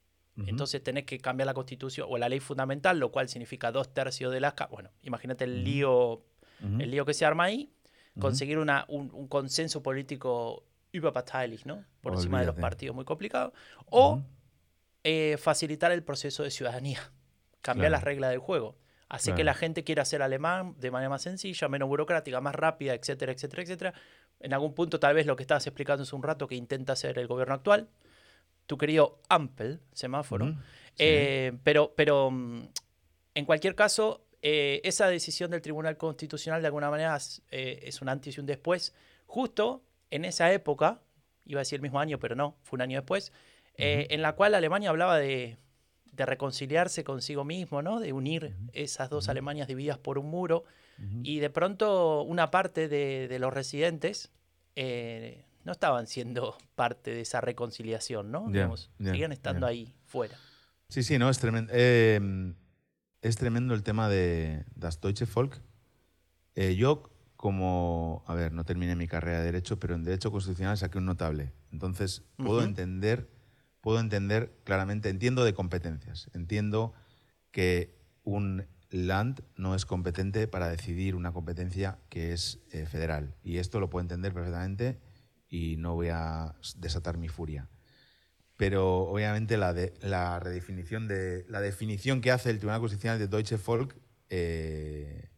entonces 0.45 0.81
tenés 0.81 1.05
que 1.05 1.19
cambiar 1.19 1.45
la 1.45 1.53
constitución 1.53 2.07
o 2.09 2.17
la 2.17 2.27
ley 2.27 2.39
fundamental, 2.39 2.97
lo 2.97 3.11
cual 3.11 3.29
significa 3.29 3.71
dos 3.71 3.93
tercios 3.93 4.33
de 4.33 4.39
las... 4.39 4.55
Bueno, 4.71 4.89
imagínate 5.03 5.43
el 5.43 5.63
lío, 5.63 6.23
el 6.59 6.89
lío 6.89 7.05
que 7.05 7.13
se 7.13 7.23
arma 7.23 7.43
ahí 7.43 7.71
conseguir 8.19 8.57
una, 8.57 8.85
un, 8.87 9.27
consenso 9.27 9.81
político 9.81 10.63
überparteilich, 10.91 11.65
¿no? 11.65 11.83
Por 12.01 12.13
encima 12.13 12.39
de 12.39 12.45
los 12.45 12.55
partidos, 12.55 12.95
muy 12.95 13.05
complicado. 13.05 13.53
O 13.85 14.21
eh, 15.03 15.37
facilitar 15.37 15.91
el 15.91 16.03
proceso 16.03 16.43
de 16.43 16.51
ciudadanía, 16.51 17.11
cambiar 17.61 17.91
las 17.91 18.03
reglas 18.03 18.29
del 18.31 18.39
juego. 18.39 18.77
Hace 19.09 19.35
que 19.35 19.43
la 19.43 19.53
gente 19.53 19.83
quiera 19.83 20.05
ser 20.05 20.23
alemán 20.23 20.75
de 20.79 20.89
manera 20.89 21.09
más 21.09 21.21
sencilla, 21.21 21.67
menos 21.67 21.87
burocrática, 21.87 22.41
más 22.41 22.55
rápida, 22.55 22.95
etcétera, 22.95 23.31
etcétera, 23.31 23.61
etcétera. 23.61 23.93
En 24.39 24.53
algún 24.53 24.73
punto, 24.73 24.99
tal 24.99 25.13
vez 25.13 25.27
lo 25.27 25.35
que 25.35 25.43
estabas 25.43 25.67
explicando 25.67 26.01
hace 26.01 26.15
un 26.15 26.23
rato 26.23 26.47
que 26.47 26.55
intenta 26.55 26.93
hacer 26.93 27.19
el 27.19 27.27
gobierno 27.27 27.53
actual, 27.53 27.89
tu 28.65 28.77
querido 28.77 29.19
Ampel, 29.29 29.81
semáforo. 29.91 30.55
Eh, 30.97 31.53
pero, 31.63 31.93
pero 31.95 32.31
mm, 32.31 32.69
en 33.35 33.45
cualquier 33.45 33.75
caso, 33.75 34.25
eh, 34.45 34.81
esa 34.83 35.07
decisión 35.07 35.51
del 35.51 35.61
Tribunal 35.61 35.95
Constitucional 35.95 36.59
de 36.59 36.67
alguna 36.67 36.89
manera 36.89 37.17
eh, 37.49 37.79
es, 37.83 38.01
un 38.01 38.09
antes 38.09 38.35
y 38.35 38.41
un 38.41 38.45
después. 38.45 38.93
Justo 39.25 39.85
en 40.11 40.25
esa 40.25 40.51
época, 40.51 40.99
iba 41.45 41.61
a 41.61 41.63
decir 41.63 41.77
el 41.77 41.81
mismo 41.81 42.01
año, 42.01 42.19
pero 42.19 42.35
no, 42.35 42.57
fue 42.61 42.75
un 42.75 42.81
año 42.81 42.99
después, 42.99 43.31
eh, 43.77 44.07
en 44.09 44.21
la 44.21 44.33
cual 44.33 44.53
Alemania 44.53 44.89
hablaba 44.89 45.17
de, 45.17 45.57
reconciliarse 46.15 47.05
consigo 47.05 47.45
mismo, 47.45 47.81
¿no? 47.81 47.99
de 47.99 48.13
unir 48.13 48.53
esas 48.73 49.09
dos 49.09 49.29
Alemanias 49.29 49.67
divididas 49.67 49.97
por 49.97 50.19
un 50.19 50.27
muro. 50.27 50.65
Y 51.23 51.39
de 51.39 51.49
pronto 51.49 52.21
una 52.21 52.51
parte 52.51 52.87
de, 52.87 53.39
los 53.39 53.51
residentes 53.51 54.31
no 54.75 55.71
estaban 55.71 56.05
siendo 56.05 56.55
parte 56.75 57.11
de 57.11 57.21
esa 57.21 57.41
reconciliación, 57.41 58.29
¿no? 58.29 58.51
seguían 58.99 59.31
estando 59.31 59.65
ahí 59.65 59.95
fuera. 60.05 60.37
Sí, 60.89 61.01
sí, 61.01 61.17
no, 61.17 61.31
es 61.31 61.39
tremendo. 61.39 61.73
Es 63.23 63.37
tremendo 63.37 63.73
el 63.73 63.83
tema 63.83 64.09
de 64.09 64.65
Das 64.75 64.99
Deutsche 64.99 65.23
Volk. 65.33 65.61
Eh, 66.55 66.75
yo, 66.75 67.09
como, 67.37 68.21
a 68.27 68.33
ver, 68.33 68.51
no 68.51 68.65
terminé 68.65 68.97
mi 68.97 69.07
carrera 69.07 69.39
de 69.39 69.45
Derecho, 69.45 69.79
pero 69.79 69.95
en 69.95 70.03
Derecho 70.03 70.29
Constitucional 70.29 70.77
saqué 70.77 70.97
un 70.97 71.05
notable. 71.05 71.53
Entonces, 71.71 72.23
puedo 72.35 72.63
entender, 72.63 73.29
puedo 73.79 74.01
entender 74.01 74.53
claramente, 74.65 75.07
entiendo 75.07 75.45
de 75.45 75.53
competencias. 75.53 76.29
Entiendo 76.33 76.91
que 77.51 77.97
un 78.23 78.67
land 78.89 79.39
no 79.55 79.73
es 79.73 79.85
competente 79.85 80.49
para 80.49 80.67
decidir 80.67 81.15
una 81.15 81.31
competencia 81.31 81.99
que 82.09 82.33
es 82.33 82.59
eh, 82.71 82.85
federal. 82.87 83.35
Y 83.41 83.59
esto 83.59 83.79
lo 83.79 83.89
puedo 83.89 84.01
entender 84.01 84.33
perfectamente 84.33 84.99
y 85.47 85.77
no 85.77 85.95
voy 85.95 86.09
a 86.09 86.55
desatar 86.75 87.17
mi 87.17 87.29
furia 87.29 87.69
pero 88.57 88.99
obviamente 89.01 89.57
la, 89.57 89.73
de, 89.73 89.93
la 90.01 90.39
redefinición 90.39 91.07
de 91.07 91.45
la 91.49 91.61
definición 91.61 92.21
que 92.21 92.31
hace 92.31 92.49
el 92.49 92.57
Tribunal 92.57 92.79
Constitucional 92.79 93.19
de 93.19 93.27
Deutsche 93.27 93.57
Volk, 93.57 93.95
eh, 94.29 95.29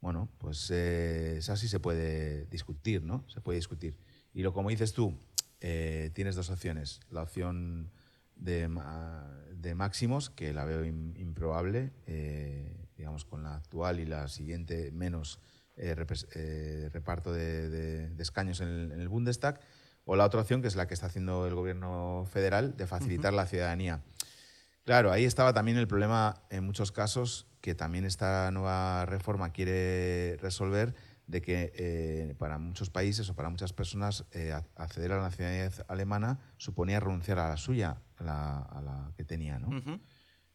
bueno, 0.00 0.28
pues 0.38 0.70
eh, 0.70 1.38
esa 1.38 1.56
sí 1.56 1.68
se 1.68 1.80
puede 1.80 2.46
discutir, 2.46 3.02
¿no? 3.02 3.24
Se 3.28 3.40
puede 3.40 3.56
discutir. 3.56 3.96
Y 4.32 4.42
lo 4.42 4.52
como 4.52 4.70
dices 4.70 4.92
tú, 4.92 5.18
eh, 5.60 6.10
tienes 6.14 6.36
dos 6.36 6.50
opciones. 6.50 7.00
La 7.10 7.22
opción 7.22 7.90
de, 8.36 8.70
de 9.54 9.74
máximos, 9.74 10.30
que 10.30 10.52
la 10.52 10.64
veo 10.64 10.84
improbable, 10.84 11.92
eh, 12.06 12.86
digamos, 12.96 13.24
con 13.24 13.42
la 13.42 13.56
actual 13.56 13.98
y 13.98 14.06
la 14.06 14.28
siguiente 14.28 14.92
menos 14.92 15.40
reparto 15.76 17.32
de, 17.32 18.10
escaños 18.18 18.60
en 18.60 18.90
el, 18.90 19.08
Bundestag, 19.08 19.60
o 20.10 20.16
la 20.16 20.24
otra 20.24 20.40
opción, 20.40 20.62
que 20.62 20.68
es 20.68 20.74
la 20.74 20.88
que 20.88 20.94
está 20.94 21.06
haciendo 21.06 21.46
el 21.46 21.54
gobierno 21.54 22.24
federal, 22.32 22.74
de 22.78 22.86
facilitar 22.86 23.34
la 23.34 23.44
ciudadanía. 23.44 24.00
Claro, 24.84 25.12
ahí 25.12 25.26
estaba 25.26 25.52
también 25.52 25.76
el 25.76 25.86
problema 25.86 26.44
en 26.48 26.64
muchos 26.64 26.92
casos 26.92 27.46
que 27.60 27.74
también 27.74 28.06
esta 28.06 28.50
nueva 28.50 29.04
reforma 29.04 29.50
quiere 29.52 30.38
resolver 30.40 30.94
de 31.26 31.42
que 31.42 31.72
eh, 31.74 32.34
para 32.38 32.56
muchos 32.56 32.88
países 32.88 33.28
o 33.28 33.34
para 33.34 33.50
muchas 33.50 33.74
personas 33.74 34.24
eh, 34.32 34.58
acceder 34.76 35.12
a 35.12 35.16
la 35.16 35.24
nacionalidad 35.24 35.74
alemana 35.88 36.40
suponía 36.56 37.00
renunciar 37.00 37.38
a 37.38 37.50
la 37.50 37.58
suya, 37.58 38.00
a 38.16 38.24
la, 38.24 39.12
que 39.14 39.24
tenía. 39.24 39.58
¿no? 39.58 39.68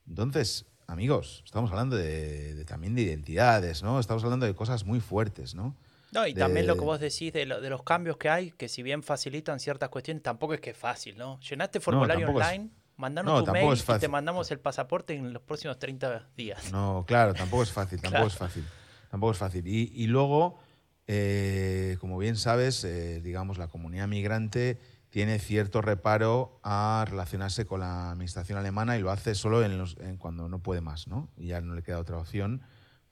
Entonces, 0.07 0.65
amigos, 0.87 1.43
estamos 1.45 1.69
hablando 1.69 1.95
de, 1.95 2.65
también 2.65 2.95
de 2.95 3.03
identidades, 3.03 3.83
¿no? 3.83 3.99
Estamos 3.99 4.23
hablando 4.23 4.47
de 4.47 4.55
cosas 4.55 4.83
muy 4.83 4.99
fuertes, 4.99 5.53
¿no? 5.53 5.75
No, 6.13 6.27
y 6.27 6.33
también 6.33 6.67
lo 6.67 6.75
que 6.75 6.81
vos 6.85 6.99
decís 6.99 7.33
de, 7.33 7.45
los 7.45 7.83
cambios 7.83 8.17
que 8.17 8.29
hay, 8.29 8.51
que 8.51 8.69
si 8.69 8.83
bien 8.83 9.03
facilitan 9.03 9.59
ciertas 9.59 9.89
cuestiones, 9.89 10.23
tampoco 10.23 10.53
es 10.53 10.61
que 10.61 10.71
es 10.71 10.77
fácil, 10.77 11.17
¿no? 11.17 11.39
Llenaste 11.39 11.79
formulario 11.79 12.29
online 12.29 12.69
Mandanos 12.97 13.43
tu 13.43 13.51
mail 13.51 13.77
y 13.77 13.99
te 13.99 14.07
mandamos 14.07 14.51
el 14.51 14.59
pasaporte 14.59 15.13
en 15.15 15.33
los 15.33 15.41
próximos 15.41 15.79
30 15.79 16.29
días. 16.37 16.71
No, 16.71 17.05
claro, 17.07 17.33
tampoco 17.33 17.63
es 17.63 17.71
fácil, 17.71 17.99
tampoco 18.01 18.27
es 18.27 18.35
fácil. 18.35 18.63
Tampoco 19.09 19.31
es 19.31 19.37
fácil. 19.37 19.67
Y, 19.67 20.07
luego, 20.07 20.59
eh, 21.07 21.97
como 21.99 22.17
bien 22.17 22.35
sabes, 22.35 22.83
eh, 22.83 23.19
digamos, 23.21 23.57
la 23.57 23.67
comunidad 23.67 24.07
migrante 24.07 24.79
tiene 25.09 25.37
cierto 25.39 25.81
reparo 25.81 26.59
a 26.63 27.05
relacionarse 27.07 27.65
con 27.65 27.79
la 27.79 28.11
administración 28.11 28.57
alemana 28.57 28.97
y 28.97 29.01
lo 29.01 29.11
hace 29.11 29.35
solo 29.35 29.63
en 29.63 29.77
los, 29.77 29.97
cuando 30.17 30.49
no 30.49 30.59
puede 30.59 30.81
más, 30.81 31.07
¿no? 31.07 31.29
Y 31.37 31.47
ya 31.47 31.61
no 31.61 31.75
le 31.75 31.83
queda 31.83 31.99
otra 31.99 32.17
opción, 32.17 32.61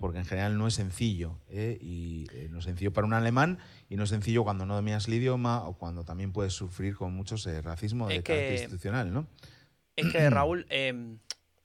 porque 0.01 0.17
en 0.19 0.25
general 0.25 0.57
no 0.57 0.67
es 0.67 0.73
sencillo. 0.73 1.37
¿eh? 1.49 1.77
Y 1.79 2.27
no 2.49 2.59
es 2.59 2.65
sencillo 2.65 2.91
para 2.91 3.07
un 3.07 3.13
alemán 3.13 3.59
y 3.87 3.95
no 3.95 4.03
es 4.03 4.09
sencillo 4.09 4.43
cuando 4.43 4.65
no 4.65 4.75
dominas 4.75 5.07
el 5.07 5.13
idioma 5.13 5.63
o 5.63 5.77
cuando 5.77 6.03
también 6.03 6.33
puedes 6.33 6.51
sufrir 6.51 6.95
con 6.95 7.13
muchos 7.13 7.45
racismo 7.63 8.09
de 8.09 8.21
carácter 8.21 8.53
institucional, 8.53 9.13
¿no? 9.13 9.27
Es 9.95 10.11
que, 10.11 10.29
Raúl, 10.29 10.65
em, 10.69 11.19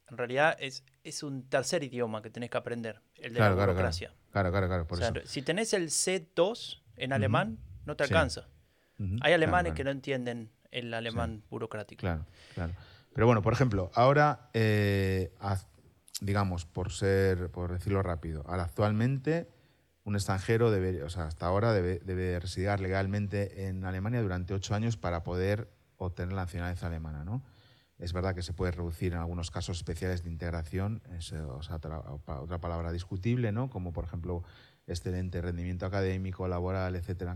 en 0.09 0.17
realidad 0.17 0.57
es, 0.61 0.85
es 1.03 1.23
un 1.25 1.49
tercer 1.49 1.83
idioma 1.83 2.23
que 2.23 2.31
tenés 2.31 2.51
que 2.51 2.59
aprender, 2.59 3.01
el 3.17 3.35
de 3.35 3.41
la 3.41 3.55
burocracia. 3.55 4.13
Claro, 4.31 4.51
claro, 4.51 4.69
claro. 4.69 4.87
por 4.87 5.03
eso. 5.03 5.13
Si 5.25 5.43
tenés 5.43 5.73
el 5.73 5.89
C2 5.89 6.83
en 6.97 7.13
alemán, 7.13 7.59
no 7.85 7.97
te 7.97 8.05
alcanza. 8.05 8.49
Hay 9.21 9.33
alemanes 9.33 9.73
que 9.73 9.83
no 9.83 9.91
entienden 9.91 10.51
el 10.71 10.93
alemán 10.95 11.43
burocrático. 11.51 12.01
Claro, 12.01 12.27
claro. 12.55 12.73
Pero 13.17 13.27
bueno, 13.27 13.41
por 13.41 13.55
ejemplo, 13.55 13.91
ahora, 13.95 14.51
eh, 14.53 15.33
digamos, 16.21 16.67
por 16.67 16.93
ser, 16.93 17.51
por 17.51 17.73
decirlo 17.73 18.03
rápido, 18.03 18.45
ahora 18.47 18.65
actualmente 18.65 19.49
un 20.05 20.15
extranjero 20.15 20.71
debe, 20.71 21.03
o 21.03 21.11
sea, 21.11 21.25
hasta 21.25 21.47
ahora 21.47 21.73
debe, 21.73 21.99
debe 22.05 22.39
residir 22.39 22.79
legalmente 22.81 23.67
en 23.67 23.85
Alemania 23.85 24.23
durante 24.23 24.55
ocho 24.55 24.75
años 24.75 24.97
para 24.97 25.25
poder 25.25 25.69
obtener 25.97 26.33
la 26.33 26.43
nacionalidad 26.43 26.85
alemana, 26.85 27.25
¿no? 27.25 27.43
Es 27.99 28.13
verdad 28.13 28.35
que 28.35 28.43
se 28.43 28.53
puede 28.53 28.73
reducir 28.73 29.15
en 29.15 29.21
algunos 29.21 29.51
casos 29.51 29.79
especiales 29.79 30.23
de 30.23 30.31
integración, 30.31 31.03
es 31.17 31.33
otra, 31.33 32.61
palabra 32.61 32.93
discutible, 32.93 33.53
¿no? 33.53 33.71
como 33.71 33.93
por 33.93 34.05
ejemplo 34.05 34.43
excelente 34.87 35.41
rendimiento 35.41 35.87
académico, 35.87 36.47
laboral, 36.47 36.95
etc. 36.95 37.31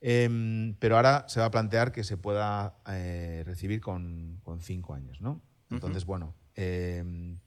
Em, 0.00 0.74
pero 0.80 0.96
ahora 0.96 1.24
se 1.28 1.38
va 1.38 1.46
a 1.46 1.50
plantear 1.52 1.92
que 1.92 2.02
se 2.02 2.16
pueda 2.16 2.78
eh, 2.88 3.44
recibir 3.46 3.80
con, 3.80 4.40
cinco 4.60 4.94
años. 4.94 5.20
¿no? 5.20 5.40
Entonces, 5.70 6.04
bueno, 6.04 6.34
em, 6.56 7.38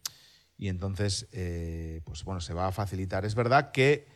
y 0.57 0.69
entonces 0.69 1.27
eh, 1.31 2.01
pues, 2.05 2.23
bueno, 2.23 2.41
se 2.41 2.53
va 2.53 2.67
a 2.67 2.71
facilitar. 2.71 3.25
Es 3.25 3.35
verdad 3.35 3.71
que 3.71 4.07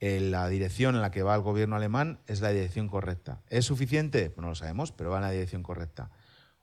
eh, 0.00 0.20
la 0.20 0.48
dirección 0.48 0.94
en 0.94 1.00
la 1.00 1.10
que 1.10 1.22
va 1.22 1.34
el 1.34 1.42
gobierno 1.42 1.76
alemán 1.76 2.20
es 2.26 2.40
la 2.40 2.50
dirección 2.50 2.88
correcta. 2.88 3.42
¿Es 3.48 3.64
suficiente? 3.64 4.34
No 4.36 4.48
lo 4.48 4.54
sabemos, 4.54 4.92
pero 4.92 5.10
va 5.10 5.18
en 5.18 5.22
la 5.22 5.30
dirección 5.30 5.62
correcta. 5.62 6.10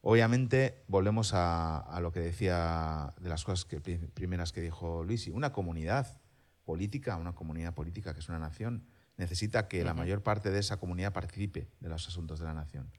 Obviamente, 0.01 0.83
volvemos 0.87 1.31
a, 1.33 1.99
lo 2.01 2.11
que 2.11 2.19
decía 2.19 3.13
de 3.19 3.29
las 3.29 3.43
cosas 3.43 3.65
que, 3.65 3.79
primeras 3.79 4.51
que 4.51 4.61
dijo 4.61 5.03
Luis. 5.03 5.27
Una 5.27 5.53
comunidad 5.53 6.19
política, 6.65 7.17
una 7.17 7.33
comunidad 7.33 7.73
política 7.73 8.13
que 8.13 8.19
es 8.19 8.29
una 8.29 8.39
nación, 8.39 8.85
necesita 9.17 9.67
que 9.67 9.83
la 9.83 9.93
mayor 9.93 10.23
parte 10.23 10.49
de 10.49 10.59
esa 10.59 10.77
comunidad 10.77 11.13
participe 11.13 11.69
de 11.79 11.89
los 11.89 12.07
asuntos 12.07 12.39
de 12.39 12.45
la 12.45 12.53
nación. 12.53 12.91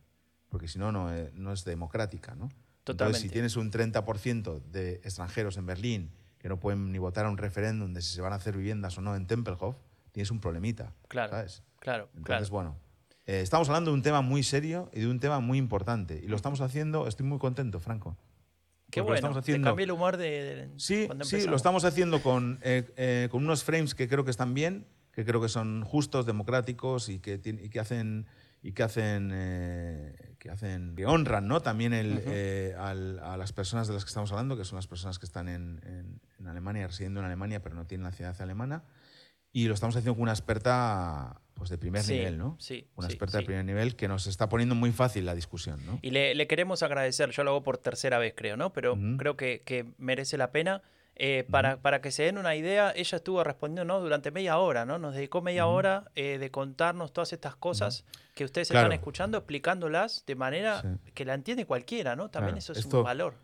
Porque 0.48 0.68
si 0.68 0.78
no, 0.78 0.92
no, 0.92 1.12
eh, 1.12 1.32
es 1.52 1.64
democrática. 1.64 2.36
¿no? 2.36 2.50
Entonces, 2.86 3.20
si 3.20 3.28
tienes 3.28 3.56
un 3.56 3.72
30% 3.72 4.62
de 4.62 4.94
extranjeros 5.04 5.56
en 5.56 5.66
Berlín 5.66 6.12
que 6.42 6.48
no 6.48 6.60
pueden 6.60 6.92
ni 6.92 6.98
votar 6.98 7.24
a 7.24 7.30
un 7.30 7.38
referéndum 7.38 7.94
de 7.94 8.02
si 8.02 8.14
se 8.14 8.20
van 8.20 8.32
a 8.32 8.36
hacer 8.36 8.56
viviendas 8.56 8.98
o 8.98 9.00
no 9.00 9.16
en 9.16 9.26
Tempelhof, 9.26 9.76
tienes 10.10 10.30
un 10.30 10.40
problemita. 10.40 10.92
Claro. 11.08 11.30
¿sabes? 11.30 11.62
Claro. 11.78 12.10
Entonces, 12.14 12.50
bueno 12.50 12.76
eh, 13.26 13.40
estamos 13.40 13.68
hablando 13.68 13.90
de 13.90 13.94
un 13.94 14.02
tema 14.02 14.20
muy 14.20 14.42
serio 14.42 14.90
y 14.92 15.00
de 15.00 15.08
un 15.08 15.20
tema 15.20 15.40
muy 15.40 15.58
importante. 15.58 16.20
Y 16.22 16.26
lo 16.26 16.36
estamos 16.36 16.60
haciendo, 16.60 17.06
estoy 17.06 17.24
muy 17.24 17.38
contento, 17.38 17.78
Franco. 17.78 18.16
Qué 18.90 19.00
bueno, 19.00 19.14
estamos 19.14 19.36
haciendo... 19.38 19.78
el 19.78 19.90
humor 19.90 20.16
de, 20.16 20.68
Sí, 20.76 21.08
sí, 21.22 21.46
lo 21.46 21.56
estamos 21.56 21.84
haciendo 21.84 22.20
con, 22.20 22.58
eh, 22.62 22.92
eh, 22.96 23.28
con 23.30 23.44
unos 23.44 23.64
frames 23.64 23.94
que 23.94 24.08
creo 24.08 24.24
que 24.24 24.30
están 24.30 24.52
bien, 24.54 24.86
que 25.12 25.24
creo 25.24 25.40
que 25.40 25.48
son 25.48 25.82
justos, 25.84 26.26
democráticos 26.26 27.08
y 27.08 27.20
que, 27.20 27.40
y 27.44 27.68
que 27.68 27.80
hacen 27.80 28.26
y 28.64 28.72
que 28.72 28.82
hacen 28.84 29.32
que 30.42 30.50
hacen 30.50 30.96
que 30.96 31.06
honran 31.06 31.46
¿no? 31.46 31.62
también 31.62 31.92
el, 31.92 32.74
a 32.76 33.36
las 33.36 33.52
personas 33.52 33.86
de 33.86 33.94
las 33.94 34.04
que 34.04 34.08
estamos 34.08 34.32
hablando 34.32 34.56
que 34.56 34.64
son 34.64 34.74
las 34.74 34.88
personas 34.88 35.20
que 35.20 35.26
están 35.26 35.48
en, 35.48 35.80
en, 35.86 36.20
en, 36.40 36.46
Alemania 36.48 36.88
residiendo 36.88 37.20
en 37.20 37.26
Alemania 37.26 37.62
pero 37.62 37.76
no 37.76 37.86
tienen 37.86 38.02
la 38.04 38.10
ciudadanía 38.10 38.42
alemana 38.42 38.82
y 39.52 39.68
lo 39.68 39.74
estamos 39.74 39.94
haciendo 39.94 40.14
con 40.14 40.22
una 40.22 40.32
experta 40.32 41.40
pues 41.54 41.70
de 41.70 41.78
primer 41.78 42.08
nivel, 42.08 42.38
¿no? 42.38 42.56
Sí. 42.58 42.88
Una 42.96 43.06
experta 43.06 43.38
de 43.38 43.44
primer 43.44 43.64
nivel 43.64 43.94
que 43.94 44.08
nos 44.08 44.26
está 44.26 44.48
poniendo 44.48 44.74
muy 44.74 44.90
fácil 44.90 45.26
la 45.26 45.34
discusión, 45.34 45.84
¿no? 45.86 46.00
Y 46.02 46.10
le, 46.10 46.46
queremos 46.48 46.82
agradecer, 46.82 47.30
yo 47.30 47.44
lo 47.44 47.50
hago 47.50 47.62
por 47.62 47.78
tercera 47.78 48.18
vez, 48.18 48.34
creo, 48.36 48.56
¿no? 48.56 48.72
Pero 48.72 48.98
creo 49.18 49.36
que, 49.36 49.92
merece 49.98 50.38
la 50.38 50.50
pena. 50.50 50.82
Eh, 51.14 51.44
para, 51.50 51.76
para, 51.82 52.00
que 52.00 52.10
se 52.10 52.22
den 52.22 52.38
una 52.38 52.56
idea, 52.56 52.92
ella 52.96 53.16
estuvo 53.16 53.44
respondiendo 53.44 53.84
¿no? 53.84 54.00
durante 54.00 54.30
media 54.30 54.58
hora, 54.58 54.86
¿no? 54.86 54.98
Nos 54.98 55.14
dedicó 55.14 55.42
media 55.42 55.66
hora 55.66 56.10
eh, 56.14 56.38
de 56.38 56.50
contarnos 56.50 57.12
todas 57.12 57.32
estas 57.32 57.54
cosas 57.54 58.04
que 58.34 58.44
ustedes 58.44 58.70
están 58.70 58.92
escuchando, 58.92 59.36
explicándolas 59.36 60.24
de 60.26 60.34
manera 60.36 60.82
que 61.14 61.24
la 61.24 61.34
entiende 61.34 61.66
cualquiera, 61.66 62.16
¿no? 62.16 62.30
También 62.30 62.56
eso 62.56 62.72
es 62.72 62.84
un 62.86 63.02
valor. 63.02 63.34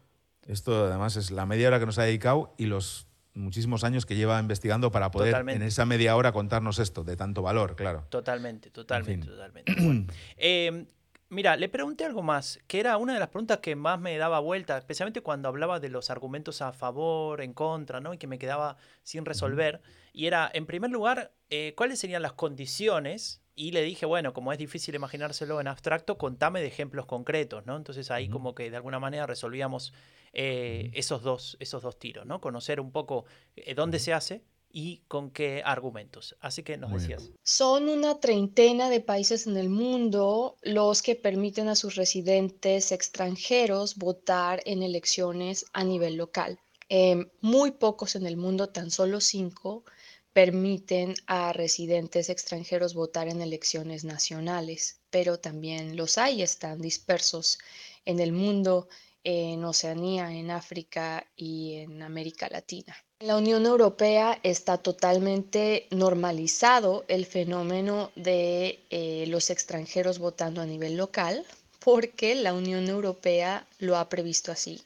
Esto 0.47 0.87
además 0.87 1.17
es 1.17 1.31
la 1.31 1.45
media 1.45 1.69
hora 1.69 1.79
que 1.79 1.85
nos 1.85 1.99
ha 1.99 2.05
dedicado 2.05 2.55
y 2.57 2.67
los 2.67 3.07
muchísimos 3.35 3.85
años 3.85 4.05
que 4.05 4.17
lleva 4.17 4.41
investigando 4.41 4.91
para 4.91 5.11
poder 5.11 5.49
en 5.49 5.63
esa 5.63 5.87
media 5.87 6.17
hora 6.17 6.33
contarnos 6.33 6.79
esto, 6.79 7.05
de 7.05 7.17
tanto 7.17 7.43
valor, 7.43 7.77
claro. 7.77 8.07
Totalmente, 8.09 8.71
totalmente, 8.71 9.27
totalmente. 9.27 9.73
Em, 10.37 10.87
mira, 11.29 11.57
le 11.57 11.69
pregunté 11.69 12.05
algo 12.05 12.23
más, 12.23 12.59
que 12.67 12.81
era 12.81 12.97
una 12.97 13.15
de 13.15 13.21
las 13.21 13.29
preguntas 13.29 13.59
que 13.59 13.77
más 13.77 14.01
me 14.01 14.17
daba 14.19 14.41
vuelta, 14.41 14.79
especialmente 14.79 15.21
cuando 15.21 15.49
hablaba 15.49 15.81
de 15.81 15.89
los 15.89 16.11
argumentos 16.11 16.63
a 16.63 16.73
favor, 16.73 17.41
en 17.41 17.53
contra, 17.53 18.01
¿no? 18.01 18.15
Y 18.15 18.19
que 18.19 18.27
me 18.27 18.39
quedaba 18.39 18.77
sin 19.03 19.25
resolver. 19.25 19.81
Y 20.13 20.27
era, 20.27 20.51
en 20.53 20.67
primer 20.67 20.91
lugar, 20.91 21.33
eh, 21.51 21.75
¿cuáles 21.77 21.99
serían 21.99 22.23
las 22.23 22.33
condiciones 22.33 23.43
y 23.55 23.73
le 23.73 23.83
dije, 23.83 24.07
bueno, 24.07 24.33
como 24.33 24.53
es 24.53 24.59
difícil 24.59 24.95
imaginárselo 24.95 25.61
en 25.61 25.67
abstracto, 25.67 26.17
contame 26.17 26.61
de 26.61 26.69
ejemplos 26.69 27.07
concretos, 27.07 27.67
¿no? 27.67 27.77
Entonces 27.77 28.11
ahí 28.13 28.29
como 28.29 28.55
que 28.55 28.71
de 28.71 28.77
alguna 28.77 29.01
manera 29.01 29.27
resolvíamos 29.27 29.93
eh, 30.33 30.93
esos, 30.95 31.23
dos, 31.23 31.57
esos 31.59 31.83
dos 31.83 31.99
tiros, 31.99 32.25
¿no? 32.25 32.41
Conocer 32.41 32.81
un 32.81 32.93
poco 32.93 33.25
eh, 33.57 33.75
dónde 33.75 33.99
se 33.99 34.13
hace 34.13 34.45
y 34.71 35.03
con 35.09 35.31
qué 35.31 35.63
argumentos. 35.65 36.37
Así 36.41 36.63
que 36.63 36.77
nos 36.77 36.93
decías. 36.93 37.31
Son 37.43 37.89
una 37.89 38.21
treintena 38.21 38.91
de 38.91 39.01
países 39.01 39.47
en 39.47 39.57
el 39.57 39.71
mundo 39.71 40.57
los 40.63 41.03
que 41.03 41.15
permiten 41.15 41.69
a 41.69 41.77
sus 41.77 41.95
residentes 41.95 42.93
extranjeros 42.93 43.97
votar 43.97 44.61
en 44.67 44.83
elecciones 44.83 45.65
a 45.73 45.85
nivel 45.85 46.17
local. 46.17 46.59
Em, 46.89 47.29
muy 47.41 47.73
pocos 47.73 48.17
en 48.17 48.27
el 48.27 48.37
mundo, 48.37 48.69
tan 48.69 48.91
solo 48.91 49.21
cinco, 49.21 49.85
permiten 50.33 51.15
a 51.27 51.53
residentes 51.53 52.29
extranjeros 52.29 52.95
votar 52.95 53.29
en 53.29 53.43
elecciones 53.43 54.05
nacionales, 54.05 55.01
pero 55.11 55.39
también 55.39 55.97
los 55.97 56.17
hay, 56.17 56.43
están 56.43 56.81
dispersos 56.81 57.59
en 58.05 58.21
el 58.21 58.33
mundo, 58.33 58.89
en 59.25 59.65
Oceanía, 59.65 60.33
en 60.33 60.51
África 60.51 61.27
y 61.37 61.75
en 61.75 62.03
América 62.03 62.49
Latina. 62.51 62.97
La 63.21 63.37
Unión 63.37 63.67
Europea 63.67 64.39
está 64.45 64.79
totalmente 64.79 65.89
normalizado 65.91 67.05
el 67.09 67.27
fenómeno 67.27 68.13
de 68.15 68.79
eh, 68.91 69.25
los 69.27 69.51
extranjeros 69.51 70.21
votando 70.21 70.61
a 70.61 70.67
nivel 70.67 70.97
local 70.97 71.45
porque 71.81 72.37
la 72.37 72.55
Unión 72.55 72.89
Europea 72.89 73.67
lo 73.81 73.97
ha 73.97 74.09
previsto 74.09 74.53
así. 74.53 74.85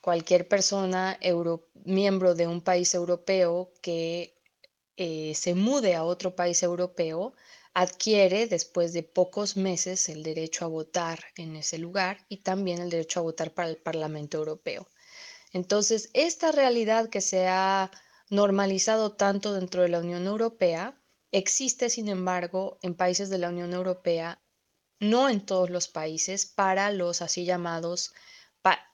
Cualquier 0.00 0.48
persona 0.48 1.20
miembro 1.84 2.34
de 2.34 2.48
un 2.48 2.60
país 2.62 2.92
europeo 2.94 3.70
que 3.80 4.34
eh, 4.96 5.32
se 5.36 5.54
mude 5.54 5.94
a 5.94 6.02
otro 6.02 6.34
país 6.34 6.64
europeo 6.64 7.32
adquiere 7.74 8.48
después 8.48 8.92
de 8.92 9.04
pocos 9.04 9.56
meses 9.56 10.08
el 10.08 10.24
derecho 10.24 10.64
a 10.64 10.68
votar 10.68 11.20
en 11.36 11.54
ese 11.54 11.78
lugar 11.78 12.18
y 12.28 12.38
también 12.38 12.80
el 12.80 12.90
derecho 12.90 13.20
a 13.20 13.22
votar 13.22 13.52
para 13.54 13.68
el 13.68 13.76
Parlamento 13.76 14.36
Europeo. 14.36 14.88
Entonces, 15.56 16.10
esta 16.12 16.52
realidad 16.52 17.08
que 17.08 17.22
se 17.22 17.48
ha 17.48 17.90
normalizado 18.28 19.12
tanto 19.12 19.54
dentro 19.54 19.80
de 19.80 19.88
la 19.88 20.00
Unión 20.00 20.26
Europea 20.26 21.00
existe, 21.32 21.88
sin 21.88 22.08
embargo, 22.08 22.78
en 22.82 22.94
países 22.94 23.30
de 23.30 23.38
la 23.38 23.48
Unión 23.48 23.72
Europea, 23.72 24.38
no 25.00 25.30
en 25.30 25.40
todos 25.40 25.70
los 25.70 25.88
países, 25.88 26.44
para 26.44 26.90
los 26.90 27.22
así 27.22 27.46
llamados 27.46 28.12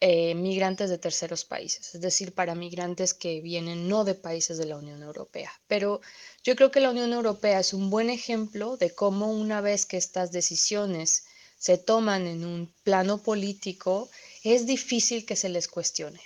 eh, 0.01 0.37
migrantes 0.37 0.89
de 0.89 0.99
terceros 0.99 1.45
países, 1.45 1.97
es 1.97 2.01
decir, 2.01 2.33
para 2.33 2.55
migrantes 2.55 3.13
que 3.13 3.41
vienen 3.41 3.89
no 3.89 4.05
de 4.05 4.15
países 4.15 4.57
de 4.57 4.67
la 4.67 4.77
Unión 4.77 5.03
Europea. 5.03 5.51
Pero 5.67 6.01
yo 6.45 6.55
creo 6.55 6.71
que 6.71 6.79
la 6.79 6.91
Unión 6.91 7.13
Europea 7.13 7.59
es 7.59 7.73
un 7.75 7.91
buen 7.91 8.09
ejemplo 8.09 8.77
de 8.77 8.95
cómo 8.95 9.33
una 9.33 9.61
vez 9.61 9.85
que 9.85 9.97
estas 9.97 10.31
decisiones 10.31 11.25
se 11.59 11.77
toman 11.77 12.29
en 12.29 12.45
un 12.45 12.73
plano 12.85 13.19
político, 13.19 14.09
es 14.45 14.65
difícil 14.65 15.27
que 15.27 15.35
se 15.35 15.49
les 15.49 15.67
cuestione. 15.67 16.21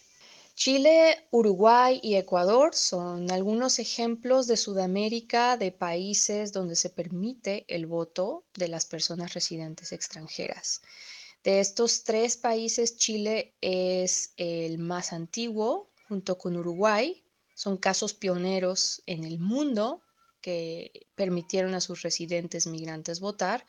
Chile, 0.57 1.29
Uruguay 1.33 2.01
y 2.03 2.15
Ecuador 2.15 2.75
son 2.75 3.31
algunos 3.31 3.79
ejemplos 3.79 4.47
de 4.47 4.57
Sudamérica 4.57 5.59
de 5.59 5.71
países 5.71 6.51
donde 6.51 6.77
se 6.77 6.89
permite 6.89 7.67
el 7.69 7.85
voto 7.85 8.47
de 8.55 8.69
las 8.69 8.87
personas 8.87 9.35
residentes 9.35 9.93
extranjeras. 9.93 10.81
De 11.45 11.61
estos 11.61 12.05
tres 12.05 12.39
países, 12.39 12.97
Chile 12.97 13.55
es 13.61 14.33
el 14.39 14.79
más 14.79 15.13
antiguo, 15.13 15.91
junto 16.09 16.39
con 16.39 16.57
Uruguay. 16.57 17.23
Son 17.55 17.77
casos 17.77 18.15
pioneros 18.15 19.03
en 19.05 19.25
el 19.25 19.39
mundo 19.39 20.01
que 20.41 21.07
permitieron 21.15 21.75
a 21.75 21.83
sus 21.83 22.01
residentes 22.01 22.67
migrantes 22.67 23.21
votar. 23.21 23.67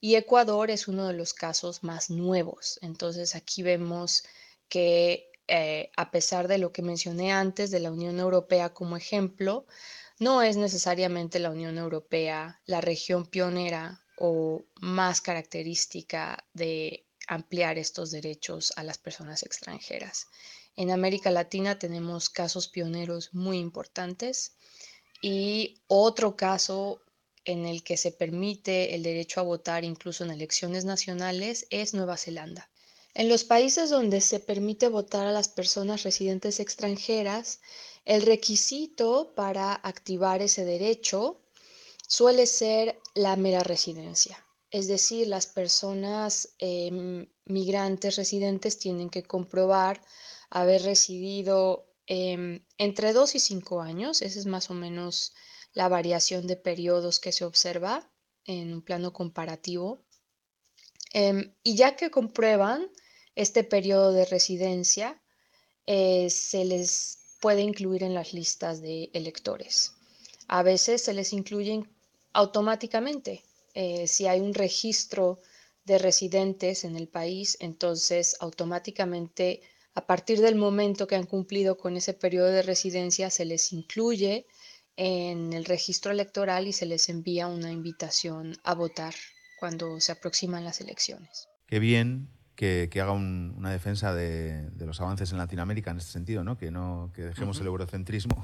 Y 0.00 0.14
Ecuador 0.14 0.70
es 0.70 0.86
uno 0.86 1.08
de 1.08 1.14
los 1.14 1.34
casos 1.34 1.82
más 1.82 2.10
nuevos. 2.10 2.78
Entonces 2.80 3.34
aquí 3.34 3.62
vemos 3.62 4.22
que 4.68 5.28
eh, 5.48 5.90
a 5.96 6.10
pesar 6.10 6.46
de 6.46 6.58
lo 6.58 6.72
que 6.72 6.82
mencioné 6.82 7.32
antes 7.32 7.70
de 7.70 7.80
la 7.80 7.90
Unión 7.90 8.20
Europea 8.20 8.74
como 8.74 8.96
ejemplo, 8.96 9.66
no 10.18 10.42
es 10.42 10.56
necesariamente 10.56 11.38
la 11.38 11.50
Unión 11.50 11.78
Europea 11.78 12.60
la 12.66 12.80
región 12.80 13.26
pionera 13.26 14.04
o 14.18 14.62
más 14.80 15.20
característica 15.20 16.44
de 16.52 17.06
ampliar 17.28 17.78
estos 17.78 18.10
derechos 18.10 18.72
a 18.76 18.82
las 18.82 18.98
personas 18.98 19.42
extranjeras. 19.42 20.26
En 20.76 20.90
América 20.90 21.30
Latina 21.30 21.78
tenemos 21.78 22.28
casos 22.28 22.68
pioneros 22.68 23.32
muy 23.32 23.58
importantes 23.58 24.56
y 25.22 25.80
otro 25.86 26.36
caso 26.36 27.00
en 27.44 27.64
el 27.64 27.82
que 27.82 27.96
se 27.96 28.12
permite 28.12 28.94
el 28.94 29.02
derecho 29.02 29.40
a 29.40 29.44
votar 29.44 29.84
incluso 29.84 30.24
en 30.24 30.30
elecciones 30.30 30.84
nacionales 30.84 31.66
es 31.70 31.94
Nueva 31.94 32.16
Zelanda. 32.16 32.70
En 33.18 33.28
los 33.28 33.42
países 33.42 33.90
donde 33.90 34.20
se 34.20 34.38
permite 34.38 34.86
votar 34.86 35.26
a 35.26 35.32
las 35.32 35.48
personas 35.48 36.04
residentes 36.04 36.60
extranjeras, 36.60 37.60
el 38.04 38.22
requisito 38.22 39.34
para 39.34 39.74
activar 39.74 40.40
ese 40.40 40.64
derecho 40.64 41.40
suele 42.06 42.46
ser 42.46 42.96
la 43.16 43.34
mera 43.34 43.64
residencia. 43.64 44.46
Es 44.70 44.86
decir, 44.86 45.26
las 45.26 45.48
personas 45.48 46.54
em, 46.58 47.26
migrantes 47.44 48.14
residentes 48.14 48.78
tienen 48.78 49.10
que 49.10 49.24
comprobar 49.24 50.00
haber 50.48 50.82
residido 50.82 51.92
em, 52.06 52.64
entre 52.76 53.12
dos 53.12 53.34
y 53.34 53.40
cinco 53.40 53.80
años. 53.80 54.22
Esa 54.22 54.38
es 54.38 54.46
más 54.46 54.70
o 54.70 54.74
menos 54.74 55.32
la 55.72 55.88
variación 55.88 56.46
de 56.46 56.54
periodos 56.54 57.18
que 57.18 57.32
se 57.32 57.44
observa 57.44 58.08
en 58.44 58.72
un 58.72 58.80
plano 58.80 59.12
comparativo. 59.12 60.04
Em, 61.12 61.52
y 61.64 61.74
ya 61.74 61.96
que 61.96 62.12
comprueban 62.12 62.88
este 63.38 63.62
periodo 63.62 64.10
de 64.10 64.24
residencia, 64.24 65.22
eh, 65.86 66.28
se 66.28 66.64
les 66.64 67.18
puede 67.40 67.62
incluir 67.62 68.02
en 68.02 68.12
las 68.12 68.32
listas 68.32 68.82
de 68.82 69.10
electores. 69.12 69.92
A 70.48 70.64
veces 70.64 71.04
se 71.04 71.12
les 71.12 71.32
incluyen 71.32 71.88
automáticamente 72.32 73.44
eh, 73.74 74.08
si 74.08 74.26
hay 74.26 74.40
un 74.40 74.54
registro 74.54 75.38
de 75.84 75.98
residentes 75.98 76.82
en 76.82 76.96
el 76.96 77.06
país, 77.06 77.56
entonces 77.60 78.36
automáticamente 78.40 79.62
a 79.94 80.04
partir 80.04 80.40
del 80.40 80.56
momento 80.56 81.06
que 81.06 81.14
han 81.14 81.26
cumplido 81.26 81.78
con 81.78 81.96
ese 81.96 82.14
periodo 82.14 82.48
de 82.48 82.62
residencia 82.62 83.30
se 83.30 83.44
les 83.44 83.72
incluye 83.72 84.46
en 84.96 85.52
el 85.52 85.64
registro 85.64 86.10
electoral 86.10 86.66
y 86.66 86.72
se 86.72 86.86
les 86.86 87.08
envía 87.08 87.46
una 87.46 87.70
invitación 87.70 88.56
a 88.64 88.74
votar 88.74 89.14
cuando 89.60 90.00
se 90.00 90.10
aproximan 90.10 90.64
las 90.64 90.80
elecciones. 90.80 91.46
Qué 91.68 91.78
bien 91.78 92.37
que, 92.58 93.00
haga 93.00 93.12
una 93.12 93.70
defensa 93.70 94.12
de, 94.12 94.68
los 94.80 95.00
avances 95.00 95.30
en 95.30 95.38
Latinoamérica 95.38 95.92
en 95.92 95.98
este 95.98 96.10
sentido, 96.10 96.42
¿no? 96.42 96.58
que, 96.58 96.72
no, 96.72 97.12
que 97.14 97.22
dejemos 97.22 97.60
el 97.60 97.68
eurocentrismo 97.68 98.42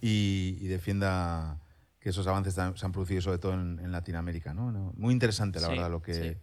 y, 0.00 0.58
y 0.60 0.66
defienda 0.66 1.60
que 2.00 2.08
esos 2.08 2.26
avances 2.26 2.54
se 2.54 2.60
han 2.60 2.92
producido 2.92 3.22
sobre 3.22 3.38
todo 3.38 3.52
en, 3.54 3.92
Latinoamérica. 3.92 4.54
¿no? 4.54 4.92
Muy 4.96 5.14
interesante, 5.14 5.60
la 5.60 5.68
verdad, 5.68 5.88
lo 5.88 6.02
que, 6.02 6.36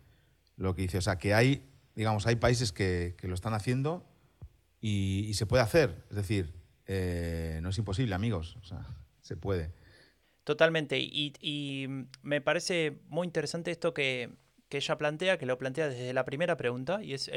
lo 0.55 0.73
que 0.73 0.83
dice. 0.83 0.99
O 0.99 1.01
sea, 1.01 1.17
que 1.17 1.33
hay, 1.33 1.69
digamos, 1.95 2.27
hay 2.27 2.37
países 2.37 2.71
que, 2.71 3.17
lo 3.23 3.35
están 3.35 3.53
haciendo 3.53 4.05
y, 4.79 5.33
se 5.33 5.45
puede 5.45 5.63
hacer. 5.63 6.05
Es 6.11 6.15
decir, 6.15 6.53
eh, 6.85 7.59
no 7.61 7.69
es 7.71 7.77
imposible, 7.77 8.15
amigos. 8.15 8.57
O 8.61 8.63
sea, 8.63 8.85
se 9.19 9.35
puede. 9.35 9.73
Totalmente. 10.45 10.97
Y, 10.97 11.87
me 12.21 12.39
parece 12.39 13.01
muy 13.09 13.27
interesante 13.27 13.69
esto 13.69 13.93
que, 13.93 14.31
ella 14.77 14.97
plantea, 14.97 15.37
que 15.37 15.45
lo 15.45 15.57
plantea 15.57 15.89
desde 15.89 16.13
la 16.13 16.25
primera 16.25 16.57
pregunta, 16.57 17.03
y 17.03 17.13
es 17.13 17.29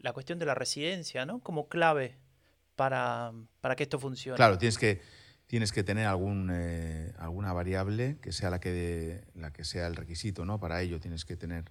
la 0.00 0.12
cuestión 0.12 0.38
de 0.38 0.46
la 0.46 0.54
residencia, 0.54 1.26
¿no? 1.26 1.40
Como 1.40 1.68
clave 1.68 2.16
para, 2.76 3.32
para 3.60 3.76
que 3.76 3.84
esto 3.84 3.98
funcione. 3.98 4.36
Claro, 4.36 4.58
tienes 4.58 4.78
que 4.78 5.00
tienes 5.50 5.72
que 5.72 5.82
tener 5.82 6.06
algún, 6.06 6.48
eh, 6.52 7.12
alguna 7.18 7.52
variable 7.52 8.18
que 8.22 8.30
sea 8.30 8.50
la 8.50 8.60
que, 8.60 9.24
la 9.34 9.52
que 9.52 9.64
sea 9.64 9.88
el 9.88 9.96
requisito. 9.96 10.44
¿no? 10.44 10.60
Para 10.60 10.80
ello 10.80 11.00
tienes 11.00 11.24
que 11.24 11.36
tener, 11.36 11.64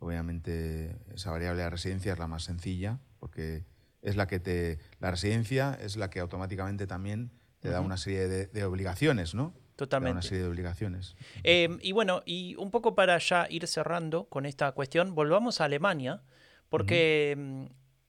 obviamente, 0.00 0.96
esa 1.14 1.30
variable 1.30 1.62
de 1.62 1.70
residencia 1.70 2.14
es 2.14 2.18
la 2.18 2.26
más 2.26 2.42
sencilla, 2.42 2.98
porque 3.20 3.64
es 4.02 4.16
la 4.16 4.26
que 4.26 4.40
te. 4.40 4.80
La 4.98 5.12
residencia 5.12 5.78
es 5.80 5.96
la 5.96 6.10
que 6.10 6.18
automáticamente 6.18 6.88
también 6.88 7.30
te 7.60 7.68
da 7.68 7.80
una 7.80 7.96
serie 7.96 8.26
de, 8.26 8.64
obligaciones, 8.64 9.36
¿no? 9.36 9.54
Totalmente. 9.86 10.12
una 10.12 10.22
serie 10.22 10.44
de 10.44 10.48
obligaciones. 10.48 11.16
Em, 11.42 11.78
y 11.82 11.90
bueno, 11.92 12.22
y 12.24 12.54
un 12.56 12.70
poco 12.70 12.94
para 12.94 13.18
ya 13.18 13.46
ir 13.50 13.66
cerrando 13.66 14.26
con 14.26 14.46
esta 14.46 14.70
cuestión, 14.72 15.14
volvamos 15.14 15.60
a 15.60 15.64
Alemania, 15.64 16.22
porque 16.68 17.36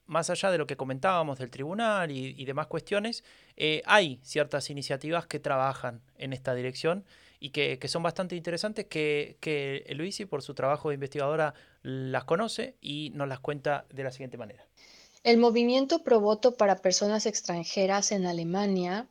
más 0.05 0.29
allá 0.29 0.51
de 0.51 0.59
lo 0.59 0.67
que 0.67 0.77
comentábamos 0.77 1.39
del 1.39 1.49
tribunal 1.49 2.11
y, 2.11 2.45
demás 2.45 2.67
cuestiones, 2.67 3.23
eh, 3.57 3.81
hay 3.85 4.19
ciertas 4.21 4.69
iniciativas 4.69 5.25
que 5.25 5.39
trabajan 5.39 6.01
en 6.15 6.33
esta 6.33 6.53
dirección 6.53 7.05
y 7.39 7.49
que, 7.49 7.79
son 7.87 8.03
bastante 8.03 8.35
interesantes, 8.35 8.85
que, 8.85 9.37
que 9.39 9.85
Luisi, 9.95 10.25
por 10.25 10.43
su 10.43 10.53
trabajo 10.53 10.89
de 10.89 10.95
investigadora, 10.95 11.55
las 11.81 12.23
conoce 12.25 12.77
y 12.81 13.11
nos 13.15 13.27
las 13.27 13.39
cuenta 13.39 13.85
de 13.91 14.03
la 14.03 14.11
siguiente 14.11 14.37
manera. 14.37 14.63
El 15.23 15.37
movimiento 15.37 16.03
pro 16.03 16.19
voto 16.19 16.55
para 16.55 16.77
personas 16.77 17.25
extranjeras 17.25 18.11
en 18.11 18.25
Alemania 18.25 19.07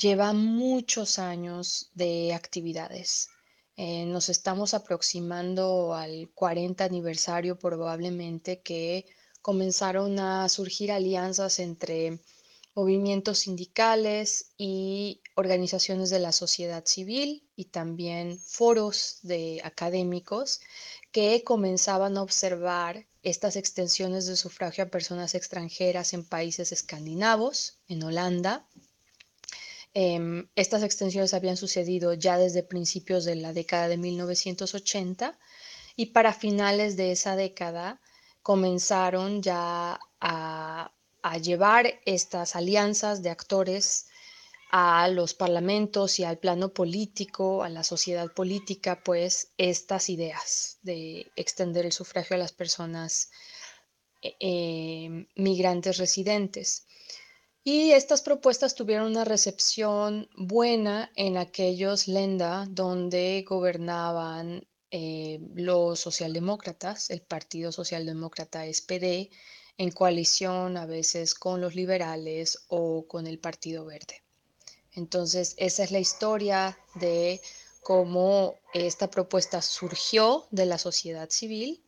lleva 0.00 0.32
muchos 0.32 1.18
años 1.18 1.90
de 1.94 2.32
actividades. 2.32 3.28
Eh, 3.76 4.06
nos 4.06 4.28
estamos 4.30 4.72
aproximando 4.72 5.94
al 5.94 6.30
40 6.34 6.84
aniversario 6.84 7.58
probablemente 7.58 8.62
que 8.62 9.06
comenzaron 9.42 10.18
a 10.18 10.48
surgir 10.48 10.90
alianzas 10.90 11.58
entre 11.58 12.20
movimientos 12.74 13.40
sindicales 13.40 14.52
y 14.56 15.20
organizaciones 15.34 16.08
de 16.08 16.20
la 16.20 16.32
sociedad 16.32 16.84
civil 16.86 17.46
y 17.54 17.66
también 17.66 18.38
foros 18.38 19.18
de 19.22 19.60
académicos 19.64 20.60
que 21.12 21.42
comenzaban 21.44 22.16
a 22.16 22.22
observar 22.22 23.06
estas 23.22 23.56
extensiones 23.56 24.26
de 24.26 24.36
sufragio 24.36 24.84
a 24.84 24.88
personas 24.88 25.34
extranjeras 25.34 26.14
en 26.14 26.24
países 26.24 26.72
escandinavos, 26.72 27.80
en 27.86 28.02
Holanda. 28.02 28.66
Em, 29.92 30.48
estas 30.54 30.82
extensiones 30.84 31.34
habían 31.34 31.56
sucedido 31.56 32.14
ya 32.14 32.38
desde 32.38 32.62
principios 32.62 33.24
de 33.24 33.34
la 33.34 33.52
década 33.52 33.88
de 33.88 33.96
1980 33.96 35.36
y 35.96 36.06
para 36.06 36.32
finales 36.32 36.96
de 36.96 37.10
esa 37.12 37.34
década 37.34 38.00
comenzaron 38.42 39.42
ya 39.42 39.98
a, 40.20 40.92
llevar 41.42 42.00
estas 42.06 42.56
alianzas 42.56 43.22
de 43.22 43.30
actores 43.30 44.06
a 44.70 45.08
los 45.08 45.34
parlamentos 45.34 46.18
y 46.20 46.24
al 46.24 46.38
plano 46.38 46.72
político, 46.72 47.62
a 47.64 47.68
la 47.68 47.82
sociedad 47.82 48.32
política, 48.32 49.02
pues 49.04 49.52
estas 49.58 50.08
ideas 50.08 50.78
de 50.82 51.30
extender 51.36 51.84
el 51.84 51.92
sufragio 51.92 52.36
a 52.36 52.38
las 52.38 52.52
personas 52.52 53.30
eh, 54.22 54.36
eh, 54.40 55.26
migrantes 55.34 55.98
residentes. 55.98 56.86
Y 57.62 57.92
estas 57.92 58.22
propuestas 58.22 58.74
tuvieron 58.74 59.08
una 59.08 59.24
recepción 59.24 60.28
buena 60.36 61.10
en 61.14 61.36
aquellos 61.36 62.08
lenda 62.08 62.66
donde 62.70 63.44
gobernaban 63.46 64.66
eh, 64.90 65.40
los 65.54 66.00
socialdemócratas, 66.00 67.10
el 67.10 67.20
Partido 67.20 67.70
Socialdemócrata 67.70 68.64
SPD, 68.64 69.30
en 69.76 69.90
coalición 69.90 70.76
a 70.76 70.86
veces 70.86 71.34
con 71.34 71.60
los 71.60 71.74
liberales 71.74 72.64
o 72.68 73.06
con 73.06 73.26
el 73.26 73.38
Partido 73.38 73.84
Verde. 73.84 74.22
Entonces, 74.92 75.54
esa 75.58 75.84
es 75.84 75.90
la 75.90 76.00
historia 76.00 76.78
de 76.94 77.40
cómo 77.82 78.56
esta 78.74 79.10
propuesta 79.10 79.62
surgió 79.62 80.46
de 80.50 80.66
la 80.66 80.78
sociedad 80.78 81.30
civil, 81.30 81.82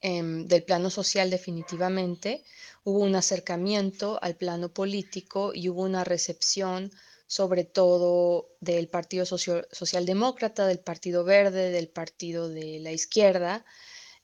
em, 0.00 0.46
del 0.46 0.64
plano 0.64 0.88
social 0.90 1.30
definitivamente, 1.30 2.42
hubo 2.84 3.00
un 3.00 3.14
acercamiento 3.14 4.18
al 4.22 4.36
plano 4.36 4.72
político 4.72 5.52
y 5.54 5.68
hubo 5.68 5.82
una 5.82 6.04
recepción 6.04 6.90
sobre 7.26 7.64
todo 7.64 8.50
del 8.60 8.88
Partido 8.88 9.24
Socialdemócrata, 9.24 10.66
del 10.66 10.80
Partido 10.80 11.24
Verde, 11.24 11.70
del 11.70 11.88
Partido 11.88 12.48
de 12.48 12.78
la 12.80 12.92
Izquierda, 12.92 13.64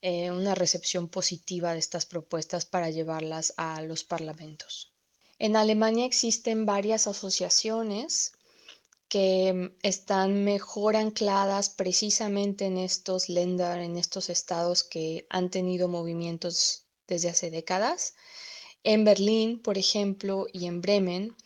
eh, 0.02 0.30
una 0.30 0.54
recepción 0.54 1.08
positiva 1.08 1.72
de 1.72 1.78
estas 1.78 2.04
propuestas 2.04 2.66
para 2.66 2.90
llevarlas 2.90 3.54
a 3.56 3.80
los 3.82 4.04
parlamentos. 4.04 4.92
En 5.38 5.56
Alemania 5.56 6.04
existen 6.04 6.66
varias 6.66 7.06
asociaciones 7.06 8.32
que 9.08 9.74
están 9.82 10.44
mejor 10.44 10.94
ancladas 10.96 11.70
precisamente 11.70 12.66
en 12.66 12.76
estos 12.76 13.28
Länder, 13.28 13.78
en 13.78 13.96
estos 13.96 14.28
estados 14.28 14.84
que 14.84 15.26
han 15.30 15.50
tenido 15.50 15.88
movimientos 15.88 16.84
desde 17.06 17.30
hace 17.30 17.50
décadas. 17.50 18.14
En 18.90 19.04
Berlín, 19.04 19.60
por 19.60 19.76
ejemplo, 19.76 20.46
y 20.50 20.64
en 20.64 20.80
Bremen, 20.80 21.36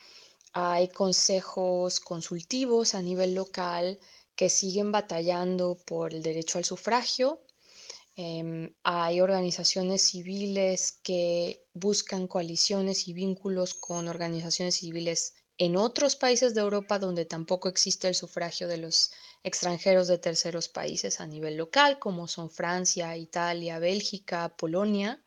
hay 0.52 0.86
consejos 0.86 1.98
consultivos 1.98 2.94
a 2.94 3.02
nivel 3.02 3.35
local 3.35 3.98
que 4.36 4.48
siguen 4.48 4.93
batallando 4.93 5.77
por 5.85 6.14
el 6.14 6.23
derecho 6.23 6.59
al 6.59 6.64
sufragio. 6.64 7.43
Em, 8.14 8.73
hay 8.85 9.20
organizaciones 9.20 10.02
civiles 10.02 10.93
que 11.02 11.64
buscan 11.74 12.28
coaliciones 12.28 13.09
y 13.09 13.12
vínculos 13.12 13.74
con 13.74 14.06
organizaciones 14.06 14.77
civiles 14.77 15.35
en 15.59 15.77
otros 15.77 16.14
países 16.14 16.55
de 16.55 16.60
Europa 16.60 17.01
donde 17.01 17.24
tampoco 17.24 17.69
existe 17.69 18.06
el 18.06 18.14
sufragio 18.14 18.69
de 18.69 18.77
los 18.77 19.10
extranjeros 19.43 20.06
de 20.06 20.19
terceros 20.19 20.69
países 20.69 21.19
a 21.19 21.27
nivel 21.27 21.56
local, 21.56 21.98
como 21.98 22.28
son 22.28 22.52
Francia, 22.52 23.16
Italia, 23.16 23.81
Bélgica, 23.81 24.55
Polonia. 24.56 25.20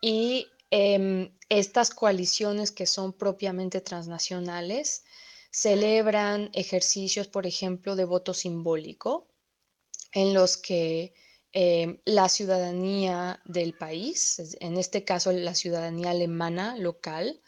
Y 0.00 0.46
Em, 0.78 1.32
estas 1.48 1.88
coaliciones 1.88 2.70
que 2.70 2.84
son 2.84 3.14
propiamente 3.14 3.80
transnacionales 3.80 5.04
celebran 5.50 6.50
ejercicios, 6.52 7.28
por 7.28 7.46
ejemplo, 7.46 7.96
de 7.96 8.04
voto 8.04 8.34
simbólico, 8.34 9.26
en 10.12 10.34
los 10.34 10.58
que 10.58 11.14
em, 11.52 11.98
la 12.04 12.28
ciudadanía 12.28 13.40
del 13.46 13.72
país, 13.72 14.18
en 14.60 14.76
este 14.76 15.02
caso 15.02 15.32
la 15.32 15.54
ciudadanía 15.54 16.10
alemana 16.10 16.76
local, 16.76 17.40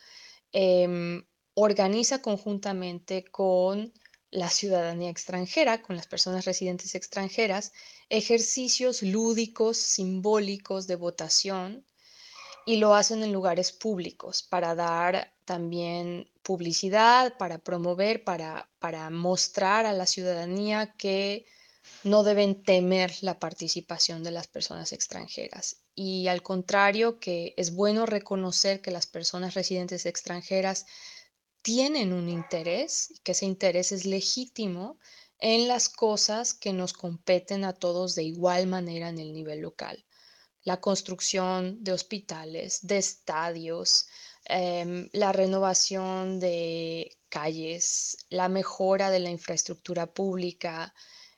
em, 0.53 1.23
organiza 1.53 2.23
conjuntamente 2.23 3.25
con 3.25 3.93
la 4.31 4.49
ciudadanía 4.49 5.11
extranjera, 5.11 5.83
con 5.83 5.97
las 5.97 6.07
personas 6.07 6.47
residentes 6.47 6.95
extranjeras, 6.95 7.73
ejercicios 8.09 9.03
lúdicos, 9.03 9.77
simbólicos 9.77 10.87
de 10.87 10.97
votación 10.97 11.85
y 12.69 12.77
lo 12.77 12.95
hacen 12.95 13.23
en 13.23 13.33
lugares 13.33 13.73
públicos 13.73 14.43
para 14.43 14.75
dar 14.75 15.33
también 15.47 16.31
publicidad, 16.43 17.35
para 17.39 17.57
promover, 17.57 18.25
para, 18.25 18.69
para 18.79 19.09
mostrar 19.09 19.87
a 19.87 19.95
la 19.95 20.05
ciudadanía 20.05 20.93
que 20.99 21.47
no 22.05 22.25
deben 22.25 22.63
temer 22.63 23.11
la 23.23 23.39
participación 23.39 24.23
de 24.23 24.33
las 24.33 24.49
personas 24.49 24.93
extranjeras. 24.93 25.77
Y 25.95 26.29
al 26.29 26.43
contrario, 26.43 27.19
que 27.19 27.55
es 27.57 27.75
bueno 27.75 28.05
reconocer 28.05 28.83
que 28.83 28.91
las 28.91 29.07
personas 29.07 29.55
residentes 29.55 30.05
extranjeras 30.05 30.85
tienen 31.63 32.13
un 32.13 32.29
interés, 32.29 33.15
que 33.25 33.33
ese 33.33 33.47
interés 33.47 33.93
es 33.93 34.05
legítimo 34.05 34.99
en 35.39 35.69
las 35.69 35.89
cosas 35.89 36.53
que 36.53 36.75
nos 36.75 36.93
competen 36.93 37.65
a 37.65 37.73
todos 37.73 38.15
de 38.15 38.25
igual 38.25 38.67
manera 38.67 39.09
en 39.09 39.21
el 39.21 39.33
nivel 39.33 39.61
local 39.61 40.05
la 40.69 40.83
construcción 40.83 41.83
de 41.83 41.93
hospitales, 41.93 42.81
de 42.83 42.99
estadios, 42.99 44.07
em, 44.45 45.09
la 45.13 45.33
renovación 45.33 46.41
de 46.41 47.17
calles, 47.31 48.19
la 48.29 48.49
mejora 48.51 49.11
de 49.11 49.21
la 49.21 49.31
infraestructura 49.31 50.05
pública, 50.19 50.95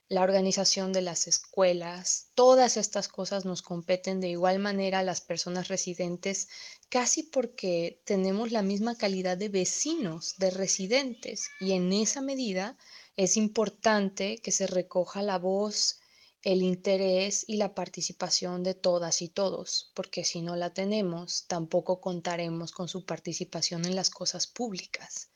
la 0.08 0.22
organización 0.22 0.92
de 0.92 1.02
las 1.02 1.28
escuelas, 1.28 2.32
todas 2.34 2.76
estas 2.76 3.06
cosas 3.06 3.44
nos 3.44 3.62
competen 3.62 4.20
de 4.20 4.30
igual 4.30 4.58
manera 4.58 4.98
a 4.98 5.04
las 5.04 5.20
personas 5.20 5.68
residentes, 5.68 6.48
casi 6.88 7.22
porque 7.22 8.02
tenemos 8.04 8.50
la 8.50 8.62
misma 8.62 8.96
calidad 8.96 9.36
de 9.36 9.48
vecinos, 9.48 10.34
de 10.38 10.50
residentes, 10.50 11.48
y 11.60 11.70
en 11.78 11.92
esa 11.92 12.20
medida 12.20 12.76
es 13.16 13.36
importante 13.36 14.38
que 14.42 14.50
se 14.50 14.66
recoja 14.66 15.22
la 15.22 15.38
voz 15.38 15.99
el 16.42 16.62
interés 16.62 17.44
y 17.46 17.56
la 17.56 17.74
participación 17.74 18.62
de 18.62 18.74
todas 18.74 19.20
y 19.22 19.28
todos, 19.28 19.90
porque 19.94 20.24
si 20.24 20.40
no 20.40 20.56
la 20.56 20.72
tenemos, 20.72 21.46
tampoco 21.46 22.00
contaremos 22.00 22.72
con 22.72 22.88
su 22.88 23.04
participación 23.04 23.84
en 23.84 23.94
las 23.94 24.10
cosas 24.10 24.46
públicas. 24.46 25.30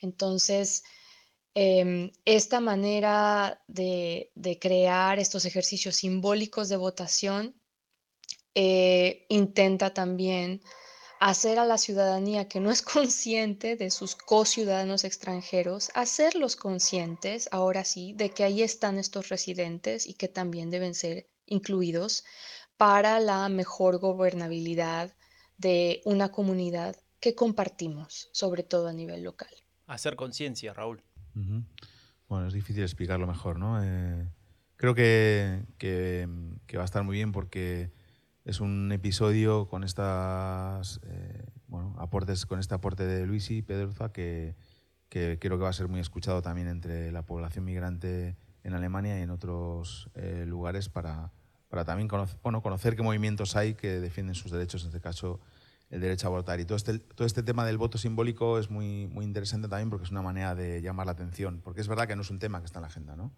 Entonces, 0.00 0.84
em, 1.54 2.10
esta 2.24 2.60
manera 2.60 3.62
de, 3.68 4.30
crear 4.60 5.18
estos 5.18 5.44
ejercicios 5.44 5.96
simbólicos 5.96 6.68
de 6.68 6.76
votación 6.76 7.54
eh, 8.54 9.26
intenta 9.28 9.94
también 9.94 10.62
hacer 11.24 11.58
a 11.58 11.64
la 11.64 11.78
ciudadanía 11.78 12.48
que 12.48 12.60
no 12.60 12.70
es 12.70 12.82
consciente 12.82 13.76
de 13.76 13.90
sus 13.90 14.14
co-ciudadanos 14.14 15.04
extranjeros, 15.04 15.90
hacerlos 15.94 16.54
conscientes, 16.54 17.48
ahora 17.50 17.82
sí, 17.84 18.12
de 18.12 18.28
que 18.28 18.44
ahí 18.44 18.62
están 18.62 18.98
estos 18.98 19.30
residentes 19.30 20.06
y 20.06 20.12
que 20.12 20.28
también 20.28 20.68
deben 20.68 20.94
ser 20.94 21.26
incluidos 21.46 22.26
para 22.76 23.20
la 23.20 23.48
mejor 23.48 24.00
gobernabilidad 24.00 25.16
de 25.56 26.02
una 26.04 26.30
comunidad 26.30 26.94
que 27.20 27.34
compartimos, 27.34 28.28
sobre 28.32 28.62
todo 28.62 28.88
a 28.88 28.92
nivel 28.92 29.22
local. 29.22 29.48
Hacer 29.86 30.16
conciencia, 30.16 30.74
Raúl. 30.74 31.02
Bueno, 32.28 32.48
es 32.48 32.52
difícil 32.52 32.82
explicarlo 32.82 33.26
mejor, 33.26 33.58
¿no? 33.58 33.82
Eh, 33.82 34.28
creo 34.76 34.94
que, 34.94 35.62
que 35.78 36.76
va 36.76 36.82
a 36.82 36.84
estar 36.84 37.02
muy 37.02 37.16
bien 37.16 37.32
porque 37.32 37.90
es 38.44 38.60
un 38.60 38.92
episodio 38.92 39.68
con 39.68 39.84
estas 39.84 41.00
eh, 41.04 41.46
aportes, 41.96 42.44
con 42.46 42.60
este 42.60 42.74
aporte 42.74 43.04
de 43.06 43.26
Luis 43.26 43.50
y 43.50 43.62
Pedroza 43.62 44.12
que, 44.12 44.54
que, 45.08 45.38
creo 45.40 45.56
que 45.56 45.64
va 45.64 45.70
a 45.70 45.74
ser 45.74 45.88
muy 45.88 46.00
escuchado 46.00 46.42
también 46.42 46.68
entre 46.68 47.10
la 47.10 47.24
población 47.24 47.64
migrante 47.64 48.36
en 48.62 48.74
Alemania 48.74 49.18
y 49.18 49.22
en 49.22 49.30
otros 49.30 50.10
eh, 50.14 50.44
lugares 50.46 50.88
para, 50.88 51.32
para 51.68 51.84
también 51.84 52.06
conocer, 52.06 52.38
bueno, 52.42 52.62
conocer 52.62 52.96
qué 52.96 53.02
movimientos 53.02 53.56
hay 53.56 53.74
que 53.74 54.00
defienden 54.00 54.34
sus 54.34 54.50
derechos, 54.50 54.82
en 54.82 54.88
este 54.88 55.00
caso 55.00 55.40
el 55.90 56.00
derecho 56.00 56.26
a 56.26 56.30
votar. 56.30 56.60
Y 56.60 56.66
todo 56.66 56.76
este, 56.76 56.98
todo 56.98 57.26
este 57.26 57.42
tema 57.42 57.64
del 57.64 57.78
voto 57.78 57.96
simbólico 57.96 58.58
es 58.58 58.70
muy, 58.70 59.06
muy 59.06 59.24
interesante 59.24 59.68
también 59.68 59.88
porque 59.88 60.04
es 60.04 60.10
una 60.10 60.22
manera 60.22 60.54
de 60.54 60.82
llamar 60.82 61.06
la 61.06 61.12
atención, 61.12 61.60
porque 61.62 61.80
es 61.80 61.88
verdad 61.88 62.06
que 62.06 62.16
no 62.16 62.22
es 62.22 62.30
un 62.30 62.38
tema 62.38 62.60
que 62.60 62.66
está 62.66 62.78
en 62.78 62.82
la 62.82 62.88
agenda, 62.88 63.16
¿no? 63.16 63.32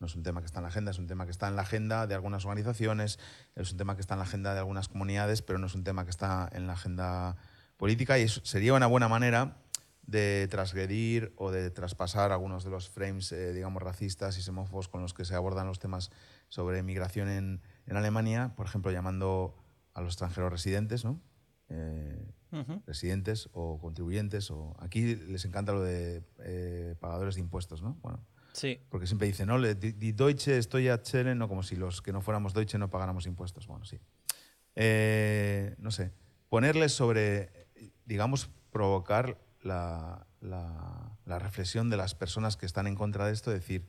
No 0.00 0.06
es 0.06 0.14
un 0.14 0.22
tema 0.22 0.40
que 0.40 0.46
está 0.46 0.60
en 0.60 0.62
la 0.62 0.68
agenda, 0.68 0.90
es 0.92 0.98
un 0.98 1.08
tema 1.08 1.24
que 1.24 1.32
está 1.32 1.48
en 1.48 1.56
la 1.56 1.62
agenda 1.62 2.06
de 2.06 2.14
algunas 2.14 2.44
organizaciones, 2.44 3.18
es 3.56 3.72
un 3.72 3.78
tema 3.78 3.96
que 3.96 4.00
está 4.00 4.14
en 4.14 4.18
la 4.18 4.26
agenda 4.26 4.52
de 4.52 4.60
algunas 4.60 4.88
comunidades, 4.88 5.42
pero 5.42 5.58
no 5.58 5.66
es 5.66 5.74
un 5.74 5.82
tema 5.82 6.04
que 6.04 6.10
está 6.10 6.48
en 6.52 6.68
la 6.68 6.74
agenda 6.74 7.36
política 7.76 8.18
y 8.18 8.28
sería 8.28 8.74
una 8.74 8.86
buena 8.86 9.08
manera 9.08 9.56
de 10.08 10.48
transgredir 10.50 11.32
o 11.36 11.50
de 11.50 11.70
traspasar 11.70 12.32
algunos 12.32 12.64
de 12.64 12.70
los 12.70 12.88
frames, 12.88 13.30
eh, 13.32 13.52
digamos, 13.52 13.82
racistas 13.82 14.38
y 14.38 14.42
xenófobos 14.42 14.88
con 14.88 15.02
los 15.02 15.12
que 15.12 15.26
se 15.26 15.34
abordan 15.34 15.66
los 15.66 15.78
temas 15.78 16.10
sobre 16.48 16.82
migración 16.82 17.28
en, 17.28 17.60
Alemania, 17.90 18.54
por 18.56 18.66
ejemplo, 18.66 18.90
llamando 18.90 19.54
a 19.94 20.00
los 20.00 20.14
extranjeros 20.14 20.50
residentes, 20.50 21.04
¿no? 21.04 21.20
Eh, 21.68 22.32
residentes 22.86 23.50
o 23.52 23.78
contribuyentes, 23.78 24.50
o 24.50 24.76
aquí 24.78 25.16
les 25.16 25.44
encanta 25.44 25.72
lo 25.72 25.82
de 25.82 26.22
eh, 26.38 26.94
pagadores 27.00 27.34
de 27.34 27.42
impuestos, 27.42 27.82
¿no? 27.82 27.98
Bueno, 28.00 28.24
porque 28.88 29.06
siempre 29.06 29.28
dice, 29.28 29.46
¿no? 29.46 29.60
Die 29.60 30.12
Deutsche 30.12 30.58
estoy 30.58 30.88
a 30.88 31.00
no 31.34 31.48
como 31.48 31.62
si 31.62 31.76
los 31.76 32.02
que 32.02 32.12
no 32.12 32.20
fuéramos 32.22 32.54
Deutsche 32.54 32.78
no 32.78 32.90
pagáramos 32.90 33.26
impuestos. 33.26 33.66
Bueno, 33.66 33.84
sí. 33.84 33.98
Eh, 34.74 35.74
no 35.78 35.90
sé, 35.90 36.12
ponerles 36.48 36.92
sobre, 36.92 37.68
digamos, 38.04 38.50
provocar 38.70 39.38
la, 39.62 40.24
reflexión 41.26 41.90
de 41.90 41.96
las 41.96 42.14
personas 42.14 42.56
que 42.56 42.66
están 42.66 42.86
en 42.86 42.94
contra 42.94 43.26
de 43.26 43.32
esto, 43.32 43.50
decir, 43.50 43.86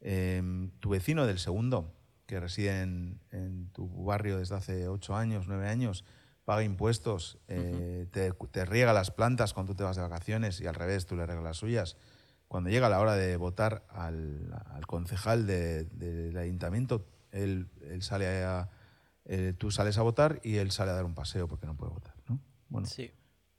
em, 0.00 0.70
tu 0.80 0.90
vecino 0.90 1.26
del 1.26 1.38
segundo, 1.38 1.92
que 2.26 2.40
reside 2.40 2.82
en, 2.82 3.70
tu 3.72 3.88
barrio 4.04 4.38
desde 4.38 4.56
hace 4.56 4.88
ocho 4.88 5.14
años, 5.14 5.46
nueve 5.46 5.68
años, 5.68 6.04
paga 6.44 6.62
impuestos, 6.62 7.38
eh, 7.48 8.06
te, 8.10 8.32
te 8.32 8.64
riega 8.64 8.92
las 8.92 9.10
plantas 9.10 9.54
cuando 9.54 9.72
tú 9.72 9.78
te 9.78 9.84
vas 9.84 9.96
de 9.96 10.02
vacaciones 10.02 10.60
y 10.60 10.66
al 10.66 10.74
revés, 10.74 11.06
tú 11.06 11.16
le 11.16 11.26
riegas 11.26 11.44
las 11.44 11.56
suyas 11.56 11.96
cuando 12.54 12.70
llega 12.70 12.88
la 12.88 13.00
hora 13.00 13.16
de 13.16 13.36
votar 13.36 13.84
al, 13.88 14.54
al 14.70 14.86
concejal 14.86 15.44
de- 15.44 15.86
del 15.86 16.38
ayuntamiento, 16.38 17.04
él, 17.32 17.68
él 17.82 18.00
sale 18.02 18.44
a, 18.44 18.70
eh, 19.24 19.54
tú 19.58 19.72
sales 19.72 19.98
a 19.98 20.02
votar 20.02 20.38
y 20.44 20.58
él 20.58 20.70
sale 20.70 20.92
a 20.92 20.94
dar 20.94 21.04
un 21.04 21.16
paseo 21.16 21.48
porque 21.48 21.66
no 21.66 21.76
puede 21.76 21.90
votar. 21.90 22.14
¿no? 22.28 22.38
Bueno, 22.68 22.86
Sí. 22.86 23.10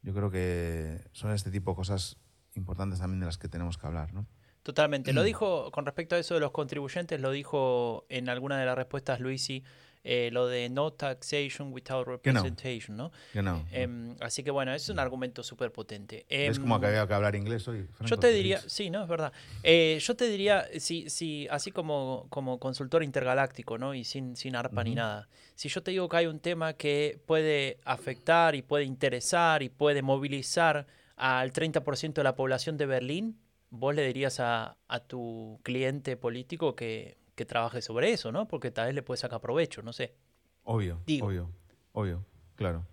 yo 0.01 0.13
creo 0.13 0.31
que 0.31 1.01
son 1.11 1.31
este 1.31 1.51
tipo 1.51 1.71
de 1.71 1.75
cosas 1.75 2.15
importantes 2.53 2.99
también 2.99 3.19
de 3.19 3.25
las 3.25 3.37
que 3.37 3.49
tenemos 3.49 3.77
que 3.77 3.85
hablar. 3.85 4.13
¿no? 4.13 4.27
Totalmente. 4.63 5.11
Lo 5.11 5.23
dijo 5.23 5.71
con 5.73 5.85
respecto 5.85 6.15
a 6.15 6.19
eso 6.19 6.35
de 6.35 6.39
los 6.39 6.51
contribuyentes, 6.51 7.19
lo 7.19 7.31
dijo 7.31 8.05
en 8.07 8.29
alguna 8.29 8.57
de 8.57 8.65
las 8.65 8.77
respuestas 8.77 9.19
Luisi, 9.19 9.65
eh, 10.07 10.29
lo 10.31 10.45
de 10.45 10.69
no 10.69 10.93
taxation 10.93 11.73
without 11.73 12.05
representation, 12.07 12.95
¿no? 12.95 13.11
No, 13.33 13.65
Em, 13.71 14.15
así 14.21 14.43
que 14.43 14.51
bueno, 14.51 14.71
es 14.71 14.87
un 14.89 14.99
argumento 14.99 15.41
súper 15.41 15.71
potente. 15.71 16.27
es 16.29 16.59
como 16.59 16.75
Em, 16.75 16.81
que 16.81 16.87
había 16.87 17.07
que 17.07 17.13
hablar 17.15 17.35
inglés 17.35 17.67
hoy. 17.67 17.87
Yo 18.01 18.17
te 18.17 18.27
¿qué 18.29 18.33
diría, 18.35 18.59
sí, 18.59 18.91
no, 18.91 19.01
es 19.01 19.09
verdad. 19.09 19.33
Eh, 19.63 19.97
yo 19.99 20.15
te 20.15 20.27
diría, 20.29 20.67
si, 20.79 21.09
si, 21.09 21.47
así 21.49 21.71
como, 21.71 22.27
como 22.29 22.59
consultor 22.59 23.03
intergaláctico, 23.03 23.79
¿no? 23.79 23.95
Y 23.95 24.03
sin, 24.03 24.35
sin 24.35 24.55
arpa 24.55 24.83
ni 24.83 24.93
nada. 24.93 25.27
Si 25.55 25.69
yo 25.69 25.81
te 25.81 25.89
digo 25.89 26.07
que 26.07 26.17
hay 26.17 26.27
un 26.27 26.39
tema 26.39 26.73
que 26.73 27.19
puede 27.25 27.79
afectar 27.83 28.53
y 28.53 28.61
puede 28.61 28.83
interesar 28.83 29.63
y 29.63 29.69
puede 29.69 30.03
movilizar 30.03 30.85
al 31.15 31.51
30% 31.51 32.13
de 32.13 32.23
la 32.23 32.35
población 32.35 32.77
de 32.77 32.85
Berlín, 32.85 33.39
vos 33.71 33.95
le 33.95 34.05
dirías 34.05 34.39
a, 34.39 34.77
a 34.87 34.99
tu 34.99 35.59
cliente 35.63 36.15
político 36.15 36.75
que, 36.75 37.17
que 37.35 37.45
trabaje 37.45 37.81
sobre 37.81 38.11
eso, 38.11 38.31
¿no? 38.31 38.47
Porque 38.47 38.71
tal 38.71 38.87
vez 38.87 38.95
le 38.95 39.03
puede 39.03 39.17
sacar 39.19 39.41
provecho, 39.41 39.81
no 39.81 39.93
sé. 39.93 40.15
Obvio, 40.63 41.01
Digo. 41.05 41.27
obvio, 41.27 41.51
obvio, 41.93 42.25
claro. 42.55 42.85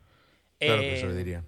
Claro 0.59 0.83
que 0.83 0.97
se 0.97 1.07
lo 1.07 1.13
Eh, 1.13 1.17
diría. 1.17 1.45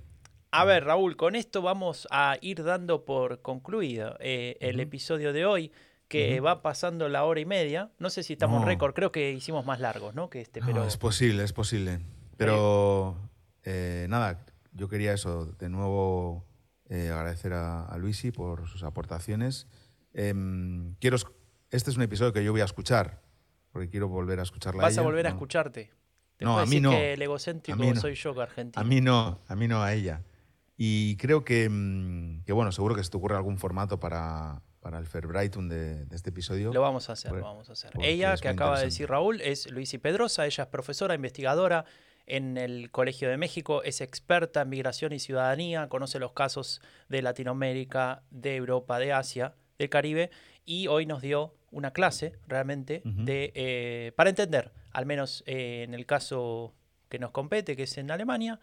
A 0.51 0.65
ver, 0.65 0.85
Raúl, 0.85 1.17
con 1.17 1.35
esto 1.35 1.63
vamos 1.63 2.07
a 2.11 2.37
ir 2.41 2.63
dando 2.63 3.05
por 3.05 3.43
concluido 3.43 4.17
eh, 4.21 4.57
el 4.61 4.79
episodio 4.81 5.33
de 5.33 5.45
hoy, 5.45 5.73
que 6.09 6.39
va 6.39 6.63
pasando 6.63 7.09
la 7.09 7.25
hora 7.25 7.41
y 7.41 7.45
media. 7.45 7.91
No 7.99 8.09
sé 8.09 8.23
si 8.23 8.35
estamos 8.35 8.57
en 8.59 8.63
No. 8.63 8.67
récord, 8.69 8.95
creo 8.95 9.11
que 9.11 9.33
hicimos 9.33 9.67
más 9.67 9.81
largos, 9.81 10.15
¿no? 10.15 10.31
Que 10.31 10.41
este, 10.41 10.61
No, 10.61 10.85
es 10.85 10.97
posible, 10.97 11.43
es 11.43 11.53
posible. 11.53 11.99
Pero 12.37 13.17
eh, 13.65 14.07
nada, 14.09 14.45
yo 14.73 14.89
quería 14.89 15.13
eso, 15.13 15.47
de 15.47 15.69
nuevo 15.69 16.45
agradecer 16.89 17.53
a, 17.55 17.87
a 17.87 17.99
Luisi 17.99 18.31
por 18.31 18.69
sus 18.69 18.85
aportaciones. 18.85 19.67
Em, 20.13 20.95
quiero, 21.01 21.17
este 21.75 21.91
es 21.91 21.97
un 21.97 22.03
episodio 22.03 22.33
que 22.33 22.45
yo 22.45 22.53
voy 22.53 22.61
a 22.61 22.65
escuchar, 22.65 23.21
porque 23.73 23.89
quiero 23.89 24.09
volver 24.09 24.41
a 24.41 24.43
escucharla. 24.43 24.83
vas 24.83 24.93
a 24.97 25.01
ella, 25.01 25.03
volver 25.03 25.27
a 25.27 25.31
escucharte. 25.31 25.91
Te 26.37 26.45
No, 26.45 26.59
a 26.59 26.63
mí 26.63 26.67
decir 26.67 26.83
no. 26.83 26.91
que 26.91 27.13
el 27.15 27.23
egocéntrico 27.23 27.81
A 27.81 27.85
mí 27.85 27.93
no. 27.93 28.01
soy 28.01 28.15
yo, 28.15 28.41
argentino. 28.41 28.81
A 28.81 28.85
mí 28.85 29.01
no, 29.01 29.41
a 29.49 29.55
mí 29.55 29.69
no, 29.69 29.83
a 29.83 29.93
ella. 29.93 30.23
Y 30.77 31.17
creo 31.17 31.45
que, 31.45 31.69
mm, 31.71 32.43
que 32.45 32.53
bueno, 32.53 32.73
seguro 32.73 32.95
que 32.95 33.05
se 33.05 33.11
te 33.11 33.17
ocurre 33.17 33.37
algún 33.37 33.59
formato 33.59 34.01
para, 34.01 34.61
para 34.81 34.99
el 34.99 35.07
Fairbrighton 35.07 35.69
de, 35.69 36.05
de 36.07 36.17
este 36.17 36.31
episodio. 36.31 36.73
Lo 36.73 36.81
vamos 36.81 37.09
a 37.09 37.13
hacer, 37.13 37.29
Porque- 37.31 37.43
lo 37.43 37.47
vamos 37.49 37.71
a 37.71 37.73
hacer. 37.75 37.93
Ella, 38.03 38.37
que 38.37 38.49
acaba 38.49 38.79
de 38.79 38.87
decir 38.87 39.09
Raúl, 39.09 39.41
es 39.41 39.71
Luisi 39.71 39.99
Pedrosa. 39.99 40.45
Ella 40.47 40.65
es 40.65 40.69
profesora, 40.71 41.15
investigadora 41.15 41.85
en 42.27 42.57
el 42.57 42.91
Colegio 42.91 43.29
de 43.29 43.37
México, 43.37 43.83
es 43.83 44.01
experta 44.01 44.63
en 44.63 44.71
migración 44.71 45.13
y 45.13 45.19
ciudadanía, 45.21 45.89
conoce 45.89 46.19
los 46.19 46.33
casos 46.33 46.81
de 47.09 47.21
Latinoamérica, 47.23 48.23
de 48.31 48.57
Europa, 48.57 48.99
de 48.99 49.13
Asia, 49.13 49.55
del 49.79 49.91
Caribe, 49.91 50.31
y 50.65 50.87
hoy 50.89 51.05
nos 51.07 51.21
dio 51.21 51.55
una 51.75 51.93
clase 51.93 52.33
realmente 52.49 53.03
de, 53.05 53.53
eh, 53.55 54.13
para 54.17 54.31
entender, 54.31 54.73
al 54.93 55.05
menos 55.07 55.43
eh, 55.47 55.83
en 55.83 55.93
el 55.95 56.07
caso 56.07 56.73
que 57.09 57.19
nos 57.19 57.31
compete, 57.33 57.77
que 57.77 57.83
es 57.85 57.99
en 57.99 58.11
Alemania, 58.11 58.59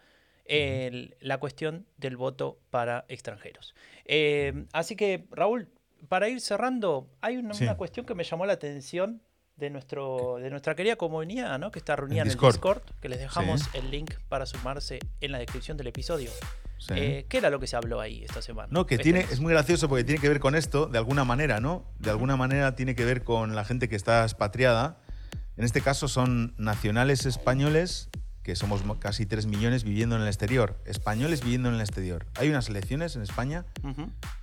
la 1.20 1.38
cuestión 1.38 1.86
del 1.96 2.16
voto 2.16 2.58
para 2.70 3.04
extranjeros. 3.08 3.74
Eh, 4.04 4.64
así 4.72 4.96
que, 4.96 5.26
Raúl, 5.30 5.68
para 6.08 6.28
ir 6.28 6.40
cerrando, 6.40 7.08
hay 7.20 7.36
una, 7.36 7.54
Sí. 7.54 7.64
una 7.64 7.76
cuestión 7.76 8.04
que 8.06 8.14
me 8.14 8.24
llamó 8.24 8.44
la 8.44 8.54
atención 8.54 9.22
de, 9.56 9.70
nuestro, 9.70 10.38
de 10.40 10.50
nuestra 10.50 10.74
querida 10.74 10.96
comunidad, 10.96 11.58
¿no? 11.58 11.70
que 11.70 11.78
está 11.78 11.94
reunida 11.94 12.22
en 12.22 12.26
el 12.26 12.32
Discord. 12.32 12.54
Discord, 12.54 12.82
que 13.00 13.08
les 13.08 13.20
dejamos 13.20 13.60
Sí. 13.60 13.68
el 13.74 13.90
link 13.90 14.12
para 14.28 14.44
sumarse 14.46 14.98
en 15.20 15.30
la 15.32 15.38
descripción 15.38 15.76
del 15.76 15.86
episodio. 15.86 16.30
Sí. 16.86 16.94
Eh, 16.96 17.26
¿Qué 17.28 17.38
era 17.38 17.48
lo 17.50 17.60
que 17.60 17.66
se 17.68 17.76
habló 17.76 18.00
ahí 18.00 18.24
esta 18.24 18.42
semana? 18.42 18.68
No, 18.72 18.86
que 18.86 18.96
Este 18.96 19.04
tiene, 19.04 19.20
mes. 19.20 19.30
es 19.32 19.40
muy 19.40 19.52
gracioso 19.52 19.88
porque 19.88 20.02
tiene 20.04 20.20
que 20.20 20.28
ver 20.28 20.40
con 20.40 20.54
esto, 20.56 20.86
de 20.86 20.98
alguna 20.98 21.24
manera, 21.24 21.60
¿no? 21.60 21.84
De 22.00 22.10
alguna 22.10 22.36
manera 22.36 22.74
tiene 22.74 22.94
que 22.96 23.04
ver 23.04 23.22
con 23.22 23.54
la 23.54 23.64
gente 23.64 23.88
que 23.88 23.94
está 23.96 24.22
expatriada. 24.24 24.98
En 25.56 25.64
este 25.64 25.80
caso 25.80 26.08
son 26.08 26.54
nacionales 26.58 27.24
españoles, 27.26 28.08
que 28.42 28.56
somos 28.56 28.84
mo- 28.84 28.98
casi 28.98 29.26
3 29.26 29.46
millones 29.46 29.84
viviendo 29.84 30.16
en 30.16 30.22
el 30.22 30.26
exterior. 30.28 30.80
Españoles 30.84 31.42
viviendo 31.44 31.68
en 31.68 31.76
el 31.76 31.80
exterior. 31.80 32.26
Hay 32.34 32.48
unas 32.48 32.68
elecciones 32.68 33.14
en 33.14 33.22
España. 33.22 33.64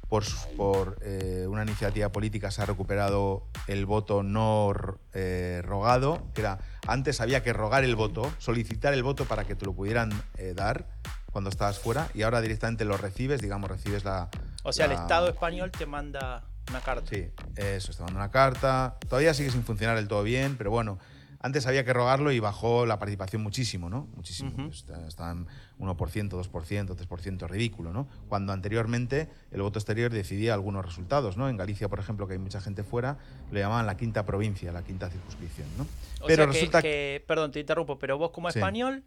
Por, 0.07 0.23
por 0.57 0.97
eh, 1.03 1.45
una 1.47 1.61
iniciativa 1.63 2.11
política 2.11 2.49
se 2.49 2.63
ha 2.63 2.65
recuperado 2.65 3.45
el 3.67 3.85
voto 3.85 4.23
no 4.23 4.73
eh, 5.13 5.61
rogado, 5.63 6.23
que 6.33 6.41
era 6.41 6.57
antes 6.87 7.21
había 7.21 7.43
que 7.43 7.53
rogar 7.53 7.83
el 7.83 7.95
voto, 7.95 8.31
solicitar 8.39 8.93
el 8.95 9.03
voto 9.03 9.25
para 9.25 9.43
que 9.45 9.53
te 9.55 9.65
lo 9.65 9.73
pudieran 9.73 10.09
eh, 10.37 10.53
dar 10.55 10.87
cuando 11.31 11.49
estabas 11.49 11.79
fuera 11.79 12.09
y 12.13 12.23
ahora 12.23 12.41
directamente 12.41 12.85
lo 12.85 12.97
recibes, 12.97 13.41
digamos, 13.41 13.69
recibes 13.69 14.03
la... 14.03 14.29
O 14.63 14.73
sea, 14.73 14.85
el 14.85 14.93
la- 14.93 15.01
Estado 15.01 15.29
español 15.29 15.71
te 15.71 15.85
manda 15.85 16.43
una 16.69 16.81
carta. 16.81 17.09
Sí, 17.09 17.29
eso, 17.55 17.93
te 17.93 18.03
manda 18.03 18.19
una 18.19 18.31
carta. 18.31 18.97
Todavía 19.07 19.33
sigue 19.33 19.51
sin 19.51 19.63
funcionar 19.63 19.95
del 19.95 20.07
todo 20.07 20.23
bien, 20.23 20.55
pero 20.57 20.71
bueno, 20.71 20.99
antes 21.41 21.65
había 21.67 21.85
que 21.85 21.93
rogarlo 21.93 22.31
y 22.33 22.39
bajó 22.39 22.85
la 22.85 22.99
participación 22.99 23.41
muchísimo, 23.41 23.89
¿no? 23.89 24.07
Muchísimo. 24.15 24.51
Ujú. 24.51 24.69
Está- 24.69 25.07
Estaban 25.07 25.47
1%, 25.79 26.29
2%, 26.29 26.95
3%, 26.95 27.47
ridículo, 27.47 27.93
¿no? 27.93 28.07
Cuando 28.27 28.51
anteriormente 28.51 29.29
el 29.51 29.61
voto 29.61 29.79
exterior 29.79 30.11
decidía 30.11 30.53
algunos 30.53 30.85
resultados, 30.85 31.37
¿no? 31.37 31.47
En 31.47 31.55
Galicia, 31.57 31.87
por 31.87 31.99
ejemplo, 31.99 32.27
que 32.27 32.33
hay 32.33 32.39
mucha 32.39 32.59
gente 32.59 32.83
fuera, 32.83 33.17
lo 33.51 33.59
llamaban 33.59 33.85
la 33.85 33.95
quinta 33.95 34.25
provincia, 34.25 34.71
la 34.73 34.83
quinta 34.83 35.09
circunscripción, 35.09 35.67
¿no? 35.77 35.83
O 36.21 36.27
pero 36.27 36.43
sea 36.43 36.45
que- 36.47 36.51
resulta 36.53 36.81
que, 36.81 37.23
perdón, 37.25 37.51
te 37.51 37.61
interrumpo, 37.61 37.97
pero 37.97 38.17
vos 38.17 38.31
como 38.31 38.51
Sí. 38.51 38.59
español, 38.59 39.05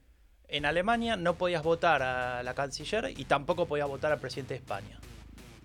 en 0.53 0.67
Alemania 0.67 1.17
no 1.17 1.35
podías 1.35 1.63
votar 1.63 2.03
a 2.03 2.43
la 2.43 2.55
canciller 2.55 3.13
y 3.17 3.25
tampoco 3.25 3.67
podías 3.67 3.89
votar 3.89 4.13
al 4.13 4.21
presidente 4.21 4.55
de 4.55 4.59
España. 4.61 4.99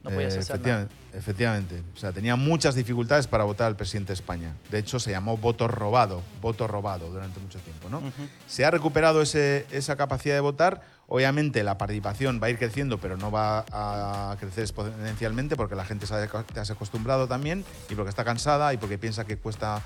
No 0.03 0.11
podías 0.11 0.35
Eh, 0.35 0.39
hacer 0.39 0.59
nada. 0.61 0.87
efectivamente, 0.87 1.17
efectivamente. 1.17 1.83
O 1.95 1.97
sea, 1.99 2.11
tenía 2.13 2.35
muchas 2.37 2.75
dificultades 2.75 3.27
para 3.27 3.43
votar 3.43 3.67
al 3.67 3.75
presidente 3.75 4.09
de 4.09 4.13
España. 4.13 4.53
De 4.71 4.77
hecho, 4.79 4.99
se 4.99 5.11
llamó 5.11 5.35
voto 5.37 5.67
robado, 5.67 6.21
voto 6.41 6.67
robado 6.67 7.09
durante 7.09 7.39
mucho 7.41 7.59
tiempo, 7.59 7.89
¿no? 7.89 8.01
Se 8.47 8.63
ha 8.63 8.71
recuperado 8.71 9.21
ese- 9.21 9.65
esa 9.71 9.95
capacidad 9.97 10.35
de 10.35 10.39
votar. 10.39 10.81
Obviamente 11.07 11.63
la 11.63 11.77
participación 11.77 12.39
va 12.41 12.47
a 12.47 12.49
ir 12.49 12.57
creciendo, 12.57 12.99
pero 12.99 13.17
no 13.17 13.31
va 13.31 13.65
a 13.71 14.35
crecer 14.39 14.63
exponencialmente 14.63 15.55
porque 15.55 15.75
la 15.75 15.83
gente 15.85 16.05
se 16.05 16.13
ha 16.13 16.27
te 16.43 16.59
has 16.59 16.69
acostumbrado 16.71 17.27
también 17.27 17.65
y 17.89 17.95
porque 17.95 18.09
está 18.09 18.23
cansada 18.23 18.73
y 18.73 18.77
porque 18.77 18.97
piensa 18.97 19.25
que 19.25 19.37
cuesta 19.37 19.81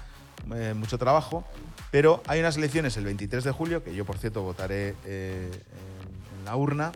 eh, 0.56 0.74
mucho 0.76 0.98
trabajo. 0.98 1.44
Pero 1.92 2.24
hay 2.28 2.40
unas 2.40 2.56
elecciones 2.58 2.96
el 2.98 3.04
23 3.06 3.44
de 3.44 3.52
julio, 3.52 3.84
que 3.84 3.94
yo 3.94 4.06
por 4.06 4.18
cierto 4.18 4.42
votaré 4.44 4.96
eh, 5.06 5.52
en, 5.52 6.40
en 6.40 6.46
la 6.46 6.56
urna, 6.56 6.92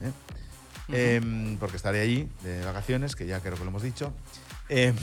¿eh? 0.00 0.10
Em, 0.88 1.56
porque 1.58 1.76
estaré 1.76 2.00
allí 2.00 2.28
de 2.42 2.64
vacaciones, 2.64 3.14
que 3.16 3.26
ya 3.26 3.40
creo 3.40 3.54
que 3.54 3.60
lo 3.64 3.68
hemos 3.68 3.82
dicho. 3.82 4.12
Em, 4.68 4.94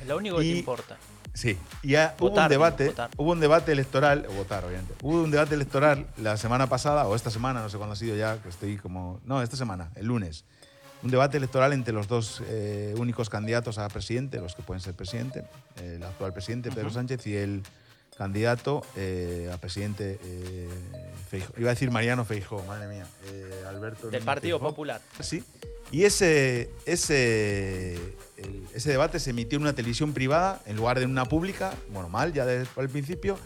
Es 0.00 0.06
lo 0.08 0.16
único 0.16 0.36
que 0.38 0.42
te 0.42 0.48
y- 0.48 0.58
importa. 0.58 0.96
Sí, 1.34 1.56
y 1.82 1.94
hubo 1.94 2.28
un 2.42 2.48
debate, 2.48 2.88
votar. 2.88 3.10
hubo 3.16 3.32
un 3.32 3.40
debate 3.40 3.72
electoral, 3.72 4.26
votar 4.36 4.66
obviamente, 4.66 4.92
hubo 5.00 5.22
un 5.22 5.30
debate 5.30 5.54
electoral 5.54 6.06
la 6.18 6.36
semana 6.36 6.66
pasada 6.66 7.06
o 7.06 7.14
esta 7.16 7.30
semana, 7.30 7.62
no 7.62 7.70
sé 7.70 7.78
cuándo 7.78 7.94
ha 7.94 7.96
sido 7.96 8.14
ya, 8.16 8.36
que 8.42 8.50
estoy 8.50 8.76
como, 8.76 9.18
no, 9.24 9.40
esta 9.40 9.56
semana, 9.56 9.90
el 9.94 10.04
lunes, 10.06 10.44
un 11.02 11.10
debate 11.10 11.36
electoral 11.36 11.72
entre 11.72 11.92
los 11.92 12.06
dos 12.08 12.42
eh, 12.46 12.94
únicos 12.96 13.28
candidatos 13.28 13.78
a 13.78 13.88
presidente, 13.88 14.38
los 14.38 14.54
que 14.54 14.62
pueden 14.62 14.80
ser 14.80 14.94
presidente, 14.94 15.44
el 15.82 16.02
actual 16.02 16.32
presidente 16.32 16.70
Pedro. 16.70 16.90
Sánchez 16.90 17.26
y 17.26 17.36
el 17.36 17.62
candidato 18.16 18.82
eh, 18.96 19.50
a 19.52 19.56
presidente 19.58 20.18
eh, 20.22 20.68
Feijóo. 21.30 21.54
Iba 21.58 21.70
a 21.70 21.74
decir 21.74 21.90
Mariano 21.90 22.24
Feijó, 22.24 22.62
madre 22.64 22.86
mía, 22.86 23.06
eh, 23.26 23.64
Alberto. 23.68 24.10
Del 24.10 24.22
Partido. 24.22 24.60
Popular. 24.60 25.00
Sí. 25.20 25.42
Y 25.90 26.04
ese, 26.04 26.70
ese, 26.86 27.94
el- 28.36 28.66
ese 28.74 28.90
debate 28.90 29.18
se 29.20 29.30
emitió 29.30 29.56
en 29.56 29.62
una 29.62 29.72
televisión 29.74 30.12
privada 30.14 30.60
en 30.66 30.76
lugar 30.76 30.98
de 30.98 31.04
en 31.04 31.10
una 31.10 31.24
pública. 31.26 31.74
Bueno, 31.90 32.08
mal 32.08 32.32
ya 32.32 32.46
desde 32.46 32.68
el 32.80 32.88
principio. 32.88 33.38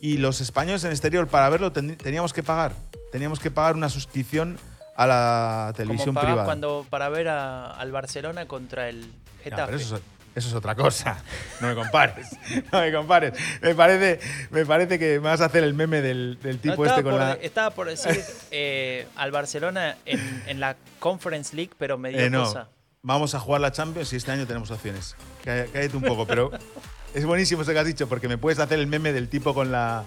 Y 0.00 0.18
los 0.18 0.40
españoles 0.40 0.82
en 0.84 0.88
el 0.88 0.92
exterior, 0.94 1.26
para 1.28 1.48
verlo, 1.48 1.72
ten- 1.72 1.96
teníamos 1.96 2.32
que 2.32 2.42
pagar. 2.42 2.72
Teníamos 3.10 3.40
que 3.40 3.50
pagar 3.50 3.74
una 3.76 3.88
suscripción 3.88 4.58
a 4.98 5.06
la 5.06 5.72
televisión 5.76 6.14
Como 6.14 6.20
privada. 6.26 6.44
cuando 6.44 6.84
para 6.90 7.08
ver 7.08 7.28
a- 7.28 7.70
al 7.70 7.92
Barcelona 7.92 8.46
contra 8.46 8.88
el 8.88 9.00
No, 9.02 9.06
Getafe. 9.44 9.64
pero 9.66 9.76
eso 9.78 9.96
es, 9.96 10.02
eso 10.34 10.48
es 10.48 10.54
otra 10.54 10.74
cosa. 10.74 11.22
No 11.60 11.68
me 11.68 11.74
compares. 11.76 12.26
No 12.72 12.80
me 12.80 12.92
compares. 12.92 13.32
Me 13.62 13.74
parece, 13.76 14.18
me 14.50 14.66
parece 14.66 14.98
que 14.98 15.12
me 15.20 15.28
vas 15.28 15.40
a 15.40 15.44
hacer 15.46 15.62
el 15.62 15.72
meme 15.74 16.00
del, 16.02 16.36
tipo 16.60 16.84
este 16.84 17.02
con 17.04 17.12
por, 17.12 17.20
la. 17.20 17.32
estaba 17.34 17.70
por 17.70 17.86
decir 17.88 18.22
eh, 18.50 19.06
al 19.16 19.30
Barcelona 19.30 19.96
en, 20.04 20.42
en 20.48 20.58
la 20.60 20.74
Conference 20.98 21.54
League, 21.54 21.72
pero 21.78 21.96
me 21.96 22.10
dio 22.10 22.18
Eh, 22.18 22.28
no, 22.30 22.42
cosa. 22.44 22.68
vamos 23.02 23.36
a 23.36 23.38
jugar 23.40 23.60
la 23.60 23.70
Champions 23.70 24.12
y 24.12 24.16
este 24.16 24.32
año 24.32 24.46
tenemos 24.48 24.70
opciones. 24.72 25.14
Cá- 25.44 25.66
Cállate 25.72 25.96
un 25.96 26.02
poco, 26.02 26.26
pero 26.26 26.50
es 27.14 27.24
buenísimo 27.24 27.62
eso 27.62 27.70
que 27.72 27.78
has 27.78 27.86
dicho 27.86 28.08
porque 28.08 28.26
me 28.26 28.36
puedes 28.36 28.58
hacer 28.58 28.80
el 28.80 28.88
meme 28.88 29.12
del 29.12 29.28
tipo 29.28 29.54
con 29.54 29.70
la 29.70 30.02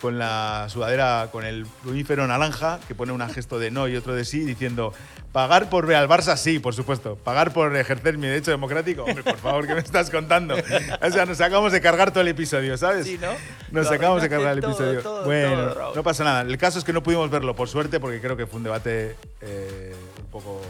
con 0.00 0.18
la 0.18 0.66
sudadera, 0.68 1.28
con 1.30 1.44
el 1.44 1.66
plumífero 1.82 2.26
naranja, 2.26 2.80
que 2.88 2.94
pone 2.94 3.12
un 3.12 3.20
gesto 3.28 3.58
de 3.58 3.70
no 3.70 3.86
y 3.88 3.96
otro 3.96 4.14
de 4.14 4.24
sí, 4.24 4.40
diciendo, 4.40 4.92
pagar 5.32 5.68
por 5.68 5.86
ver 5.86 5.96
al 5.96 6.08
Barça, 6.08 6.36
sí, 6.36 6.58
por 6.58 6.74
supuesto. 6.74 7.16
Pagar 7.16 7.52
por 7.52 7.76
ejercer 7.76 8.16
mi 8.16 8.26
derecho 8.26 8.50
democrático, 8.50 9.04
hombre, 9.04 9.22
por 9.22 9.36
favor, 9.36 9.66
¿qué 9.66 9.74
me 9.74 9.80
estás 9.80 10.08
contando? 10.10 10.54
O 10.54 11.10
sea, 11.10 11.26
nos 11.26 11.40
acabamos 11.40 11.72
de 11.72 11.80
cargar 11.80 12.10
todo 12.12 12.22
el 12.22 12.28
episodio, 12.28 12.76
¿sabes? 12.78 13.06
Sí, 13.06 13.18
¿no? 13.20 13.30
Nos 13.72 13.86
Lo 13.88 13.92
acabamos 13.96 14.22
de 14.22 14.28
cargar 14.28 14.54
el 14.54 14.60
todo, 14.60 14.70
episodio. 14.72 15.02
todo, 15.02 15.24
bueno, 15.24 15.68
todo, 15.72 15.94
no 15.94 16.02
pasa 16.02 16.24
nada. 16.24 16.40
El 16.42 16.56
caso 16.58 16.78
es 16.78 16.84
que 16.84 16.92
no 16.92 17.02
pudimos 17.02 17.28
verlo, 17.30 17.54
por 17.54 17.68
suerte, 17.68 18.00
porque 18.00 18.20
creo 18.20 18.36
que 18.36 18.46
fue 18.46 18.56
un 18.58 18.64
debate 18.64 19.16
eh, 19.42 19.94
un, 20.18 20.26
poco, 20.30 20.60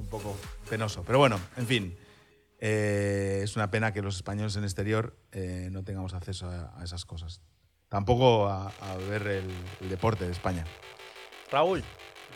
un 0.00 0.06
poco 0.06 0.36
penoso. 0.70 1.02
Pero 1.04 1.18
bueno, 1.18 1.40
en 1.56 1.66
fin. 1.66 1.96
eh, 2.60 3.40
es 3.42 3.56
una 3.56 3.70
pena 3.70 3.92
que 3.92 4.00
los 4.00 4.16
españoles 4.16 4.54
en 4.54 4.60
el 4.62 4.66
exterior 4.66 5.14
eh, 5.32 5.68
no 5.72 5.82
tengamos 5.82 6.14
acceso 6.14 6.48
a, 6.48 6.72
a 6.80 6.84
esas 6.84 7.04
cosas. 7.04 7.40
Tampoco 7.88 8.48
a, 8.48 8.72
ver 9.08 9.26
el 9.26 9.88
deporte 9.88 10.24
de 10.24 10.32
España. 10.32 10.64
Raúl, 11.50 11.84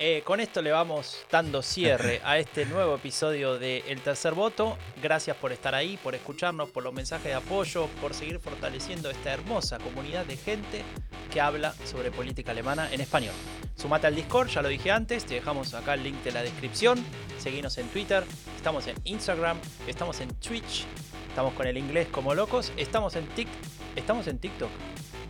eh, 0.03 0.23
con 0.25 0.41
esto 0.41 0.63
le 0.63 0.73
vamos 0.73 1.27
dando 1.31 1.61
cierre 1.61 2.23
a 2.25 2.39
este 2.39 2.65
nuevo 2.65 2.95
episodio 2.95 3.59
de 3.59 3.85
El 3.87 4.01
Tercer 4.01 4.33
Voto. 4.33 4.79
Gracias 5.03 5.37
por 5.37 5.53
estar 5.53 5.75
ahí, 5.75 5.99
por 6.03 6.15
escucharnos, 6.15 6.71
por 6.71 6.83
los 6.83 6.95
mensajes 6.95 7.27
de 7.27 7.35
apoyo, 7.35 7.87
por 8.01 8.15
seguir 8.15 8.41
fortaleciendo 8.41 9.11
esta 9.11 9.31
hermosa 9.31 9.79
comunidad 9.79 10.25
de 10.25 10.39
gente 10.39 10.83
que 11.31 11.43
habla 11.43 11.75
sobre 11.85 12.11
política 12.11 12.53
alemana 12.53 12.91
en 12.91 13.03
español. 13.03 13.35
Sumate 13.77 14.07
al 14.07 14.15
Discord, 14.17 14.49
ya 14.49 14.63
lo 14.63 14.69
dije 14.71 14.91
antes, 14.91 15.27
te 15.27 15.35
dejamos 15.35 15.75
acá 15.75 15.93
el 15.93 16.03
link 16.03 16.23
de 16.25 16.33
la 16.33 16.43
descripción. 16.43 17.05
Seguinos 17.39 17.77
en 17.77 17.87
Twitter, 17.89 18.25
estamos 18.57 18.87
en 18.87 18.97
Instagram, 19.05 19.59
estamos 19.87 20.21
en 20.21 20.31
Twitch, 20.37 20.87
estamos 21.29 21.53
con 21.53 21.67
el 21.67 21.77
inglés 21.77 22.09
como 22.11 22.35
locos, 22.35 22.73
estamos 22.79 23.17
en 23.17 23.27
Tik, 23.29 23.49
estamos 23.97 24.27
en 24.29 24.39
TikTok. 24.39 24.71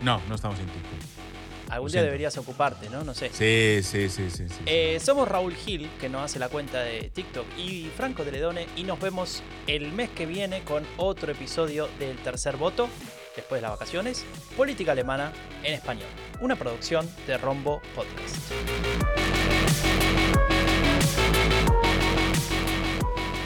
No, 0.01 0.21
no 0.29 0.35
estamos 0.35 0.57
en 0.59 0.67
TikTok. 0.67 1.40
Algún 1.71 1.89
día 1.89 2.03
deberías 2.03 2.37
ocuparte, 2.37 2.89
¿no? 2.89 3.03
No 3.05 3.13
sé. 3.13 3.29
Sí, 3.31 3.79
sí, 3.81 4.09
sí, 4.09 4.29
sí. 4.29 4.49
sí. 4.49 4.55
Eh, 4.65 4.99
somos 5.01 5.25
Raúl 5.25 5.55
Gil, 5.55 5.89
que 6.01 6.09
nos 6.09 6.23
hace 6.23 6.37
la 6.37 6.49
cuenta 6.49 6.81
de 6.81 7.09
TikTok, 7.09 7.45
y 7.57 7.89
Franco 7.95 8.23
Teledone, 8.23 8.67
y 8.75 8.83
nos 8.83 8.99
vemos 8.99 9.41
el 9.67 9.93
mes 9.93 10.09
que 10.09 10.25
viene 10.25 10.63
con 10.63 10.85
otro 10.97 11.31
episodio 11.31 11.87
del 11.97 12.17
Tercer 12.17 12.57
Voto, 12.57 12.89
después 13.37 13.59
de 13.59 13.61
las 13.61 13.71
vacaciones, 13.71 14.25
Política 14.57 14.91
Alemana 14.91 15.31
en 15.63 15.73
Español, 15.73 16.09
una 16.41 16.57
producción 16.57 17.09
de 17.25 17.37
Rombo 17.37 17.81
Podcast. 17.95 18.51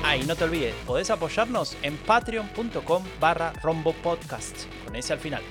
Ah, 0.04 0.18
y 0.18 0.24
no 0.24 0.36
te 0.36 0.46
olvides, 0.46 0.74
podés 0.88 1.12
apoyarnos 1.12 1.78
en 1.84 1.98
patreon.com 1.98 3.04
barra 3.20 3.54
rombopodcast, 3.62 4.66
con 4.84 4.96
ese 4.96 5.14
al 5.14 5.20
final. 5.20 5.44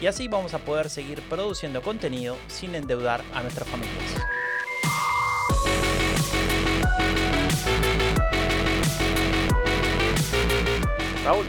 Y 0.00 0.06
así 0.06 0.28
vamos 0.28 0.54
a 0.54 0.58
poder 0.58 0.88
seguir 0.88 1.20
produciendo 1.28 1.82
contenido 1.82 2.38
sin 2.48 2.74
endeudar 2.74 3.22
a 3.34 3.42
nuestras 3.42 3.68
familias. 3.68 4.14
Raúl, 11.22 11.46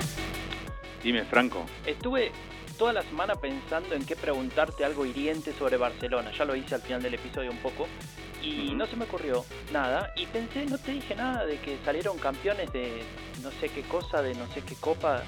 Dime, 1.02 1.24
Franco. 1.24 1.66
estuve 1.86 2.34
toda 2.78 2.92
la 2.92 3.04
semana 3.04 3.36
pensando 3.36 3.96
en 3.96 4.06
qué 4.06 4.18
preguntarte 4.18 4.84
algo 4.84 5.06
hiriente 5.06 5.54
sobre 5.54 5.78
Barcelona. 5.78 6.32
Ya 6.38 6.44
lo 6.44 6.56
hice 6.56 6.76
al 6.76 6.82
final 6.82 7.02
del 7.02 7.14
episodio 7.14 7.52
un 7.52 7.58
poco. 7.58 7.88
Y 8.44 8.74
no 8.74 8.86
se 8.88 8.98
me 8.98 9.06
ocurrió 9.06 9.46
nada. 9.72 10.12
Y 10.18 10.26
pensé, 10.26 10.66
no 10.66 10.78
te 10.78 10.92
dije 10.92 11.16
nada 11.16 11.46
de 11.46 11.58
que 11.60 11.78
salieron 11.86 12.18
campeones 12.18 12.74
de 12.74 13.04
no 13.44 13.52
sé 13.52 13.70
qué 13.70 13.84
cosa, 13.84 14.22
de 14.22 14.34
no 14.36 14.52
sé 14.52 14.62
qué 14.64 14.76
copa 14.76 15.24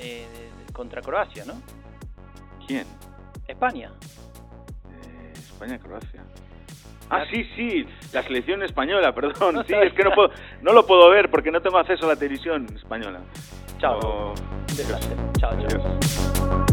eh, 0.00 0.26
contra 0.72 1.00
Croacia, 1.00 1.44
¿no? 1.44 1.54
¿Quién? 2.66 2.86
España. 3.48 3.90
Eh, 4.90 5.32
España-Croacia. 5.34 6.22
Ah, 7.10 7.24
sí, 7.30 7.44
sí, 7.56 7.86
la 8.12 8.22
selección 8.22 8.62
española, 8.62 9.14
perdón. 9.14 9.64
Sí, 9.66 9.74
es 9.74 9.92
que 9.92 10.04
no, 10.04 10.10
puedo, 10.14 10.30
no 10.62 10.72
lo 10.72 10.86
puedo 10.86 11.10
ver 11.10 11.30
porque 11.30 11.50
no 11.50 11.60
tengo 11.60 11.78
acceso 11.78 12.06
a 12.06 12.08
la 12.08 12.16
televisión 12.16 12.66
española. 12.74 13.20
Chao. 13.78 13.98
Oh. 14.02 14.34
Chao, 14.76 14.98
chao. 15.38 15.50
Adiós. 15.50 16.71